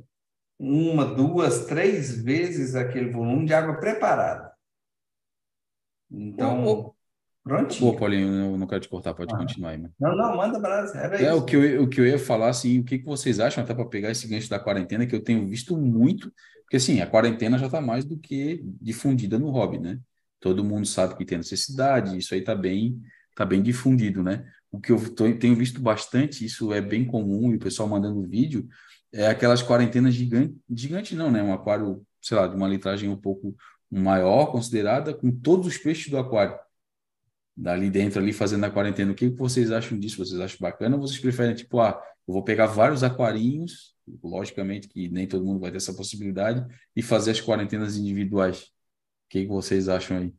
uma, 0.62 1.07
duas, 1.07 1.65
três 1.65 2.23
vezes 2.23 2.74
aquele 2.74 3.11
volume 3.11 3.47
de 3.47 3.55
água 3.55 3.81
preparada. 3.81 4.53
Então, 6.11 6.95
pronto. 7.43 7.78
Pô, 7.78 7.97
Paulinho, 7.97 8.28
eu 8.28 8.59
não 8.59 8.66
quero 8.66 8.82
te 8.82 8.89
cortar, 8.89 9.15
pode 9.15 9.32
ah. 9.35 9.39
continuar 9.39 9.70
aí. 9.70 9.78
Mano. 9.78 9.95
Não, 9.99 10.15
não, 10.15 10.37
manda 10.37 10.59
brasa. 10.59 10.99
Era 10.99 11.16
é, 11.16 11.28
isso. 11.28 11.37
O 11.39 11.47
que, 11.47 11.57
eu, 11.57 11.82
o 11.85 11.89
que 11.89 12.01
eu 12.03 12.07
ia 12.07 12.19
falar, 12.19 12.51
assim, 12.51 12.78
o 12.78 12.85
que, 12.85 12.99
que 12.99 13.07
vocês 13.07 13.41
acham, 13.41 13.65
até 13.65 13.73
para 13.73 13.87
pegar 13.87 14.11
esse 14.11 14.28
gancho 14.28 14.51
da 14.51 14.59
quarentena, 14.59 15.07
que 15.07 15.15
eu 15.15 15.24
tenho 15.24 15.49
visto 15.49 15.74
muito, 15.78 16.31
porque 16.65 16.77
assim, 16.77 17.01
a 17.01 17.07
quarentena 17.07 17.57
já 17.57 17.66
está 17.66 17.81
mais 17.81 18.05
do 18.05 18.19
que 18.19 18.62
difundida 18.82 19.39
no 19.39 19.49
hobby, 19.49 19.78
né? 19.78 19.99
Todo 20.39 20.62
mundo 20.62 20.87
sabe 20.87 21.16
que 21.16 21.24
tem 21.24 21.39
necessidade, 21.39 22.19
isso 22.19 22.35
aí 22.35 22.41
está 22.41 22.55
bem, 22.55 23.01
tá 23.35 23.47
bem 23.47 23.62
difundido, 23.62 24.23
né? 24.23 24.47
O 24.70 24.78
que 24.78 24.93
eu 24.93 25.15
tô, 25.15 25.32
tenho 25.32 25.57
visto 25.57 25.81
bastante, 25.81 26.45
isso 26.45 26.70
é 26.70 26.82
bem 26.82 27.07
comum, 27.07 27.51
e 27.51 27.57
o 27.57 27.59
pessoal 27.59 27.89
mandando 27.89 28.23
vídeo, 28.28 28.69
é 29.12 29.27
aquelas 29.27 29.62
quarentenas 29.62 30.15
gigantes, 30.15 30.57
gigante 30.69 31.15
não, 31.15 31.31
né? 31.31 31.43
Um 31.43 31.53
aquário, 31.53 32.07
sei 32.20 32.37
lá, 32.37 32.47
de 32.47 32.55
uma 32.57 32.69
litragem 32.69 33.09
um 33.09 33.16
pouco 33.16 33.55
maior, 33.91 34.47
considerada, 34.47 35.12
com 35.12 35.31
todos 35.31 35.66
os 35.66 35.77
peixes 35.77 36.09
do 36.09 36.19
aquário. 36.19 36.59
Dali 37.57 37.91
dentro, 37.91 38.20
ali 38.20 38.32
fazendo 38.32 38.65
a 38.65 38.70
quarentena. 38.70 39.12
O 39.12 39.15
que 39.15 39.28
vocês 39.28 39.70
acham 39.70 39.99
disso? 39.99 40.24
Vocês 40.24 40.41
acham 40.41 40.59
bacana 40.61 40.97
ou 40.97 41.03
vocês 41.03 41.19
preferem, 41.19 41.55
tipo, 41.55 41.81
ah, 41.81 42.01
eu 42.27 42.35
vou 42.35 42.45
pegar 42.45 42.66
vários 42.66 43.03
aquarinhos, 43.03 43.95
logicamente 44.23 44.89
que 44.89 45.09
nem 45.09 45.27
todo 45.27 45.45
mundo 45.45 45.61
vai 45.61 45.70
ter 45.70 45.78
essa 45.78 45.93
possibilidade, 45.93 46.65
e 46.95 47.03
fazer 47.03 47.32
as 47.32 47.41
quarentenas 47.41 47.97
individuais? 47.97 48.62
O 48.62 49.28
que 49.28 49.47
vocês 49.47 49.89
acham 49.89 50.19
aí? 50.19 50.35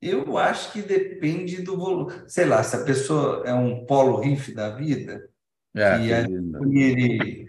Eu 0.00 0.38
acho 0.38 0.72
que 0.72 0.80
depende 0.80 1.60
do 1.62 1.76
volume. 1.76 2.12
Sei 2.28 2.44
lá, 2.44 2.62
se 2.62 2.76
a 2.76 2.84
pessoa 2.84 3.42
é 3.44 3.52
um 3.52 3.84
polo 3.84 4.20
riff 4.20 4.54
da 4.54 4.70
vida, 4.70 5.28
é, 5.80 6.00
e 6.00 6.82
ele, 6.82 7.46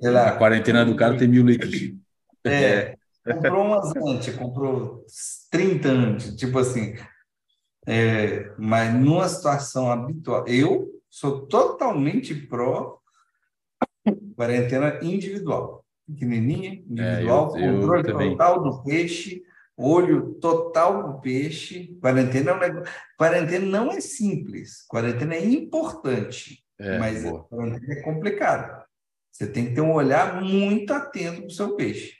lá, 0.00 0.28
a 0.28 0.36
quarentena 0.36 0.84
do 0.84 0.96
cara 0.96 1.16
tem 1.16 1.28
mil 1.28 1.44
litros. 1.44 1.92
É, 2.44 2.96
comprou 3.24 3.64
umas 3.64 3.96
antes, 3.96 4.34
comprou 4.34 5.04
30 5.50 5.88
antes, 5.88 6.36
tipo 6.36 6.58
assim. 6.58 6.94
É, 7.86 8.52
mas 8.58 8.94
numa 8.94 9.28
situação 9.28 9.90
habitual, 9.90 10.46
eu 10.46 10.88
sou 11.10 11.46
totalmente 11.46 12.34
pró 12.34 12.98
quarentena 14.36 14.98
individual. 15.02 15.84
Pequenininha, 16.06 16.82
individual, 16.88 17.56
é, 17.56 17.68
eu, 17.68 17.80
controle 17.80 18.10
eu 18.10 18.18
total 18.18 18.62
do 18.62 18.82
peixe, 18.82 19.42
olho 19.76 20.34
total 20.34 21.12
do 21.12 21.20
peixe. 21.20 21.96
Quarentena 22.00 22.50
é 22.50 22.54
um 22.54 22.58
negócio... 22.58 22.94
Quarentena 23.16 23.66
não 23.66 23.92
é 23.92 24.00
simples, 24.00 24.84
quarentena 24.88 25.34
é 25.34 25.44
importante. 25.44 26.61
É, 26.82 26.98
mas 26.98 27.24
é 27.24 28.02
complicado. 28.02 28.84
Você 29.30 29.46
tem 29.50 29.68
que 29.68 29.74
ter 29.74 29.80
um 29.80 29.92
olhar 29.92 30.42
muito 30.42 30.92
atento 30.92 31.38
para 31.38 31.46
o 31.46 31.50
seu 31.50 31.76
peixe. 31.76 32.16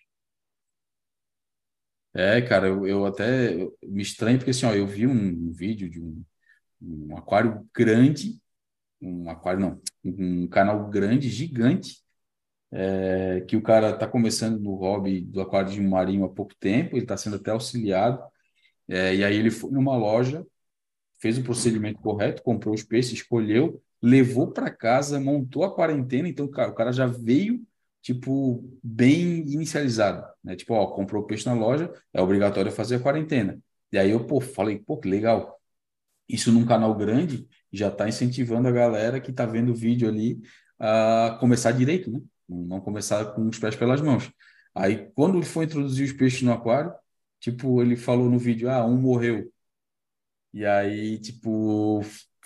É, 2.14 2.40
cara, 2.43 2.68
eu, 2.68 2.86
eu 2.86 3.06
até 3.06 3.55
eu, 3.55 3.76
me 3.82 4.02
estranho, 4.02 4.39
porque 4.39 4.51
assim, 4.51 4.66
ó, 4.66 4.72
eu 4.72 4.86
vi 4.86 5.06
um, 5.06 5.12
um 5.12 5.52
vídeo 5.52 5.89
de 5.90 6.01
um, 6.01 6.22
um, 6.80 7.16
aquário 7.16 7.66
grande, 7.74 8.40
um 9.01 9.28
aquário 9.28 9.60
não, 9.60 9.82
um 10.05 10.47
canal 10.47 10.89
grande, 10.89 11.28
gigante, 11.28 12.02
é, 12.70 13.40
que 13.43 13.56
o 13.56 13.62
cara 13.62 13.90
está 13.90 14.06
começando 14.06 14.60
no 14.60 14.74
hobby 14.74 15.22
do 15.22 15.40
aquário 15.40 15.70
de 15.70 15.80
marinho 15.80 16.24
há 16.24 16.28
pouco 16.28 16.55
tempo, 16.55 16.97
ele 16.97 17.05
está 17.05 17.16
sendo 17.16 17.36
até 17.36 17.51
auxiliado, 17.51 18.22
é, 18.89 19.14
e 19.14 19.24
aí 19.24 19.36
ele 19.36 19.51
foi 19.51 19.70
numa 19.70 19.97
loja, 19.97 20.47
fez 21.18 21.39
o 21.39 21.43
procedimento 21.43 22.01
correto, 22.01 22.43
comprou 22.43 22.74
os 22.74 22.82
peixes, 22.82 23.12
escolheu, 23.12 23.82
levou 24.02 24.50
para 24.52 24.70
casa, 24.70 25.20
montou 25.20 25.64
a 25.64 25.74
quarentena, 25.74 26.28
então 26.28 26.46
o 26.46 26.50
cara 26.50 26.92
já 26.92 27.06
veio 27.06 27.64
tipo, 28.02 28.68
bem 28.82 29.38
inicializado, 29.52 30.26
né? 30.42 30.56
Tipo, 30.56 30.74
ó, 30.74 30.88
comprou 30.88 31.24
peixe 31.24 31.46
na 31.46 31.54
loja, 31.54 31.92
é 32.12 32.20
obrigatório 32.20 32.72
fazer 32.72 32.96
a 32.96 33.00
quarentena. 33.00 33.58
E 33.92 33.98
aí 33.98 34.10
eu, 34.10 34.26
pô, 34.26 34.40
falei, 34.40 34.78
pô, 34.78 34.98
que 34.98 35.08
legal. 35.08 35.58
Isso 36.28 36.52
num 36.52 36.66
canal 36.66 36.94
grande 36.96 37.46
já 37.72 37.88
está 37.88 38.08
incentivando 38.08 38.68
a 38.68 38.72
galera 38.72 39.20
que 39.20 39.30
está 39.30 39.46
vendo 39.46 39.72
o 39.72 39.74
vídeo 39.74 40.08
ali 40.08 40.40
a 40.78 41.36
começar 41.40 41.72
direito, 41.72 42.10
né? 42.10 42.20
Não 42.48 42.80
começar 42.80 43.24
com 43.34 43.48
os 43.48 43.58
pés 43.58 43.76
pelas 43.76 44.00
mãos. 44.00 44.30
Aí, 44.74 45.10
quando 45.14 45.36
ele 45.38 45.46
foi 45.46 45.64
introduzir 45.66 46.06
os 46.06 46.12
peixes 46.12 46.42
no 46.42 46.52
aquário, 46.52 46.92
tipo, 47.40 47.82
ele 47.82 47.96
falou 47.96 48.28
no 48.30 48.38
vídeo, 48.38 48.70
ah, 48.70 48.84
um 48.84 48.96
morreu. 49.00 49.52
E 50.52 50.64
aí, 50.66 51.18
tipo, 51.18 52.02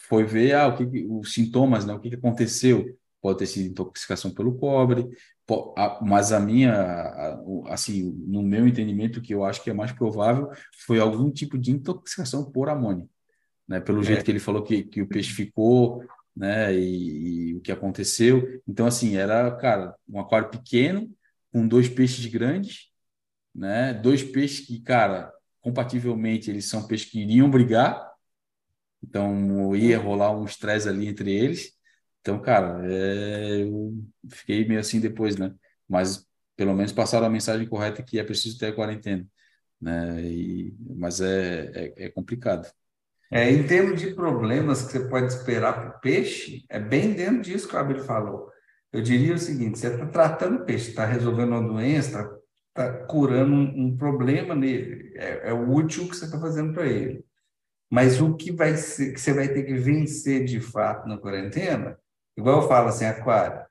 foi 0.09 0.25
ver 0.25 0.55
ah, 0.55 0.69
o 0.69 0.77
que, 0.77 1.07
os 1.09 1.33
sintomas, 1.33 1.85
né? 1.85 1.93
O 1.93 2.01
que, 2.01 2.11
que 2.11 2.17
aconteceu? 2.17 2.97
Pode 3.21 3.39
ter 3.39 3.47
sido 3.47 3.71
intoxicação 3.71 4.33
pelo 4.33 4.57
cobre, 4.57 5.09
mas 6.03 6.33
a 6.33 6.41
minha, 6.41 7.39
assim, 7.69 8.13
no 8.27 8.43
meu 8.43 8.67
entendimento, 8.67 9.21
que 9.21 9.35
eu 9.35 9.45
acho 9.45 9.63
que 9.63 9.71
é 9.71 9.75
mais 9.75 9.93
provável, 9.93 10.51
foi 10.87 10.99
algum 10.99 11.31
tipo 11.31 11.59
de 11.59 11.71
intoxicação 11.71 12.51
por 12.51 12.69
amônia, 12.69 13.07
né? 13.67 13.81
Pelo 13.81 14.01
é. 14.01 14.05
jeito 14.05 14.25
que 14.25 14.31
ele 14.31 14.41
falou 14.41 14.63
que, 14.63 14.83
que 14.85 15.03
o 15.03 15.09
peixe 15.09 15.33
ficou, 15.33 16.05
né? 16.37 16.75
E, 16.75 17.51
e, 17.51 17.55
o 17.55 17.61
que 17.61 17.73
aconteceu. 17.73 18.61
Então, 18.67 18.87
assim, 18.87 19.17
era, 19.17 19.51
cara, 19.57 19.95
um 20.09 20.21
aquário 20.21 20.51
pequeno, 20.51 21.11
com 21.53 21.67
dois 21.67 21.89
peixes 21.89 22.27
grandes, 22.27 22.91
né? 23.55 23.95
Dois 23.95 24.23
peixes 24.23 24.67
que, 24.67 24.81
cara, 24.81 25.33
compativelmente, 25.61 26.51
eles 26.51 26.67
são 26.67 26.87
peixes 26.87 27.11
que 27.11 27.21
iriam 27.21 27.51
brigar, 27.51 28.16
então 29.03 29.75
ia 29.75 29.99
rolar 29.99 30.33
um 30.33 30.45
estresse 30.45 30.89
ali 30.89 31.09
entre 31.09 31.33
eles. 31.33 31.73
Então, 32.21 32.41
cara, 32.41 32.83
é, 32.91 33.63
eu 33.63 33.95
fiquei 34.31 34.67
meio 34.67 34.81
assim 34.81 35.01
depois, 35.01 35.37
né? 35.37 35.55
Mas 35.89 36.27
pelo 36.57 36.75
menos 36.75 36.93
passaram 36.93 37.27
a 37.27 37.31
mensagem 37.31 37.69
correta 37.69 38.03
que 38.03 38.19
é 38.19 38.25
preciso 38.25 38.59
ter 38.59 38.67
a 38.67 38.75
quarentena, 38.75 39.27
né? 39.81 40.21
E, 40.23 40.75
mas 40.97 41.21
é, 41.21 41.71
é, 41.75 42.07
é 42.07 42.09
complicado. 42.11 42.69
É, 43.31 43.51
em 43.51 43.67
termos 43.67 44.01
de 44.01 44.15
problemas 44.15 44.83
que 44.83 44.93
você 44.93 45.09
pode 45.09 45.27
esperar 45.27 45.73
para 45.75 45.97
o 45.97 46.01
peixe, 46.01 46.65
é 46.69 46.79
bem 46.79 47.13
dentro 47.13 47.43
disso 47.43 47.69
que 47.69 47.75
o 47.75 47.79
Abel 47.79 48.05
falou. 48.05 48.51
Eu 48.93 49.03
diria 49.03 49.35
o 49.35 49.39
seguinte: 49.39 49.79
você 49.79 49.89
está 49.89 50.07
tratando 50.07 50.63
o 50.63 50.65
peixe, 50.65 50.91
está 50.91 51.05
resolvendo 51.05 51.51
uma 51.51 51.63
doença, 51.63 52.21
está 52.21 52.37
está 52.77 52.93
curando 53.07 53.55
um, 53.55 53.87
um, 53.87 53.97
problema 53.97 54.55
nele, 54.55 55.13
é, 55.17 55.49
é, 55.49 55.53
o 55.53 55.73
útil 55.73 56.09
que 56.09 56.15
você 56.15 56.27
está 56.27 56.39
fazendo 56.39 56.75
para 56.75 56.87
ele. 56.87 57.25
Mas 57.91 58.21
o 58.21 58.35
que 58.35 58.51
vai 58.51 58.77
ser, 58.77 59.13
que 59.13 59.21
você 59.21 59.33
vai 59.33 59.49
ter 59.49 59.63
que 59.63 59.75
vencer 59.75 60.45
de 60.45 60.61
fato 60.61 61.09
na 61.09 61.19
quarentena, 61.19 61.99
igual 62.37 62.63
eu 62.63 62.69
falo 62.69 62.89
assim, 62.89 63.05
aquário, 63.05 63.65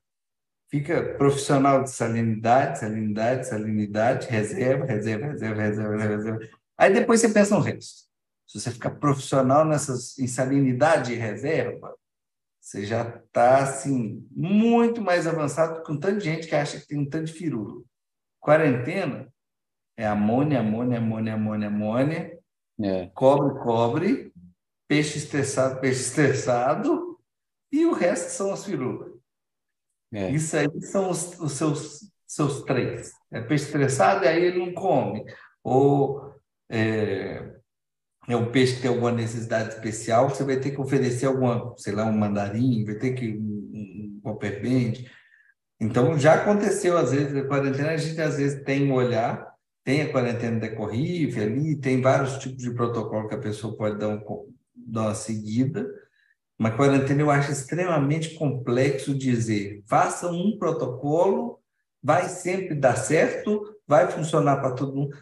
fica 0.69 1.15
profissional 1.15 1.83
de 1.83 1.91
salinidade, 1.91 2.79
salinidade, 2.79 3.47
salinidade, 3.47 4.27
reserva, 4.27 4.85
reserva, 4.85 5.27
reserva, 5.27 5.61
reserva, 5.61 5.97
reserva. 5.97 6.39
Aí 6.77 6.93
depois 6.93 7.21
você 7.21 7.29
pensa 7.29 7.55
no 7.55 7.61
resto. 7.61 8.05
Se 8.47 8.59
você 8.59 8.71
ficar 8.71 8.91
profissional 8.91 9.65
nessas 9.65 10.17
em 10.19 10.27
salinidade 10.27 11.13
e 11.13 11.17
reserva, 11.17 11.95
você 12.61 12.85
já 12.85 13.07
está 13.07 13.59
assim 13.59 14.27
muito 14.31 15.01
mais 15.01 15.27
avançado 15.27 15.83
tanto 15.83 16.17
de 16.17 16.25
gente 16.25 16.47
que 16.47 16.55
acha 16.55 16.79
que 16.79 16.87
tem 16.87 16.99
um 16.99 17.09
tanto 17.09 17.25
de 17.25 17.33
firulo. 17.33 17.85
Quarentena 18.39 19.27
é 19.97 20.05
amônia, 20.05 20.59
amônia, 20.59 20.97
amônia, 20.97 21.33
amônia, 21.33 21.67
amônia, 21.67 22.34
é. 22.81 23.07
cobre, 23.07 23.59
cobre, 23.61 24.33
peixe 24.87 25.17
estressado, 25.17 25.79
peixe 25.79 26.01
estressado, 26.01 27.19
e 27.71 27.85
o 27.85 27.93
resto 27.93 28.29
são 28.29 28.53
as 28.53 28.65
firulas. 28.65 29.13
É. 30.13 30.29
Isso 30.31 30.55
aí 30.55 30.69
são 30.81 31.09
os, 31.09 31.39
os, 31.39 31.53
seus, 31.53 32.11
seus 32.25 32.63
três. 32.63 33.11
É 33.31 33.41
peixe 33.41 33.65
estressado 33.65 34.23
e 34.23 34.27
aí 34.27 34.43
ele 34.43 34.59
não 34.59 34.73
come. 34.73 35.25
Ou 35.63 36.33
é, 36.69 37.55
é 38.27 38.35
um 38.35 38.51
peixe 38.51 38.75
que 38.75 38.81
tem 38.81 38.89
alguma 38.89 39.11
necessidade 39.11 39.75
especial, 39.75 40.29
você 40.29 40.43
vai 40.43 40.59
ter 40.59 40.71
que 40.71 40.79
oferecer 40.79 41.25
alguma, 41.25 41.73
sei 41.77 41.93
lá, 41.93 42.05
um 42.05 42.17
mandarim, 42.17 42.85
vai 42.85 42.95
ter 42.95 43.13
que 43.13 43.33
um, 43.37 44.21
um, 44.23 44.31
um 44.31 44.33
band, 44.37 45.05
então, 45.79 46.17
já 46.17 46.35
aconteceu, 46.35 46.97
às 46.97 47.11
vezes, 47.11 47.35
a 47.35 47.47
quarentena, 47.47 47.91
a 47.91 47.97
gente 47.97 48.19
às 48.21 48.37
vezes 48.37 48.63
tem 48.63 48.89
um 48.89 48.93
olhar, 48.93 49.53
tem 49.85 50.01
a 50.01 50.11
quarentena 50.11 50.59
decorrível 50.59 51.43
ali, 51.43 51.75
tem 51.75 52.01
vários 52.01 52.39
tipos 52.39 52.63
de 52.63 52.73
protocolo 52.73 53.29
que 53.29 53.35
a 53.35 53.39
pessoa 53.39 53.77
pode 53.77 53.99
dar, 53.99 54.09
um, 54.09 54.51
dar 54.75 55.01
uma 55.03 55.15
seguida, 55.15 55.87
mas 56.57 56.75
quarentena 56.75 57.21
eu 57.21 57.29
acho 57.29 57.51
extremamente 57.51 58.33
complexo 58.33 59.15
dizer, 59.15 59.83
faça 59.85 60.29
um 60.31 60.57
protocolo, 60.57 61.59
vai 62.01 62.27
sempre 62.29 62.73
dar 62.73 62.95
certo, 62.95 63.77
vai 63.87 64.09
funcionar 64.09 64.57
para 64.57 64.73
todo 64.73 64.95
mundo. 64.95 65.15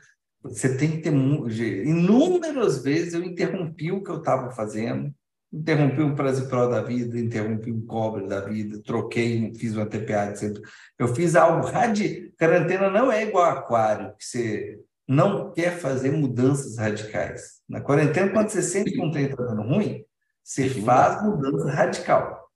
Você 0.43 0.77
tem 0.77 0.91
que 0.91 1.01
ter 1.01 1.13
inúmeras 1.13 2.81
vezes 2.81 3.13
eu 3.13 3.23
interrompi 3.23 3.91
o 3.91 4.01
que 4.01 4.11
eu 4.11 4.19
estava 4.19 4.51
fazendo, 4.51 5.13
interrompi 5.53 6.01
um 6.01 6.15
Prasipro 6.15 6.67
da 6.67 6.81
vida, 6.81 7.19
interrompi 7.19 7.71
um 7.71 7.85
cobre 7.85 8.25
da 8.27 8.41
vida, 8.41 8.81
troquei, 8.81 9.53
fiz 9.53 9.75
uma 9.75 9.85
TPA 9.85 10.31
de 10.31 10.39
centro. 10.39 10.63
Eu 10.97 11.13
fiz 11.13 11.35
algo 11.35 11.65
radical. 11.69 12.31
Quarentena 12.37 12.89
não 12.89 13.11
é 13.11 13.23
igual 13.23 13.51
aquário, 13.51 14.15
que 14.17 14.25
você 14.25 14.79
não 15.07 15.51
quer 15.51 15.77
fazer 15.77 16.11
mudanças 16.11 16.77
radicais. 16.77 17.61
Na 17.69 17.79
quarentena, 17.79 18.31
quando 18.31 18.49
você 18.49 18.63
sente 18.63 18.91
que 18.91 19.01
um 19.01 19.11
trem 19.11 19.25
está 19.25 19.43
dando 19.43 19.61
ruim, 19.61 20.03
você 20.43 20.67
faz 20.69 21.23
mudança 21.23 21.69
radical. 21.69 22.49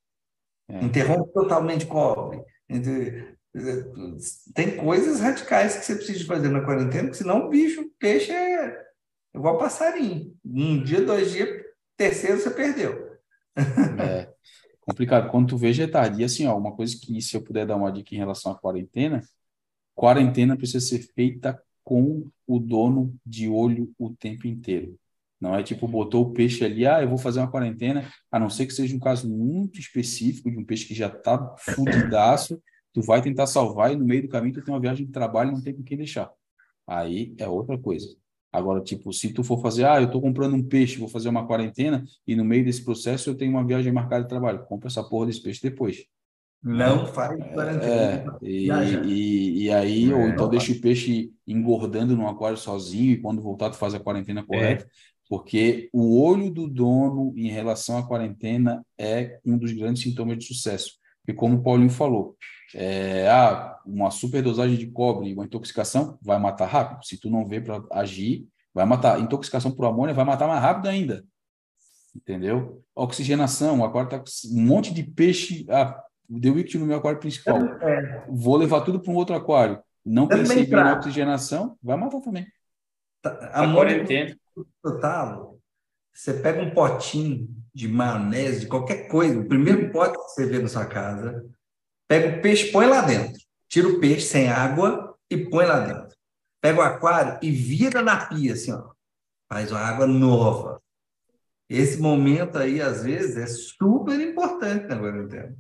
É. 0.68 0.84
Interrompe 0.84 1.32
totalmente 1.32 1.86
cobre. 1.86 2.42
Tem 4.54 4.76
coisas 4.78 5.20
radicais 5.20 5.78
que 5.78 5.86
você 5.86 5.96
precisa 5.96 6.26
fazer 6.26 6.50
na 6.50 6.62
quarentena, 6.62 7.04
porque 7.04 7.18
senão 7.18 7.46
o 7.46 7.50
bicho, 7.50 7.82
o 7.82 7.92
peixe 8.00 8.32
é 8.32 8.86
igual 9.34 9.58
passarinho. 9.58 10.36
Um 10.44 10.84
dia, 10.84 11.02
dois 11.02 11.32
dias, 11.32 11.67
terceiro 11.98 12.40
você 12.40 12.52
perdeu. 12.52 13.18
É 14.00 14.38
complicado. 14.88 15.30
Quando 15.30 15.50
tu 15.50 15.58
vegetar, 15.58 16.18
e 16.18 16.24
assim, 16.24 16.48
ó, 16.48 16.58
uma 16.58 16.74
coisa 16.74 16.98
que 17.00 17.22
se 17.22 17.36
eu 17.36 17.42
puder 17.42 17.66
dar 17.66 17.76
uma 17.76 17.92
dica 17.92 18.16
em 18.16 18.18
relação 18.18 18.54
à 18.54 18.56
quarentena, 18.56 19.22
quarentena 19.94 20.56
precisa 20.56 20.80
ser 20.80 21.00
feita 21.14 21.62
com 21.84 22.30
o 22.46 22.60
dono 22.60 23.14
de 23.26 23.50
olho 23.50 23.94
o 24.00 24.10
tempo 24.12 24.48
inteiro. 24.48 24.98
Não 25.40 25.54
é 25.54 25.62
tipo, 25.62 25.88
botou 25.88 26.26
o 26.26 26.34
peixe 26.34 26.66
ali, 26.66 26.88
ah, 26.88 27.02
eu 27.02 27.10
vou 27.10 27.18
fazer 27.18 27.40
uma 27.40 27.52
quarentena, 27.52 28.10
a 28.32 28.40
não 28.40 28.50
ser 28.50 28.66
que 28.66 28.74
seja 28.74 28.96
um 28.96 29.00
caso 29.00 29.30
muito 29.30 29.80
específico 29.80 30.50
de 30.50 30.58
um 30.58 30.66
peixe 30.66 30.86
que 30.88 30.96
já 30.96 31.08
está 31.08 31.56
fudidaço, 31.60 32.62
tu 32.92 33.02
vai 33.02 33.22
tentar 33.22 33.46
salvar 33.46 33.92
e 33.92 33.96
no 33.96 34.06
meio 34.06 34.24
do 34.24 34.30
caminho 34.30 34.56
tu 34.56 34.64
tem 34.64 34.74
uma 34.74 34.80
viagem 34.80 35.06
de 35.06 35.12
trabalho 35.12 35.52
e 35.52 35.54
não 35.54 35.62
tem 35.62 35.76
com 35.76 35.84
quem 35.84 35.98
deixar. 35.98 36.32
Aí 36.88 37.36
é 37.38 37.48
outra 37.48 37.78
coisa. 37.78 38.08
Agora, 38.58 38.82
tipo, 38.82 39.14
se 39.14 39.32
tu 39.32 39.44
for 39.44 39.62
fazer, 39.62 39.86
ah, 39.86 40.02
eu 40.02 40.08
estou 40.08 40.20
comprando 40.20 40.56
um 40.56 40.64
peixe, 40.64 40.98
vou 40.98 41.08
fazer 41.08 41.30
uma 41.30 41.46
quarentena, 41.46 42.04
e 42.26 42.36
no 42.36 42.44
meio 42.44 42.66
desse 42.66 42.84
processo 42.84 43.30
eu 43.30 43.36
tenho 43.36 43.52
uma 43.52 43.64
viagem 43.64 43.94
marcada 43.94 44.24
de 44.24 44.30
trabalho, 44.30 44.66
compra 44.66 44.88
essa 44.88 45.04
porra 45.04 45.28
desse 45.28 45.44
peixe 45.44 45.62
depois. 45.62 46.06
Não 46.64 47.06
faz 47.06 47.38
quarentena. 47.54 47.84
É, 47.84 48.26
e, 48.42 48.68
e, 49.06 49.64
e, 49.66 49.72
aí, 49.72 50.12
é, 50.12 50.16
ou 50.16 50.28
então 50.28 50.50
deixa 50.50 50.72
o 50.72 50.82
peixe 50.82 51.32
engordando 51.46 52.18
no 52.18 52.28
aquário 52.28 52.58
sozinho, 52.58 53.12
e 53.12 53.22
quando 53.22 53.44
voltar 53.44 53.70
tu 53.70 53.78
faz 53.78 53.94
a 53.94 54.00
quarentena 54.00 54.44
correta, 54.44 54.86
é. 54.86 54.88
porque 55.30 55.88
o 55.94 56.20
olho 56.20 56.50
do 56.50 56.68
dono 56.68 57.32
em 57.38 57.50
relação 57.50 58.00
à 58.00 58.08
quarentena 58.08 58.84
é 58.98 59.40
um 59.46 59.56
dos 59.56 59.72
grandes 59.72 60.02
sintomas 60.02 60.36
de 60.40 60.46
sucesso. 60.46 60.94
E 61.28 61.34
como 61.34 61.58
o 61.58 61.62
Paulinho 61.62 61.92
falou, 61.92 62.36
é, 62.74 63.28
ah, 63.30 63.80
uma 63.86 64.12
superdosagem 64.12 64.78
de 64.78 64.88
cobre, 64.88 65.34
uma 65.34 65.46
intoxicação, 65.46 66.18
vai 66.22 66.40
matar 66.40 66.66
rápido. 66.66 67.06
Se 67.06 67.18
tu 67.18 67.30
não 67.30 67.46
vê 67.46 67.62
para 67.62 67.82
agir, 67.92 68.48
vai 68.74 68.86
matar. 68.86 69.20
Intoxicação 69.20 69.72
por 69.72 69.86
amônia 69.86 70.14
vai 70.14 70.26
matar 70.26 70.48
mais 70.48 70.62
rápido 70.62 70.88
ainda. 70.88 71.24
Entendeu? 72.16 72.84
Oxigenação, 72.96 73.80
o 73.80 73.86
aquário 73.86 74.10
tá 74.10 74.24
um 74.52 74.62
monte 74.62 74.94
de 74.94 75.04
peixe. 75.04 75.66
Ah, 75.70 76.04
deu 76.28 76.56
no 76.56 76.86
meu 76.86 76.98
aquário 76.98 77.20
principal. 77.20 77.58
É. 77.82 78.26
Vou 78.28 78.58
levar 78.58 78.82
tudo 78.82 79.00
para 79.00 79.12
um 79.12 79.16
outro 79.16 79.36
aquário. 79.36 79.80
Não 80.04 80.28
pensei 80.28 80.66
bem 80.66 80.70
na 80.70 80.96
oxigenação, 80.96 81.78
vai 81.84 81.98
matar 81.98 82.22
também. 82.22 82.48
Tá, 83.22 83.52
amônia 83.54 84.06
total. 84.82 85.58
Você 86.14 86.34
pega 86.34 86.62
um 86.62 86.72
potinho 86.72 87.48
de 87.74 87.88
maionese, 87.88 88.62
de 88.62 88.68
qualquer 88.68 89.08
coisa, 89.08 89.40
o 89.40 89.46
primeiro 89.46 89.92
pote 89.92 90.18
que 90.18 90.24
você 90.24 90.46
vê 90.48 90.60
na 90.60 90.68
sua 90.68 90.86
casa, 90.86 91.46
Pega 92.08 92.38
o 92.38 92.42
peixe, 92.42 92.72
põe 92.72 92.86
lá 92.86 93.02
dentro. 93.02 93.42
Tira 93.68 93.88
o 93.88 94.00
peixe 94.00 94.28
sem 94.28 94.50
água 94.50 95.16
e 95.30 95.38
põe 95.38 95.66
lá 95.66 95.80
dentro. 95.80 96.16
Pega 96.62 96.80
o 96.80 96.84
aquário 96.84 97.40
e 97.42 97.52
vira 97.52 98.02
na 98.02 98.26
pia, 98.26 98.54
assim, 98.54 98.72
ó. 98.72 98.92
Faz 99.52 99.72
uma 99.72 99.80
água 99.80 100.08
nova. 100.08 100.82
Esse 101.70 102.02
momento 102.02 102.58
aí, 102.58 102.82
às 102.82 103.04
vezes, 103.04 103.38
é 103.38 103.46
super 103.46 104.20
importante 104.20 104.88
na 104.88 104.98
quarentena. 104.98 105.56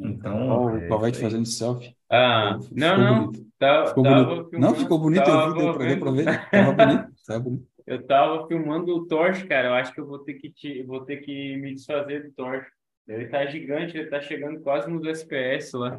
Então. 0.00 0.64
Oh, 0.64 0.70
é, 0.70 0.88
vai 0.88 1.12
te 1.12 1.18
fazendo 1.18 1.44
selfie. 1.44 1.94
Ah, 2.10 2.58
ficou 2.60 2.78
não, 2.78 2.98
não. 2.98 3.32
Tá, 3.58 3.86
ficou 3.86 4.04
bonito. 4.04 4.58
não, 4.58 4.74
ficou 4.74 4.98
bonito. 4.98 5.28
Eu 5.28 5.52
vi, 5.52 5.58
deu 5.58 5.74
pra, 5.74 5.86
deu 5.86 5.98
pra 5.98 6.10
ver. 6.12 6.50
Tava 6.50 6.72
bonito. 6.72 7.12
Tava 7.26 7.40
bonito. 7.40 7.68
Eu 7.88 8.06
tava 8.06 8.46
filmando 8.46 8.94
o 8.94 9.06
torche, 9.06 9.46
cara. 9.46 9.68
Eu 9.68 9.74
acho 9.74 9.94
que 9.94 10.00
eu 10.00 10.06
vou 10.06 10.18
ter 10.18 10.34
que, 10.34 10.50
te, 10.50 10.82
vou 10.82 11.06
ter 11.06 11.22
que 11.22 11.56
me 11.56 11.74
desfazer 11.74 12.22
do 12.22 12.32
torche. 12.32 12.70
Ele 13.08 13.26
tá 13.26 13.46
gigante, 13.46 13.96
ele 13.96 14.10
tá 14.10 14.20
chegando 14.20 14.60
quase 14.60 14.90
nos 14.90 15.06
SPS 15.06 15.72
lá. 15.72 15.98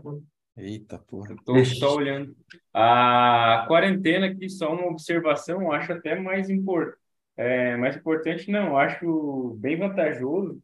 Eita, 0.55 0.99
porra. 0.99 1.33
Estou 1.33 1.65
só 1.65 1.95
olhando. 1.95 2.35
A 2.73 3.65
quarentena 3.67 4.27
aqui, 4.27 4.47
só 4.49 4.71
uma 4.71 4.87
observação, 4.87 5.61
eu 5.61 5.71
acho 5.71 5.91
até 5.91 6.15
mais, 6.15 6.49
import... 6.49 6.93
é, 7.35 7.75
mais 7.77 7.95
importante, 7.95 8.51
não, 8.51 8.67
eu 8.67 8.77
acho 8.77 9.57
bem 9.59 9.77
vantajoso. 9.77 10.61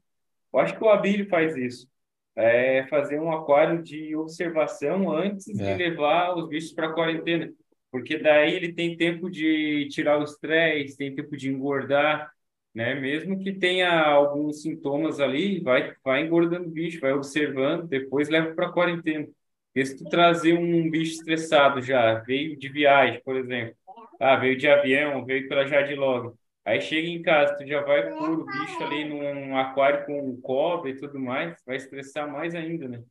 Eu 0.53 0.59
acho 0.59 0.77
que 0.77 0.83
o 0.83 0.89
Abílio 0.89 1.27
faz 1.27 1.55
isso. 1.57 1.87
É 2.35 2.85
fazer 2.87 3.19
um 3.19 3.31
aquário 3.31 3.81
de 3.81 4.15
observação 4.15 5.11
antes 5.11 5.47
é. 5.47 5.53
de 5.53 5.83
levar 5.83 6.35
os 6.35 6.47
bichos 6.47 6.73
para 6.73 6.93
quarentena. 6.93 7.51
Porque 7.89 8.17
daí 8.17 8.53
ele 8.53 8.73
tem 8.73 8.97
tempo 8.97 9.29
de 9.29 9.87
tirar 9.89 10.19
o 10.19 10.23
estresse, 10.23 10.97
tem 10.97 11.15
tempo 11.15 11.37
de 11.37 11.49
engordar, 11.49 12.29
né? 12.75 12.93
Mesmo 12.93 13.39
que 13.39 13.53
tenha 13.53 13.89
alguns 14.03 14.61
sintomas 14.61 15.21
ali, 15.21 15.61
vai, 15.61 15.95
vai 16.03 16.25
engordando 16.25 16.67
o 16.67 16.71
bicho, 16.71 16.99
vai 16.99 17.13
observando, 17.13 17.87
depois 17.87 18.27
leva 18.27 18.53
para 18.53 18.67
a 18.67 18.71
quarentena. 18.71 19.25
Porque 19.73 19.85
se 19.85 19.97
tu 19.97 20.09
trazer 20.09 20.53
um 20.53 20.89
bicho 20.89 21.13
estressado 21.13 21.81
já, 21.81 22.15
veio 22.15 22.57
de 22.57 22.67
viagem, 22.67 23.21
por 23.23 23.37
exemplo, 23.37 23.75
ah, 24.19 24.35
veio 24.35 24.57
de 24.57 24.67
avião, 24.67 25.25
veio 25.25 25.47
pela 25.47 25.65
Jadilog, 25.65 26.33
aí 26.65 26.81
chega 26.81 27.07
em 27.07 27.21
casa, 27.21 27.55
tu 27.57 27.65
já 27.65 27.81
vai 27.81 28.09
pôr 28.11 28.39
o 28.39 28.45
bicho 28.45 28.83
ali 28.83 29.05
num 29.05 29.57
aquário 29.57 30.05
com 30.05 30.39
cobre 30.41 30.91
e 30.91 30.97
tudo 30.97 31.17
mais, 31.17 31.57
vai 31.65 31.77
estressar 31.77 32.29
mais 32.29 32.53
ainda, 32.53 32.87
né? 32.89 33.01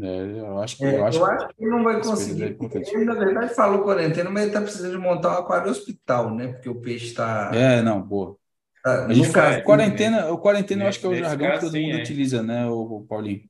É, 0.00 0.40
eu 0.40 0.58
acho 0.58 0.76
que, 0.76 0.84
é, 0.84 0.98
eu 0.98 1.04
acho, 1.04 1.18
eu 1.18 1.26
acho 1.26 1.48
que 1.48 1.54
ele 1.62 1.70
não 1.70 1.84
vai 1.84 2.02
conseguir. 2.02 2.56
Ele, 2.92 3.04
na 3.04 3.14
verdade, 3.14 3.54
falou 3.54 3.84
quarentena, 3.84 4.28
mas 4.28 4.42
ele 4.42 4.50
está 4.50 4.60
precisando 4.60 4.90
de 4.90 4.98
montar 4.98 5.30
um 5.30 5.42
aquário 5.42 5.70
hospital, 5.70 6.34
né? 6.34 6.48
Porque 6.48 6.68
o 6.68 6.80
peixe 6.80 7.06
está. 7.06 7.50
É, 7.54 7.80
não, 7.80 8.02
boa. 8.02 8.36
Tá, 8.84 9.06
a 9.06 9.14
gente 9.14 9.30
fala, 9.30 9.62
quarentena, 9.62 10.30
o 10.30 10.36
quarentena 10.36 10.84
eu 10.84 10.88
acho 10.88 11.00
que 11.00 11.06
é 11.06 11.08
o 11.08 11.16
jargão 11.16 11.52
que 11.52 11.60
todo 11.60 11.72
mundo 11.72 11.96
é. 11.96 12.02
utiliza, 12.02 12.42
né, 12.42 12.66
o 12.66 13.00
Paulinho? 13.08 13.48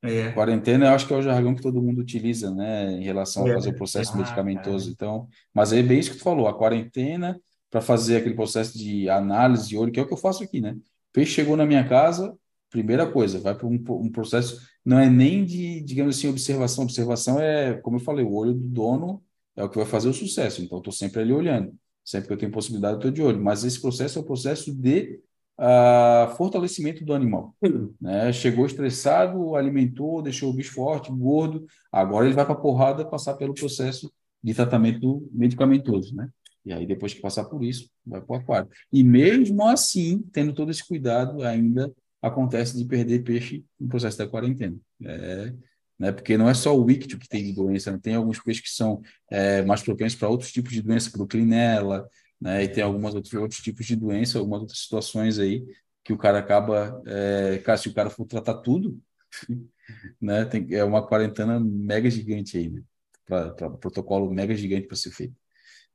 É. 0.00 0.30
Quarentena, 0.30 0.86
eu 0.86 0.94
acho 0.94 1.08
que 1.08 1.12
é 1.12 1.16
o 1.16 1.22
jargão 1.22 1.56
que 1.56 1.62
todo 1.62 1.82
mundo 1.82 1.98
utiliza, 1.98 2.54
né, 2.54 2.92
em 2.92 3.02
relação 3.02 3.46
a 3.46 3.50
é. 3.50 3.54
fazer 3.54 3.70
o 3.70 3.74
processo 3.74 4.12
ah, 4.12 4.16
medicamentoso. 4.16 4.92
Então, 4.92 5.26
mas 5.52 5.72
é 5.72 5.82
bem 5.82 5.98
isso 5.98 6.12
que 6.12 6.18
tu 6.18 6.22
falou, 6.22 6.46
a 6.46 6.56
quarentena 6.56 7.36
para 7.68 7.80
fazer 7.80 8.18
aquele 8.18 8.36
processo 8.36 8.78
de 8.78 9.10
análise 9.10 9.68
de 9.68 9.76
olho, 9.76 9.90
que 9.90 9.98
é 9.98 10.02
o 10.04 10.06
que 10.06 10.12
eu 10.12 10.18
faço 10.18 10.44
aqui, 10.44 10.60
né? 10.60 10.70
O 10.74 11.12
peixe 11.12 11.32
chegou 11.32 11.56
na 11.56 11.66
minha 11.66 11.88
casa, 11.88 12.38
primeira 12.70 13.10
coisa, 13.10 13.40
vai 13.40 13.56
para 13.56 13.66
um, 13.66 13.82
um, 13.88 14.12
processo, 14.12 14.60
não 14.84 15.00
é 15.00 15.10
nem 15.10 15.44
de, 15.44 15.80
digamos 15.80 16.16
assim, 16.16 16.28
observação. 16.28 16.84
Observação 16.84 17.40
é, 17.40 17.74
como 17.74 17.96
eu 17.96 18.00
falei, 18.00 18.24
o 18.24 18.32
olho 18.32 18.54
do 18.54 18.68
dono 18.68 19.20
é 19.56 19.64
o 19.64 19.68
que 19.68 19.78
vai 19.78 19.86
fazer 19.86 20.08
o 20.08 20.14
sucesso. 20.14 20.62
Então, 20.62 20.78
estou 20.78 20.92
sempre 20.92 21.22
ali 21.22 21.32
olhando. 21.32 21.76
Sempre 22.04 22.28
que 22.28 22.32
eu 22.34 22.38
tenho 22.38 22.52
possibilidade, 22.52 22.94
eu 22.94 22.98
estou 22.98 23.10
de 23.10 23.22
olho. 23.22 23.42
Mas 23.42 23.64
esse 23.64 23.80
processo 23.80 24.18
é 24.18 24.22
o 24.22 24.24
processo 24.24 24.74
de 24.74 25.20
uh, 25.58 26.34
fortalecimento 26.36 27.04
do 27.04 27.14
animal. 27.14 27.54
Né? 28.00 28.32
Chegou 28.32 28.66
estressado, 28.66 29.56
alimentou, 29.56 30.22
deixou 30.22 30.50
o 30.50 30.54
bicho 30.54 30.74
forte, 30.74 31.10
gordo, 31.10 31.66
agora 31.90 32.26
ele 32.26 32.34
vai 32.34 32.44
para 32.44 32.54
a 32.54 32.58
porrada 32.58 33.04
passar 33.04 33.34
pelo 33.34 33.54
processo 33.54 34.12
de 34.42 34.52
tratamento 34.52 35.26
medicamentoso, 35.32 36.14
né? 36.14 36.28
E 36.66 36.72
aí, 36.72 36.86
depois 36.86 37.12
que 37.12 37.20
passar 37.20 37.44
por 37.44 37.62
isso, 37.62 37.90
vai 38.06 38.20
para 38.22 38.36
o 38.36 38.38
aquário. 38.38 38.70
E 38.90 39.04
mesmo 39.04 39.66
assim, 39.66 40.22
tendo 40.32 40.54
todo 40.54 40.70
esse 40.70 40.86
cuidado, 40.86 41.42
ainda 41.42 41.92
acontece 42.22 42.76
de 42.76 42.84
perder 42.86 43.22
peixe 43.22 43.64
no 43.78 43.88
processo 43.88 44.16
da 44.16 44.26
quarentena. 44.26 44.76
É, 45.02 45.52
né? 45.98 46.12
Porque 46.12 46.36
não 46.36 46.48
é 46.48 46.54
só 46.54 46.76
o 46.76 46.90
íctio 46.90 47.18
que 47.18 47.28
tem 47.28 47.44
de 47.44 47.52
doença, 47.52 47.92
né? 47.92 47.98
tem 48.02 48.14
alguns 48.14 48.40
peixes 48.40 48.62
que 48.62 48.70
são 48.70 49.00
é, 49.30 49.62
mais 49.62 49.82
propensos 49.82 50.18
para 50.18 50.28
outros 50.28 50.52
tipos 50.52 50.72
de 50.72 50.82
doença, 50.82 51.10
para 51.10 51.22
o 51.22 51.26
clinela, 51.26 52.08
né? 52.40 52.64
E 52.64 52.68
tem 52.68 52.82
algumas 52.82 53.14
outros, 53.14 53.32
outros 53.34 53.60
tipos 53.60 53.86
de 53.86 53.96
doença, 53.96 54.38
algumas 54.38 54.60
outras 54.60 54.78
situações 54.80 55.38
aí 55.38 55.64
que 56.04 56.12
o 56.12 56.18
cara 56.18 56.38
acaba, 56.38 57.02
é, 57.06 57.58
cara, 57.64 57.78
se 57.78 57.88
o 57.88 57.94
cara 57.94 58.10
for 58.10 58.26
tratar 58.26 58.58
tudo, 58.58 59.00
né? 60.20 60.44
Tem, 60.44 60.66
é 60.74 60.84
uma 60.84 61.06
quarentena 61.06 61.58
mega 61.60 62.10
gigante 62.10 62.58
aí, 62.58 62.70
né? 62.70 62.82
Para 63.24 63.70
protocolo 63.70 64.30
mega 64.30 64.54
gigante 64.54 64.86
para 64.86 64.96
ser 64.96 65.10
feito. 65.10 65.34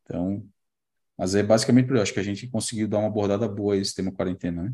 Então, 0.04 0.44
mas 1.18 1.36
é 1.36 1.44
basicamente 1.44 1.86
por 1.86 1.96
isso, 1.96 2.04
acho 2.04 2.14
que 2.14 2.20
a 2.20 2.24
gente 2.24 2.48
conseguiu 2.48 2.88
dar 2.88 3.00
uma 3.00 3.08
abordada 3.08 3.48
boa 3.48 3.76
aí 3.76 3.82
esse 3.82 3.94
tema 3.94 4.12
quarentena, 4.12 4.64
né? 4.64 4.74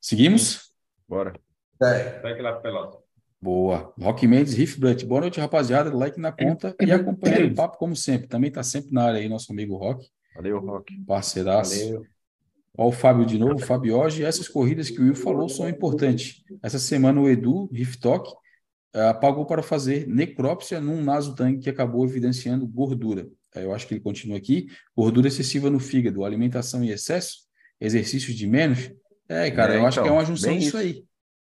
Seguimos? 0.00 0.72
Bora. 1.06 1.34
É. 1.82 2.20
Vai 2.20 2.40
lá, 2.40 2.58
pelota. 2.60 2.98
Boa. 3.42 3.92
Rock 4.00 4.24
Mendes, 4.24 4.54
Riff 4.54 4.78
Blunt. 4.78 5.04
Boa 5.04 5.22
noite, 5.22 5.40
rapaziada. 5.40 5.92
Like 5.92 6.20
na 6.20 6.30
conta 6.30 6.76
e 6.80 6.92
acompanhando 6.92 7.50
o 7.50 7.54
papo 7.56 7.76
como 7.76 7.96
sempre. 7.96 8.28
Também 8.28 8.48
está 8.48 8.62
sempre 8.62 8.92
na 8.92 9.02
área 9.02 9.18
aí, 9.18 9.28
nosso 9.28 9.50
amigo 9.50 9.76
Rock. 9.76 10.06
Valeu, 10.36 10.60
Rock. 10.60 10.96
Parceiraço. 11.04 11.76
Valeu. 11.76 12.06
Olha 12.78 12.88
o 12.88 12.92
Fábio 12.92 13.26
de 13.26 13.36
novo, 13.38 13.58
Fábio 13.58 13.98
hoje. 13.98 14.24
Essas 14.24 14.48
corridas 14.48 14.90
que 14.90 15.00
o 15.00 15.04
Will 15.04 15.16
falou 15.16 15.48
são 15.48 15.68
importantes. 15.68 16.44
Essa 16.62 16.78
semana 16.78 17.20
o 17.20 17.28
Edu, 17.28 17.68
Riff 17.72 17.98
Talk, 17.98 18.30
uh, 18.30 19.20
pagou 19.20 19.44
para 19.44 19.60
fazer 19.60 20.06
necrópsia 20.06 20.80
num 20.80 21.02
nasotangue 21.02 21.58
que 21.58 21.68
acabou 21.68 22.04
evidenciando 22.04 22.64
gordura. 22.64 23.28
Eu 23.56 23.74
acho 23.74 23.88
que 23.88 23.94
ele 23.94 24.00
continua 24.00 24.38
aqui. 24.38 24.68
Gordura 24.96 25.26
excessiva 25.26 25.68
no 25.68 25.80
fígado, 25.80 26.24
alimentação 26.24 26.82
em 26.84 26.90
excesso, 26.90 27.38
exercícios 27.80 28.36
de 28.36 28.46
menos. 28.46 28.90
É, 29.28 29.50
cara, 29.50 29.74
é, 29.74 29.78
eu 29.78 29.86
acho 29.86 30.00
que 30.00 30.04
é 30.04 30.06
então, 30.06 30.16
uma 30.16 30.24
junção 30.24 30.56
disso 30.56 30.76
aí. 30.76 31.04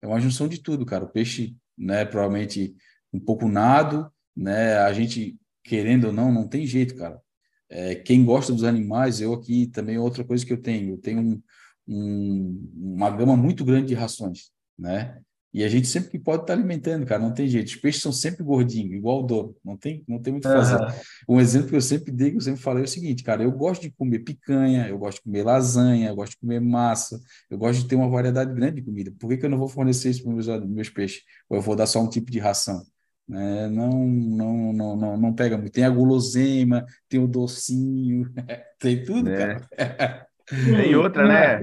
É 0.00 0.06
uma 0.06 0.20
junção 0.20 0.48
de 0.48 0.62
tudo, 0.62 0.84
cara. 0.84 1.04
O 1.04 1.08
peixe, 1.08 1.54
né, 1.76 2.04
provavelmente 2.04 2.74
um 3.12 3.20
pouco 3.20 3.48
nado, 3.48 4.10
né? 4.36 4.78
A 4.78 4.92
gente, 4.92 5.36
querendo 5.62 6.08
ou 6.08 6.12
não, 6.12 6.32
não 6.32 6.48
tem 6.48 6.66
jeito, 6.66 6.96
cara. 6.96 7.20
É, 7.68 7.94
quem 7.94 8.24
gosta 8.24 8.52
dos 8.52 8.64
animais, 8.64 9.20
eu 9.20 9.32
aqui 9.32 9.66
também, 9.66 9.98
outra 9.98 10.24
coisa 10.24 10.44
que 10.44 10.52
eu 10.52 10.60
tenho, 10.60 10.94
eu 10.94 10.98
tenho 10.98 11.20
um, 11.20 11.42
um, 11.86 12.70
uma 12.94 13.10
gama 13.10 13.36
muito 13.36 13.64
grande 13.64 13.88
de 13.88 13.94
rações, 13.94 14.50
né? 14.78 15.20
E 15.54 15.62
a 15.62 15.68
gente 15.68 15.86
sempre 15.86 16.10
que 16.10 16.18
pode 16.18 16.42
estar 16.42 16.52
tá 16.52 16.58
alimentando, 16.58 17.06
cara, 17.06 17.22
não 17.22 17.32
tem 17.32 17.46
jeito. 17.46 17.68
Os 17.68 17.76
peixes 17.76 18.02
são 18.02 18.10
sempre 18.10 18.42
gordinhos, 18.42 18.92
igual 18.92 19.20
o 19.20 19.22
dono, 19.22 19.56
não 19.64 19.76
tem, 19.76 20.02
não 20.08 20.18
tem 20.18 20.32
muito 20.32 20.48
o 20.48 20.50
que 20.50 20.56
fazer. 20.56 20.82
Uhum. 20.82 21.36
Um 21.36 21.40
exemplo 21.40 21.68
que 21.68 21.76
eu 21.76 21.80
sempre 21.80 22.10
dei, 22.10 22.32
que 22.32 22.38
eu 22.38 22.40
sempre 22.40 22.60
falei 22.60 22.82
é 22.82 22.86
o 22.86 22.88
seguinte, 22.88 23.22
cara, 23.22 23.44
eu 23.44 23.52
gosto 23.52 23.82
de 23.82 23.92
comer 23.92 24.18
picanha, 24.18 24.88
eu 24.88 24.98
gosto 24.98 25.18
de 25.18 25.22
comer 25.22 25.44
lasanha, 25.44 26.08
eu 26.08 26.16
gosto 26.16 26.32
de 26.32 26.38
comer 26.38 26.60
massa, 26.60 27.20
eu 27.48 27.56
gosto 27.56 27.82
de 27.82 27.88
ter 27.88 27.94
uma 27.94 28.08
variedade 28.08 28.52
grande 28.52 28.76
de 28.76 28.82
comida. 28.82 29.12
Por 29.16 29.28
que, 29.28 29.36
que 29.36 29.46
eu 29.46 29.50
não 29.50 29.58
vou 29.58 29.68
fornecer 29.68 30.10
isso 30.10 30.24
para 30.24 30.34
os 30.34 30.44
meus, 30.44 30.66
meus 30.66 30.88
peixes? 30.90 31.22
Ou 31.48 31.58
eu 31.58 31.62
vou 31.62 31.76
dar 31.76 31.86
só 31.86 32.02
um 32.02 32.08
tipo 32.08 32.32
de 32.32 32.40
ração? 32.40 32.82
É, 33.30 33.68
não, 33.68 34.06
não, 34.06 34.72
não, 34.72 34.96
não, 34.96 35.16
não 35.16 35.32
pega 35.32 35.56
muito. 35.56 35.72
Tem 35.72 35.84
a 35.84 35.90
gulosema, 35.90 36.84
tem 37.08 37.20
o 37.20 37.28
docinho, 37.28 38.28
tem 38.80 39.04
tudo, 39.04 39.30
é. 39.30 39.36
cara. 39.36 40.26
Tem 40.46 40.96
outra, 40.96 41.26
né? 41.26 41.60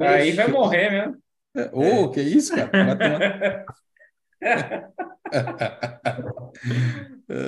Aí 0.00 0.30
vai 0.30 0.48
morrer 0.48 0.90
mesmo. 0.90 1.25
Ô, 1.72 2.04
oh, 2.04 2.10
que 2.10 2.20
isso, 2.20 2.54
cara? 2.54 2.70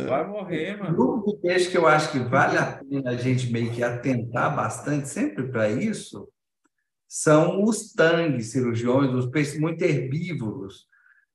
Vai 0.08 0.26
morrer, 0.28 0.76
mano. 0.76 0.92
O 0.92 0.96
grupo 0.96 1.32
de 1.32 1.42
peixe 1.42 1.70
que 1.70 1.76
eu 1.76 1.86
acho 1.86 2.10
que 2.12 2.18
vale 2.18 2.56
a 2.56 2.78
pena 2.78 3.10
a 3.10 3.16
gente 3.16 3.52
meio 3.52 3.70
que 3.70 3.82
atentar 3.82 4.54
bastante 4.54 5.08
sempre 5.08 5.46
para 5.48 5.70
isso 5.70 6.28
são 7.06 7.62
os 7.64 7.92
tangues 7.92 8.50
cirurgiões, 8.50 9.14
os 9.14 9.26
peixes 9.26 9.58
muito 9.58 9.82
herbívoros, 9.82 10.86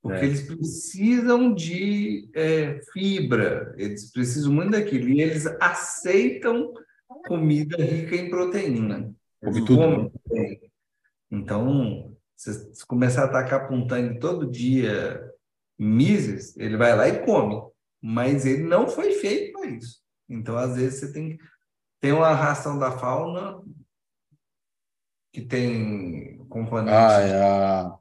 porque 0.01 0.19
é. 0.19 0.25
eles 0.25 0.41
precisam 0.41 1.53
de 1.53 2.29
é, 2.35 2.79
fibra, 2.91 3.73
eles 3.77 4.11
precisam 4.11 4.53
muito 4.53 4.71
daquilo, 4.71 5.09
e 5.09 5.21
eles 5.21 5.47
aceitam 5.59 6.73
comida 7.27 7.83
rica 7.83 8.15
em 8.15 8.29
proteína. 8.29 9.11
Come 9.43 9.65
tudo. 9.65 10.11
Então, 11.31 12.12
se 12.35 12.85
começar 12.85 13.23
a 13.23 13.25
atacar 13.25 13.67
com 13.67 13.75
um 13.75 13.87
tanque 13.87 14.19
todo 14.19 14.49
dia, 14.49 15.23
Mises, 15.77 16.55
ele 16.57 16.77
vai 16.77 16.95
lá 16.95 17.07
e 17.07 17.25
come. 17.25 17.61
Mas 18.01 18.45
ele 18.45 18.63
não 18.63 18.87
foi 18.87 19.13
feito 19.13 19.53
para 19.53 19.69
isso. 19.69 20.01
Então, 20.27 20.57
às 20.57 20.75
vezes, 20.75 20.99
você 20.99 21.13
tem 21.13 21.37
tem 22.03 22.11
uma 22.11 22.33
ração 22.33 22.77
da 22.77 22.91
fauna 22.91 23.61
que 25.31 25.41
tem 25.41 26.37
componentes. 26.49 26.93
Ah, 26.93 27.21
é 27.21 27.41
a... 27.41 27.97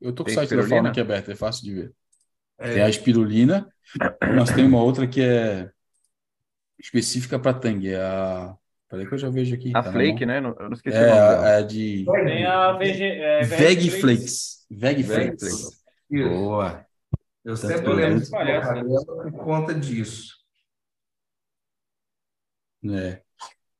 Eu 0.00 0.12
tô 0.12 0.24
com 0.24 0.30
o 0.30 0.34
site 0.34 0.46
espirulina? 0.46 0.68
da 0.68 0.76
fauna 0.76 0.90
aqui 0.90 1.00
aberto, 1.00 1.30
é 1.30 1.36
fácil 1.36 1.62
de 1.62 1.74
ver. 1.74 1.94
É... 2.58 2.74
Tem 2.74 2.82
a 2.82 2.88
espirulina, 2.88 3.72
nós 4.34 4.50
temos 4.50 4.68
uma 4.68 4.82
outra 4.82 5.06
que 5.06 5.22
é 5.22 5.70
específica 6.76 7.38
para 7.38 7.56
tangue, 7.56 7.90
é 7.90 8.00
a 8.00 8.56
Peraí 8.88 9.06
que 9.06 9.14
eu 9.14 9.18
já 9.18 9.28
vejo 9.28 9.54
aqui. 9.54 9.70
A 9.74 9.82
tá 9.82 9.92
Flake, 9.92 10.24
né? 10.24 10.38
Eu 10.38 10.42
não 10.42 10.72
esqueci 10.72 10.96
é, 10.96 11.12
o 11.12 11.36
nome 11.36 11.48
É 11.48 11.62
de... 11.62 12.04
Tem 12.04 12.46
a 12.46 12.72
VG... 12.72 13.02
É, 13.02 13.42
Veg 13.42 13.90
Flakes. 13.90 14.66
Veg 14.70 15.02
Flakes. 15.02 15.82
Boa. 16.10 16.86
Eu 17.44 17.56
sempre 17.56 17.92
lembro 17.92 18.20
de 18.20 18.30
por 18.30 19.44
conta 19.44 19.74
disso. 19.74 20.34
É. 22.88 23.22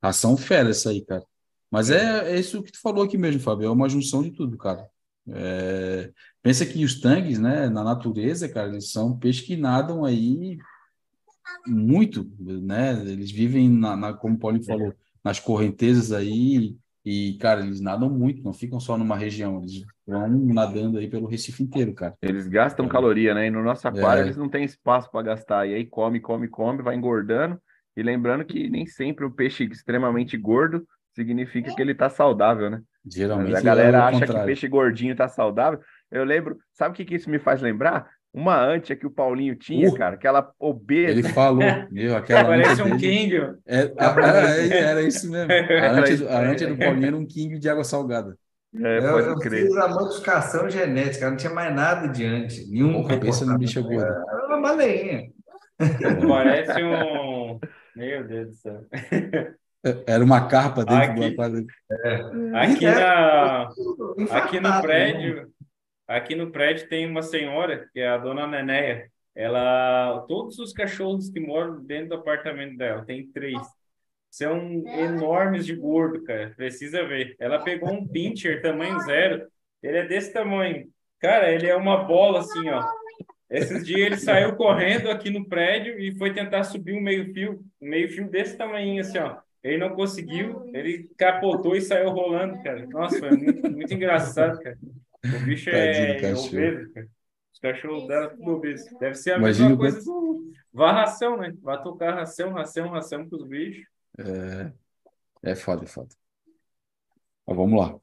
Ação 0.03 0.37
fera 0.37 0.71
essa 0.71 0.91
aí, 0.91 1.05
cara. 1.05 1.25
Mas 1.71 1.91
é, 1.91 2.33
é 2.33 2.39
isso 2.39 2.63
que 2.63 2.73
tu 2.73 2.81
falou 2.81 3.05
aqui 3.05 3.19
mesmo, 3.19 3.41
Fábio. 3.41 3.67
É 3.67 3.71
uma 3.71 3.89
junção 3.89 4.23
de 4.23 4.31
tudo, 4.31 4.57
cara. 4.57 4.89
É... 5.29 6.13
Pensa 6.43 6.65
que 6.65 6.85
os 6.85 7.01
tangues, 7.01 7.39
né, 7.39 7.69
na 7.69 7.83
natureza, 7.83 8.49
cara, 8.49 8.69
eles 8.69 8.93
são 8.93 9.19
peixes 9.19 9.45
que 9.45 9.57
nadam 9.57 10.05
aí 10.05 10.59
muito, 11.67 12.31
né? 12.39 12.93
Eles 13.03 13.31
vivem, 13.31 13.69
na, 13.69 13.97
na 13.97 14.13
como 14.13 14.35
o 14.35 14.39
Paulinho 14.39 14.63
é. 14.63 14.67
falou, 14.67 14.95
nas 15.25 15.41
correntezas 15.41 16.13
aí 16.13 16.77
e, 17.05 17.39
cara, 17.41 17.61
eles 17.61 17.81
nadam 17.81 18.11
muito, 18.11 18.43
não 18.43 18.53
ficam 18.53 18.81
só 18.81 18.99
numa 18.99 19.17
região, 19.17 19.59
eles 19.59 19.85
vão 20.05 20.29
nadando 20.29 20.99
aí 20.99 21.09
pelo 21.09 21.29
Recife 21.29 21.63
inteiro, 21.63 21.95
cara. 21.95 22.15
Eles 22.21 22.49
gastam 22.49 22.87
é. 22.87 22.89
caloria, 22.89 23.33
né? 23.33 23.47
E 23.47 23.51
no 23.51 23.63
nosso 23.63 23.87
aquário 23.87 24.23
é. 24.23 24.27
eles 24.27 24.37
não 24.37 24.49
têm 24.49 24.65
espaço 24.65 25.09
para 25.11 25.23
gastar. 25.23 25.69
E 25.69 25.75
aí 25.75 25.87
come, 25.87 26.19
come, 26.19 26.49
come, 26.49 26.83
vai 26.83 26.97
engordando. 26.97 27.61
E 27.97 28.03
lembrando 28.03 28.45
que 28.45 28.69
nem 28.69 28.87
sempre 28.87 29.25
o 29.25 29.31
peixe 29.31 29.65
extremamente 29.65 30.37
gordo 30.37 30.85
significa 31.15 31.73
que 31.73 31.81
ele 31.81 31.93
está 31.93 32.11
saudável, 32.11 32.69
né? 32.69 32.83
Geralmente. 33.07 33.53
Mas 33.53 33.61
a 33.61 33.65
galera 33.65 33.99
é 33.99 34.01
acha 34.01 34.27
que 34.27 34.45
peixe 34.45 34.67
gordinho 34.67 35.13
está 35.13 35.29
saudável. 35.29 35.79
Eu 36.11 36.25
lembro, 36.25 36.59
sabe 36.73 36.93
o 36.93 36.97
que, 36.97 37.05
que 37.05 37.15
isso 37.15 37.31
me 37.31 37.39
faz 37.39 37.63
lembrar? 37.63 38.11
Uma 38.37 38.63
antia 38.63 38.95
que 38.95 39.07
o 39.07 39.11
Paulinho 39.11 39.57
tinha, 39.57 39.89
uh, 39.89 39.95
cara, 39.95 40.15
aquela 40.15 40.53
obesa. 40.59 41.11
Ele 41.11 41.23
falou, 41.23 41.63
meu, 41.91 42.15
aquela. 42.15 42.45
Parece 42.45 42.83
um 42.83 42.95
king. 42.99 43.33
É, 43.67 43.81
é, 43.81 44.79
era 44.79 45.03
isso 45.03 45.31
mesmo. 45.31 45.51
A 45.51 45.91
antia, 45.93 46.31
a 46.31 46.41
antia 46.41 46.69
do 46.69 46.77
Paulinho 46.77 47.07
era 47.07 47.17
um 47.17 47.27
king 47.27 47.59
de 47.59 47.69
água 47.71 47.83
salgada. 47.83 48.37
É, 48.75 48.99
eu, 48.99 49.19
eu 49.21 49.41
fiz 49.41 49.75
a 49.79 49.89
modificação 49.89 50.69
genética, 50.69 51.31
não 51.31 51.37
tinha 51.39 51.53
mais 51.53 51.75
nada 51.75 52.09
diante. 52.09 52.71
Nenhum 52.71 53.03
Porra, 53.03 53.19
pensa 53.19 53.47
no 53.47 53.59
bicho 53.59 53.83
gordo. 53.83 54.05
Era 54.05 54.47
uma 54.49 54.61
baleinha. 54.61 55.31
Parece 56.29 56.83
um. 56.83 57.59
Meu 57.97 58.27
Deus 58.27 58.49
do 58.49 58.55
céu. 58.55 58.85
É, 59.83 60.03
era 60.07 60.23
uma 60.23 60.47
carpa 60.47 60.85
dentro 60.85 61.11
aqui, 61.11 61.21
do 61.21 61.27
aquário. 61.27 61.67
É. 62.05 62.15
Aqui, 62.55 62.85
na, 62.85 63.69
aqui 64.33 64.61
no 64.61 64.83
prédio, 64.83 65.49
aqui 66.07 66.35
no 66.35 66.51
prédio 66.51 66.89
tem 66.89 67.07
uma 67.07 67.23
senhora, 67.23 67.89
que 67.93 68.01
é 68.01 68.09
a 68.09 68.19
dona 68.19 68.47
Nenéia. 68.47 69.11
Ela, 69.35 70.25
todos 70.27 70.59
os 70.59 70.73
cachorros 70.73 71.29
que 71.29 71.39
moram 71.39 71.85
dentro 71.85 72.11
do 72.11 72.15
apartamento 72.15 72.77
dela, 72.77 73.05
tem 73.05 73.27
três, 73.27 73.61
são 74.31 74.85
enormes 74.87 75.65
de 75.65 75.75
gordo, 75.75 76.23
cara. 76.25 76.53
Precisa 76.57 77.05
ver. 77.05 77.37
Ela 77.39 77.59
pegou 77.59 77.91
um 77.91 78.07
pincher 78.07 78.61
tamanho 78.63 79.01
zero. 79.01 79.47
Ele 79.83 79.99
é 79.99 80.07
desse 80.07 80.33
tamanho. 80.33 80.87
Cara, 81.19 81.51
ele 81.51 81.67
é 81.67 81.75
uma 81.75 82.05
bola 82.05 82.41
assim, 82.41 82.69
ó. 82.69 82.83
Esses 83.49 83.87
dias 83.87 84.01
ele 84.01 84.17
saiu 84.17 84.57
correndo 84.57 85.09
aqui 85.09 85.31
no 85.31 85.49
prédio 85.49 85.99
e 85.99 86.15
foi 86.17 86.35
tentar 86.35 86.65
subir 86.65 86.95
um 86.95 87.01
meio-fio, 87.01 87.61
um 87.81 87.89
meio-fio 87.89 88.29
desse 88.29 88.57
tamanho, 88.57 89.01
assim, 89.01 89.19
ó. 89.19 89.39
Ele 89.63 89.79
não 89.79 89.91
conseguiu, 89.91 90.71
ele 90.75 91.11
capotou 91.17 91.75
e 91.75 91.81
saiu 91.81 92.11
rolando, 92.11 92.63
cara. 92.63 92.87
Nossa, 92.87 93.19
foi 93.19 93.31
muito, 93.31 93.71
muito 93.71 93.95
engraçado, 93.95 94.61
cara. 94.61 94.77
O 95.35 95.45
bicho 95.45 95.71
é 95.71 96.35
obeso, 96.35 96.93
cara. 96.93 97.09
Os 97.53 97.61
cachorros 97.61 98.07
dela 98.07 98.29
tudo 98.29 98.51
obeso. 98.51 98.99
Deve 98.99 99.15
ser 99.15 99.33
a 99.33 99.39
Imagina 99.39 99.71
mesma 99.71 99.83
coisa. 99.83 100.05
Quanto... 100.05 100.53
Vá 100.73 100.93
ração, 100.93 101.39
né? 101.39 101.55
Vai 101.63 101.83
tocar 101.83 102.15
ração, 102.15 102.53
ração, 102.53 102.91
ração 102.91 103.27
para 103.27 103.39
os 103.39 103.49
bichos. 103.49 103.87
É, 104.19 104.73
é 105.43 105.55
foda, 105.55 105.85
é 105.85 105.87
foda. 105.87 106.15
Mas 107.47 107.57
vamos 107.57 107.79
lá. 107.79 107.99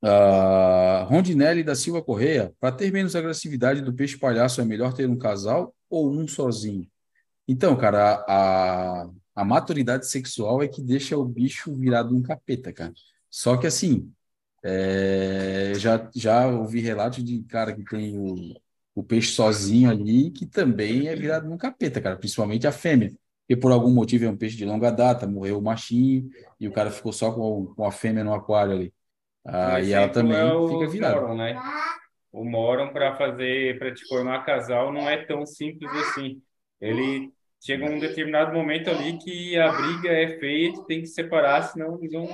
Uh, 0.00 1.04
Rondinelli 1.06 1.64
da 1.64 1.74
Silva 1.74 2.00
Correia, 2.02 2.54
para 2.60 2.74
ter 2.74 2.90
menos 2.92 3.16
agressividade 3.16 3.82
do 3.82 3.92
peixe 3.92 4.16
palhaço, 4.16 4.60
é 4.60 4.64
melhor 4.64 4.94
ter 4.94 5.08
um 5.08 5.18
casal 5.18 5.74
ou 5.90 6.10
um 6.10 6.26
sozinho? 6.26 6.88
Então, 7.46 7.76
cara, 7.76 8.24
a, 8.28 9.10
a 9.34 9.44
maturidade 9.44 10.06
sexual 10.06 10.62
é 10.62 10.68
que 10.68 10.80
deixa 10.80 11.16
o 11.16 11.24
bicho 11.24 11.74
virado 11.74 12.16
um 12.16 12.22
capeta, 12.22 12.72
cara. 12.72 12.92
Só 13.28 13.56
que 13.56 13.66
assim, 13.66 14.10
é, 14.68 15.72
já, 15.76 16.10
já 16.14 16.46
ouvi 16.46 16.80
relatos 16.80 17.24
de 17.24 17.42
cara 17.44 17.74
que 17.74 17.82
tem 17.84 18.18
o, 18.18 18.54
o 18.94 19.02
peixe 19.02 19.32
sozinho 19.32 19.90
ali, 19.90 20.30
que 20.30 20.44
também 20.44 21.08
é 21.08 21.16
virado 21.16 21.50
um 21.50 21.56
capeta, 21.56 22.00
cara, 22.00 22.16
principalmente 22.16 22.66
a 22.66 22.72
fêmea. 22.72 23.12
Porque 23.46 23.60
por 23.60 23.72
algum 23.72 23.90
motivo 23.90 24.26
é 24.26 24.28
um 24.28 24.36
peixe 24.36 24.56
de 24.56 24.66
longa 24.66 24.90
data, 24.90 25.26
morreu 25.26 25.58
o 25.58 25.62
machinho, 25.62 26.28
e 26.60 26.68
o 26.68 26.72
cara 26.72 26.90
ficou 26.90 27.12
só 27.12 27.32
com, 27.32 27.72
com 27.74 27.84
a 27.86 27.90
fêmea 27.90 28.22
no 28.22 28.34
aquário 28.34 28.74
ali. 28.74 28.94
Ah, 29.44 29.80
e 29.80 29.92
ela 29.92 30.08
também 30.10 30.36
é 30.36 30.68
fica 30.68 30.90
virada. 30.90 31.20
Moron, 31.20 31.36
né? 31.36 31.58
O 32.30 32.44
Moron, 32.44 32.92
para 32.92 33.16
fazer, 33.16 33.78
para 33.78 33.94
te 33.94 34.06
formar 34.06 34.44
casal, 34.44 34.92
não 34.92 35.08
é 35.08 35.24
tão 35.24 35.46
simples 35.46 35.90
assim. 35.92 36.42
Ele 36.78 37.32
chega 37.58 37.86
um 37.86 37.98
determinado 37.98 38.52
momento 38.52 38.90
ali 38.90 39.16
que 39.16 39.58
a 39.58 39.72
briga 39.72 40.10
é 40.10 40.38
feia, 40.38 40.72
tem 40.86 41.00
que 41.00 41.06
separar, 41.06 41.62
senão 41.62 41.98
eles 41.98 42.12
vão 42.12 42.28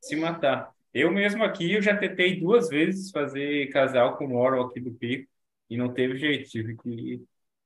se 0.00 0.16
matar. 0.16 0.73
Eu 0.94 1.10
mesmo 1.10 1.42
aqui, 1.42 1.72
eu 1.72 1.82
já 1.82 1.96
tentei 1.96 2.38
duas 2.38 2.68
vezes 2.68 3.10
fazer 3.10 3.68
casal 3.70 4.16
com 4.16 4.26
o 4.26 4.28
Moron 4.28 4.62
aqui 4.62 4.78
do 4.78 4.92
Pico, 4.92 5.28
e 5.68 5.76
não 5.76 5.92
teve 5.92 6.16
jeito, 6.16 6.48
tive 6.48 6.76
que, 6.76 7.24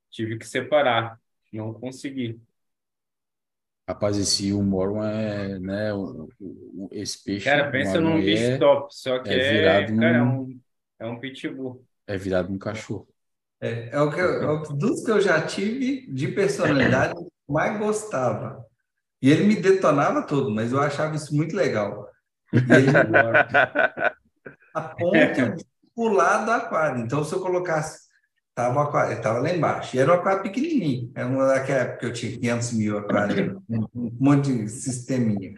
tive 0.09 0.37
que 0.39 0.47
separar, 0.47 1.19
não 1.53 1.71
consegui. 1.71 2.41
Rapaz, 3.87 4.17
esse 4.17 4.51
humor 4.51 5.03
é, 5.03 5.59
né, 5.59 5.89
esse 6.91 7.23
peixe. 7.23 7.45
Cara, 7.45 7.69
pensa 7.69 8.01
num 8.01 8.19
bicho 8.19 8.57
top, 8.57 8.87
só 8.95 9.19
que 9.19 9.29
é, 9.29 9.53
virado 9.53 9.93
é, 9.93 9.97
cara, 9.97 10.17
é 10.17 10.23
um, 10.23 10.59
é 10.99 11.05
um 11.05 11.19
pitbull. 11.19 11.85
É 12.07 12.17
virado 12.17 12.51
um 12.51 12.57
cachorro. 12.57 13.07
É, 13.61 13.89
é 13.91 14.01
o 14.01 14.11
que 14.11 14.19
eu, 14.19 14.41
é 14.41 14.51
o, 14.51 14.61
dos 14.73 15.03
que 15.03 15.11
eu 15.11 15.21
já 15.21 15.45
tive 15.45 16.07
de 16.11 16.29
personalidade, 16.29 17.13
mais 17.47 17.77
gostava. 17.77 18.65
E 19.21 19.29
ele 19.29 19.43
me 19.43 19.55
detonava 19.55 20.25
todo, 20.25 20.49
mas 20.49 20.71
eu 20.71 20.79
achava 20.79 21.15
isso 21.15 21.35
muito 21.35 21.55
legal. 21.55 22.09
Ele, 22.53 22.89
a 24.73 24.81
ponto 24.81 25.55
de 25.55 25.65
pular 25.95 26.45
do 26.45 26.51
aquário. 26.51 27.01
Então, 27.01 27.23
se 27.23 27.33
eu 27.33 27.39
colocasse 27.39 28.09
Tava, 28.59 28.83
aquário, 28.83 29.21
tava 29.21 29.39
lá 29.39 29.49
embaixo. 29.49 29.95
E 29.95 29.99
era 29.99 30.11
um 30.11 30.15
aquário 30.15 30.43
pequenininho. 30.43 31.09
Era 31.15 31.25
uma 31.25 31.47
daquela 31.47 31.79
época 31.79 31.99
que 31.99 32.05
eu 32.07 32.11
tinha 32.11 32.37
500 32.37 32.73
mil 32.73 32.97
aquários, 32.97 33.57
um 33.69 34.11
monte 34.19 34.53
de 34.53 34.67
sisteminha. 34.67 35.53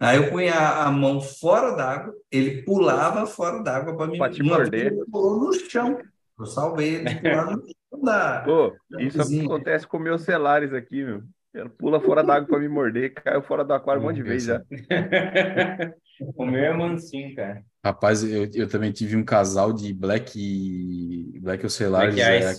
Aí 0.00 0.16
eu 0.16 0.30
punha 0.30 0.54
a 0.54 0.90
mão 0.90 1.20
fora 1.20 1.72
d'água, 1.76 2.14
ele 2.30 2.62
pulava 2.62 3.26
fora 3.26 3.62
d'água 3.62 3.94
para 3.94 4.06
me 4.06 4.30
te 4.30 4.42
morder. 4.42 4.92
Ele 4.94 5.04
pulou 5.04 5.40
no 5.40 5.52
chão. 5.52 5.98
Eu 6.38 6.46
salvei 6.46 6.94
ele 6.96 7.14
pular 7.16 7.50
no 7.50 7.62
chão 7.66 8.02
da. 8.02 8.40
Pô, 8.40 8.74
isso 8.98 9.20
acontece 9.20 9.86
com 9.86 9.98
meus 9.98 10.22
celares 10.22 10.72
aqui, 10.72 11.04
meu. 11.04 11.22
Ele 11.56 11.70
pula 11.70 11.98
fora 12.00 12.22
d'água 12.22 12.46
para 12.46 12.58
me 12.58 12.68
morder, 12.68 13.14
caiu 13.14 13.42
fora 13.42 13.64
do 13.64 13.72
aquário 13.72 14.02
um 14.02 14.04
monte 14.04 14.16
de 14.16 14.22
vezes 14.22 14.48
já. 14.48 14.62
o 16.36 16.44
meu 16.44 16.62
é 16.62 16.76
mansinho, 16.76 17.34
cara. 17.34 17.64
Rapaz, 17.82 18.22
eu, 18.22 18.50
eu 18.52 18.68
também 18.68 18.92
tive 18.92 19.16
um 19.16 19.24
casal 19.24 19.72
de 19.72 19.94
Black 19.94 21.40
Black 21.40 21.64
Ocelares. 21.64 22.14
Black 22.14 22.44
é, 22.44 22.54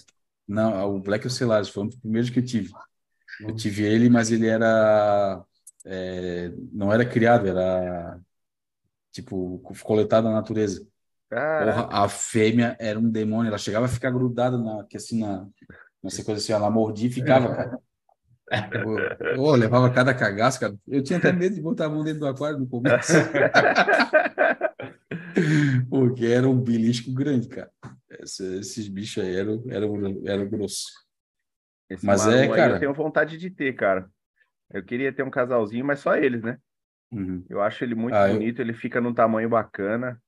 não, 0.47 0.95
o 0.95 0.99
Black 0.99 1.27
Ocelares 1.27 1.69
foi 1.69 1.83
um 1.83 1.87
dos 1.87 1.97
primeiros 1.97 2.31
que 2.31 2.39
eu 2.39 2.45
tive. 2.45 2.71
Eu 3.39 3.53
tive 3.53 3.83
ele, 3.83 4.09
mas 4.09 4.31
ele 4.31 4.47
era 4.47 5.43
é, 5.85 6.51
não 6.73 6.91
era 6.91 7.05
criado, 7.05 7.47
era 7.47 8.19
tipo 9.11 9.59
coletado 9.83 10.23
na 10.25 10.33
natureza. 10.33 10.87
Porra, 11.29 11.87
a 11.91 12.09
fêmea 12.09 12.75
era 12.79 12.97
um 12.97 13.09
demônio, 13.09 13.49
ela 13.49 13.59
chegava 13.59 13.85
a 13.85 13.89
ficar 13.89 14.09
grudada 14.09 14.57
na, 14.57 14.85
que 14.85 14.97
assim 14.97 15.19
na, 15.19 15.45
não 16.01 16.09
sei 16.09 16.23
coisa 16.23 16.41
assim, 16.41 16.53
ela 16.53 16.71
mordia 16.71 17.07
e 17.07 17.11
ficava, 17.11 17.53
cara. 17.53 17.79
Levava 19.57 19.93
cada 19.93 20.13
cagaço, 20.13 20.59
cara. 20.59 20.75
Eu 20.87 21.03
tinha 21.03 21.19
até 21.19 21.31
medo 21.31 21.55
de 21.55 21.61
botar 21.61 21.85
a 21.85 21.89
mão 21.89 22.03
dentro 22.03 22.21
do 22.21 22.27
aquário 22.27 22.59
no 22.59 22.67
começo. 22.67 23.13
Porque 25.89 26.25
era 26.25 26.47
um 26.47 26.59
belisco 26.59 27.13
grande, 27.13 27.47
cara. 27.47 27.69
Esse, 28.09 28.59
esses 28.59 28.87
bichos 28.87 29.23
aí 29.23 29.35
eram, 29.35 29.63
eram, 29.69 30.21
eram 30.25 30.49
grossos. 30.49 30.85
Esse 31.89 32.05
mas 32.05 32.27
é, 32.27 32.47
cara. 32.47 32.75
Eu 32.75 32.79
tenho 32.79 32.93
vontade 32.93 33.37
de 33.37 33.49
ter, 33.49 33.73
cara. 33.73 34.09
Eu 34.71 34.83
queria 34.83 35.13
ter 35.13 35.23
um 35.23 35.29
casalzinho, 35.29 35.85
mas 35.85 35.99
só 35.99 36.15
eles, 36.15 36.41
né? 36.41 36.57
Uhum. 37.11 37.45
Eu 37.49 37.61
acho 37.61 37.83
ele 37.83 37.95
muito 37.95 38.15
ah, 38.15 38.27
bonito, 38.27 38.59
eu... 38.59 38.65
ele 38.65 38.73
fica 38.73 38.99
num 38.99 39.13
tamanho 39.13 39.49
bacana. 39.49 40.21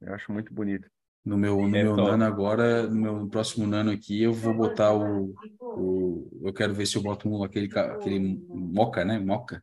Eu 0.00 0.14
acho 0.14 0.32
muito 0.32 0.52
bonito. 0.52 0.88
No 1.24 1.38
meu, 1.38 1.56
no 1.56 1.74
é 1.74 1.82
meu 1.82 1.96
nano 1.96 2.22
agora, 2.22 2.86
no 2.86 2.94
meu 2.94 3.28
próximo 3.28 3.66
nano 3.66 3.90
aqui, 3.90 4.22
eu 4.22 4.32
vou 4.32 4.52
botar 4.52 4.92
o, 4.92 5.34
o. 5.58 6.28
Eu 6.42 6.52
quero 6.52 6.74
ver 6.74 6.84
se 6.84 6.96
eu 6.96 7.02
boto 7.02 7.26
um, 7.28 7.42
aquele, 7.42 7.66
aquele 7.78 8.44
moca, 8.48 9.06
né? 9.06 9.18
Moca. 9.18 9.62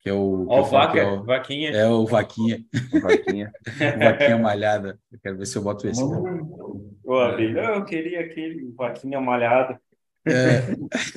Que 0.00 0.10
é 0.10 0.12
o. 0.12 0.46
Ó, 0.46 0.62
vaca, 0.62 0.98
é 0.98 1.06
o, 1.06 1.24
vaquinha. 1.24 1.70
É 1.70 1.88
o 1.88 2.04
vaquinha. 2.04 2.62
vaquinha. 3.02 3.50
vaquinha 3.98 4.38
malhada. 4.38 5.00
Eu 5.10 5.18
quero 5.22 5.38
ver 5.38 5.46
se 5.46 5.56
eu 5.56 5.62
boto 5.62 5.88
esse. 5.88 6.02
Ô, 6.02 7.18
Abelha, 7.18 7.60
eu 7.60 7.84
queria 7.86 8.20
aquele 8.20 8.70
vaquinha 8.76 9.18
malhada. 9.22 9.80
É. 10.26 10.60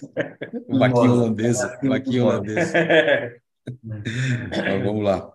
vaquinha 0.70 1.12
holandesa. 1.12 1.78
Vaquinha 1.84 2.24
holandesa. 2.24 2.74
então, 4.48 4.84
vamos 4.86 5.04
lá. 5.04 5.34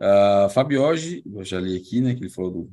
Uh, 0.00 0.50
Fabioge, 0.50 1.22
eu 1.32 1.44
já 1.44 1.60
li 1.60 1.76
aqui, 1.76 2.00
né? 2.00 2.16
Que 2.16 2.22
ele 2.22 2.30
falou 2.30 2.50
do 2.50 2.70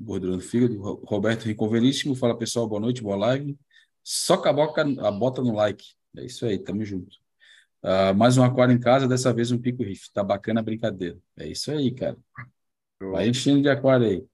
gordura 0.00 0.34
no 0.34 0.40
fígado. 0.40 0.80
Roberto 1.04 1.44
Ricoveríssimo, 1.44 2.14
fala 2.14 2.36
pessoal, 2.36 2.68
boa 2.68 2.80
noite, 2.80 3.02
boa 3.02 3.16
live. 3.16 3.58
Só 4.02 4.36
com 4.36 4.48
a, 4.48 4.52
boca, 4.52 4.82
a 4.82 5.10
bota 5.10 5.42
no 5.42 5.54
like. 5.54 5.84
É 6.16 6.24
isso 6.24 6.46
aí, 6.46 6.58
tamo 6.58 6.84
junto. 6.84 7.16
Uh, 7.82 8.14
mais 8.16 8.36
um 8.36 8.42
aquário 8.42 8.74
em 8.74 8.80
casa, 8.80 9.06
dessa 9.06 9.32
vez 9.32 9.50
um 9.50 9.58
pico 9.58 9.82
riff. 9.82 10.10
Tá 10.12 10.22
bacana 10.22 10.60
a 10.60 10.62
brincadeira. 10.62 11.18
É 11.36 11.46
isso 11.46 11.70
aí, 11.70 11.92
cara. 11.92 12.16
Vai 13.00 13.28
enchendo 13.28 13.62
de 13.62 13.68
aquário 13.68 14.06
aí. 14.06 14.26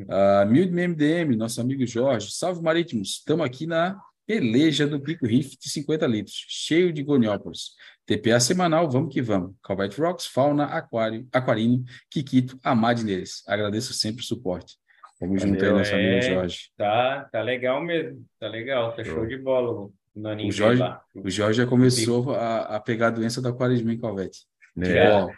Uh, 0.00 0.46
Milde 0.48 0.72
MDM, 0.72 1.36
nosso 1.36 1.60
amigo 1.60 1.86
Jorge. 1.86 2.32
Salve 2.32 2.62
Marítimos. 2.62 3.18
Estamos 3.18 3.44
aqui 3.44 3.66
na 3.66 4.00
peleja 4.26 4.86
do 4.86 5.00
Pico 5.00 5.26
Riff 5.26 5.56
de 5.58 5.68
50 5.68 6.06
litros, 6.06 6.44
cheio 6.48 6.92
de 6.92 7.02
goniópolis. 7.02 7.72
TPA 8.06 8.40
semanal, 8.40 8.90
vamos 8.90 9.12
que 9.12 9.22
vamos. 9.22 9.54
Calvete 9.62 10.00
Rocks, 10.00 10.26
Fauna, 10.26 10.64
Aquário, 10.64 11.26
Aquarino, 11.32 11.84
Kikito, 12.10 12.58
amade 12.62 13.04
neles. 13.04 13.42
Agradeço 13.46 13.92
sempre 13.94 14.22
o 14.22 14.24
suporte. 14.24 14.76
Vamos 15.20 15.40
junto 15.40 15.64
aí, 15.64 15.70
nosso 15.70 15.94
amigo 15.94 16.16
é, 16.16 16.22
Jorge. 16.22 16.70
Tá, 16.76 17.28
tá 17.30 17.40
legal 17.42 17.80
mesmo. 17.80 18.24
Tá 18.40 18.48
legal, 18.48 18.92
tá 18.92 19.04
show 19.04 19.24
de 19.26 19.38
bola. 19.38 19.88
O 20.14 20.52
Jorge, 20.52 20.82
o 21.14 21.30
Jorge 21.30 21.62
já 21.62 21.66
começou 21.66 22.34
a, 22.34 22.76
a 22.76 22.80
pegar 22.80 23.06
a 23.06 23.10
doença 23.10 23.40
do 23.40 23.48
aquarismo 23.48 23.90
em 23.90 23.98
Calvete. 23.98 24.40
É. 24.80 25.10
Ó, 25.10 25.28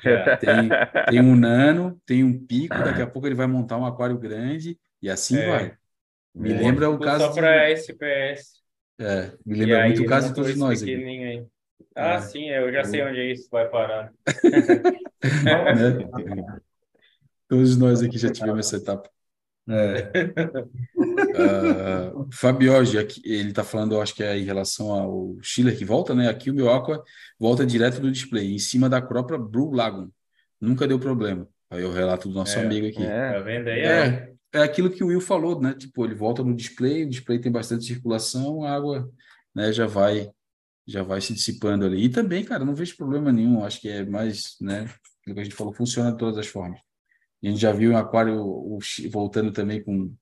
tem, 0.41 0.69
tem 1.11 1.21
um 1.21 1.37
nano, 1.37 2.01
tem 2.07 2.25
um 2.25 2.47
pico, 2.47 2.75
daqui 2.77 3.03
a 3.03 3.07
pouco 3.11 3.29
ele 3.29 3.35
vai 3.35 3.47
montar 3.47 3.77
um 3.77 3.85
aquário 3.85 4.19
grande 4.19 4.79
e 5.03 5.11
assim 5.11 5.37
é. 5.37 5.49
vai. 5.49 5.75
Me 6.35 6.53
é. 6.53 6.59
lembra 6.59 6.91
o 6.91 6.99
caso. 6.99 7.27
Só 7.27 7.33
para 7.33 7.71
SPS. 7.71 8.64
É, 8.99 9.33
me 9.45 9.57
lembra 9.57 9.87
muito 9.87 10.03
o 10.03 10.07
caso 10.07 10.29
de 10.29 10.35
todos 10.35 10.57
nós. 10.57 10.83
Aqui. 10.83 10.95
Aí. 10.95 11.47
Ah, 11.95 12.15
é. 12.15 12.21
sim, 12.21 12.49
eu 12.51 12.73
já 12.73 12.85
sei 12.85 13.03
onde 13.03 13.19
é 13.21 13.33
isso 13.33 13.49
vai 13.51 13.69
parar. 13.69 14.13
né? 15.45 16.55
Todos 17.49 17.77
nós 17.77 18.03
aqui 18.03 18.19
já 18.19 18.31
tivemos 18.33 18.67
essa 18.67 18.77
etapa. 18.77 19.09
É. 19.69 20.11
uh, 21.39 22.29
Fabioge, 22.33 22.99
ele 23.25 23.51
está 23.51 23.65
falando, 23.65 23.95
eu 23.95 24.03
acho 24.03 24.15
que 24.15 24.23
é 24.23 24.37
em 24.37 24.45
relação 24.45 24.91
ao 24.91 25.37
Schiller 25.41 25.77
que 25.77 25.85
volta, 25.85 26.15
né? 26.15 26.29
Aqui 26.29 26.51
o 26.51 26.55
meu 26.55 26.71
Aqua 26.71 27.03
volta 27.39 27.65
direto 27.65 28.01
do 28.01 28.11
display, 28.11 28.53
em 28.53 28.59
cima 28.59 28.89
da 28.89 29.01
própria 29.01 29.39
Blue 29.39 29.73
Lagoon. 29.73 30.11
Nunca 30.61 30.87
deu 30.87 30.99
problema. 30.99 31.49
Aí 31.71 31.85
o 31.85 31.93
relato 31.93 32.29
do 32.29 32.35
nosso 32.35 32.59
é, 32.59 32.63
amigo 32.63 32.87
aqui. 32.87 33.05
É, 33.05 33.33
tá 33.33 33.39
vendo 33.41 33.69
aí? 33.69 33.81
É, 33.81 34.34
é 34.55 34.63
aquilo 34.63 34.89
que 34.89 35.03
o 35.03 35.09
Will 35.09 35.21
falou, 35.21 35.61
né? 35.61 35.75
Tipo, 35.75 36.05
ele 36.05 36.15
volta 36.15 36.43
no 36.45 36.55
display, 36.55 37.05
o 37.05 37.11
display 37.11 37.41
tem 37.41 37.51
bastante 37.51 37.85
circulação, 37.85 38.63
a 38.63 38.71
água 38.73 39.11
né, 39.55 39.73
já 39.73 39.87
vai 39.87 40.31
já 40.87 41.03
vai 41.03 41.21
se 41.21 41.33
dissipando 41.33 41.87
ali. 41.87 42.05
E 42.05 42.09
também, 42.11 42.45
cara, 42.45 42.65
não 42.65 42.75
vejo 42.75 42.97
problema 42.97 43.33
nenhum. 43.33 43.65
Acho 43.65 43.81
que 43.81 43.89
é 43.89 44.05
mais, 44.05 44.57
né? 44.61 44.83
Aquilo 45.23 45.35
que 45.35 45.41
a 45.41 45.45
gente 45.45 45.57
falou, 45.57 45.73
funciona 45.73 46.13
de 46.13 46.19
todas 46.19 46.37
as 46.37 46.47
formas. 46.47 46.79
A 47.43 47.47
gente 47.47 47.59
já 47.59 47.73
viu 47.73 47.93
o 47.93 47.97
aquário 47.97 48.39
o, 48.39 48.79
voltando 49.11 49.51
também 49.51 49.83
com 49.83 50.15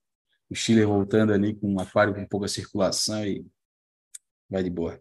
o 0.49 0.55
Chile 0.55 0.85
voltando 0.85 1.33
ali 1.33 1.55
com 1.55 1.73
um 1.73 1.81
aquário 1.81 2.15
com 2.15 2.27
pouca 2.27 2.47
circulação 2.47 3.27
e 3.27 3.45
vai 4.49 4.63
de 4.63 4.71
boa. 4.71 5.01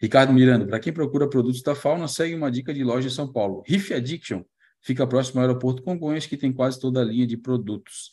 Ricardo 0.00 0.32
Miranda, 0.32 0.66
para 0.66 0.78
quem 0.78 0.92
procura 0.92 1.28
produtos 1.28 1.62
da 1.62 1.74
fauna, 1.74 2.06
segue 2.06 2.34
uma 2.34 2.50
dica 2.50 2.72
de 2.72 2.84
loja 2.84 3.08
em 3.08 3.10
São 3.10 3.32
Paulo. 3.32 3.62
Riff 3.66 3.92
Addiction 3.92 4.44
fica 4.80 5.06
próximo 5.06 5.40
ao 5.40 5.46
aeroporto 5.46 5.82
Congonhas, 5.82 6.26
que 6.26 6.36
tem 6.36 6.52
quase 6.52 6.78
toda 6.78 7.00
a 7.00 7.04
linha 7.04 7.26
de 7.26 7.36
produtos 7.36 8.12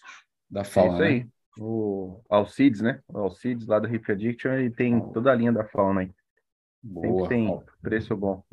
da 0.52 0.64
fauna. 0.64 0.92
É 0.92 0.94
isso 0.94 1.04
aí. 1.04 1.20
Né? 1.24 1.30
O 1.60 2.22
Alcides, 2.30 2.82
né? 2.82 3.00
O 3.08 3.18
Alcides 3.20 3.68
lá 3.68 3.80
do 3.80 3.88
Riff 3.88 4.12
Addiction, 4.12 4.54
ele 4.54 4.70
tem 4.70 5.00
toda 5.12 5.32
a 5.32 5.36
linha 5.36 5.52
da 5.52 5.64
fauna 5.66 6.02
aí. 6.02 6.12
Boa. 6.84 7.06
Sempre 7.08 7.28
tem 7.30 7.62
preço 7.82 8.16
bom. 8.16 8.44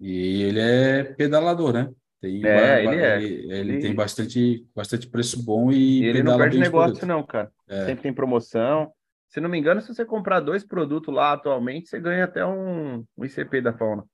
E 0.00 0.42
ele 0.42 0.60
é 0.60 1.04
pedalador, 1.04 1.72
né? 1.72 1.90
Tem, 2.20 2.44
é, 2.46 2.84
ele, 2.84 2.96
é. 2.96 3.22
Ele, 3.22 3.52
ele, 3.52 3.78
tem 3.80 3.94
bastante, 3.94 4.66
bastante 4.74 5.08
preço 5.08 5.42
bom 5.42 5.70
e, 5.70 6.04
ele 6.04 6.22
não 6.22 6.38
perde 6.38 6.58
negócio, 6.58 7.06
não, 7.06 7.22
cara. 7.22 7.50
É. 7.68 7.86
Sempre 7.86 8.02
tem 8.04 8.14
promoção. 8.14 8.92
Se 9.28 9.40
não 9.40 9.48
me 9.48 9.58
engano, 9.58 9.80
se 9.80 9.92
você 9.92 10.04
comprar 10.04 10.40
dois 10.40 10.64
produtos 10.64 11.12
lá 11.12 11.32
atualmente, 11.32 11.88
você 11.88 11.98
ganha 11.98 12.24
até 12.24 12.46
um, 12.46 13.04
um 13.16 13.24
ICP 13.24 13.60
da 13.60 13.72
fauna. 13.72 14.04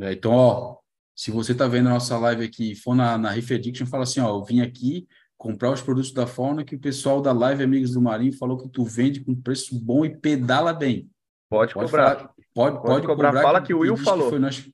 É, 0.00 0.12
então, 0.12 0.32
ó, 0.32 0.78
se 1.14 1.30
você 1.30 1.54
tá 1.54 1.68
vendo 1.68 1.88
a 1.88 1.92
nossa 1.92 2.18
live 2.18 2.44
aqui 2.44 2.72
e 2.72 2.76
for 2.76 2.94
na, 2.94 3.18
na 3.18 3.30
Riff 3.30 3.54
Addiction, 3.54 3.86
fala 3.86 4.04
assim, 4.04 4.20
ó, 4.20 4.30
eu 4.30 4.42
vim 4.42 4.60
aqui 4.60 5.06
comprar 5.42 5.72
os 5.72 5.82
produtos 5.82 6.12
da 6.12 6.24
fauna 6.24 6.64
que 6.64 6.76
o 6.76 6.78
pessoal 6.78 7.20
da 7.20 7.32
live 7.32 7.64
Amigos 7.64 7.90
do 7.90 8.00
Marinho 8.00 8.32
falou 8.32 8.56
que 8.56 8.68
tu 8.68 8.84
vende 8.84 9.24
com 9.24 9.34
preço 9.34 9.76
bom 9.76 10.04
e 10.04 10.16
pedala 10.16 10.72
bem. 10.72 11.10
Pode, 11.50 11.74
pode 11.74 11.90
cobrar. 11.90 12.14
Falar, 12.14 12.28
pode, 12.54 12.76
pode, 12.76 12.86
pode 12.86 13.06
cobrar. 13.08 13.28
cobrar. 13.30 13.42
Fala 13.42 13.60
que, 13.60 13.66
que 13.66 13.74
o 13.74 13.80
Will 13.80 13.96
falou. 13.96 14.38
Nós... 14.38 14.70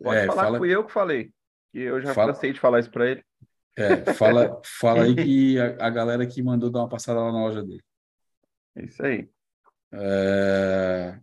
Pode 0.00 0.16
é, 0.16 0.26
falar 0.26 0.44
fala... 0.44 0.52
que 0.52 0.58
fui 0.60 0.70
eu 0.70 0.84
que 0.84 0.92
falei. 0.92 1.32
E 1.74 1.80
eu 1.80 2.00
já 2.00 2.14
fala... 2.14 2.32
cansei 2.32 2.52
de 2.52 2.60
falar 2.60 2.78
isso 2.78 2.90
para 2.92 3.10
ele. 3.10 3.24
É, 3.76 4.14
fala, 4.14 4.62
fala 4.80 5.02
aí 5.02 5.16
que 5.16 5.58
a, 5.58 5.86
a, 5.86 5.90
galera 5.90 6.24
que 6.24 6.40
mandou 6.40 6.70
dar 6.70 6.82
uma 6.82 6.88
passada 6.88 7.18
lá 7.18 7.32
na 7.32 7.42
loja 7.42 7.64
dele. 7.64 7.82
É 8.76 8.84
isso 8.84 9.04
aí. 9.04 9.28
É... 9.90 11.18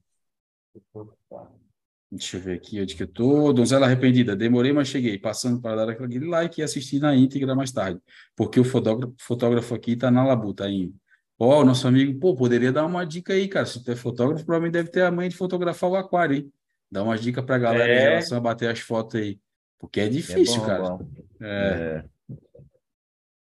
Deixa 2.11 2.37
eu 2.37 2.41
ver 2.41 2.53
aqui 2.53 2.81
onde 2.81 2.95
que 2.95 3.03
eu 3.03 3.07
tô. 3.07 3.53
Donzela 3.53 3.85
arrependida. 3.85 4.35
Demorei, 4.35 4.73
mas 4.73 4.87
cheguei. 4.87 5.17
Passando 5.17 5.61
para 5.61 5.85
dar 5.85 5.89
aquele 5.89 6.25
like 6.25 6.59
e 6.59 6.63
assistir 6.63 6.99
na 6.99 7.15
íntegra 7.15 7.53
mais 7.53 7.71
tarde. 7.71 7.99
Porque 8.35 8.59
o 8.59 8.63
fotógrafo, 8.63 9.13
fotógrafo 9.19 9.75
aqui 9.75 9.91
está 9.91 10.09
na 10.09 10.25
labuta 10.25 10.65
ainda. 10.65 10.93
Ó, 11.37 11.61
oh, 11.61 11.63
nosso 11.63 11.87
amigo, 11.87 12.19
pô, 12.19 12.35
poderia 12.35 12.71
dar 12.71 12.85
uma 12.85 13.05
dica 13.05 13.33
aí, 13.33 13.47
cara. 13.47 13.65
Se 13.65 13.83
tu 13.83 13.91
é 13.91 13.95
fotógrafo, 13.95 14.43
provavelmente 14.43 14.73
deve 14.73 14.89
ter 14.89 15.03
a 15.03 15.11
mãe 15.11 15.29
de 15.29 15.37
fotografar 15.37 15.89
o 15.89 15.95
aquário, 15.95 16.35
hein? 16.35 16.53
Dá 16.91 17.03
umas 17.03 17.21
dicas 17.21 17.45
para 17.45 17.55
a 17.55 17.59
galera 17.59 17.93
é... 17.93 17.97
em 17.97 18.01
relação 18.01 18.37
a 18.37 18.41
bater 18.41 18.69
as 18.69 18.79
fotos 18.79 19.21
aí. 19.21 19.39
Porque 19.77 20.01
é 20.01 20.09
difícil, 20.09 20.55
é 20.55 20.59
bom, 20.59 20.65
cara. 20.65 20.89
Bom. 20.89 21.09
É. 21.41 22.03
é. 22.03 22.09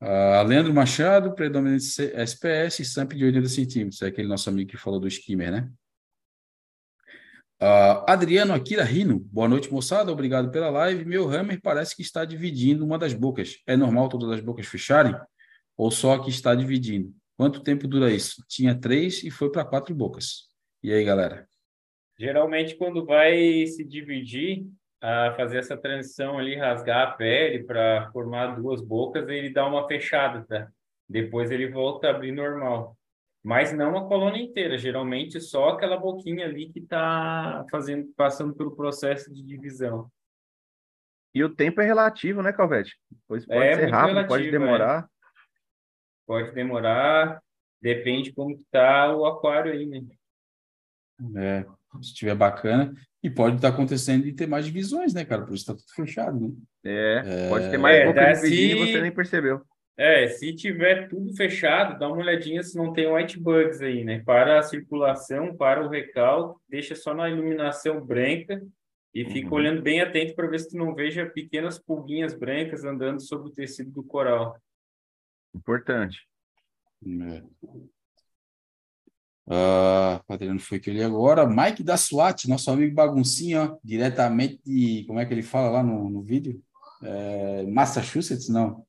Uh, 0.02 0.46
Leandro 0.46 0.72
Machado, 0.72 1.34
predominante 1.34 1.84
SPS, 1.84 2.84
SAMP 2.84 3.14
de 3.14 3.24
80 3.24 3.48
centímetros. 3.48 4.02
É 4.02 4.06
aquele 4.06 4.28
nosso 4.28 4.48
amigo 4.48 4.70
que 4.70 4.76
falou 4.76 5.00
do 5.00 5.08
skimmer, 5.08 5.50
né? 5.50 5.70
Uh, 7.62 8.00
Adriano 8.06 8.54
Akira 8.54 8.82
Rino, 8.82 9.18
boa 9.18 9.46
noite, 9.46 9.70
moçada. 9.70 10.10
Obrigado 10.10 10.50
pela 10.50 10.70
live. 10.70 11.04
Meu 11.04 11.28
hammer 11.28 11.60
parece 11.60 11.94
que 11.94 12.00
está 12.00 12.24
dividindo 12.24 12.84
uma 12.84 12.98
das 12.98 13.12
bocas. 13.12 13.58
É 13.66 13.76
normal 13.76 14.08
todas 14.08 14.30
as 14.30 14.40
bocas 14.40 14.66
fecharem? 14.66 15.14
Ou 15.76 15.90
só 15.90 16.18
que 16.18 16.30
está 16.30 16.54
dividindo? 16.54 17.12
Quanto 17.36 17.62
tempo 17.62 17.86
dura 17.86 18.10
isso? 18.10 18.42
Tinha 18.48 18.74
três 18.74 19.22
e 19.22 19.30
foi 19.30 19.50
para 19.52 19.64
quatro 19.64 19.94
bocas. 19.94 20.48
E 20.82 20.90
aí, 20.90 21.04
galera? 21.04 21.46
Geralmente, 22.18 22.76
quando 22.76 23.04
vai 23.04 23.66
se 23.66 23.84
dividir, 23.84 24.66
a 25.00 25.34
fazer 25.34 25.58
essa 25.58 25.76
transição 25.76 26.38
ali, 26.38 26.56
rasgar 26.56 27.08
a 27.08 27.10
pele 27.12 27.64
para 27.64 28.10
formar 28.12 28.56
duas 28.56 28.82
bocas, 28.82 29.28
ele 29.28 29.50
dá 29.50 29.66
uma 29.66 29.86
fechada, 29.88 30.44
tá? 30.46 30.68
Depois 31.08 31.50
ele 31.50 31.68
volta 31.68 32.08
a 32.08 32.10
abrir 32.10 32.32
normal. 32.32 32.96
Mas 33.42 33.72
não 33.72 33.96
a 33.96 34.06
colônia 34.06 34.42
inteira, 34.42 34.76
geralmente 34.76 35.40
só 35.40 35.70
aquela 35.70 35.96
boquinha 35.96 36.44
ali 36.44 36.70
que 36.70 36.80
está 36.80 37.64
fazendo, 37.70 38.12
passando 38.14 38.54
pelo 38.54 38.76
processo 38.76 39.32
de 39.32 39.42
divisão. 39.42 40.10
E 41.34 41.42
o 41.42 41.54
tempo 41.54 41.80
é 41.80 41.86
relativo, 41.86 42.42
né, 42.42 42.52
Calvete? 42.52 42.98
Pois 43.26 43.46
pode 43.46 43.60
é, 43.60 43.74
ser 43.76 43.90
rápido, 43.90 44.08
relativo, 44.08 44.28
pode 44.28 44.48
é. 44.48 44.50
demorar. 44.50 45.04
É. 45.04 45.20
Pode 46.26 46.52
demorar, 46.52 47.42
depende 47.80 48.32
como 48.32 48.52
está 48.52 49.16
o 49.16 49.24
aquário 49.24 49.72
aí, 49.72 49.86
né? 49.86 50.02
É, 51.36 51.62
se 51.94 52.08
estiver 52.08 52.34
bacana. 52.34 52.94
E 53.22 53.28
pode 53.28 53.56
estar 53.56 53.68
acontecendo 53.68 54.26
e 54.26 54.32
ter 54.32 54.46
mais 54.46 54.64
divisões, 54.64 55.12
né, 55.12 55.24
cara? 55.24 55.44
Por 55.44 55.54
isso 55.54 55.70
está 55.70 55.74
tudo 55.74 55.94
fechado, 55.94 56.40
né? 56.40 56.54
É, 56.84 57.22
é, 57.24 57.48
pode 57.48 57.70
ter 57.70 57.78
mais 57.78 57.96
é, 57.96 58.06
boca 58.06 58.32
dividida 58.32 58.46
se... 58.46 58.82
e 58.82 58.92
você 58.92 59.00
nem 59.02 59.12
percebeu. 59.12 59.62
É, 60.00 60.28
se 60.28 60.54
tiver 60.54 61.08
tudo 61.08 61.36
fechado, 61.36 61.98
dá 61.98 62.08
uma 62.08 62.16
olhadinha 62.16 62.62
se 62.62 62.74
não 62.74 62.90
tem 62.90 63.06
white 63.06 63.38
bugs 63.38 63.82
aí, 63.82 64.02
né? 64.02 64.22
Para 64.24 64.58
a 64.58 64.62
circulação, 64.62 65.54
para 65.54 65.84
o 65.84 65.90
recalque, 65.90 66.58
deixa 66.66 66.94
só 66.94 67.12
na 67.12 67.28
iluminação 67.28 68.00
branca 68.00 68.66
e 69.14 69.26
fica 69.26 69.48
uhum. 69.48 69.56
olhando 69.56 69.82
bem 69.82 70.00
atento 70.00 70.34
para 70.34 70.48
ver 70.48 70.58
se 70.58 70.70
tu 70.70 70.78
não 70.78 70.94
veja 70.94 71.26
pequenas 71.26 71.78
pulguinhas 71.78 72.32
brancas 72.32 72.82
andando 72.82 73.20
sobre 73.20 73.50
o 73.50 73.52
tecido 73.52 73.90
do 73.90 74.02
coral. 74.02 74.56
Importante. 75.54 76.26
É. 77.04 77.42
Uh, 79.52 80.24
Adriano 80.26 80.60
foi 80.60 80.80
que 80.80 80.88
ele 80.88 81.02
agora. 81.02 81.46
Mike 81.46 81.82
da 81.82 81.98
SWAT, 81.98 82.48
nosso 82.48 82.70
amigo 82.70 82.94
baguncinha, 82.94 83.64
ó, 83.64 83.78
diretamente 83.84 84.62
de. 84.64 85.04
Como 85.06 85.20
é 85.20 85.26
que 85.26 85.34
ele 85.34 85.42
fala 85.42 85.68
lá 85.68 85.82
no, 85.82 86.08
no 86.08 86.22
vídeo? 86.22 86.58
É, 87.02 87.64
Massachusetts? 87.64 88.48
Não. 88.48 88.88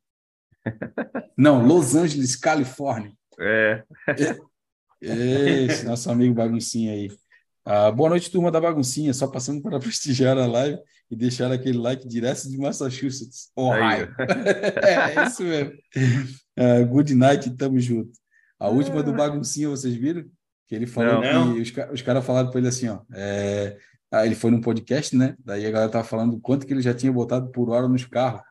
Não, 1.38 1.66
Los 1.66 1.96
Angeles, 1.96 2.36
Califórnia. 2.36 3.12
É. 3.40 3.84
Esse 5.02 5.86
nosso 5.86 6.10
amigo 6.12 6.36
baguncinha 6.36 6.94
aí. 6.94 7.10
Uh, 7.66 7.92
boa 7.96 8.10
noite, 8.10 8.32
turma 8.32 8.52
da 8.52 8.62
baguncinha. 8.62 9.14
Só 9.14 9.28
passando 9.28 9.62
para 9.62 9.80
prestigiar 9.80 10.38
a 10.38 10.46
live 10.46 10.80
e 11.10 11.16
deixar 11.16 11.52
aquele 11.52 11.78
like 11.78 12.08
direto 12.08 12.50
de 12.50 12.58
Massachusetts, 12.58 13.52
Ohio. 13.56 14.14
é, 14.84 15.20
é, 15.20 15.28
isso 15.28 15.44
mesmo. 15.44 15.74
Uh, 16.58 16.86
good 16.88 17.14
night, 17.16 17.50
tamo 17.58 17.80
junto. 17.80 18.12
A 18.60 18.70
última 18.70 19.02
do 19.02 19.12
ah. 19.12 19.16
baguncinha, 19.16 19.70
vocês 19.70 19.96
viram? 19.96 20.24
Que 20.68 20.76
ele 20.76 20.86
falou 20.86 21.22
não, 21.22 21.54
que 21.54 21.62
os, 21.62 21.74
os 21.92 22.02
caras 22.02 22.26
falaram 22.26 22.50
para 22.50 22.60
ele 22.60 22.70
assim, 22.70 22.88
ó. 22.88 23.00
É, 23.14 23.78
ah, 24.12 24.26
ele 24.26 24.36
foi 24.36 24.52
num 24.52 24.62
podcast, 24.62 25.16
né? 25.16 25.36
Daí 25.44 25.66
a 25.66 25.72
galera 25.72 25.92
tava 25.92 26.04
falando 26.04 26.40
quanto 26.40 26.66
que 26.66 26.74
ele 26.74 26.82
já 26.82 26.94
tinha 26.94 27.12
botado 27.12 27.50
por 27.50 27.70
hora 27.70 27.88
nos 27.88 28.06
carros, 28.06 28.42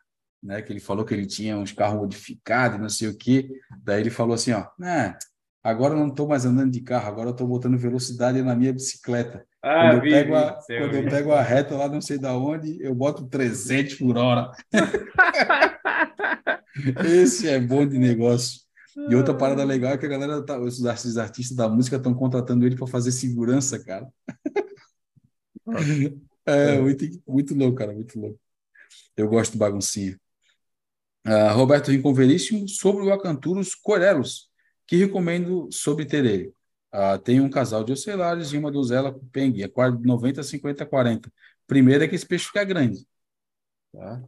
né? 0.42 0.62
Que 0.62 0.72
ele 0.72 0.80
falou 0.80 1.04
que 1.04 1.14
ele 1.14 1.26
tinha 1.26 1.56
uns 1.56 1.72
carros 1.72 2.00
modificados, 2.00 2.80
não 2.80 2.88
sei 2.88 3.08
o 3.08 3.16
quê. 3.16 3.50
Daí 3.82 4.00
ele 4.00 4.10
falou 4.10 4.34
assim, 4.34 4.52
ó, 4.52 4.66
né? 4.78 5.16
Agora 5.62 5.94
eu 5.94 5.98
não 5.98 6.08
estou 6.08 6.26
mais 6.26 6.46
andando 6.46 6.70
de 6.70 6.80
carro, 6.80 7.08
agora 7.08 7.28
eu 7.28 7.32
estou 7.32 7.46
botando 7.46 7.76
velocidade 7.76 8.40
na 8.40 8.54
minha 8.54 8.72
bicicleta. 8.72 9.44
Ah, 9.62 9.90
quando, 9.90 9.96
eu, 9.96 10.02
vi, 10.02 10.10
pego 10.10 10.34
a, 10.34 10.52
quando 10.52 10.94
eu 10.94 11.04
pego 11.04 11.32
a 11.32 11.42
reta 11.42 11.76
lá, 11.76 11.86
não 11.86 12.00
sei 12.00 12.18
da 12.18 12.34
onde, 12.34 12.82
eu 12.82 12.94
boto 12.94 13.26
300 13.26 13.96
por 13.96 14.16
hora. 14.16 14.50
Esse 17.04 17.48
é 17.48 17.60
bom 17.60 17.86
de 17.86 17.98
negócio. 17.98 18.60
E 19.08 19.14
outra 19.14 19.34
parada 19.34 19.62
legal 19.62 19.92
é 19.92 19.98
que 19.98 20.06
a 20.06 20.08
galera, 20.08 20.42
tá, 20.42 20.58
os 20.58 20.84
artistas 20.84 21.54
da 21.54 21.68
música 21.68 21.96
estão 21.96 22.14
contratando 22.14 22.64
ele 22.64 22.76
para 22.76 22.86
fazer 22.86 23.12
segurança, 23.12 23.78
cara. 23.78 24.08
É, 26.46 26.48
é, 26.76 26.80
muito, 26.80 27.04
muito 27.26 27.54
louco, 27.54 27.76
cara, 27.76 27.92
muito 27.92 28.18
louco. 28.18 28.40
Eu 29.16 29.28
gosto 29.28 29.52
do 29.52 29.58
baguncinha. 29.58 30.18
Uh, 31.26 31.54
Roberto 31.54 31.90
Rincon 31.90 32.14
Veríssimo, 32.14 32.68
sobre 32.68 33.04
o 33.04 33.12
Acanturus 33.12 33.74
Corelos, 33.74 34.48
que 34.86 34.96
recomendo 34.96 35.68
sobre 35.70 36.04
ter 36.04 36.24
ele. 36.24 36.52
Uh, 36.92 37.18
tem 37.18 37.40
um 37.40 37.50
casal 37.50 37.84
de 37.84 37.92
ocelares 37.92 38.52
e 38.52 38.58
uma 38.58 38.70
dozela 38.70 39.12
com 39.12 39.24
pengue, 39.28 39.62
é 39.62 39.68
90, 39.68 40.42
50, 40.42 40.86
40. 40.86 41.32
Primeiro 41.66 42.02
é 42.02 42.08
que 42.08 42.14
esse 42.14 42.26
peixe 42.26 42.46
fica 42.46 42.64
grande. 42.64 43.06
Tá? 43.92 44.22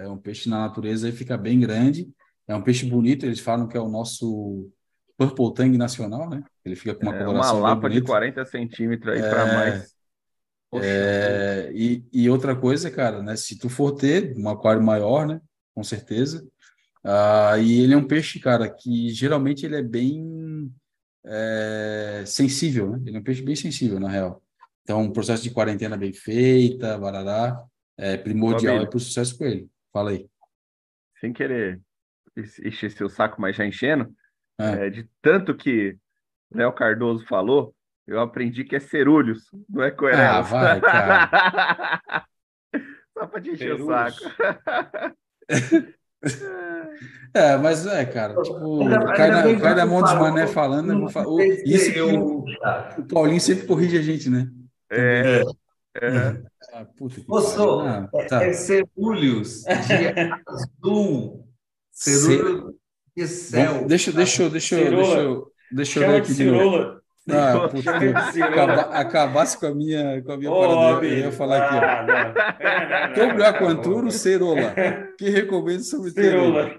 É 0.00 0.08
um 0.08 0.16
peixe 0.16 0.48
na 0.48 0.60
natureza 0.60 1.08
e 1.08 1.12
fica 1.12 1.36
bem 1.36 1.60
grande. 1.60 2.10
É 2.48 2.56
um 2.56 2.62
peixe 2.62 2.86
bonito, 2.86 3.26
eles 3.26 3.40
falam 3.40 3.68
que 3.68 3.76
é 3.76 3.80
o 3.80 3.88
nosso 3.88 4.70
Purple 5.16 5.54
Tang 5.54 5.76
nacional, 5.76 6.28
né? 6.28 6.42
Ele 6.64 6.74
fica 6.74 6.94
com 6.94 7.02
uma 7.02 7.14
é, 7.14 7.24
coloração 7.24 7.58
Uma 7.58 7.68
lapa 7.70 7.90
de 7.90 8.00
40 8.00 8.44
centímetros 8.46 9.14
aí 9.14 9.20
é, 9.20 9.28
para 9.28 9.46
mais. 9.46 9.94
É, 10.74 11.70
e, 11.74 12.04
e 12.12 12.30
outra 12.30 12.56
coisa, 12.56 12.90
cara, 12.90 13.22
né? 13.22 13.36
Se 13.36 13.58
tu 13.58 13.68
for 13.68 13.92
ter 13.92 14.34
um 14.36 14.48
aquário 14.48 14.82
maior, 14.82 15.26
né? 15.26 15.40
Com 15.74 15.82
certeza. 15.82 16.46
Ah, 17.04 17.58
e 17.58 17.80
ele 17.80 17.94
é 17.94 17.96
um 17.96 18.06
peixe, 18.06 18.38
cara, 18.38 18.70
que 18.70 19.10
geralmente 19.10 19.66
ele 19.66 19.76
é 19.76 19.82
bem 19.82 20.72
é, 21.24 22.24
sensível, 22.26 22.90
né? 22.90 23.02
Ele 23.06 23.16
é 23.16 23.20
um 23.20 23.24
peixe 23.24 23.42
bem 23.42 23.56
sensível, 23.56 23.98
na 23.98 24.08
real. 24.08 24.42
Então, 24.82 25.00
um 25.02 25.12
processo 25.12 25.42
de 25.42 25.50
quarentena 25.50 25.96
bem 25.96 26.12
feita, 26.12 26.98
barará, 26.98 27.62
é 27.96 28.16
primordial 28.16 28.86
para 28.88 28.96
o 28.96 29.00
sucesso 29.00 29.36
com 29.36 29.44
ele. 29.44 29.68
Fala 29.92 30.10
aí. 30.10 30.28
Sem 31.20 31.32
querer 31.32 31.80
encher 32.36 32.90
seu 32.90 33.08
saco, 33.08 33.40
mas 33.40 33.56
já 33.56 33.64
enchendo, 33.64 34.12
é. 34.58 34.86
É, 34.86 34.90
de 34.90 35.08
tanto 35.20 35.54
que 35.54 35.96
Léo 36.52 36.72
Cardoso 36.72 37.26
falou, 37.26 37.74
eu 38.06 38.20
aprendi 38.20 38.64
que 38.64 38.76
é 38.76 38.80
cerulhos, 38.80 39.48
não 39.68 39.82
é 39.82 39.90
coerente. 39.90 40.22
Ah, 40.22 40.40
vai, 40.40 40.80
cara. 40.80 42.26
Só 43.12 43.26
para 43.26 43.40
te 43.40 43.50
encher 43.50 43.80
o 43.80 43.86
saco. 43.86 44.18
É, 47.34 47.56
mas 47.56 47.86
é, 47.86 48.04
cara, 48.04 48.34
tipo, 48.42 48.84
cai 49.16 49.30
na, 49.30 49.58
cai 49.58 49.74
na 49.74 49.86
mão 49.86 50.02
dos 50.02 50.12
mané 50.12 50.46
falando, 50.46 50.88
né? 50.88 51.06
isso 51.64 51.90
que 51.90 52.00
o, 52.02 52.44
o 52.98 53.04
Paulinho 53.08 53.40
sempre 53.40 53.66
corrige 53.66 53.96
a 53.96 54.02
gente, 54.02 54.28
né? 54.28 54.50
É. 54.90 55.42
é. 55.96 56.42
Ah, 56.74 56.84
puta 56.84 57.20
que 57.20 57.24
Ô, 57.26 57.38
ah, 57.80 58.08
tá. 58.28 58.44
é 58.44 58.52
cerúleos 58.52 59.62
de 59.62 60.08
azul. 60.46 61.48
Cerúleo 61.90 62.74
de 63.16 63.26
céu. 63.26 63.80
Bom, 63.80 63.86
deixa, 63.86 64.12
deixa, 64.12 64.48
deixa, 64.50 64.76
deixa, 64.76 64.96
deixa 64.96 65.20
eu, 65.20 65.52
deixa 65.70 66.00
eu 66.00 66.10
ver 66.10 66.16
aqui 66.16 66.34
de 66.34 66.44
novo. 66.44 67.01
Ah, 67.30 67.68
puta, 67.70 67.90
acaba, 68.44 68.80
acabasse 68.98 69.58
com 69.58 69.66
a 69.66 69.74
minha, 69.74 70.22
com 70.22 70.32
a 70.32 70.36
minha 70.36 70.50
oh, 70.50 70.60
parada. 70.60 71.06
Eu 71.06 71.18
ia 71.18 71.32
falar 71.32 71.58
aqui, 71.58 71.76
ó. 71.76 73.26
Sobre 73.26 73.44
a 73.44 73.58
Quanturo 73.58 74.10
Cerola, 74.10 74.74
que 75.16 75.30
recomendo 75.30 75.84
sobre 75.84 76.10
Cerola. 76.10 76.76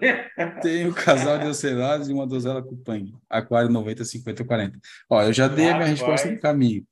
Tem 0.62 0.88
o 0.88 0.94
casal 0.94 1.40
de 1.40 1.48
ocelados 1.48 2.10
e 2.10 2.14
uma 2.14 2.28
dozela 2.28 2.62
com 2.62 2.76
pangue. 2.76 3.14
Aquário 3.30 3.70
90, 3.70 4.04
50, 4.04 4.44
40. 4.44 4.80
Ó, 5.10 5.24
eu 5.24 5.34
já 5.34 5.48
dei 5.48 5.70
a 5.70 5.76
minha 5.76 5.88
resposta 5.88 6.30
no 6.30 6.40
caminho. 6.40 6.84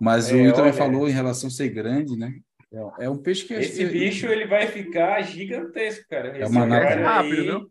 Mas 0.00 0.30
é, 0.30 0.34
o 0.34 0.38
Will 0.38 0.52
também 0.52 0.72
falou 0.72 1.08
em 1.08 1.12
relação 1.12 1.48
a 1.48 1.52
ser 1.52 1.68
grande, 1.68 2.16
né? 2.16 2.32
É, 2.72 3.04
é 3.04 3.10
um 3.10 3.18
peixe 3.18 3.44
que... 3.44 3.54
Esse 3.54 3.84
bicho, 3.84 4.26
ele 4.26 4.46
vai 4.46 4.66
ficar 4.66 5.20
gigantesco, 5.22 6.04
cara. 6.08 6.28
É 6.38 6.46
uma 6.46 6.64
nata 6.64 6.94
rápido, 6.96 7.42
viu? 7.42 7.70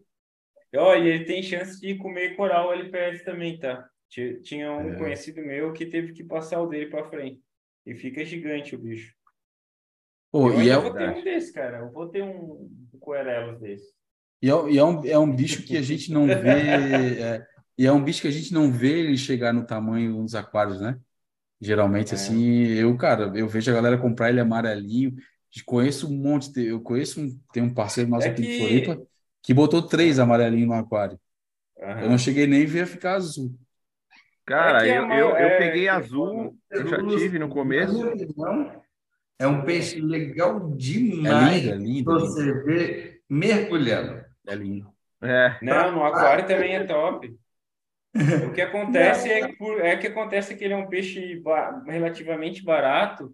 E 0.74 1.08
ele 1.08 1.26
tem 1.26 1.44
chance 1.44 1.80
de 1.80 1.96
comer 1.96 2.36
coral 2.36 2.74
LPS 2.74 3.24
também, 3.24 3.58
tá? 3.60 3.88
Tinha 4.44 4.72
um 4.72 4.94
é. 4.94 4.98
conhecido 4.98 5.42
meu 5.42 5.74
que 5.74 5.86
teve 5.86 6.14
que 6.14 6.24
passar 6.24 6.62
o 6.62 6.68
dele 6.68 6.88
para 6.88 7.10
frente. 7.10 7.42
E 7.86 7.96
fica 7.96 8.24
gigante 8.24 8.76
o 8.76 8.80
bicho. 8.80 9.14
Pô, 10.32 10.52
eu 10.52 10.62
e 10.62 10.70
é 10.70 10.78
vou 10.78 10.94
ter 10.94 11.10
um 11.10 11.24
desse, 11.24 11.54
cara. 11.54 11.80
Eu 11.80 11.92
vou 11.92 12.08
ter 12.10 12.24
um, 12.24 12.70
um 12.94 13.00
coerelos 13.00 13.60
desse. 13.60 13.92
E, 14.42 14.50
é, 14.50 14.72
e 14.72 14.78
é, 14.78 14.84
um, 14.84 15.06
é 15.06 15.18
um 15.18 15.36
bicho 15.36 15.64
que 15.64 15.78
a 15.78 15.82
gente 15.82 16.12
não 16.12 16.28
vê. 16.28 16.34
É, 16.40 17.46
e 17.78 17.86
é 17.88 17.92
um 17.92 18.04
bicho 18.04 18.22
que 18.22 18.28
a 18.28 18.32
gente 18.32 18.54
não 18.54 18.72
vê 18.72 19.00
ele 19.00 19.18
chegar 19.18 19.52
no 19.52 19.66
tamanho 19.66 20.22
nos 20.22 20.36
aquários, 20.36 20.80
né? 20.80 21.00
Geralmente, 21.60 22.12
é. 22.12 22.16
assim, 22.16 22.68
eu, 22.68 22.96
cara, 22.98 23.32
eu 23.36 23.48
vejo 23.48 23.72
a 23.72 23.74
galera 23.74 23.98
comprar 23.98 24.30
ele 24.30 24.40
amarelinho. 24.40 25.16
Conheço 25.66 26.08
um 26.08 26.16
monte, 26.16 26.52
de, 26.52 26.66
eu 26.68 26.82
conheço 26.82 27.22
um, 27.22 27.40
tem 27.52 27.62
um 27.62 27.74
parceiro 27.74 28.10
nosso 28.10 28.28
é 28.28 28.32
aqui 28.32 28.42
que... 28.42 28.48
de 28.48 28.58
Floripa 28.58 29.08
que 29.44 29.54
botou 29.54 29.82
três 29.82 30.18
amarelinhos 30.18 30.70
no 30.70 30.74
aquário. 30.74 31.20
Uhum. 31.78 32.00
Eu 32.00 32.10
não 32.10 32.18
cheguei 32.18 32.48
nem 32.48 32.64
a 32.64 32.68
ver 32.68 32.88
ficar 32.88 33.16
azul. 33.16 33.54
Cara, 34.46 34.86
é 34.88 34.98
eu, 34.98 35.04
eu, 35.10 35.30
eu 35.30 35.36
é, 35.36 35.58
peguei 35.58 35.88
azul, 35.88 36.58
eu 36.70 36.88
já 36.88 36.98
tive 36.98 37.40
no 37.40 37.50
começo. 37.50 38.04
É 39.40 39.48
um 39.48 39.62
peixe 39.64 40.00
legal 40.00 40.72
demais. 40.76 41.66
É 41.66 41.72
lindo, 41.72 41.74
é 41.74 41.78
lindo. 41.78 42.20
Você 42.20 42.44
lindo. 42.44 42.66
vê 42.66 43.22
mergulhando. 43.30 44.24
É 44.48 44.56
lindo. 44.56 44.94
É. 45.22 45.58
Não, 45.62 45.92
no 45.94 46.04
aquário 46.04 46.46
também 46.46 46.76
é 46.76 46.84
top. 46.84 47.34
O 48.46 48.54
que 48.54 48.62
acontece 48.62 49.32
é 49.32 49.48
que, 49.48 49.54
por, 49.58 49.80
é 49.80 49.98
que 49.98 50.08
acontece 50.08 50.56
que 50.56 50.64
ele 50.64 50.74
é 50.74 50.78
um 50.78 50.88
peixe 50.88 51.40
ba 51.40 51.82
relativamente 51.88 52.64
barato 52.64 53.34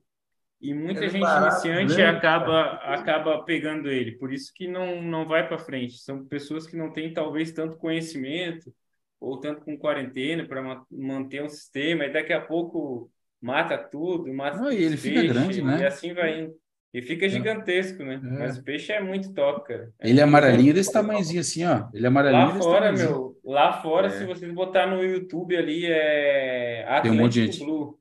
e 0.62 0.74
muita 0.74 1.06
é 1.06 1.10
gente 1.10 1.22
barato, 1.22 1.68
iniciante 1.68 1.98
né? 1.98 2.06
acaba 2.06 2.74
acaba 2.84 3.44
pegando 3.44 3.90
ele. 3.90 4.14
Por 4.14 4.32
isso 4.32 4.54
que 4.54 4.68
não 4.68 5.02
não 5.02 5.28
vai 5.28 5.48
para 5.48 5.58
frente. 5.58 5.98
São 5.98 6.26
pessoas 6.26 6.66
que 6.66 6.78
não 6.78 6.94
têm 6.94 7.14
talvez 7.14 7.52
tanto 7.52 7.78
conhecimento 7.78 8.74
ou 9.20 9.40
tanto 9.40 9.66
com 9.66 9.78
quarentena 9.78 10.48
para 10.48 10.86
manter 10.92 11.44
um 11.44 11.50
sistema, 11.50 12.06
e 12.06 12.14
daqui 12.14 12.34
a 12.34 12.42
pouco 12.42 13.12
mata 13.42 13.78
tudo, 13.78 14.34
mata 14.34 14.58
Não, 14.58 14.72
e 14.72 14.84
ele 14.84 14.98
fica 14.98 15.22
grande, 15.24 15.62
né? 15.62 15.82
E 15.82 15.86
assim 15.86 16.14
vai 16.14 16.42
indo. 16.42 16.54
E 16.94 17.02
fica 17.02 17.28
é. 17.28 17.30
gigantesco, 17.30 18.04
né? 18.04 18.16
É. 18.16 18.40
Mas 18.40 18.58
o 18.58 18.64
peixe 18.64 18.92
é 18.92 19.00
muito 19.00 19.34
top, 19.34 19.68
cara. 19.68 19.92
É 20.00 20.10
ele 20.10 20.20
é 20.20 20.24
amarelinho 20.24 20.74
desse 20.74 20.92
tamanhozinho 20.92 21.42
assim, 21.42 21.64
ó. 21.66 21.88
Ele 21.94 22.06
é 22.06 22.08
amarelinho 22.08 22.48
lá 22.48 22.56
fora, 22.56 22.92
meu. 22.92 23.40
Lá 23.44 23.74
fora, 23.82 24.08
é. 24.08 24.10
se 24.10 24.26
vocês 24.26 24.52
botar 24.52 24.88
no 24.88 25.04
YouTube 25.04 25.56
ali, 25.56 25.86
é 25.86 26.84
Atlético 26.84 27.04
Tem 27.04 27.12
um 27.12 27.24
monte 27.24 27.34
de 27.34 27.46
gente. 27.46 27.64
Blue. 27.64 28.00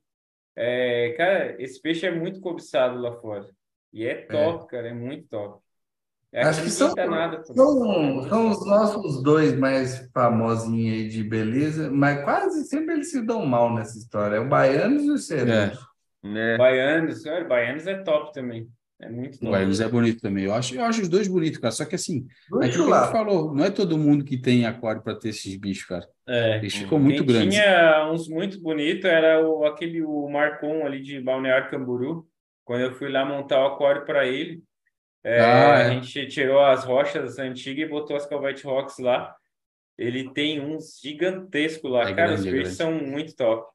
É, 0.55 1.13
cara, 1.15 1.61
esse 1.61 1.79
peixe 1.81 2.05
é 2.05 2.11
muito 2.11 2.41
cobiçado 2.41 2.99
lá 2.99 3.13
fora. 3.13 3.47
E 3.93 4.05
é 4.05 4.15
top, 4.15 4.65
é. 4.65 4.67
cara. 4.67 4.87
É 4.89 4.93
muito 4.93 5.27
top. 5.27 5.61
É 6.31 6.43
Acho 6.43 6.61
que 6.61 6.69
são, 6.69 6.93
nada, 6.93 7.43
são, 7.43 8.23
são 8.29 8.49
os 8.51 8.65
nossos 8.67 9.23
dois 9.23 9.57
mais 9.57 10.07
famosinhos 10.13 10.97
aí 10.97 11.07
de 11.09 11.23
beleza, 11.23 11.89
mas 11.89 12.23
quase 12.23 12.65
sempre 12.65 12.93
eles 12.93 13.09
se 13.09 13.25
dão 13.25 13.43
mal 13.45 13.73
nessa 13.73 13.97
história. 13.97 14.35
É 14.35 14.39
o 14.39 14.47
Baianos 14.47 15.03
e 15.03 15.11
o 15.11 15.17
Cerejo. 15.17 15.79
É. 16.23 16.53
É. 16.53 16.57
Baianos, 16.57 17.25
é, 17.25 17.43
Baianos 17.43 17.87
é 17.87 17.95
top 18.03 18.31
também. 18.31 18.67
É 19.01 19.09
muito 19.09 19.39
top. 19.39 19.51
Baianos 19.51 19.81
é 19.81 19.87
bonito 19.87 20.21
também. 20.21 20.45
Eu 20.45 20.53
acho, 20.53 20.75
eu 20.75 20.83
acho 20.83 21.01
os 21.01 21.09
dois 21.09 21.27
bonitos, 21.27 21.57
cara. 21.59 21.71
Só 21.71 21.83
que 21.85 21.95
assim, 21.95 22.27
é 22.61 22.65
aquilo 22.65 22.85
que 22.87 22.93
a 22.93 23.01
gente 23.03 23.11
falou, 23.11 23.55
não 23.55 23.65
é 23.65 23.71
todo 23.71 23.97
mundo 23.97 24.23
que 24.23 24.37
tem 24.37 24.65
aquário 24.67 25.01
para 25.01 25.15
ter 25.17 25.29
esses 25.29 25.55
bichos, 25.55 25.85
cara. 25.85 26.05
É. 26.27 26.57
Eles 26.57 26.75
ficam 26.75 26.99
muito 26.99 27.25
Quem 27.25 27.33
grandes. 27.33 27.55
tinha 27.55 28.11
uns 28.11 28.27
muito 28.27 28.61
bonitos 28.61 29.05
era 29.05 29.41
o, 29.43 29.65
aquele 29.65 30.03
o 30.03 30.29
Marcon 30.29 30.85
ali 30.85 31.01
de 31.01 31.19
Balneário 31.19 31.71
Camburu. 31.71 32.27
Quando 32.63 32.81
eu 32.81 32.93
fui 32.93 33.09
lá 33.09 33.25
montar 33.25 33.63
o 33.63 33.67
aquário 33.73 34.05
para 34.05 34.27
ele, 34.27 34.61
é, 35.23 35.39
ah, 35.41 35.79
é. 35.79 35.85
A 35.85 35.89
gente 35.89 36.27
tirou 36.27 36.59
as 36.63 36.83
rochas 36.83 37.37
antigas 37.39 37.85
e 37.85 37.89
botou 37.89 38.15
as 38.15 38.25
Calvete 38.25 38.63
Rocks 38.63 38.97
lá. 38.99 39.35
Ele 39.97 40.31
tem 40.31 40.61
uns 40.61 40.99
gigantescos 41.01 41.91
lá. 41.91 42.09
É 42.09 42.15
Cara, 42.15 42.27
grande, 42.27 42.41
os 42.41 42.47
é 42.47 42.51
peixes 42.51 42.77
são 42.77 42.93
muito 42.93 43.35
top. 43.35 43.69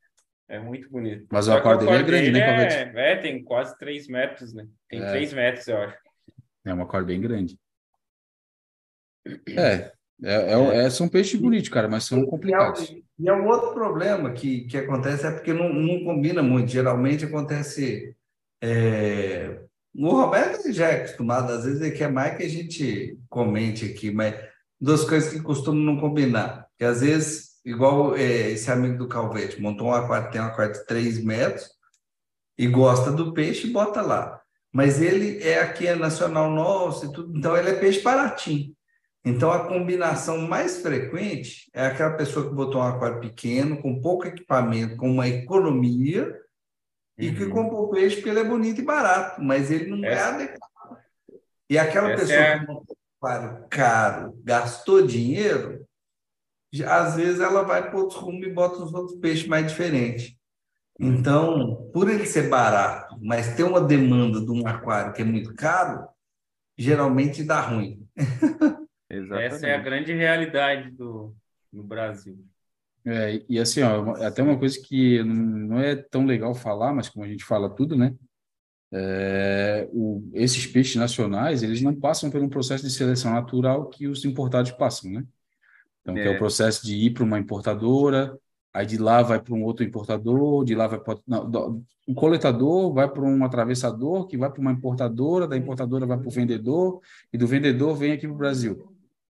É 0.48 0.58
muito 0.58 0.90
bonito. 0.90 1.26
Mas 1.30 1.48
o 1.48 1.52
aquário 1.52 1.80
dele 1.80 1.92
é 1.92 2.02
grande, 2.02 2.30
né, 2.30 2.46
Calvete? 2.46 2.98
É, 2.98 3.12
é, 3.12 3.16
tem 3.16 3.42
quase 3.42 3.76
3 3.78 4.08
metros, 4.08 4.54
né? 4.54 4.66
Tem 4.88 5.02
é. 5.02 5.10
3 5.10 5.32
metros, 5.32 5.68
eu 5.68 5.78
acho. 5.78 5.98
É 6.64 6.74
um 6.74 6.82
aquário 6.82 7.06
bem 7.06 7.20
grande. 7.20 7.58
É, 9.56 9.90
é, 10.22 10.52
é, 10.52 10.84
é, 10.84 10.90
são 10.90 11.08
peixes 11.08 11.40
bonitos, 11.40 11.68
cara, 11.68 11.88
mas 11.88 12.04
são 12.04 12.24
complicados. 12.26 12.94
E 13.18 13.28
é 13.28 13.32
um 13.32 13.46
outro 13.48 13.72
problema 13.72 14.32
que, 14.32 14.66
que 14.66 14.76
acontece 14.76 15.26
é 15.26 15.30
porque 15.30 15.52
não, 15.52 15.72
não 15.72 16.04
combina 16.04 16.42
muito. 16.42 16.70
Geralmente 16.70 17.24
acontece 17.24 18.14
é, 18.62 19.60
o 19.94 20.10
Roberto 20.10 20.72
já 20.72 20.88
é 20.88 20.96
acostumado, 20.96 21.52
às 21.52 21.64
vezes 21.64 21.80
ele 21.80 21.92
quer 21.92 22.10
mais 22.10 22.36
que 22.36 22.42
a 22.42 22.48
gente 22.48 23.18
comente 23.28 23.84
aqui, 23.84 24.10
mas 24.10 24.34
duas 24.80 25.04
coisas 25.04 25.32
que 25.32 25.40
costumam 25.40 25.82
não 25.82 26.00
combinar. 26.00 26.66
Que 26.76 26.84
às 26.84 27.00
vezes, 27.00 27.60
igual 27.64 28.16
é, 28.16 28.50
esse 28.50 28.70
amigo 28.70 28.98
do 28.98 29.08
Calvete, 29.08 29.60
montou 29.60 29.88
um 29.88 29.94
aquário, 29.94 30.30
tem 30.30 30.40
um 30.40 30.46
aquário 30.46 30.72
de 30.72 30.84
3 30.86 31.22
metros 31.22 31.68
e 32.58 32.66
gosta 32.66 33.12
do 33.12 33.32
peixe 33.32 33.70
bota 33.70 34.02
lá. 34.02 34.40
Mas 34.72 35.00
ele 35.00 35.40
é 35.42 35.60
aqui, 35.60 35.86
é 35.86 35.94
nacional 35.94 36.50
nosso 36.50 37.06
e 37.06 37.12
tudo, 37.12 37.36
então 37.36 37.56
ele 37.56 37.70
é 37.70 37.74
peixe 37.74 38.00
baratinho. 38.00 38.74
Então 39.24 39.50
a 39.50 39.68
combinação 39.68 40.38
mais 40.38 40.82
frequente 40.82 41.70
é 41.72 41.86
aquela 41.86 42.10
pessoa 42.14 42.48
que 42.48 42.54
botou 42.54 42.80
um 42.80 42.84
aquário 42.84 43.20
pequeno, 43.20 43.80
com 43.80 44.00
pouco 44.00 44.26
equipamento, 44.26 44.96
com 44.96 45.10
uma 45.10 45.28
economia 45.28 46.36
e 47.16 47.32
que 47.32 47.45
uhum. 47.45 47.51
compra 47.51 47.77
o 47.77 47.89
peixe 47.91 48.16
porque 48.16 48.31
ele 48.31 48.41
é 48.41 48.45
bonito 48.45 48.81
e 48.81 48.85
barato, 48.85 49.43
mas 49.43 49.70
ele 49.70 49.86
não 49.86 50.05
é 50.05 50.12
Essa... 50.12 50.23
é 50.23 50.35
adequado. 50.35 50.99
E 51.70 51.78
aquela 51.78 52.11
Essa 52.11 52.20
pessoa 52.20 52.39
é... 52.39 52.59
que 52.59 52.66
comprou 52.66 52.97
um 52.97 53.27
aquário 53.27 53.66
caro, 53.69 54.41
gastou 54.45 55.07
dinheiro, 55.07 55.86
às 56.86 57.15
vezes 57.15 57.41
ela 57.41 57.62
vai 57.62 57.89
para 57.89 57.99
outro 57.99 58.19
rumo 58.19 58.45
e 58.45 58.53
bota 58.53 58.82
os 58.82 58.93
outros 58.93 59.19
peixes 59.19 59.47
mais 59.47 59.69
diferentes. 59.69 60.36
Então, 60.99 61.91
por 61.93 62.09
ele 62.09 62.27
ser 62.27 62.49
barato, 62.49 63.16
mas 63.20 63.55
ter 63.57 63.65
uma 63.65 63.81
demanda 63.81 64.41
de 64.41 64.51
um 64.51 64.66
aquário 64.66 65.12
que 65.12 65.23
é 65.23 65.24
muito 65.24 65.55
caro, 65.55 66.09
geralmente 66.77 67.43
dá 67.43 67.61
ruim. 67.61 68.07
Essa 69.11 69.69
é 69.69 69.74
a 69.74 69.82
grande 69.82 70.12
realidade 70.12 70.91
do, 70.91 71.35
no 71.73 71.85
Brasil. 71.85 72.45
É, 73.06 73.43
e 73.48 73.59
assim, 73.59 73.82
ó, 73.82 74.12
até 74.24 74.43
uma 74.43 74.59
coisa 74.59 74.81
que 74.81 75.22
não 75.22 75.78
é 75.78 75.94
tão 75.94 76.24
legal 76.24 76.55
falar, 76.55 76.94
mas 76.94 77.09
como 77.09 77.24
a 77.24 77.28
gente 77.28 77.44
fala 77.44 77.68
tudo, 77.68 77.97
né? 77.97 78.14
É, 78.90 79.89
o, 79.93 80.31
esses 80.32 80.66
peixes 80.66 80.97
nacionais, 80.97 81.62
eles 81.62 81.82
não 81.82 81.94
passam 81.94 82.31
por 82.31 82.40
um 82.40 82.48
processo 82.48 82.85
de 82.85 82.90
seleção 82.90 83.32
natural 83.32 83.89
que 83.89 84.06
os 84.06 84.24
importados 84.24 84.70
passam, 84.72 85.10
né? 85.10 85.24
Então, 86.01 86.16
é. 86.16 86.22
que 86.22 86.28
é 86.28 86.31
o 86.31 86.39
processo 86.39 86.86
de 86.86 86.94
ir 86.94 87.10
para 87.10 87.24
uma 87.24 87.39
importadora, 87.39 88.39
aí 88.72 88.86
de 88.86 88.97
lá 88.97 89.22
vai 89.22 89.40
para 89.40 89.55
um 89.55 89.64
outro 89.64 89.85
importador, 89.85 90.64
de 90.64 90.74
lá 90.74 90.86
vai 90.86 90.98
para 90.98 91.16
o 92.06 92.14
coletador 92.14 92.93
vai 92.93 93.10
para 93.10 93.22
um 93.22 93.44
atravessador, 93.44 94.26
que 94.26 94.36
vai 94.36 94.51
para 94.51 94.60
uma 94.60 94.72
importadora, 94.72 95.48
da 95.48 95.56
importadora 95.56 96.06
vai 96.06 96.18
para 96.18 96.28
o 96.28 96.31
vendedor, 96.31 97.01
e 97.32 97.39
do 97.39 97.47
vendedor 97.47 97.97
vem 97.97 98.12
aqui 98.12 98.26
para 98.26 98.35
o 98.35 98.39
Brasil, 98.39 98.93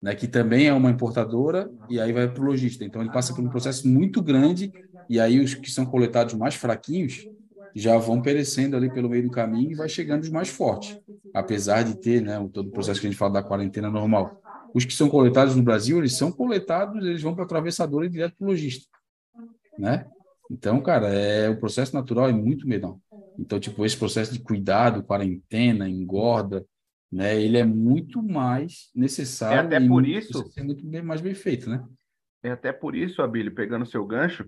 né, 0.05 0.15
que 0.17 0.29
também 0.29 0.69
é 0.69 0.75
uma 0.75 0.91
importadora, 0.91 1.73
e 1.89 2.01
aí 2.01 2.13
vai 2.13 2.29
para 2.33 2.43
o 2.43 2.47
lojista. 2.47 2.85
Então, 2.85 3.03
ele 3.03 3.11
passa 3.11 3.35
por 3.35 3.45
um 3.45 3.51
processo 3.51 3.89
muito 3.89 4.23
grande, 4.23 4.75
e 5.09 5.21
aí 5.21 5.41
os 5.41 5.55
que 5.55 5.71
são 5.71 5.87
coletados 5.87 6.35
mais 6.35 6.55
fraquinhos 6.57 7.29
já 7.75 7.99
vão 7.99 8.23
perecendo 8.23 8.77
ali 8.77 8.91
pelo 8.91 9.11
meio 9.11 9.25
do 9.25 9.31
caminho 9.31 9.73
e 9.73 9.77
vai 9.77 9.89
chegando 9.89 10.23
os 10.25 10.31
mais 10.31 10.49
fortes, 10.51 10.99
apesar 11.35 11.85
de 11.85 11.97
ter 11.99 12.23
né, 12.23 12.37
todo 12.53 12.69
o 12.69 12.73
processo 12.73 13.01
que 13.01 13.07
a 13.07 13.11
gente 13.11 13.19
fala 13.19 13.35
da 13.35 13.43
quarentena 13.45 13.91
normal. 13.91 14.39
Os 14.75 14.85
que 14.85 14.95
são 14.95 15.09
coletados 15.09 15.57
no 15.57 15.63
Brasil, 15.63 15.99
eles 15.99 16.17
são 16.17 16.33
coletados, 16.33 17.05
eles 17.05 17.23
vão 17.23 17.35
para 17.35 17.45
a 17.45 17.47
atravessadora 17.47 18.07
e 18.07 18.11
direto 18.11 18.37
para 18.37 18.47
o 18.47 18.51
lojista 18.51 18.87
né? 19.77 20.07
Então, 20.51 20.83
cara, 20.83 21.09
é 21.09 21.49
o 21.49 21.59
processo 21.59 21.95
natural 21.95 22.29
é 22.29 22.33
muito 22.33 22.67
menor. 22.69 22.99
Então, 23.39 23.59
tipo, 23.59 23.85
esse 23.85 23.97
processo 23.97 24.33
de 24.33 24.41
cuidado, 24.41 25.03
quarentena, 25.03 25.89
engorda, 25.89 26.65
né? 27.15 27.41
Ele 27.41 27.57
é 27.57 27.65
muito 27.65 28.21
mais 28.21 28.91
necessário. 28.93 29.57
É 29.57 29.77
até 29.77 29.87
por 29.87 30.05
isso. 30.05 30.51
É 30.57 30.63
muito 30.65 30.85
bem, 30.85 31.01
mais 31.01 31.21
bem 31.21 31.33
feito, 31.33 31.71
né? 31.71 31.87
É 32.43 32.51
até 32.51 32.73
por 32.73 32.97
isso, 32.97 33.23
Abílio, 33.23 33.55
pegando 33.55 33.87
seu 33.87 34.05
gancho, 34.05 34.45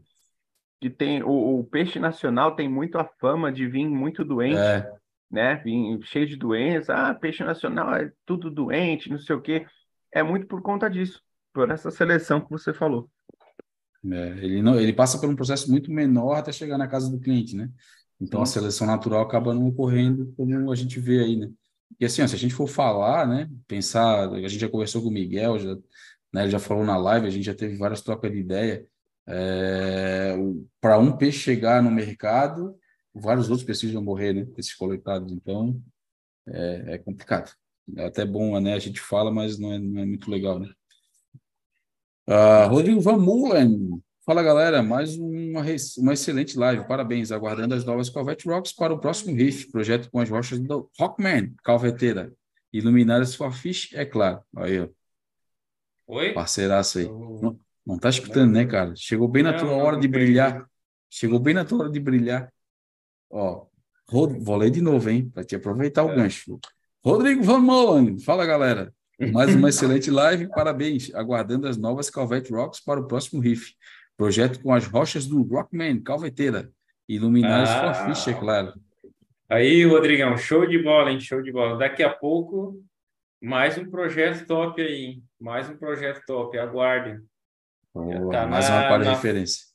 que 0.80 0.90
tem 0.90 1.22
o, 1.22 1.60
o, 1.60 1.64
peixe 1.64 2.00
nacional 2.00 2.56
tem 2.56 2.68
muito 2.68 2.98
a 2.98 3.04
fama 3.20 3.52
de 3.52 3.68
vir 3.68 3.88
muito 3.88 4.24
doente, 4.24 4.58
é. 4.58 4.92
né? 5.30 5.54
Vir 5.62 6.02
cheio 6.02 6.26
de 6.26 6.34
doenças. 6.34 6.90
Ah, 6.90 7.14
peixe 7.14 7.44
nacional 7.44 7.94
é 7.94 8.12
tudo 8.26 8.50
doente, 8.50 9.08
não 9.08 9.18
sei 9.18 9.36
o 9.36 9.40
quê. 9.40 9.64
É 10.10 10.24
muito 10.24 10.48
por 10.48 10.60
conta 10.60 10.90
disso, 10.90 11.22
por 11.54 11.70
essa 11.70 11.92
seleção 11.92 12.40
que 12.40 12.50
você 12.50 12.74
falou. 12.74 13.08
É, 14.10 14.28
ele, 14.44 14.60
não, 14.60 14.78
ele 14.78 14.92
passa 14.92 15.20
por 15.20 15.28
um 15.28 15.36
processo 15.36 15.70
muito 15.70 15.92
menor 15.92 16.34
até 16.34 16.50
chegar 16.50 16.78
na 16.78 16.88
casa 16.88 17.08
do 17.08 17.20
cliente, 17.20 17.54
né? 17.54 17.70
Então, 18.20 18.42
a 18.42 18.46
seleção 18.46 18.88
natural 18.88 19.20
acaba 19.20 19.54
não 19.54 19.68
ocorrendo 19.68 20.34
como 20.36 20.72
a 20.72 20.74
gente 20.74 20.98
vê 20.98 21.20
aí, 21.20 21.36
né? 21.36 21.48
E 21.98 22.04
assim, 22.04 22.22
ó, 22.22 22.26
se 22.26 22.34
a 22.34 22.38
gente 22.38 22.54
for 22.54 22.66
falar, 22.66 23.26
né? 23.26 23.48
Pensar, 23.66 24.28
a 24.30 24.48
gente 24.48 24.58
já 24.58 24.68
conversou 24.68 25.02
com 25.02 25.08
o 25.08 25.12
Miguel, 25.12 25.58
já, 25.58 25.74
né, 26.32 26.42
ele 26.42 26.50
já 26.50 26.58
falou 26.58 26.84
na 26.84 26.96
live, 26.96 27.26
a 27.26 27.30
gente 27.30 27.44
já 27.44 27.54
teve 27.54 27.76
várias 27.76 28.02
trocas 28.02 28.30
de 28.30 28.38
ideia. 28.38 28.86
É, 29.26 30.36
Para 30.80 30.98
um 30.98 31.16
peixe 31.16 31.38
chegar 31.38 31.82
no 31.82 31.90
mercado, 31.90 32.78
vários 33.14 33.48
outros 33.48 33.64
precisam 33.64 34.02
morrer, 34.02 34.32
né? 34.32 34.46
Esses 34.56 34.74
coletados. 34.74 35.32
Então, 35.32 35.80
é, 36.46 36.94
é 36.94 36.98
complicado. 36.98 37.52
É 37.96 38.06
até 38.06 38.24
bom, 38.24 38.58
né? 38.60 38.74
A 38.74 38.78
gente 38.78 39.00
fala, 39.00 39.30
mas 39.30 39.58
não 39.58 39.72
é, 39.72 39.78
não 39.78 40.02
é 40.02 40.06
muito 40.06 40.30
legal, 40.30 40.58
né? 40.58 40.68
Uh, 42.28 42.68
Rodrigo 42.68 43.00
Van 43.00 43.18
Mullen. 43.18 44.02
Fala, 44.26 44.42
galera. 44.42 44.82
Mais 44.82 45.16
uma, 45.16 45.62
uma 45.98 46.12
excelente 46.12 46.58
live. 46.58 46.84
Parabéns. 46.88 47.30
Aguardando 47.30 47.76
as 47.76 47.84
novas 47.84 48.10
Calvete 48.10 48.48
Rocks 48.48 48.72
para 48.72 48.92
o 48.92 48.98
próximo 48.98 49.36
riff. 49.36 49.70
Projeto 49.70 50.10
com 50.10 50.18
as 50.18 50.28
rochas 50.28 50.58
do 50.58 50.90
Rockman, 50.98 51.54
Calveteira. 51.62 52.32
Iluminadas 52.72 53.36
for 53.36 53.52
Fish, 53.52 53.92
é 53.94 54.04
claro. 54.04 54.40
Aí, 54.56 54.80
ó. 54.80 54.88
Oi? 56.08 56.32
Parceiraço 56.32 56.98
aí. 56.98 57.04
Não, 57.04 57.56
não 57.86 57.98
tá 58.00 58.08
escutando, 58.08 58.52
né, 58.52 58.66
cara? 58.66 58.92
Chegou 58.96 59.28
bem 59.28 59.44
na 59.44 59.52
não, 59.52 59.58
tua 59.60 59.68
não, 59.68 59.78
hora 59.78 59.96
de 59.96 60.08
brilhar. 60.08 60.68
Chegou 61.08 61.38
bem 61.38 61.54
na 61.54 61.64
tua 61.64 61.82
hora 61.82 61.90
de 61.90 62.00
brilhar. 62.00 62.52
Ó, 63.30 63.66
Rod... 64.08 64.36
vou 64.40 64.56
ler 64.56 64.70
de 64.70 64.82
novo, 64.82 65.08
hein? 65.08 65.30
Para 65.30 65.44
te 65.44 65.54
aproveitar 65.54 66.00
é. 66.00 66.04
o 66.04 66.16
gancho. 66.16 66.58
Rodrigo 67.04 67.44
Van 67.44 67.60
Mullen. 67.60 68.18
Fala, 68.18 68.44
galera. 68.44 68.92
Mais 69.32 69.54
uma 69.54 69.68
excelente 69.70 70.10
live, 70.10 70.48
parabéns. 70.48 71.14
Aguardando 71.14 71.68
as 71.68 71.76
novas 71.76 72.10
Calvete 72.10 72.52
Rocks 72.52 72.80
para 72.80 72.98
o 72.98 73.06
próximo 73.06 73.40
riff. 73.40 73.72
Projeto 74.16 74.62
com 74.62 74.72
as 74.72 74.86
rochas 74.86 75.26
do 75.26 75.42
Rockman, 75.42 76.02
Calveteira. 76.02 76.70
Iluminadas 77.08 77.70
ah. 77.70 77.94
for 77.94 78.06
Fish, 78.06 78.28
é 78.28 78.34
claro. 78.34 78.72
Aí, 79.48 79.84
Rodrigão, 79.84 80.36
show 80.36 80.66
de 80.66 80.82
bola, 80.82 81.10
hein? 81.10 81.20
Show 81.20 81.40
de 81.42 81.52
bola. 81.52 81.78
Daqui 81.78 82.02
a 82.02 82.10
pouco, 82.10 82.82
mais 83.40 83.78
um 83.78 83.88
projeto 83.88 84.46
top 84.46 84.80
aí. 84.82 85.22
Mais 85.38 85.68
um 85.68 85.76
projeto 85.76 86.22
top, 86.26 86.58
aguardem. 86.58 87.20
Oh, 87.94 88.30
tá 88.30 88.46
mais 88.46 88.68
na, 88.68 88.74
um 88.74 88.78
aquário 88.80 89.04
na... 89.04 89.12
referência. 89.12 89.66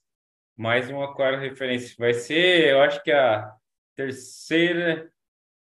Mais 0.57 0.89
um 0.89 1.01
aquário 1.01 1.39
referência. 1.39 1.95
Vai 1.97 2.13
ser, 2.13 2.71
eu 2.71 2.81
acho 2.81 3.01
que 3.01 3.11
a 3.11 3.49
terceira, 3.95 5.09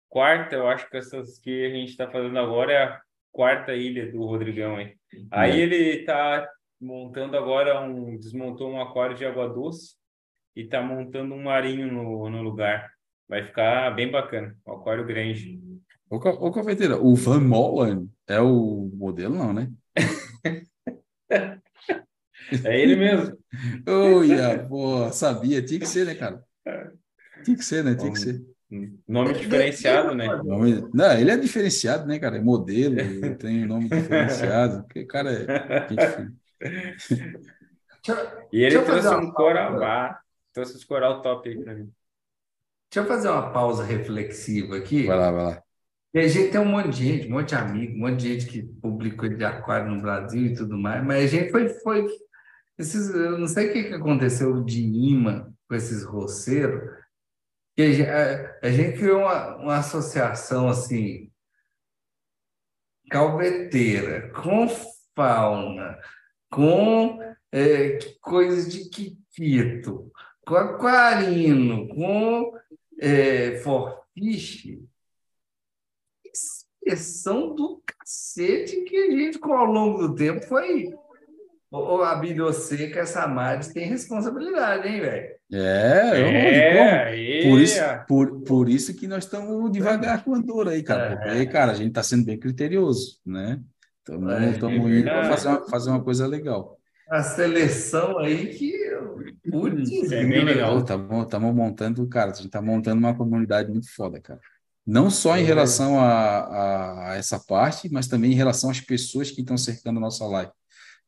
quarta, 0.09 0.57
eu 0.57 0.69
acho 0.69 0.89
que 0.91 0.97
essas 0.97 1.39
que 1.39 1.65
a 1.65 1.71
gente 1.71 1.91
está 1.91 2.11
fazendo 2.11 2.39
agora 2.39 2.73
é 2.73 2.83
a 2.83 3.01
quarta 3.33 3.75
ilha 3.75 4.11
do 4.13 4.25
Rodrigão 4.25 4.77
aí. 4.77 4.97
Aí 5.31 5.53
é. 5.53 5.63
ele 5.63 6.05
tá 6.05 6.49
montando 6.81 7.37
agora 7.37 7.81
um 7.81 8.17
desmontou 8.17 8.71
um 8.71 8.81
aquário 8.81 9.17
de 9.17 9.25
água 9.25 9.49
doce 9.49 9.95
e 10.55 10.65
tá 10.65 10.83
montando 10.83 11.35
um 11.35 11.43
marinho 11.43 11.93
no, 11.93 12.29
no 12.31 12.43
lugar. 12.43 12.91
Vai 13.29 13.43
ficar 13.45 13.91
bem 13.95 14.11
bacana, 14.11 14.57
um 14.67 14.73
aquário 14.73 15.07
grande. 15.07 15.61
Ô, 16.11 16.17
ô 16.17 16.53
cafeteira, 16.53 16.99
o 16.99 17.15
Van 17.15 17.41
Molen 17.41 18.09
é 18.29 18.41
o 18.41 18.91
modelo 18.95 19.35
não, 19.35 19.53
né? 19.53 19.71
é 22.65 22.81
ele 22.81 22.97
mesmo. 22.97 23.37
Olha, 23.89 24.67
pô, 24.69 25.11
sabia, 25.11 25.65
tinha 25.65 25.81
que 25.81 25.87
ser, 25.87 26.05
né, 26.07 26.15
cara? 26.15 26.45
Tinha 27.45 27.57
que 27.57 27.65
ser, 27.65 27.83
né? 27.83 27.95
Tinha 27.95 28.13
que 28.13 28.19
ser. 28.19 28.45
Nome 29.07 29.35
diferenciado, 29.35 30.15
né? 30.15 30.27
Nome... 30.43 30.89
Não, 30.93 31.13
ele 31.19 31.31
é 31.31 31.37
diferenciado, 31.37 32.07
né, 32.07 32.19
cara? 32.19 32.37
É 32.37 32.41
modelo, 32.41 32.97
tem 33.39 33.65
nome 33.65 33.89
diferenciado. 33.89 34.83
Porque, 34.89 35.05
cara, 35.05 35.33
é. 35.33 36.29
E 38.53 38.63
ele 38.65 38.81
trouxe 38.83 39.09
um 39.09 39.31
coral. 39.33 40.19
Trouxe 40.53 40.77
os 40.77 40.85
coral 40.85 41.21
top 41.23 41.49
aí 41.49 41.63
pra 41.63 41.75
mim. 41.75 41.93
Deixa 42.91 43.05
eu 43.05 43.07
fazer 43.07 43.29
uma 43.29 43.51
pausa 43.53 43.83
reflexiva 43.85 44.77
aqui. 44.77 45.07
Vai 45.07 45.19
lá, 45.19 45.31
vai 45.31 45.45
lá. 45.45 45.63
E 46.15 46.21
a 46.21 46.29
gente 46.29 46.53
tem 46.53 46.61
um 46.61 46.67
monte 46.67 46.91
de 46.91 47.05
gente, 47.05 47.27
um 47.27 47.33
monte 47.33 47.49
de 47.49 47.55
amigo, 47.57 47.97
um 47.97 47.99
monte 47.99 48.21
de 48.21 48.33
gente 48.33 48.47
que 48.47 48.63
publicou 48.63 49.29
de 49.29 49.45
aquário 49.45 49.91
no 49.91 50.01
Brasil 50.01 50.47
e 50.47 50.55
tudo 50.55 50.79
mais, 50.79 51.05
mas 51.05 51.25
a 51.25 51.27
gente 51.27 51.51
foi. 51.51 51.69
foi 51.69 52.07
esses, 52.79 53.13
eu 53.13 53.39
não 53.39 53.47
sei 53.49 53.71
o 53.71 53.73
que, 53.73 53.85
que 53.85 53.95
aconteceu 53.95 54.63
de 54.63 54.81
imã 54.81 55.53
com 55.69 55.75
esses 55.75 56.05
roceiros 56.05 56.83
que 57.77 58.03
a, 58.03 58.59
a 58.63 58.71
gente 58.71 58.99
criou 58.99 59.21
uma, 59.23 59.57
uma 59.57 59.77
associação 59.79 60.69
assim, 60.69 61.31
calveteira, 63.11 64.31
com 64.31 64.69
fauna, 65.15 65.99
com 66.55 67.19
é, 67.51 67.99
coisas 68.21 68.73
de 68.73 68.89
quiquito, 68.89 70.13
com 70.47 70.55
aquarino, 70.55 71.89
com 71.89 72.53
é, 73.01 73.57
forfiche. 73.57 74.81
Expressão 76.25 77.55
do 77.55 77.83
cacete 77.85 78.83
que 78.83 78.97
a 78.97 79.11
gente, 79.11 79.39
ao 79.43 79.65
longo 79.65 80.07
do 80.07 80.15
tempo, 80.15 80.47
foi. 80.47 80.95
Abílio, 82.05 82.45
você 82.45 82.89
que 82.89 82.99
essa 83.01 83.27
Maris 83.27 83.69
tem 83.69 83.89
responsabilidade, 83.89 84.87
hein, 84.87 85.01
velho? 85.01 85.35
É, 85.53 86.21
é, 86.21 87.43
por 87.49 87.61
isso, 87.61 87.81
por, 88.07 88.41
por 88.43 88.69
isso 88.69 88.95
que 88.95 89.09
nós 89.09 89.25
estamos 89.25 89.73
devagar 89.73 90.23
com 90.23 90.35
a 90.35 90.39
dor 90.39 90.69
aí, 90.69 90.85
cara. 90.85 91.15
É. 91.15 91.17
Porque, 91.17 91.47
cara, 91.47 91.73
a 91.73 91.75
gente 91.75 91.89
está 91.89 92.03
sendo 92.03 92.25
bem 92.25 92.39
criterioso, 92.39 93.19
né? 93.27 93.61
Estamos 94.05 94.33
é, 94.35 94.99
indo 94.99 95.05
para 95.05 95.31
fazer 95.31 95.49
uma, 95.49 95.69
fazer 95.69 95.91
uma 95.91 96.05
coisa 96.05 96.27
legal. 96.27 96.79
A 97.09 97.23
seleção 97.23 98.19
aí 98.19 98.49
que. 98.55 98.73
Putz, 99.51 100.13
é 100.13 100.25
bem 100.25 100.45
legal. 100.45 100.79
Estamos 100.79 101.55
montando, 101.55 102.07
cara, 102.07 102.31
a 102.31 102.35
gente 102.35 102.47
está 102.47 102.61
montando 102.61 102.99
uma 102.99 103.15
comunidade 103.15 103.71
muito 103.71 103.91
foda, 103.91 104.21
cara. 104.21 104.41
Não 104.87 105.11
só 105.11 105.37
em 105.39 105.43
é. 105.43 105.47
relação 105.47 105.99
a, 105.99 107.13
a, 107.13 107.17
essa 107.17 107.39
parte, 107.39 107.91
mas 107.91 108.07
também 108.07 108.33
em 108.33 108.37
relação 108.37 108.69
às 108.69 108.81
pessoas 108.81 109.31
que 109.31 109.41
estão 109.41 109.57
cercando 109.57 109.97
a 109.97 110.01
nossa 110.01 110.27
live. 110.27 110.53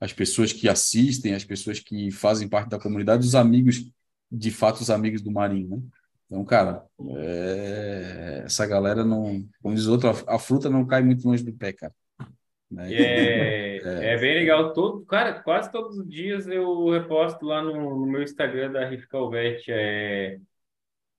As 0.01 0.13
pessoas 0.13 0.53
que 0.53 0.69
assistem, 0.69 1.35
as 1.35 1.45
pessoas 1.45 1.79
que 1.79 2.11
fazem 2.11 2.49
parte 2.49 2.71
da 2.71 2.79
comunidade, 2.79 3.27
os 3.27 3.35
amigos 3.35 3.91
de 4.33 4.51
fato 4.51 4.81
os 4.81 4.91
amigos 4.91 5.23
do 5.23 5.31
Marinho, 5.31 5.69
né? 5.69 5.83
Então, 6.27 6.45
cara, 6.45 6.85
é... 7.17 8.43
essa 8.45 8.67
galera 8.67 9.05
não, 9.05 9.47
como 9.63 9.75
diz 9.75 9.87
outro, 9.87 10.11
a 10.27 10.39
fruta 10.39 10.69
não 10.69 10.85
cai 10.85 11.03
muito 11.03 11.27
longe 11.27 11.45
do 11.45 11.53
pé, 11.53 11.73
cara. 11.73 11.95
Né? 12.71 12.93
É, 12.93 13.77
é. 13.85 14.15
é, 14.15 14.19
bem 14.19 14.35
legal. 14.35 14.73
Todo, 14.73 15.05
cara, 15.07 15.41
quase 15.43 15.71
todos 15.71 15.99
os 15.99 16.09
dias 16.09 16.47
eu 16.49 16.91
reposto 16.91 17.45
lá 17.45 17.63
no, 17.63 17.73
no 17.73 18.07
meu 18.07 18.23
Instagram 18.23 18.73
da 18.73 18.89
Riff 18.89 19.07
Calvete 19.09 19.71
é, 19.71 20.39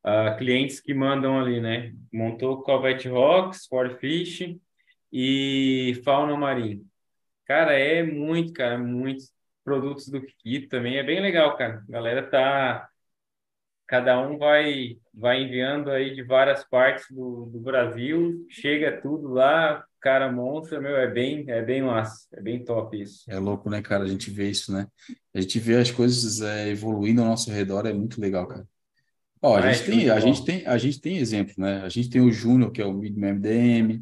uh, 0.05 0.37
clientes 0.37 0.79
que 0.79 0.93
mandam 0.93 1.39
ali, 1.39 1.59
né? 1.59 1.93
Montou 2.11 2.63
Calvete 2.63 3.07
Rocks, 3.07 3.65
Ford 3.67 3.97
Fish 3.99 4.55
e 5.11 5.99
Fauna 6.03 6.35
Marinho. 6.35 6.85
Cara, 7.45 7.73
é 7.73 8.03
muito, 8.03 8.53
cara, 8.53 8.77
muitos 8.77 9.33
produtos 9.63 10.09
do 10.09 10.21
Kikito 10.21 10.69
também. 10.69 10.97
É 10.97 11.03
bem 11.03 11.21
legal, 11.21 11.55
cara. 11.57 11.83
A 11.87 11.91
galera 11.91 12.29
tá 12.29 12.89
cada 13.87 14.19
um 14.19 14.37
vai 14.37 14.97
vai 15.13 15.41
enviando 15.41 15.89
aí 15.89 16.13
de 16.13 16.21
várias 16.23 16.63
partes 16.65 17.05
do, 17.09 17.45
do 17.47 17.59
Brasil, 17.59 18.45
chega 18.49 19.01
tudo 19.01 19.29
lá, 19.29 19.86
cara 20.01 20.31
monstro, 20.31 20.81
meu, 20.81 20.95
é 20.95 21.07
bem, 21.07 21.45
é 21.49 21.61
bem 21.61 21.81
massa, 21.81 22.27
é 22.33 22.41
bem 22.41 22.63
top 22.63 23.01
isso. 23.01 23.23
É 23.29 23.37
louco, 23.37 23.69
né, 23.69 23.81
cara? 23.81 24.03
A 24.03 24.07
gente 24.07 24.29
vê 24.29 24.49
isso, 24.49 24.71
né? 24.71 24.87
A 25.33 25.41
gente 25.41 25.59
vê 25.59 25.75
as 25.75 25.91
coisas 25.91 26.41
é, 26.41 26.69
evoluindo 26.69 27.21
ao 27.21 27.27
nosso 27.27 27.51
redor, 27.51 27.85
é 27.85 27.93
muito 27.93 28.21
legal, 28.21 28.47
cara. 28.47 28.65
Ó, 29.41 29.55
a, 29.55 29.59
ah, 29.59 29.71
gente 29.71 29.83
é 29.83 29.85
tem, 29.85 30.09
a, 30.09 30.19
gente 30.19 30.45
tem, 30.45 30.65
a 30.65 30.77
gente 30.77 31.01
tem 31.01 31.17
exemplo, 31.17 31.53
né? 31.57 31.81
A 31.83 31.89
gente 31.89 32.09
tem 32.09 32.21
o 32.21 32.31
Júnior, 32.31 32.71
que 32.71 32.81
é 32.81 32.85
o 32.85 32.93
MDM, 32.93 33.99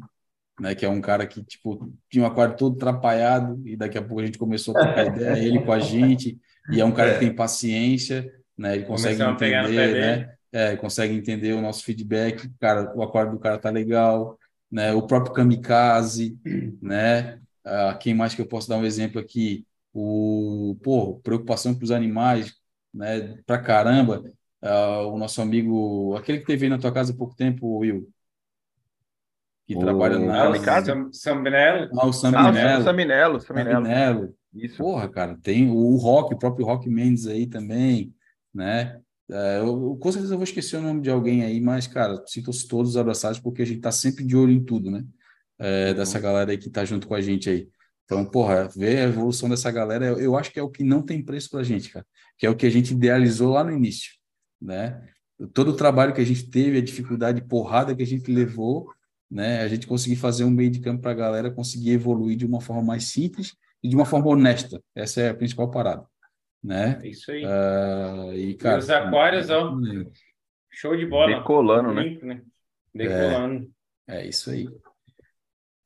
né? 0.60 0.74
Que 0.74 0.86
é 0.86 0.88
um 0.88 1.00
cara 1.00 1.26
que, 1.26 1.42
tipo, 1.44 1.92
tinha 2.10 2.24
um 2.24 2.26
aquário 2.26 2.56
todo 2.56 2.76
atrapalhado 2.76 3.60
e 3.66 3.76
daqui 3.76 3.98
a 3.98 4.02
pouco 4.02 4.20
a 4.20 4.26
gente 4.26 4.38
começou 4.38 4.76
a 4.76 4.80
trocar 4.80 5.06
ideia, 5.06 5.38
ele 5.44 5.60
com 5.60 5.72
a 5.72 5.78
gente, 5.78 6.38
e 6.70 6.80
é 6.80 6.84
um 6.84 6.92
cara 6.92 7.14
que 7.14 7.20
tem 7.20 7.34
paciência, 7.34 8.32
né? 8.56 8.76
Ele 8.76 8.84
consegue 8.84 9.22
entender, 9.22 9.92
né? 9.92 10.32
É, 10.52 10.76
consegue 10.76 11.14
entender 11.14 11.52
o 11.52 11.60
nosso 11.60 11.84
feedback, 11.84 12.48
cara, 12.58 12.94
o 12.96 13.02
aquário 13.02 13.32
do 13.32 13.38
cara 13.38 13.58
tá 13.58 13.68
legal, 13.68 14.38
né? 14.70 14.92
O 14.92 15.06
próprio 15.06 15.34
kamikaze, 15.34 16.38
né? 16.80 17.40
Ah, 17.64 17.94
quem 17.94 18.14
mais 18.14 18.34
que 18.34 18.40
eu 18.40 18.46
posso 18.46 18.68
dar 18.68 18.76
um 18.78 18.84
exemplo 18.84 19.20
aqui? 19.20 19.66
O, 19.92 20.76
pô, 20.82 21.18
preocupação 21.20 21.74
com 21.74 21.82
os 21.82 21.90
animais, 21.90 22.54
né? 22.92 23.38
Pra 23.46 23.58
caramba. 23.58 24.22
Ah, 24.60 25.02
o 25.02 25.18
nosso 25.18 25.40
amigo, 25.40 26.14
aquele 26.16 26.40
que 26.40 26.46
teve 26.46 26.66
aí 26.66 26.70
na 26.70 26.78
tua 26.78 26.92
casa 26.92 27.12
há 27.12 27.16
pouco 27.16 27.34
tempo, 27.34 27.78
Will, 27.78 28.08
que 29.66 29.76
o... 29.76 29.80
trabalha 29.80 30.18
na 30.18 30.44
Kamikaze? 30.44 30.92
Saminello? 31.12 31.90
Ah, 31.98 32.06
o 32.06 32.12
Saminello. 32.12 32.80
Ah, 32.80 32.82
Saminello, 32.82 33.40
Saminello. 33.40 34.34
Isso. 34.54 34.78
Porra, 34.78 35.08
cara, 35.08 35.36
tem 35.42 35.68
o 35.68 35.96
Rock, 35.96 36.34
o 36.34 36.38
próprio 36.38 36.64
Rock 36.64 36.88
Mendes 36.88 37.26
aí 37.26 37.46
também, 37.46 38.14
né? 38.54 39.00
É, 39.30 39.58
eu, 39.58 39.96
com 39.96 40.12
certeza 40.12 40.34
eu 40.34 40.38
vou 40.38 40.44
esquecer 40.44 40.76
o 40.76 40.82
nome 40.82 41.00
de 41.00 41.10
alguém 41.10 41.42
aí, 41.42 41.60
mas, 41.60 41.86
cara, 41.86 42.22
sintam-se 42.26 42.66
todos 42.68 42.96
abraçados, 42.96 43.40
porque 43.40 43.62
a 43.62 43.66
gente 43.66 43.80
tá 43.80 43.90
sempre 43.90 44.24
de 44.24 44.36
olho 44.36 44.52
em 44.52 44.64
tudo, 44.64 44.90
né? 44.90 45.04
É, 45.58 45.94
dessa 45.94 46.20
galera 46.20 46.50
aí 46.50 46.58
que 46.58 46.70
tá 46.70 46.84
junto 46.84 47.08
com 47.08 47.14
a 47.14 47.20
gente 47.20 47.50
aí. 47.50 47.68
Então, 48.04 48.24
porra, 48.24 48.68
ver 48.68 48.98
a 48.98 49.02
evolução 49.04 49.48
dessa 49.48 49.70
galera, 49.70 50.06
eu 50.06 50.36
acho 50.36 50.52
que 50.52 50.60
é 50.60 50.62
o 50.62 50.70
que 50.70 50.84
não 50.84 51.02
tem 51.02 51.24
preço 51.24 51.50
pra 51.50 51.62
gente, 51.62 51.90
cara. 51.90 52.06
Que 52.38 52.46
é 52.46 52.50
o 52.50 52.56
que 52.56 52.66
a 52.66 52.70
gente 52.70 52.92
idealizou 52.92 53.52
lá 53.52 53.64
no 53.64 53.72
início, 53.72 54.12
né? 54.60 55.02
Todo 55.52 55.70
o 55.72 55.76
trabalho 55.76 56.14
que 56.14 56.20
a 56.20 56.24
gente 56.24 56.48
teve, 56.48 56.78
a 56.78 56.82
dificuldade, 56.82 57.42
porrada 57.42 57.96
que 57.96 58.02
a 58.02 58.06
gente 58.06 58.30
levou, 58.30 58.88
né? 59.30 59.60
A 59.62 59.68
gente 59.68 59.86
conseguir 59.86 60.16
fazer 60.16 60.44
um 60.44 60.50
meio 60.50 60.70
de 60.70 60.80
campo 60.80 61.02
pra 61.02 61.14
galera 61.14 61.50
conseguir 61.50 61.90
evoluir 61.90 62.36
de 62.36 62.46
uma 62.46 62.60
forma 62.60 62.82
mais 62.82 63.04
simples 63.04 63.54
e 63.82 63.88
de 63.88 63.96
uma 63.96 64.04
forma 64.04 64.28
honesta. 64.28 64.80
Essa 64.94 65.22
é 65.22 65.28
a 65.30 65.34
principal 65.34 65.70
parada 65.70 66.06
né? 66.66 66.98
É 67.02 67.08
isso 67.08 67.30
aí. 67.30 67.44
Uh, 67.44 68.32
e, 68.34 68.54
cara, 68.54 68.76
e 68.76 68.78
os 68.80 68.90
aquários, 68.90 69.50
ó, 69.50 69.72
show 70.70 70.96
de 70.96 71.06
bola. 71.06 71.38
Decolando, 71.38 71.94
né? 71.94 72.18
né? 72.22 72.42
Decolando. 72.92 73.70
É, 74.08 74.22
é, 74.22 74.28
isso 74.28 74.50
aí. 74.50 74.68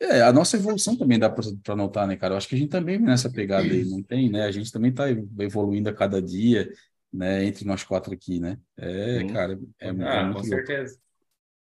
É, 0.00 0.22
a 0.22 0.32
nossa 0.32 0.56
evolução 0.56 0.96
também 0.96 1.18
dá 1.18 1.28
para 1.28 1.76
notar, 1.76 2.08
né, 2.08 2.16
cara? 2.16 2.32
Eu 2.32 2.38
acho 2.38 2.48
que 2.48 2.54
a 2.54 2.58
gente 2.58 2.70
também 2.70 2.98
nessa 2.98 3.30
pegada 3.30 3.66
aí, 3.66 3.84
não 3.84 4.02
tem, 4.02 4.30
né? 4.30 4.44
A 4.44 4.50
gente 4.50 4.72
também 4.72 4.90
está 4.90 5.04
evoluindo 5.38 5.90
a 5.90 5.94
cada 5.94 6.22
dia, 6.22 6.72
né? 7.12 7.44
Entre 7.44 7.66
nós 7.66 7.84
quatro 7.84 8.14
aqui, 8.14 8.40
né? 8.40 8.58
É, 8.78 9.18
Sim. 9.18 9.26
cara, 9.28 9.60
é, 9.78 9.88
é 9.88 9.90
ah, 9.90 10.24
muito 10.24 10.38
com 10.38 10.44
certeza. 10.44 10.98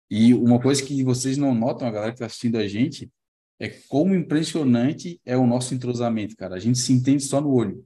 E 0.08 0.36
uma 0.36 0.62
coisa 0.62 0.84
que 0.84 1.04
vocês 1.04 1.38
não 1.38 1.56
notam, 1.56 1.88
a 1.88 1.92
galera 1.92 2.12
que 2.12 2.18
está 2.18 2.28
assistindo 2.28 2.58
a 2.58 2.68
gente, 2.68 3.12
é 3.60 3.70
como 3.88 4.14
impressionante 4.14 5.20
é 5.26 5.36
o 5.36 5.48
nosso 5.48 5.74
entrosamento, 5.74 6.36
cara. 6.36 6.56
A 6.56 6.60
gente 6.60 6.78
se 6.78 6.94
entende 6.94 7.24
só 7.24 7.42
no 7.42 7.52
olho. 7.52 7.84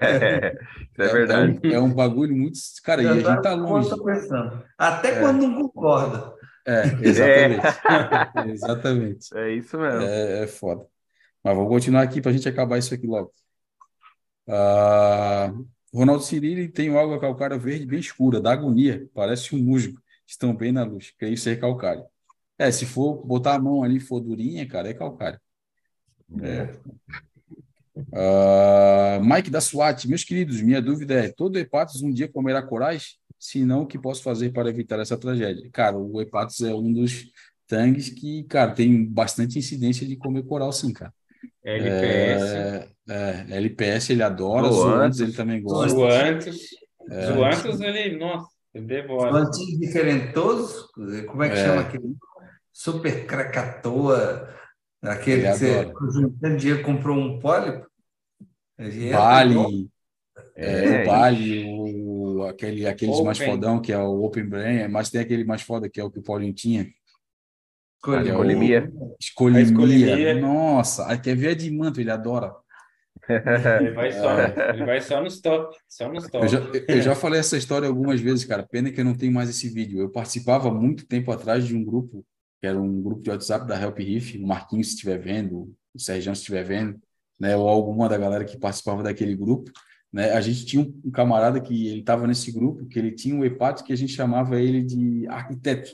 É, 0.00 0.46
é, 0.46 0.58
é 0.98 1.08
verdade. 1.08 1.60
É 1.62 1.68
um, 1.68 1.72
é 1.72 1.80
um, 1.80 1.94
bagulho 1.94 2.36
muito. 2.36 2.58
Cara, 2.82 3.02
Já 3.02 3.14
e 3.14 3.24
a 3.24 3.30
gente 3.30 3.42
tá 3.42 3.54
longe. 3.54 3.90
Até 4.76 5.10
é. 5.10 5.20
quando 5.20 5.46
não 5.46 5.68
concorda. 5.68 6.34
É, 6.66 6.82
exatamente. 7.00 7.66
É. 7.66 8.50
exatamente. 8.52 9.36
É 9.36 9.52
isso 9.52 9.78
mesmo. 9.78 10.02
É, 10.02 10.44
é 10.44 10.46
foda. 10.46 10.86
Mas 11.42 11.56
vou 11.56 11.68
continuar 11.68 12.02
aqui 12.02 12.20
para 12.20 12.30
a 12.30 12.34
gente 12.34 12.48
acabar 12.48 12.78
isso 12.78 12.92
aqui 12.92 13.06
logo. 13.06 13.32
Ah, 14.46 15.52
Ronaldo 15.92 16.22
Cirilo 16.22 16.70
tem 16.72 16.96
água 16.96 17.20
calcária 17.20 17.58
verde 17.58 17.86
bem 17.86 18.00
escura, 18.00 18.40
da 18.40 18.52
agonia, 18.52 19.08
parece 19.14 19.54
um 19.54 19.58
musgo. 19.58 20.00
Estão 20.26 20.54
bem 20.54 20.72
na 20.72 20.84
luz, 20.84 21.12
creio 21.18 21.36
ser 21.38 21.58
calcário. 21.58 22.04
É, 22.58 22.70
se 22.70 22.84
for 22.84 23.24
botar 23.24 23.54
a 23.54 23.58
mão 23.58 23.82
ali 23.82 23.96
e 23.96 24.00
for 24.00 24.20
durinha, 24.20 24.66
cara, 24.68 24.90
é 24.90 24.94
calcário. 24.94 25.40
É. 26.42 26.68
Uh, 28.12 29.24
Mike 29.24 29.50
da 29.50 29.60
SWAT, 29.60 30.06
meus 30.06 30.24
queridos, 30.24 30.60
minha 30.60 30.80
dúvida 30.80 31.14
é: 31.14 31.28
todo 31.28 31.58
Hepatos 31.58 32.02
um 32.02 32.12
dia 32.12 32.28
comerá 32.28 32.62
corais? 32.62 33.16
Se 33.38 33.64
não, 33.64 33.82
o 33.82 33.86
que 33.86 33.98
posso 33.98 34.22
fazer 34.22 34.52
para 34.52 34.68
evitar 34.68 34.98
essa 34.98 35.16
tragédia? 35.16 35.68
Cara, 35.72 35.96
o 35.96 36.20
Hepatos 36.20 36.60
é 36.60 36.74
um 36.74 36.92
dos 36.92 37.30
tangues 37.66 38.08
que, 38.08 38.44
cara, 38.44 38.72
tem 38.72 39.04
bastante 39.04 39.58
incidência 39.58 40.06
de 40.06 40.16
comer 40.16 40.42
coral, 40.44 40.72
sim, 40.72 40.92
cara. 40.92 41.12
LPS. 41.64 42.42
É, 42.44 42.88
é, 43.08 43.56
LPS 43.56 44.10
ele 44.10 44.22
adora, 44.22 44.68
Zoantes 44.68 45.20
ele 45.20 45.32
também 45.32 45.62
gosta. 45.62 45.90
Zoantes. 45.90 46.70
É, 47.10 47.26
Zoantes 47.26 47.80
ele, 47.80 48.16
nossa, 48.16 48.48
ele 48.74 48.86
devora. 48.86 49.32
Zoantes 49.32 49.78
diferentoso, 49.78 50.88
como 51.26 51.42
é 51.42 51.48
que 51.50 51.58
é. 51.58 51.64
chama 51.64 51.80
aquele? 51.82 52.16
Super 52.72 53.26
Krakatoa, 53.26 54.54
aquele 55.02 55.46
ele 55.46 55.58
que 55.58 55.66
adora. 55.66 55.92
você, 55.94 56.46
um 56.46 56.56
dia 56.56 56.82
comprou 56.82 57.16
um 57.16 57.38
pólipo, 57.40 57.87
Vale, 58.78 59.90
é, 60.54 61.02
o 61.02 61.06
Vale, 61.06 61.64
o, 61.72 62.42
aquele, 62.44 62.86
aqueles 62.86 63.14
Open. 63.14 63.26
mais 63.26 63.38
fodão, 63.38 63.80
que 63.80 63.92
é 63.92 63.98
o 63.98 64.22
Open 64.22 64.44
Brain, 64.44 64.88
mas 64.88 65.10
tem 65.10 65.20
aquele 65.20 65.44
mais 65.44 65.62
foda, 65.62 65.88
que 65.88 66.00
é 66.00 66.04
o 66.04 66.10
que 66.10 66.20
o 66.20 66.22
Paulinho 66.22 66.52
tinha. 66.52 66.88
Escolimia. 67.98 68.92
Escolimia. 69.20 70.40
Nossa, 70.40 71.08
aí 71.08 71.18
quer 71.18 71.36
ver 71.36 71.48
a 71.48 71.54
de 71.54 71.70
manto, 71.70 72.00
ele 72.00 72.10
adora. 72.10 72.54
Ele 73.28 73.90
vai 73.90 74.12
só, 74.12 74.40
é. 74.40 74.70
ele 74.74 74.86
vai 74.86 75.00
só 75.00 75.20
nos 75.20 75.40
top, 75.40 75.76
só 75.88 76.10
nos 76.10 76.28
top. 76.28 76.44
Eu 76.44 76.48
já, 76.48 76.58
eu 76.88 77.02
já 77.02 77.14
falei 77.14 77.40
essa 77.40 77.56
história 77.56 77.86
algumas 77.86 78.20
vezes, 78.20 78.44
cara. 78.44 78.62
Pena 78.62 78.90
que 78.90 79.00
eu 79.00 79.04
não 79.04 79.14
tenho 79.14 79.32
mais 79.32 79.50
esse 79.50 79.68
vídeo. 79.68 80.00
Eu 80.00 80.10
participava 80.10 80.72
muito 80.72 81.06
tempo 81.06 81.30
atrás 81.30 81.66
de 81.66 81.76
um 81.76 81.84
grupo, 81.84 82.24
que 82.60 82.66
era 82.66 82.80
um 82.80 83.02
grupo 83.02 83.20
de 83.20 83.30
WhatsApp 83.30 83.66
da 83.66 83.80
Help 83.80 83.98
Riff. 83.98 84.38
O 84.38 84.46
Marquinhos, 84.46 84.88
se 84.88 84.94
estiver 84.94 85.18
vendo, 85.18 85.74
o 85.94 85.98
Sérgio, 85.98 86.34
se 86.34 86.40
estiver 86.40 86.64
vendo, 86.64 86.98
né, 87.38 87.56
ou 87.56 87.68
alguma 87.68 88.08
da 88.08 88.18
galera 88.18 88.44
que 88.44 88.58
participava 88.58 89.02
daquele 89.02 89.36
grupo, 89.36 89.70
né, 90.12 90.32
a 90.32 90.40
gente 90.40 90.64
tinha 90.64 90.82
um, 90.82 91.10
camarada 91.10 91.60
que 91.60 91.88
ele 91.88 92.00
estava 92.00 92.26
nesse 92.26 92.50
grupo, 92.50 92.86
que 92.86 92.98
ele 92.98 93.12
tinha 93.12 93.34
um 93.34 93.44
hepato 93.44 93.84
que 93.84 93.92
a 93.92 93.96
gente 93.96 94.12
chamava 94.12 94.60
ele 94.60 94.82
de 94.82 95.26
arquiteto, 95.28 95.90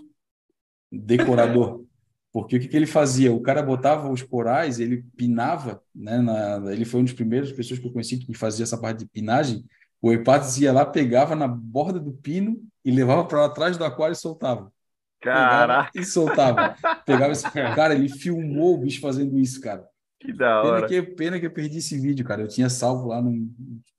decorador. 0.90 1.84
Porque 2.32 2.56
o 2.56 2.60
que, 2.60 2.66
que 2.66 2.76
ele 2.76 2.86
fazia? 2.86 3.32
O 3.32 3.40
cara 3.40 3.62
botava 3.62 4.10
os 4.10 4.20
corais, 4.20 4.80
ele 4.80 5.04
pinava, 5.16 5.80
né, 5.94 6.18
na, 6.18 6.72
ele 6.72 6.84
foi 6.84 7.00
uma 7.00 7.06
das 7.06 7.14
primeiras 7.14 7.52
pessoas 7.52 7.78
que 7.78 7.86
eu 7.86 7.92
conheci 7.92 8.18
que 8.18 8.34
fazia 8.34 8.64
essa 8.64 8.76
parte 8.76 9.00
de 9.00 9.06
pinagem. 9.06 9.64
O 10.02 10.12
Hepatos 10.12 10.58
ia 10.58 10.72
lá, 10.72 10.84
pegava 10.84 11.36
na 11.36 11.46
borda 11.46 12.00
do 12.00 12.12
pino 12.12 12.60
e 12.84 12.90
levava 12.90 13.24
para 13.24 13.48
trás 13.50 13.76
do 13.76 13.84
aquário 13.84 14.14
e 14.14 14.16
soltava. 14.16 14.72
Caraca! 15.20 15.90
E 15.94 16.04
soltava. 16.04 16.76
Pegava 17.06 17.32
esse... 17.32 17.48
Cara, 17.50 17.94
ele 17.94 18.08
filmou 18.08 18.74
o 18.74 18.78
bicho 18.78 19.00
fazendo 19.00 19.38
isso, 19.38 19.60
cara. 19.60 19.88
Que 20.24 20.32
da 20.32 20.62
hora. 20.62 20.86
Pena 20.86 21.02
que, 21.05 21.12
pena 21.12 21.40
que 21.40 21.46
eu 21.46 21.51
perdi 21.51 21.78
esse 21.78 22.01
vídeo, 22.01 22.24
cara. 22.24 22.40
Eu 22.40 22.48
tinha 22.48 22.70
salvo 22.70 23.09
lá 23.09 23.20
no, 23.20 23.46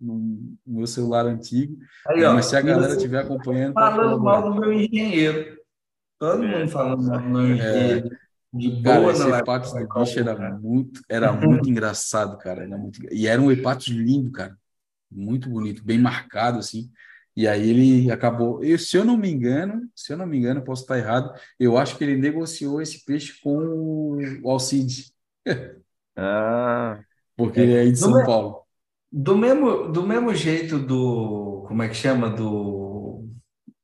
no 0.01 0.57
meu 0.65 0.87
celular 0.87 1.27
antigo. 1.27 1.77
Aí, 2.07 2.23
ó, 2.23 2.33
mas 2.33 2.47
se 2.47 2.55
a 2.55 2.61
galera 2.61 2.93
estiver 2.93 3.19
acompanhando. 3.19 3.73
Falando 3.73 4.23
mal 4.23 4.41
do 4.41 4.59
meu 4.59 4.73
engenheiro. 4.73 5.55
Todo 6.17 6.43
é. 6.43 6.59
mundo 6.59 6.71
falando 6.71 7.03
mal 7.03 7.21
do 7.21 7.29
meu 7.29 7.41
é. 7.41 7.51
engenheiro. 7.51 8.07
É. 8.07 8.25
De 8.57 8.69
boa, 8.69 8.95
cara, 8.95 9.11
esse 9.11 9.31
hepatos 9.31 9.73
do 9.73 9.87
bicho 9.87 10.19
era 10.19 10.57
muito, 10.57 11.01
era 11.09 11.31
muito 11.33 11.69
engraçado, 11.69 12.37
cara. 12.39 12.63
Era 12.63 12.77
muito, 12.77 12.99
e 13.13 13.27
era 13.27 13.39
um 13.39 13.51
hepatos 13.51 13.87
lindo, 13.87 14.31
cara. 14.31 14.57
Muito 15.11 15.47
bonito, 15.47 15.83
bem 15.83 15.99
marcado, 15.99 16.57
assim. 16.57 16.89
E 17.35 17.47
aí 17.47 17.69
ele 17.69 18.11
acabou. 18.11 18.63
Eu, 18.63 18.79
se 18.79 18.97
eu 18.97 19.05
não 19.05 19.15
me 19.15 19.29
engano, 19.29 19.87
se 19.93 20.11
eu 20.11 20.17
não 20.17 20.25
me 20.25 20.37
engano, 20.37 20.63
posso 20.63 20.83
estar 20.83 20.97
errado, 20.97 21.37
eu 21.59 21.77
acho 21.77 21.97
que 21.97 22.03
ele 22.03 22.15
negociou 22.15 22.81
esse 22.81 23.05
peixe 23.05 23.39
com 23.43 24.17
o 24.41 24.49
Alcide. 24.49 25.13
Ah, 26.15 26.99
porque 27.35 27.59
ele 27.59 27.73
é 27.73 27.85
de 27.85 27.95
São 27.97 28.23
Paulo. 28.25 28.61
Do 29.11 29.37
mesmo, 29.37 29.91
do 29.91 30.03
mesmo 30.03 30.33
jeito 30.33 30.79
do, 30.79 31.65
como 31.67 31.83
é 31.83 31.89
que 31.89 31.95
chama, 31.95 32.29
do, 32.29 33.27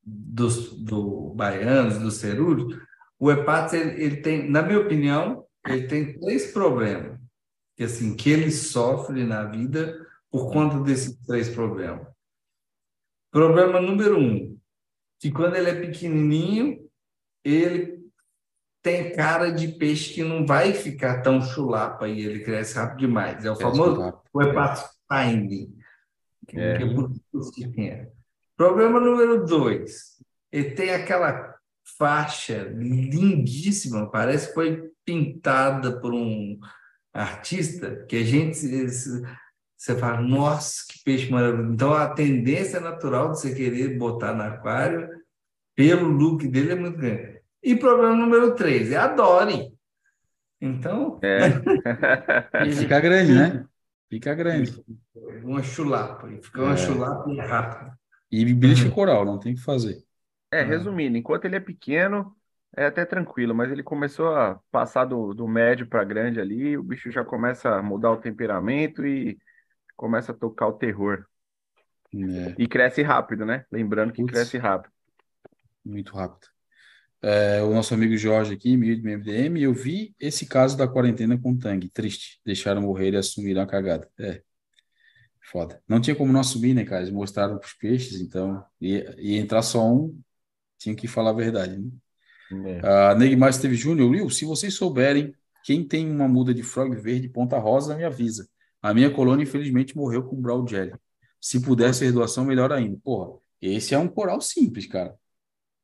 dos 0.04 0.74
do 0.84 1.34
Baianos, 1.36 2.00
do 2.00 2.12
Cerulho, 2.12 2.82
o 3.20 3.32
Hepatos, 3.32 3.74
ele, 3.74 4.04
ele, 4.04 4.18
tem, 4.18 4.50
na 4.50 4.62
minha 4.62 4.80
opinião, 4.80 5.46
ele 5.68 5.88
tem 5.88 6.20
três 6.20 6.52
problemas 6.52 7.20
que 7.76 7.84
assim 7.84 8.16
que 8.16 8.30
ele 8.30 8.52
sofre 8.52 9.24
na 9.24 9.44
vida 9.44 10.08
por 10.30 10.52
conta 10.52 10.80
desses 10.82 11.18
três 11.26 11.50
problemas. 11.50 12.08
Problema 13.32 13.82
número 13.82 14.20
um, 14.20 14.58
que 15.20 15.32
quando 15.32 15.56
ele 15.56 15.70
é 15.70 15.82
pequenininho, 15.82 16.88
ele 17.44 18.01
tem 18.82 19.14
cara 19.14 19.52
de 19.52 19.68
peixe 19.68 20.14
que 20.14 20.24
não 20.24 20.46
vai 20.46 20.74
ficar 20.74 21.22
tão 21.22 21.42
chulapa 21.42 22.08
e 22.08 22.22
ele 22.22 22.40
cresce 22.40 22.76
rápido 22.76 23.00
demais. 23.00 23.46
É 23.46 23.52
o 23.52 23.56
famoso 23.56 24.22
o 24.34 24.42
hepatosine. 24.42 25.76
É. 26.54 26.78
Que 26.78 27.84
é, 27.84 27.88
é. 27.88 28.12
Problema 28.58 29.00
número 29.00 29.46
dois, 29.46 30.18
ele 30.52 30.72
tem 30.72 30.92
aquela 30.92 31.56
faixa 31.98 32.64
lindíssima, 32.76 34.10
parece 34.10 34.50
que 34.50 34.54
foi 34.54 34.92
pintada 35.06 36.00
por 36.00 36.14
um 36.14 36.60
artista, 37.14 38.06
que 38.08 38.18
a 38.18 38.24
gente 38.24 38.60
você 39.82 39.98
fala, 39.98 40.22
nossa, 40.22 40.86
que 40.88 41.04
peixe 41.04 41.32
maravilhoso. 41.32 41.74
Então, 41.74 41.92
a 41.92 42.08
tendência 42.08 42.80
natural 42.80 43.32
de 43.32 43.40
você 43.40 43.56
querer 43.56 43.98
botar 43.98 44.32
no 44.32 44.44
aquário, 44.44 45.10
pelo 45.76 46.08
look 46.08 46.48
dele, 46.48 46.74
é 46.74 46.76
muito 46.76 47.00
grande. 47.00 47.41
E 47.64 47.76
problema 47.76 48.16
número 48.16 48.56
três, 48.56 48.92
é 48.92 48.98
a. 48.98 49.16
Então. 50.60 51.20
É. 51.22 51.50
fica 52.74 53.00
grande, 53.00 53.34
né? 53.34 53.66
Fica 54.10 54.34
grande. 54.36 54.84
Uma 55.44 55.64
chulapa. 55.64 56.28
Fica 56.42 56.64
uma 56.64 56.74
é. 56.74 56.78
chulapa 56.78 57.32
e 57.32 57.40
rápido. 57.40 57.92
E 58.32 58.54
beliche 58.54 58.86
uhum. 58.86 58.92
coral, 58.92 59.26
não 59.26 59.40
tem 59.40 59.54
o 59.54 59.56
que 59.56 59.62
fazer. 59.62 60.04
É, 60.52 60.64
resumindo, 60.64 61.18
enquanto 61.18 61.46
ele 61.46 61.56
é 61.56 61.60
pequeno, 61.60 62.36
é 62.76 62.86
até 62.86 63.06
tranquilo, 63.06 63.56
mas 63.56 63.72
ele 63.72 63.84
começou 63.84 64.36
a 64.36 64.60
passar 64.72 65.06
do, 65.06 65.34
do 65.34 65.48
médio 65.48 65.88
para 65.88 66.04
grande 66.04 66.40
ali, 66.40 66.78
o 66.78 66.84
bicho 66.84 67.10
já 67.12 67.24
começa 67.24 67.70
a 67.70 67.82
mudar 67.82 68.12
o 68.12 68.18
temperamento 68.18 69.06
e 69.06 69.38
começa 69.96 70.32
a 70.32 70.36
tocar 70.36 70.68
o 70.68 70.74
terror. 70.74 71.26
É. 72.14 72.56
E 72.58 72.68
cresce 72.68 73.02
rápido, 73.02 73.46
né? 73.46 73.66
Lembrando 73.72 74.12
que 74.12 74.22
Putz, 74.22 74.34
cresce 74.34 74.58
rápido. 74.58 74.92
Muito 75.86 76.14
rápido. 76.14 76.51
É, 77.24 77.62
o 77.62 77.72
nosso 77.72 77.94
amigo 77.94 78.18
Jorge 78.18 78.54
aqui, 78.54 78.76
meio 78.76 78.96
de 78.96 79.04
MDM, 79.04 79.62
eu 79.62 79.74
vi 79.74 80.16
esse 80.20 80.46
caso 80.48 80.76
da 80.76 80.88
quarentena 80.88 81.38
com 81.38 81.56
Tang. 81.56 81.88
Triste. 81.90 82.40
Deixaram 82.44 82.82
morrer 82.82 83.14
e 83.14 83.18
assumiram 83.18 83.62
a 83.62 83.68
cagada. 83.68 84.10
É. 84.20 84.42
Foda. 85.52 85.82
Não 85.88 86.02
tinha 86.02 86.16
como 86.16 86.34
não 86.34 86.40
assumir, 86.40 86.74
né, 86.74 86.84
cara? 86.84 87.02
Eles 87.02 87.14
mostraram 87.14 87.58
para 87.58 87.68
os 87.68 87.74
peixes, 87.74 88.22
então. 88.22 88.64
Ia, 88.80 89.16
ia 89.20 89.40
entrar 89.40 89.62
só 89.62 89.88
um, 89.88 90.20
tinha 90.78 90.96
que 90.96 91.08
falar 91.08 91.32
a 91.32 91.34
verdade, 91.34 91.78
né? 91.78 91.90
É. 92.52 93.14
Uh, 93.14 93.18
Neymar 93.18 93.50
Esteve 93.50 93.76
Júnior, 93.76 94.10
Will, 94.10 94.30
se 94.30 94.44
vocês 94.44 94.74
souberem 94.74 95.34
quem 95.64 95.88
tem 95.88 96.10
uma 96.10 96.28
muda 96.28 96.54
de 96.54 96.64
frog 96.64 96.94
verde 96.96 97.30
ponta 97.30 97.58
rosa, 97.58 97.96
me 97.96 98.04
avisa. 98.04 98.48
A 98.82 98.94
minha 98.94 99.12
colônia, 99.12 99.44
infelizmente, 99.44 99.96
morreu 99.96 100.24
com 100.24 100.42
brown 100.42 100.68
jelly. 100.68 100.94
Se 101.40 101.62
pudesse 101.62 102.00
ser 102.00 102.12
doação, 102.12 102.46
melhor 102.46 102.72
ainda. 102.72 102.98
Porra, 103.04 103.38
esse 103.62 103.94
é 103.94 103.98
um 103.98 104.08
coral 104.08 104.42
simples, 104.42 104.88
cara. 104.88 105.16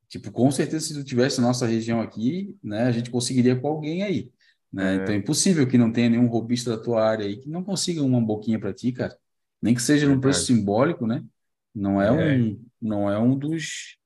Tipo, 0.10 0.32
com 0.32 0.50
certeza, 0.50 0.86
se 0.86 0.94
tu 0.94 1.04
tivesse 1.04 1.42
nossa 1.42 1.66
região 1.66 2.02
aqui, 2.02 2.58
né, 2.64 2.84
a 2.84 2.92
gente 2.92 3.10
conseguiria 3.10 3.56
com 3.56 3.68
alguém 3.68 4.04
aí. 4.04 4.32
Né? 4.72 4.94
É. 4.94 4.96
Então 4.96 5.16
é 5.16 5.18
impossível 5.18 5.68
que 5.68 5.78
não 5.78 5.92
tenha 5.92 6.10
nenhum 6.10 6.28
robista 6.28 6.76
da 6.76 6.82
tua 6.82 7.04
área 7.04 7.26
aí 7.26 7.38
que 7.38 7.50
não 7.50 7.64
consiga 7.64 8.02
uma 8.02 8.22
boquinha 8.22 8.60
para 8.60 8.74
ti, 8.74 8.92
cara. 8.92 9.18
Nem 9.62 9.74
que 9.74 9.82
seja 9.82 10.08
num 10.08 10.20
preço 10.20 10.46
simbólico, 10.46 11.08
né? 11.08 11.24
Não 11.74 12.02
é, 12.02 12.08
é. 12.08 12.38
um, 12.38 12.66
não 12.82 13.10
é 13.10 13.20
um 13.20 13.38
dos 13.38 13.98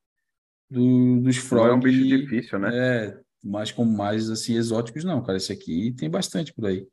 do, 0.70 1.22
dos 1.22 1.38
frogs. 1.38 1.68
Não 1.68 1.74
é 1.74 1.76
um 1.76 1.80
bicho 1.80 2.08
difícil, 2.08 2.60
né? 2.60 2.72
É, 2.74 3.20
mas 3.44 3.72
como 3.72 3.92
mais 3.92 4.30
assim 4.30 4.56
exóticos 4.56 5.04
não, 5.04 5.22
cara. 5.22 5.38
Esse 5.38 5.52
aqui 5.52 5.94
tem 5.94 6.10
bastante 6.10 6.54
por 6.54 6.66
aí. 6.66 6.88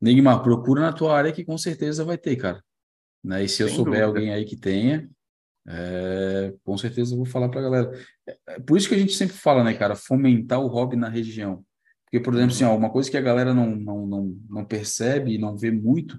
Neymar, 0.00 0.42
procura 0.42 0.80
na 0.80 0.92
tua 0.92 1.16
área 1.16 1.32
que 1.32 1.44
com 1.44 1.58
certeza 1.58 2.04
vai 2.04 2.16
ter, 2.16 2.36
cara. 2.36 2.62
Né? 3.22 3.44
E 3.44 3.48
se 3.48 3.56
Sem 3.56 3.66
eu 3.66 3.72
souber 3.72 4.00
dúvida. 4.00 4.06
alguém 4.06 4.32
aí 4.32 4.44
que 4.44 4.56
tenha, 4.56 5.10
é, 5.70 6.54
com 6.64 6.78
certeza 6.78 7.12
eu 7.12 7.18
vou 7.18 7.26
falar 7.26 7.50
para 7.50 7.60
a 7.60 7.62
galera. 7.62 7.92
É, 8.26 8.38
é, 8.48 8.60
por 8.60 8.78
isso 8.78 8.88
que 8.88 8.94
a 8.94 8.98
gente 8.98 9.12
sempre 9.12 9.36
fala, 9.36 9.62
né, 9.62 9.74
cara, 9.74 9.94
fomentar 9.94 10.60
o 10.60 10.66
hobby 10.66 10.96
na 10.96 11.08
região. 11.08 11.62
Porque, 12.04 12.20
por 12.20 12.32
exemplo, 12.34 12.54
assim, 12.54 12.64
ó, 12.64 12.74
uma 12.74 12.88
coisa 12.88 13.10
que 13.10 13.18
a 13.18 13.20
galera 13.20 13.52
não, 13.52 13.76
não, 13.76 14.06
não, 14.06 14.36
não 14.48 14.64
percebe 14.64 15.34
e 15.34 15.38
não 15.38 15.56
vê 15.56 15.70
muito 15.70 16.18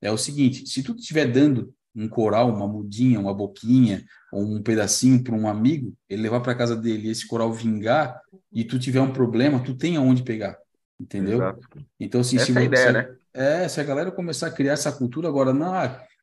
é 0.00 0.10
o 0.10 0.16
seguinte: 0.16 0.66
se 0.66 0.82
tu 0.82 0.94
estiver 0.94 1.26
dando 1.26 1.74
um 1.94 2.08
coral, 2.08 2.54
uma 2.54 2.66
mudinha, 2.66 3.20
uma 3.20 3.34
boquinha, 3.34 4.02
ou 4.32 4.42
um 4.42 4.62
pedacinho 4.62 5.22
para 5.22 5.34
um 5.34 5.46
amigo, 5.46 5.94
ele 6.08 6.22
levar 6.22 6.40
para 6.40 6.54
casa 6.54 6.76
dele 6.76 7.08
e 7.08 7.10
esse 7.10 7.26
coral 7.26 7.52
vingar, 7.52 8.20
e 8.50 8.64
tu 8.64 8.78
tiver 8.78 9.00
um 9.00 9.12
problema, 9.12 9.62
tu 9.62 9.74
tem 9.74 9.96
aonde 9.96 10.22
pegar. 10.22 10.56
Entendeu? 10.98 11.36
Exato. 11.36 11.68
Então, 12.00 12.22
assim, 12.22 12.36
Essa 12.36 12.46
se, 12.46 12.56
é 12.56 12.60
a 12.60 12.64
ideia, 12.64 12.92
né? 12.92 13.16
É, 13.34 13.68
se 13.68 13.78
a 13.78 13.84
galera 13.84 14.10
começar 14.10 14.46
a 14.46 14.50
criar 14.50 14.72
essa 14.72 14.90
cultura 14.90 15.28
agora, 15.28 15.52
não, 15.52 15.68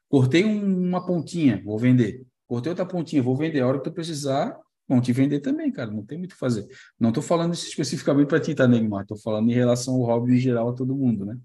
cortei 0.10 0.44
um, 0.44 0.88
uma 0.90 1.06
pontinha, 1.06 1.62
vou 1.64 1.78
vender. 1.78 2.24
Cortei 2.54 2.70
outra 2.70 2.86
pontinha, 2.86 3.24
vou 3.24 3.36
vender. 3.36 3.62
A 3.62 3.68
hora 3.68 3.80
que 3.80 3.86
tu 3.86 3.92
precisar, 3.92 4.56
vão 4.88 5.02
te 5.02 5.12
vender 5.12 5.40
também, 5.40 5.72
cara. 5.72 5.90
Não 5.90 6.06
tem 6.06 6.20
muito 6.20 6.34
o 6.34 6.34
que 6.36 6.40
fazer. 6.40 6.68
Não 7.00 7.10
estou 7.10 7.24
falando 7.24 7.52
isso 7.52 7.68
especificamente 7.68 8.28
para 8.28 8.40
ti, 8.40 8.54
tá, 8.54 8.68
Neymar? 8.68 9.02
Estou 9.02 9.18
falando 9.18 9.50
em 9.50 9.56
relação 9.56 9.96
ao 9.96 10.04
hobby 10.04 10.36
em 10.36 10.38
geral 10.38 10.70
a 10.70 10.74
todo 10.74 10.96
mundo, 10.96 11.26
né? 11.26 11.36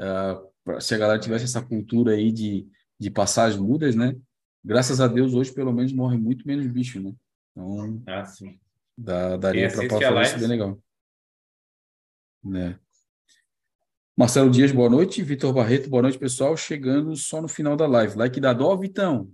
Uh, 0.00 0.80
se 0.80 0.94
a 0.94 0.96
galera 0.96 1.20
tivesse 1.20 1.44
essa 1.44 1.60
cultura 1.60 2.12
aí 2.12 2.32
de, 2.32 2.66
de 2.98 3.10
passar 3.10 3.44
as 3.44 3.58
mudas, 3.58 3.94
né? 3.94 4.16
Graças 4.64 5.02
a 5.02 5.06
Deus, 5.06 5.34
hoje, 5.34 5.52
pelo 5.52 5.70
menos, 5.70 5.92
morre 5.92 6.16
muito 6.16 6.48
menos 6.48 6.66
bicho, 6.66 6.98
né? 6.98 7.12
Então, 7.50 8.02
ah, 8.06 8.24
sim. 8.24 8.58
Dá, 8.96 9.36
daria 9.36 9.68
para 9.70 9.86
fazer 9.86 10.22
isso 10.22 10.38
bem 10.38 10.48
legal. 10.48 10.78
Né? 12.42 12.78
Marcelo 14.16 14.50
Dias, 14.50 14.72
boa 14.72 14.88
noite. 14.88 15.22
Vitor 15.22 15.52
Barreto, 15.52 15.90
boa 15.90 16.00
noite, 16.00 16.18
pessoal. 16.18 16.56
Chegando 16.56 17.14
só 17.16 17.42
no 17.42 17.48
final 17.48 17.76
da 17.76 17.86
live. 17.86 18.16
Like 18.16 18.40
da 18.40 18.54
dó, 18.54 18.74
Vitão. 18.74 19.30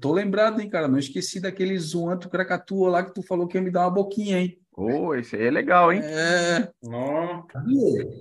Tô 0.00 0.12
lembrado, 0.12 0.60
hein, 0.60 0.68
cara? 0.68 0.88
Não 0.88 0.98
esqueci 0.98 1.40
daquele 1.40 1.78
zoanto 1.78 2.28
Kracatua 2.28 2.90
lá 2.90 3.02
que 3.02 3.14
tu 3.14 3.22
falou 3.22 3.46
que 3.46 3.56
ia 3.56 3.62
me 3.62 3.70
dar 3.70 3.82
uma 3.82 3.90
boquinha, 3.90 4.38
hein? 4.38 4.58
Oh, 4.78 5.14
esse 5.14 5.34
aí 5.34 5.46
é 5.46 5.50
legal, 5.50 5.90
hein? 5.90 6.02
É. 6.02 6.68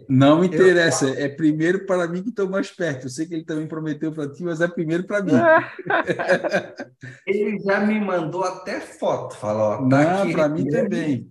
Não 0.08 0.40
me 0.40 0.48
interessa. 0.48 1.10
É 1.10 1.28
primeiro 1.28 1.86
para 1.86 2.08
mim 2.08 2.24
que 2.24 2.30
estou 2.30 2.50
mais 2.50 2.72
perto. 2.72 3.08
Eu 3.08 3.10
sei 3.10 3.26
que 3.26 3.34
ele 3.34 3.44
também 3.44 3.68
prometeu 3.68 4.14
para 4.14 4.32
ti, 4.32 4.42
mas 4.42 4.62
é 4.62 4.68
primeiro 4.68 5.04
para 5.04 5.22
mim. 5.22 5.34
ele 7.28 7.60
já 7.60 7.82
me 7.82 8.00
mandou 8.00 8.46
até 8.46 8.80
foto. 8.80 9.36
Falou, 9.36 9.90
tá 9.90 10.24
Não, 10.24 10.32
para 10.32 10.48
mim 10.48 10.66
também. 10.70 11.30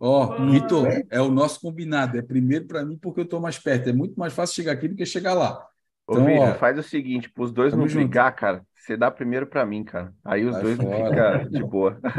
Ó, 0.00 0.34
oh, 0.36 0.50
Vitor, 0.50 0.88
é 1.10 1.20
o 1.20 1.30
nosso 1.30 1.60
combinado. 1.60 2.18
É 2.18 2.22
primeiro 2.22 2.66
para 2.66 2.84
mim 2.84 2.98
porque 3.00 3.20
eu 3.20 3.24
estou 3.24 3.40
mais 3.40 3.60
perto. 3.60 3.88
É 3.88 3.92
muito 3.92 4.18
mais 4.18 4.32
fácil 4.32 4.56
chegar 4.56 4.72
aqui 4.72 4.88
do 4.88 4.96
que 4.96 5.06
chegar 5.06 5.34
lá. 5.34 5.64
Então, 6.08 6.22
Ô, 6.22 6.26
Vini, 6.26 6.54
faz 6.54 6.78
o 6.78 6.84
seguinte, 6.84 7.28
para 7.28 7.42
os 7.42 7.52
dois 7.52 7.74
não 7.74 7.88
junto. 7.88 8.04
brigar, 8.04 8.32
cara, 8.34 8.64
você 8.76 8.96
dá 8.96 9.10
primeiro 9.10 9.48
para 9.48 9.66
mim, 9.66 9.82
cara. 9.82 10.14
Aí 10.24 10.44
os 10.44 10.52
Vai 10.52 10.62
dois 10.62 10.78
não 10.78 10.88
ficam 10.88 11.48
de 11.48 11.64
boa. 11.64 11.98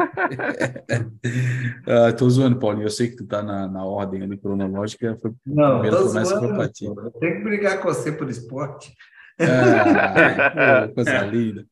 ah, 1.87 2.11
tô 2.11 2.29
zoando, 2.29 2.59
Paulinho. 2.59 2.85
Eu 2.85 2.89
sei 2.89 3.09
que 3.09 3.15
tu 3.15 3.25
tá 3.25 3.41
na, 3.41 3.69
na 3.69 3.85
ordem 3.85 4.21
ali 4.21 4.37
cronológica. 4.37 5.17
Foi 5.21 5.31
não, 5.45 5.81
tô 5.81 6.07
zoando. 6.09 7.11
Tem 7.19 7.37
que 7.37 7.43
brigar 7.43 7.79
com 7.79 7.87
você 7.87 8.11
por 8.11 8.29
esporte. 8.29 8.93
Ah, 9.39 10.87
pô, 10.89 10.95
coisa 10.95 11.21
linda. 11.21 11.65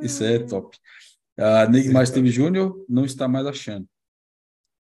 Isso 0.00 0.24
é 0.24 0.40
top. 0.40 0.76
Uh, 1.38 1.70
Neymar 1.70 2.06
Steve 2.06 2.28
Júnior 2.28 2.84
não 2.88 3.04
está 3.04 3.28
mais 3.28 3.46
achando. 3.46 3.86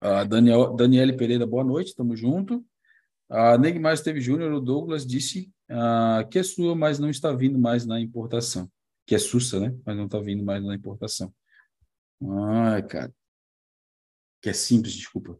Uh, 0.02 0.24
Daniel, 0.26 0.74
Daniele 0.74 1.12
Pereira, 1.12 1.46
boa 1.46 1.62
noite, 1.62 1.94
tamo 1.94 2.16
junto. 2.16 2.64
A 3.28 3.54
uh, 3.54 3.58
Neymar 3.58 3.92
Esteve 3.92 4.20
Júnior, 4.20 4.50
o 4.52 4.60
Douglas, 4.60 5.06
disse 5.06 5.50
uh, 5.70 6.28
que 6.28 6.38
é 6.38 6.42
sua, 6.42 6.74
mas 6.74 6.98
não 6.98 7.08
está 7.08 7.32
vindo 7.32 7.58
mais 7.58 7.86
na 7.86 8.00
importação. 8.00 8.70
Que 9.06 9.14
é 9.14 9.18
sussa, 9.18 9.58
né? 9.58 9.74
Mas 9.84 9.96
não 9.96 10.06
está 10.06 10.18
vindo 10.18 10.44
mais 10.44 10.62
na 10.62 10.74
importação. 10.74 11.32
Ai, 12.22 12.82
cara. 12.82 13.12
Que 14.42 14.50
é 14.50 14.52
simples, 14.52 14.94
desculpa. 14.94 15.38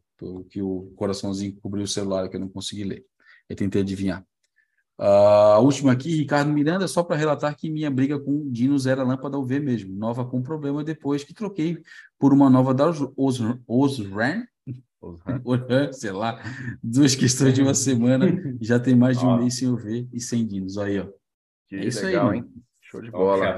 Que 0.50 0.60
o 0.62 0.92
coraçãozinho 0.96 1.56
cobriu 1.60 1.84
o 1.84 1.88
celular 1.88 2.28
que 2.28 2.36
eu 2.36 2.40
não 2.40 2.48
consegui 2.48 2.84
ler. 2.84 3.04
Eu 3.48 3.56
tentei 3.56 3.82
adivinhar. 3.82 4.24
Uh, 4.98 5.56
a 5.56 5.58
última 5.60 5.92
aqui, 5.92 6.14
Ricardo 6.14 6.52
Miranda, 6.52 6.86
só 6.86 7.02
para 7.02 7.16
relatar 7.16 7.56
que 7.56 7.70
minha 7.70 7.90
briga 7.90 8.20
com 8.20 8.42
o 8.42 8.50
Dinos 8.50 8.86
era 8.86 9.02
lâmpada 9.02 9.38
UV 9.38 9.58
mesmo. 9.58 9.96
Nova 9.96 10.26
com 10.26 10.42
problema 10.42 10.84
depois 10.84 11.24
que 11.24 11.32
troquei 11.32 11.82
por 12.18 12.34
uma 12.34 12.50
nova 12.50 12.74
da 12.74 12.84
Osram, 13.16 13.58
sei 15.92 16.12
lá, 16.12 16.40
duas 16.82 17.14
questões 17.14 17.54
de 17.54 17.62
uma 17.62 17.74
semana, 17.74 18.26
já 18.60 18.78
tem 18.78 18.94
mais 18.94 19.18
de 19.18 19.24
um 19.24 19.38
mês 19.38 19.58
sem 19.58 19.68
UV 19.68 20.08
e 20.12 20.20
sem 20.20 20.46
Dinos. 20.46 20.78
Aí, 20.78 20.98
ó. 20.98 21.06
Que 21.68 21.76
é 21.76 21.84
isso 21.84 22.04
legal, 22.04 22.30
aí, 22.30 22.38
hein? 22.38 22.44
Show 22.80 23.00
de 23.00 23.10
bola. 23.10 23.56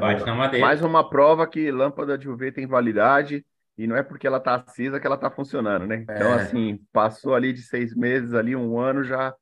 Mais 0.60 0.82
uma 0.82 1.08
prova 1.08 1.46
que 1.46 1.70
lâmpada 1.70 2.18
de 2.18 2.28
UV 2.28 2.52
tem 2.52 2.66
validade 2.66 3.44
e 3.76 3.86
não 3.86 3.96
é 3.96 4.02
porque 4.02 4.26
ela 4.26 4.36
está 4.36 4.56
acesa 4.56 5.00
que 5.00 5.06
ela 5.06 5.16
está 5.16 5.30
funcionando, 5.30 5.86
né? 5.86 5.96
Então, 5.96 6.28
é. 6.28 6.42
assim, 6.42 6.78
passou 6.92 7.34
ali 7.34 7.52
de 7.52 7.62
seis 7.62 7.94
meses, 7.94 8.34
ali 8.34 8.54
um 8.54 8.78
ano 8.78 9.02
já 9.02 9.34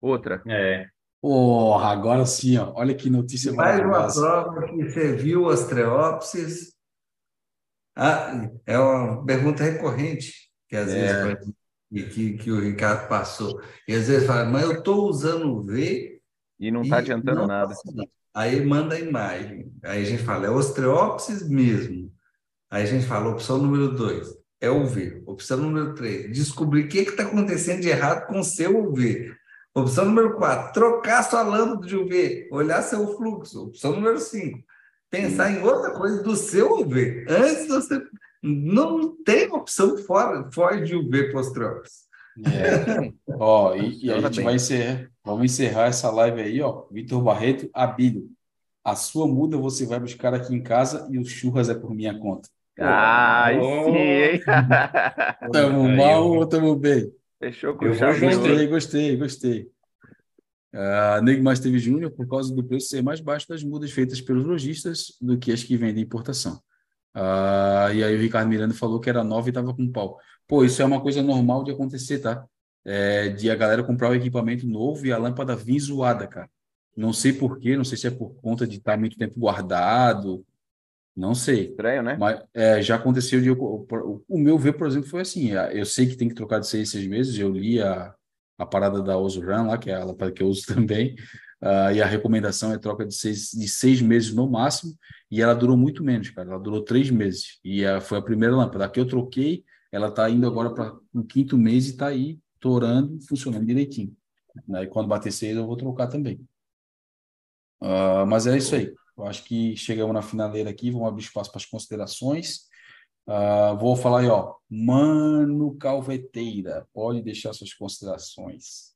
outra. 0.00 0.42
É. 0.46 0.86
Porra, 1.20 1.88
agora 1.90 2.26
sim, 2.26 2.58
ó. 2.58 2.74
olha 2.76 2.94
que 2.94 3.08
notícia 3.08 3.50
Mais 3.54 3.80
uma 3.80 4.12
prova 4.12 4.66
que 4.66 4.90
serviu 4.90 5.48
as 5.48 5.66
treópsis. 5.66 6.74
Ah, 7.96 8.50
é 8.66 8.78
uma 8.78 9.24
pergunta 9.24 9.64
recorrente, 9.64 10.43
que 10.74 10.76
às 10.76 10.90
é. 10.90 11.24
vezes 11.24 11.54
que, 12.12 12.32
que 12.38 12.50
o 12.50 12.58
Ricardo 12.58 13.06
passou. 13.08 13.62
E 13.86 13.94
às 13.94 14.08
vezes 14.08 14.26
fala, 14.26 14.44
mas 14.44 14.64
eu 14.64 14.72
estou 14.72 15.08
usando 15.08 15.46
o 15.46 15.62
V. 15.62 16.20
E 16.58 16.70
não 16.70 16.82
está 16.82 16.98
adiantando 16.98 17.40
não 17.40 17.46
nada. 17.46 17.72
Aí 18.34 18.64
manda 18.64 18.96
a 18.96 19.00
imagem. 19.00 19.72
Aí 19.84 20.02
a 20.02 20.04
gente 20.04 20.24
fala, 20.24 20.46
é 20.46 20.50
ostreópsis 20.50 21.48
mesmo. 21.48 22.12
Aí 22.68 22.82
a 22.82 22.86
gente 22.86 23.06
fala, 23.06 23.30
opção 23.30 23.58
número 23.58 23.94
dois, 23.94 24.26
é 24.60 24.68
o 24.68 24.84
V. 24.84 25.22
Opção 25.26 25.58
número 25.58 25.94
três, 25.94 26.32
descobrir 26.32 26.86
o 26.86 26.88
que 26.88 26.98
está 26.98 27.22
acontecendo 27.22 27.82
de 27.82 27.88
errado 27.88 28.26
com 28.26 28.40
o 28.40 28.44
seu 28.44 28.76
UV. 28.76 29.32
Opção 29.72 30.06
número 30.06 30.36
quatro, 30.36 30.72
trocar 30.72 31.22
sua 31.22 31.42
lâmpada 31.42 31.86
de 31.86 31.96
UV, 31.96 32.48
olhar 32.50 32.82
seu 32.82 33.16
fluxo. 33.16 33.66
Opção 33.66 33.92
número 33.92 34.18
cinco, 34.18 34.58
pensar 35.08 35.52
em 35.52 35.62
outra 35.62 35.92
coisa 35.92 36.20
do 36.22 36.34
seu 36.34 36.80
UV. 36.80 37.26
Antes 37.28 37.68
você 37.68 38.02
não 38.44 39.16
tem 39.24 39.50
opção 39.50 39.96
fora, 39.96 40.50
fora 40.52 40.78
de 40.82 40.94
UV 40.94 41.32
postrópis. 41.32 42.04
É. 42.46 43.10
ó, 43.38 43.74
e, 43.74 44.04
e, 44.04 44.12
a 44.12 44.20
gente 44.20 44.36
bem. 44.36 44.44
vai 44.44 44.54
encerrar, 44.56 45.08
vamos 45.24 45.44
encerrar 45.44 45.86
essa 45.86 46.10
live 46.10 46.42
aí, 46.42 46.60
ó. 46.60 46.84
Vitor 46.90 47.22
Barreto, 47.22 47.70
Abílio. 47.72 48.28
A 48.84 48.94
sua 48.94 49.26
muda 49.26 49.56
você 49.56 49.86
vai 49.86 49.98
buscar 49.98 50.34
aqui 50.34 50.54
em 50.54 50.62
casa 50.62 51.08
e 51.10 51.18
os 51.18 51.30
churras 51.30 51.70
é 51.70 51.74
por 51.74 51.94
minha 51.94 52.18
conta. 52.18 52.50
Ah, 52.78 53.48
oh. 53.58 53.84
sim, 53.84 53.96
hein? 53.96 54.40
Tamo 55.52 55.88
mal 55.88 56.28
ou 56.28 56.44
tamo 56.44 56.76
bem? 56.76 57.10
Fechou 57.38 57.74
com 57.74 57.86
Eu 57.86 57.94
Gostei, 57.94 58.66
gostei, 58.66 59.16
gostei. 59.16 59.68
Uh, 60.74 61.22
Neymar 61.22 61.58
teve 61.58 61.78
Júnior, 61.78 62.10
por 62.10 62.28
causa 62.28 62.52
do 62.52 62.64
preço 62.64 62.88
ser 62.88 63.00
mais 63.00 63.20
baixo 63.20 63.48
das 63.48 63.62
mudas 63.62 63.92
feitas 63.92 64.20
pelos 64.20 64.44
lojistas 64.44 65.16
do 65.20 65.38
que 65.38 65.52
as 65.52 65.62
que 65.62 65.76
vendem 65.76 66.02
importação. 66.02 66.60
Uh, 67.14 67.94
e 67.94 68.02
aí 68.02 68.16
o 68.16 68.20
Ricardo 68.20 68.48
Miranda 68.48 68.74
falou 68.74 68.98
que 68.98 69.08
era 69.08 69.22
nova 69.22 69.48
e 69.48 69.50
estava 69.50 69.72
com 69.72 69.90
pau. 69.90 70.18
Pô, 70.46 70.64
isso 70.64 70.82
é 70.82 70.84
uma 70.84 71.00
coisa 71.00 71.22
normal 71.22 71.64
de 71.64 71.70
acontecer, 71.70 72.18
tá? 72.18 72.44
É, 72.84 73.28
de 73.30 73.50
a 73.50 73.54
galera 73.54 73.82
comprar 73.82 74.10
o 74.10 74.14
equipamento 74.14 74.66
novo 74.66 75.06
e 75.06 75.12
a 75.12 75.18
lâmpada 75.18 75.56
vir 75.56 75.80
zoada, 75.80 76.26
cara. 76.26 76.50
Não 76.96 77.12
sei 77.12 77.32
por 77.32 77.58
quê, 77.58 77.76
não 77.76 77.84
sei 77.84 77.96
se 77.96 78.06
é 78.06 78.10
por 78.10 78.34
conta 78.36 78.66
de 78.66 78.76
estar 78.76 78.92
tá 78.92 78.98
muito 78.98 79.16
tempo 79.16 79.38
guardado, 79.38 80.44
não 81.16 81.34
sei. 81.34 81.70
Estranho, 81.70 82.02
né? 82.02 82.16
Mas 82.18 82.42
é, 82.52 82.82
já 82.82 82.96
aconteceu 82.96 83.40
de 83.40 83.50
o, 83.50 83.56
o, 83.56 84.24
o, 84.28 84.38
meu 84.38 84.58
ver, 84.58 84.72
por 84.74 84.86
exemplo, 84.86 85.08
foi 85.08 85.20
assim. 85.20 85.50
Eu 85.72 85.86
sei 85.86 86.06
que 86.06 86.16
tem 86.16 86.28
que 86.28 86.34
trocar 86.34 86.58
de 86.58 86.66
seis, 86.66 86.90
seis 86.90 87.06
meses. 87.06 87.38
Eu 87.38 87.50
li 87.50 87.80
a, 87.80 88.12
a 88.58 88.66
parada 88.66 89.00
da 89.02 89.16
Osuran 89.16 89.62
lá, 89.62 89.78
que 89.78 89.90
é 89.90 89.94
a 89.94 90.04
lâmpada 90.04 90.32
que 90.32 90.42
eu 90.42 90.48
uso 90.48 90.66
também. 90.74 91.14
Uh, 91.64 91.94
e 91.94 92.02
a 92.02 92.06
recomendação 92.06 92.74
é 92.74 92.78
troca 92.78 93.06
de 93.06 93.14
seis, 93.14 93.50
de 93.52 93.66
seis 93.66 94.02
meses 94.02 94.34
no 94.34 94.46
máximo. 94.46 94.92
E 95.30 95.40
ela 95.40 95.54
durou 95.54 95.78
muito 95.78 96.04
menos, 96.04 96.28
cara. 96.28 96.50
Ela 96.50 96.60
durou 96.60 96.84
três 96.84 97.10
meses. 97.10 97.58
E 97.64 97.82
foi 98.02 98.18
a 98.18 98.22
primeira 98.22 98.54
lâmpada. 98.54 98.86
Que 98.88 99.00
eu 99.00 99.08
troquei, 99.08 99.64
ela 99.90 100.08
está 100.08 100.28
indo 100.28 100.46
agora 100.46 100.74
para 100.74 100.94
o 101.14 101.24
quinto 101.24 101.56
mês 101.56 101.86
e 101.86 101.90
está 101.92 102.08
aí 102.08 102.38
torando, 102.60 103.18
funcionando 103.26 103.64
direitinho. 103.64 104.14
Né? 104.68 104.84
E 104.84 104.86
quando 104.86 105.08
bater 105.08 105.32
seis, 105.32 105.56
eu 105.56 105.66
vou 105.66 105.76
trocar 105.76 106.06
também. 106.06 106.36
Uh, 107.80 108.26
mas 108.28 108.46
é 108.46 108.56
isso 108.56 108.74
aí. 108.74 108.92
Eu 109.16 109.24
acho 109.24 109.44
que 109.44 109.76
chegamos 109.76 110.12
na 110.12 110.22
finaleira 110.22 110.68
aqui. 110.68 110.90
Vamos 110.90 111.08
abrir 111.08 111.22
espaço 111.22 111.50
para 111.50 111.58
as 111.58 111.66
considerações. 111.66 112.66
Uh, 113.26 113.76
vou 113.78 113.96
falar 113.96 114.20
aí, 114.20 114.28
ó. 114.28 114.54
Mano 114.68 115.74
Calveteira, 115.76 116.86
pode 116.92 117.22
deixar 117.22 117.52
suas 117.54 117.72
considerações. 117.72 118.93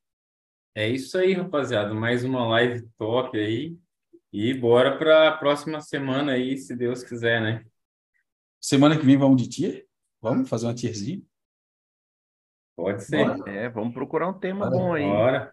É 0.79 0.89
isso 0.89 1.19
aí, 1.19 1.33
rapaziada. 1.33 1.93
Mais 1.93 2.23
uma 2.23 2.47
live 2.47 2.89
top 2.97 3.37
aí. 3.37 3.77
E 4.33 4.55
bora 4.55 4.97
para 4.97 5.27
a 5.27 5.37
próxima 5.37 5.81
semana 5.81 6.35
aí, 6.35 6.57
se 6.57 6.77
Deus 6.77 7.03
quiser, 7.03 7.43
né? 7.43 7.65
Semana 8.61 8.97
que 8.97 9.05
vem 9.05 9.17
vamos 9.17 9.43
de 9.43 9.49
tier? 9.49 9.87
Vamos 10.23 10.49
fazer 10.49 10.67
uma 10.67 10.75
tierzinha? 10.75 11.21
Pode 12.77 13.03
ser. 13.03 13.27
Bora. 13.27 13.51
É, 13.51 13.69
vamos 13.69 13.93
procurar 13.93 14.29
um 14.29 14.39
tema 14.39 14.71
bora, 14.71 14.79
bom 14.79 14.95
aí. 14.95 15.03
Bora. 15.03 15.53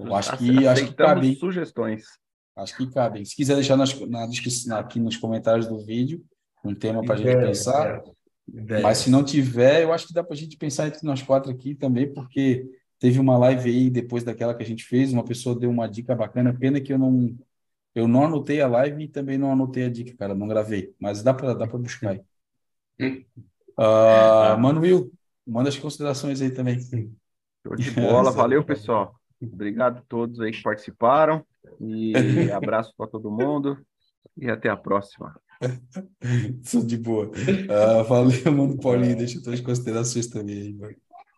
Eu 0.00 0.12
acho 0.16 0.36
que, 0.36 0.66
acho 0.66 0.86
que 0.86 0.94
cabe. 0.94 1.36
sugestões. 1.36 2.04
Acho 2.56 2.76
que 2.76 2.90
cabe. 2.90 3.24
Se 3.24 3.36
quiser 3.36 3.54
deixar 3.54 3.76
nas, 3.76 3.94
na 4.00 4.26
descrição, 4.26 4.76
aqui 4.78 4.98
nos 4.98 5.16
comentários 5.16 5.68
do 5.68 5.78
vídeo, 5.78 6.24
um 6.64 6.74
tema 6.74 7.04
para 7.04 7.14
a 7.14 7.18
gente 7.18 7.36
pensar. 7.36 8.02
É. 8.68 8.80
Mas 8.80 8.98
se 8.98 9.10
não 9.10 9.22
tiver, 9.22 9.84
eu 9.84 9.92
acho 9.92 10.08
que 10.08 10.12
dá 10.12 10.24
para 10.24 10.34
a 10.34 10.36
gente 10.36 10.56
pensar 10.56 10.88
entre 10.88 11.06
nós 11.06 11.22
quatro 11.22 11.52
aqui 11.52 11.72
também, 11.72 12.12
porque 12.12 12.68
teve 12.98 13.18
uma 13.18 13.36
live 13.38 13.68
aí 13.68 13.90
depois 13.90 14.24
daquela 14.24 14.54
que 14.54 14.62
a 14.62 14.66
gente 14.66 14.84
fez, 14.84 15.12
uma 15.12 15.24
pessoa 15.24 15.58
deu 15.58 15.70
uma 15.70 15.88
dica 15.88 16.14
bacana, 16.14 16.56
pena 16.56 16.80
que 16.80 16.92
eu 16.92 16.98
não 16.98 17.36
eu 17.94 18.06
não 18.06 18.26
anotei 18.26 18.60
a 18.60 18.68
live 18.68 19.04
e 19.04 19.08
também 19.08 19.38
não 19.38 19.50
anotei 19.50 19.84
a 19.84 19.90
dica, 19.90 20.14
cara, 20.16 20.34
não 20.34 20.46
gravei, 20.46 20.94
mas 21.00 21.22
dá 21.22 21.32
para 21.32 21.54
dá 21.54 21.66
para 21.66 21.78
buscar 21.78 22.10
aí. 22.10 23.26
Uh, 23.78 24.58
manda 25.46 25.68
as 25.68 25.78
considerações 25.78 26.40
aí 26.40 26.50
também. 26.50 26.80
Show 26.80 27.76
de 27.76 27.90
bola, 27.90 28.30
valeu 28.30 28.64
pessoal. 28.64 29.14
Obrigado 29.40 29.98
a 29.98 30.02
todos 30.08 30.40
aí 30.40 30.50
que 30.50 30.62
participaram 30.62 31.44
e 31.80 32.12
abraço 32.52 32.94
para 32.96 33.06
todo 33.06 33.30
mundo 33.30 33.78
e 34.36 34.50
até 34.50 34.68
a 34.68 34.76
próxima. 34.76 35.38
De 36.86 36.98
boa. 36.98 37.28
Uh, 37.28 38.04
valeu, 38.04 38.52
mano 38.52 38.78
Paulinho. 38.78 39.16
Deixa 39.16 39.42
tuas 39.42 39.60
considerações 39.60 40.26
também 40.26 40.60
aí, 40.60 40.74
mano. 40.74 40.96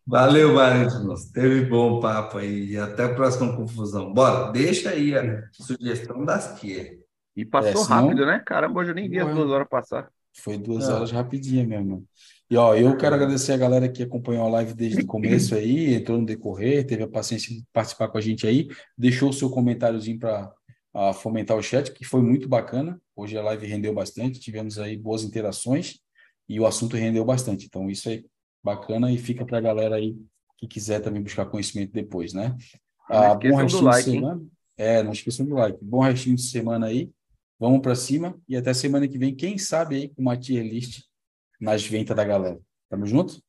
Valeu, 0.09 0.55
Marcos. 0.55 1.27
Teve 1.27 1.67
bom 1.67 2.01
papo 2.01 2.39
aí. 2.39 2.71
E 2.71 2.79
até 2.79 3.05
a 3.05 3.15
próxima 3.15 3.55
confusão. 3.55 4.11
Bora, 4.11 4.51
deixa 4.51 4.89
aí 4.89 5.15
a 5.15 5.47
sugestão 5.53 6.25
das 6.25 6.59
que. 6.59 6.99
E 7.37 7.45
passou 7.45 7.83
é, 7.83 7.85
senão... 7.85 7.87
rápido, 7.87 8.25
né? 8.25 8.43
Caramba, 8.45 8.81
hoje 8.81 8.93
eu 8.93 8.95
nem 8.95 9.07
vi 9.07 9.21
as 9.21 9.35
duas 9.35 9.51
horas 9.51 9.69
passar. 9.69 10.09
Foi 10.35 10.57
duas 10.57 10.89
horas 10.89 11.11
rapidinha 11.11 11.67
mesmo. 11.67 12.07
E 12.51 12.57
ó, 12.57 12.75
eu 12.75 12.97
quero 12.97 13.17
agradecer 13.17 13.53
a 13.53 13.59
galera 13.59 13.87
que 13.87 14.03
acompanhou 14.03 14.47
a 14.47 14.51
live 14.51 14.73
desde 14.73 15.03
o 15.03 15.07
começo 15.07 15.55
aí, 15.55 15.93
entrou 15.93 16.17
no 16.17 16.25
decorrer, 16.25 16.87
teve 16.87 17.03
a 17.03 17.09
paciência 17.09 17.55
de 17.55 17.63
participar 17.71 18.09
com 18.09 18.17
a 18.17 18.21
gente 18.23 18.47
aí, 18.47 18.67
deixou 18.97 19.29
o 19.29 19.33
seu 19.35 19.51
comentáriozinho 19.51 20.19
para 20.19 20.51
a 20.95 21.13
fomentar 21.13 21.55
o 21.55 21.63
chat, 21.63 21.93
que 21.93 22.07
foi 22.07 22.23
muito 22.23 22.49
bacana. 22.49 22.99
Hoje 23.15 23.37
a 23.37 23.43
live 23.43 23.67
rendeu 23.67 23.93
bastante, 23.93 24.41
tivemos 24.41 24.79
aí 24.79 24.97
boas 24.97 25.23
interações 25.23 25.99
e 26.49 26.59
o 26.59 26.67
assunto 26.67 26.97
rendeu 26.97 27.27
bastante. 27.27 27.67
Então, 27.67 27.91
isso 27.91 28.09
é 28.09 28.23
bacana 28.69 29.11
e 29.11 29.19
fica 29.19 29.45
para 29.45 29.59
a 29.59 29.61
galera 29.61 29.97
aí 29.97 30.17
que 30.59 30.67
quiser 30.67 31.01
também 31.01 31.23
buscar 31.23 31.47
conhecimento 31.47 31.93
depois, 31.93 32.33
né? 32.33 32.57
Ah, 33.09 33.35
bom 33.35 33.57
restinho 33.57 33.85
like, 33.85 34.05
de 34.05 34.17
semana. 34.17 34.41
Hein? 34.41 34.51
É, 34.77 35.03
não 35.03 35.13
esqueçam 35.13 35.47
do 35.47 35.55
like. 35.55 35.79
Bom 35.83 36.01
restinho 36.01 36.37
de 36.37 36.43
semana 36.43 36.87
aí. 36.87 37.11
Vamos 37.59 37.81
para 37.81 37.95
cima 37.95 38.39
e 38.49 38.57
até 38.57 38.75
semana 38.75 39.09
que 39.09 39.19
vem, 39.19 39.35
quem 39.35 39.57
sabe 39.59 39.97
aí 39.97 40.09
com 40.09 40.23
uma 40.23 40.37
tier 40.37 40.65
list 40.65 41.05
nas 41.61 41.85
ventas 41.85 42.17
da 42.17 42.25
galera. 42.25 42.61
Tamo 42.89 43.07
junto? 43.07 43.43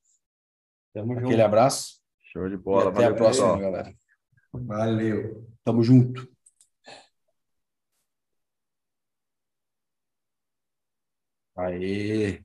Tamo 0.93 1.13
Aquele 1.13 1.31
junto. 1.31 1.41
abraço. 1.41 1.99
Show 2.31 2.49
de 2.49 2.57
bola. 2.57 2.85
E 2.85 2.87
até 2.89 3.01
Valeu, 3.01 3.11
a 3.11 3.15
próxima, 3.15 3.53
pessoal. 3.53 3.59
galera. 3.59 3.95
Valeu. 4.53 5.47
Tamo 5.63 5.83
junto. 5.83 6.27
Aê! 11.55 12.43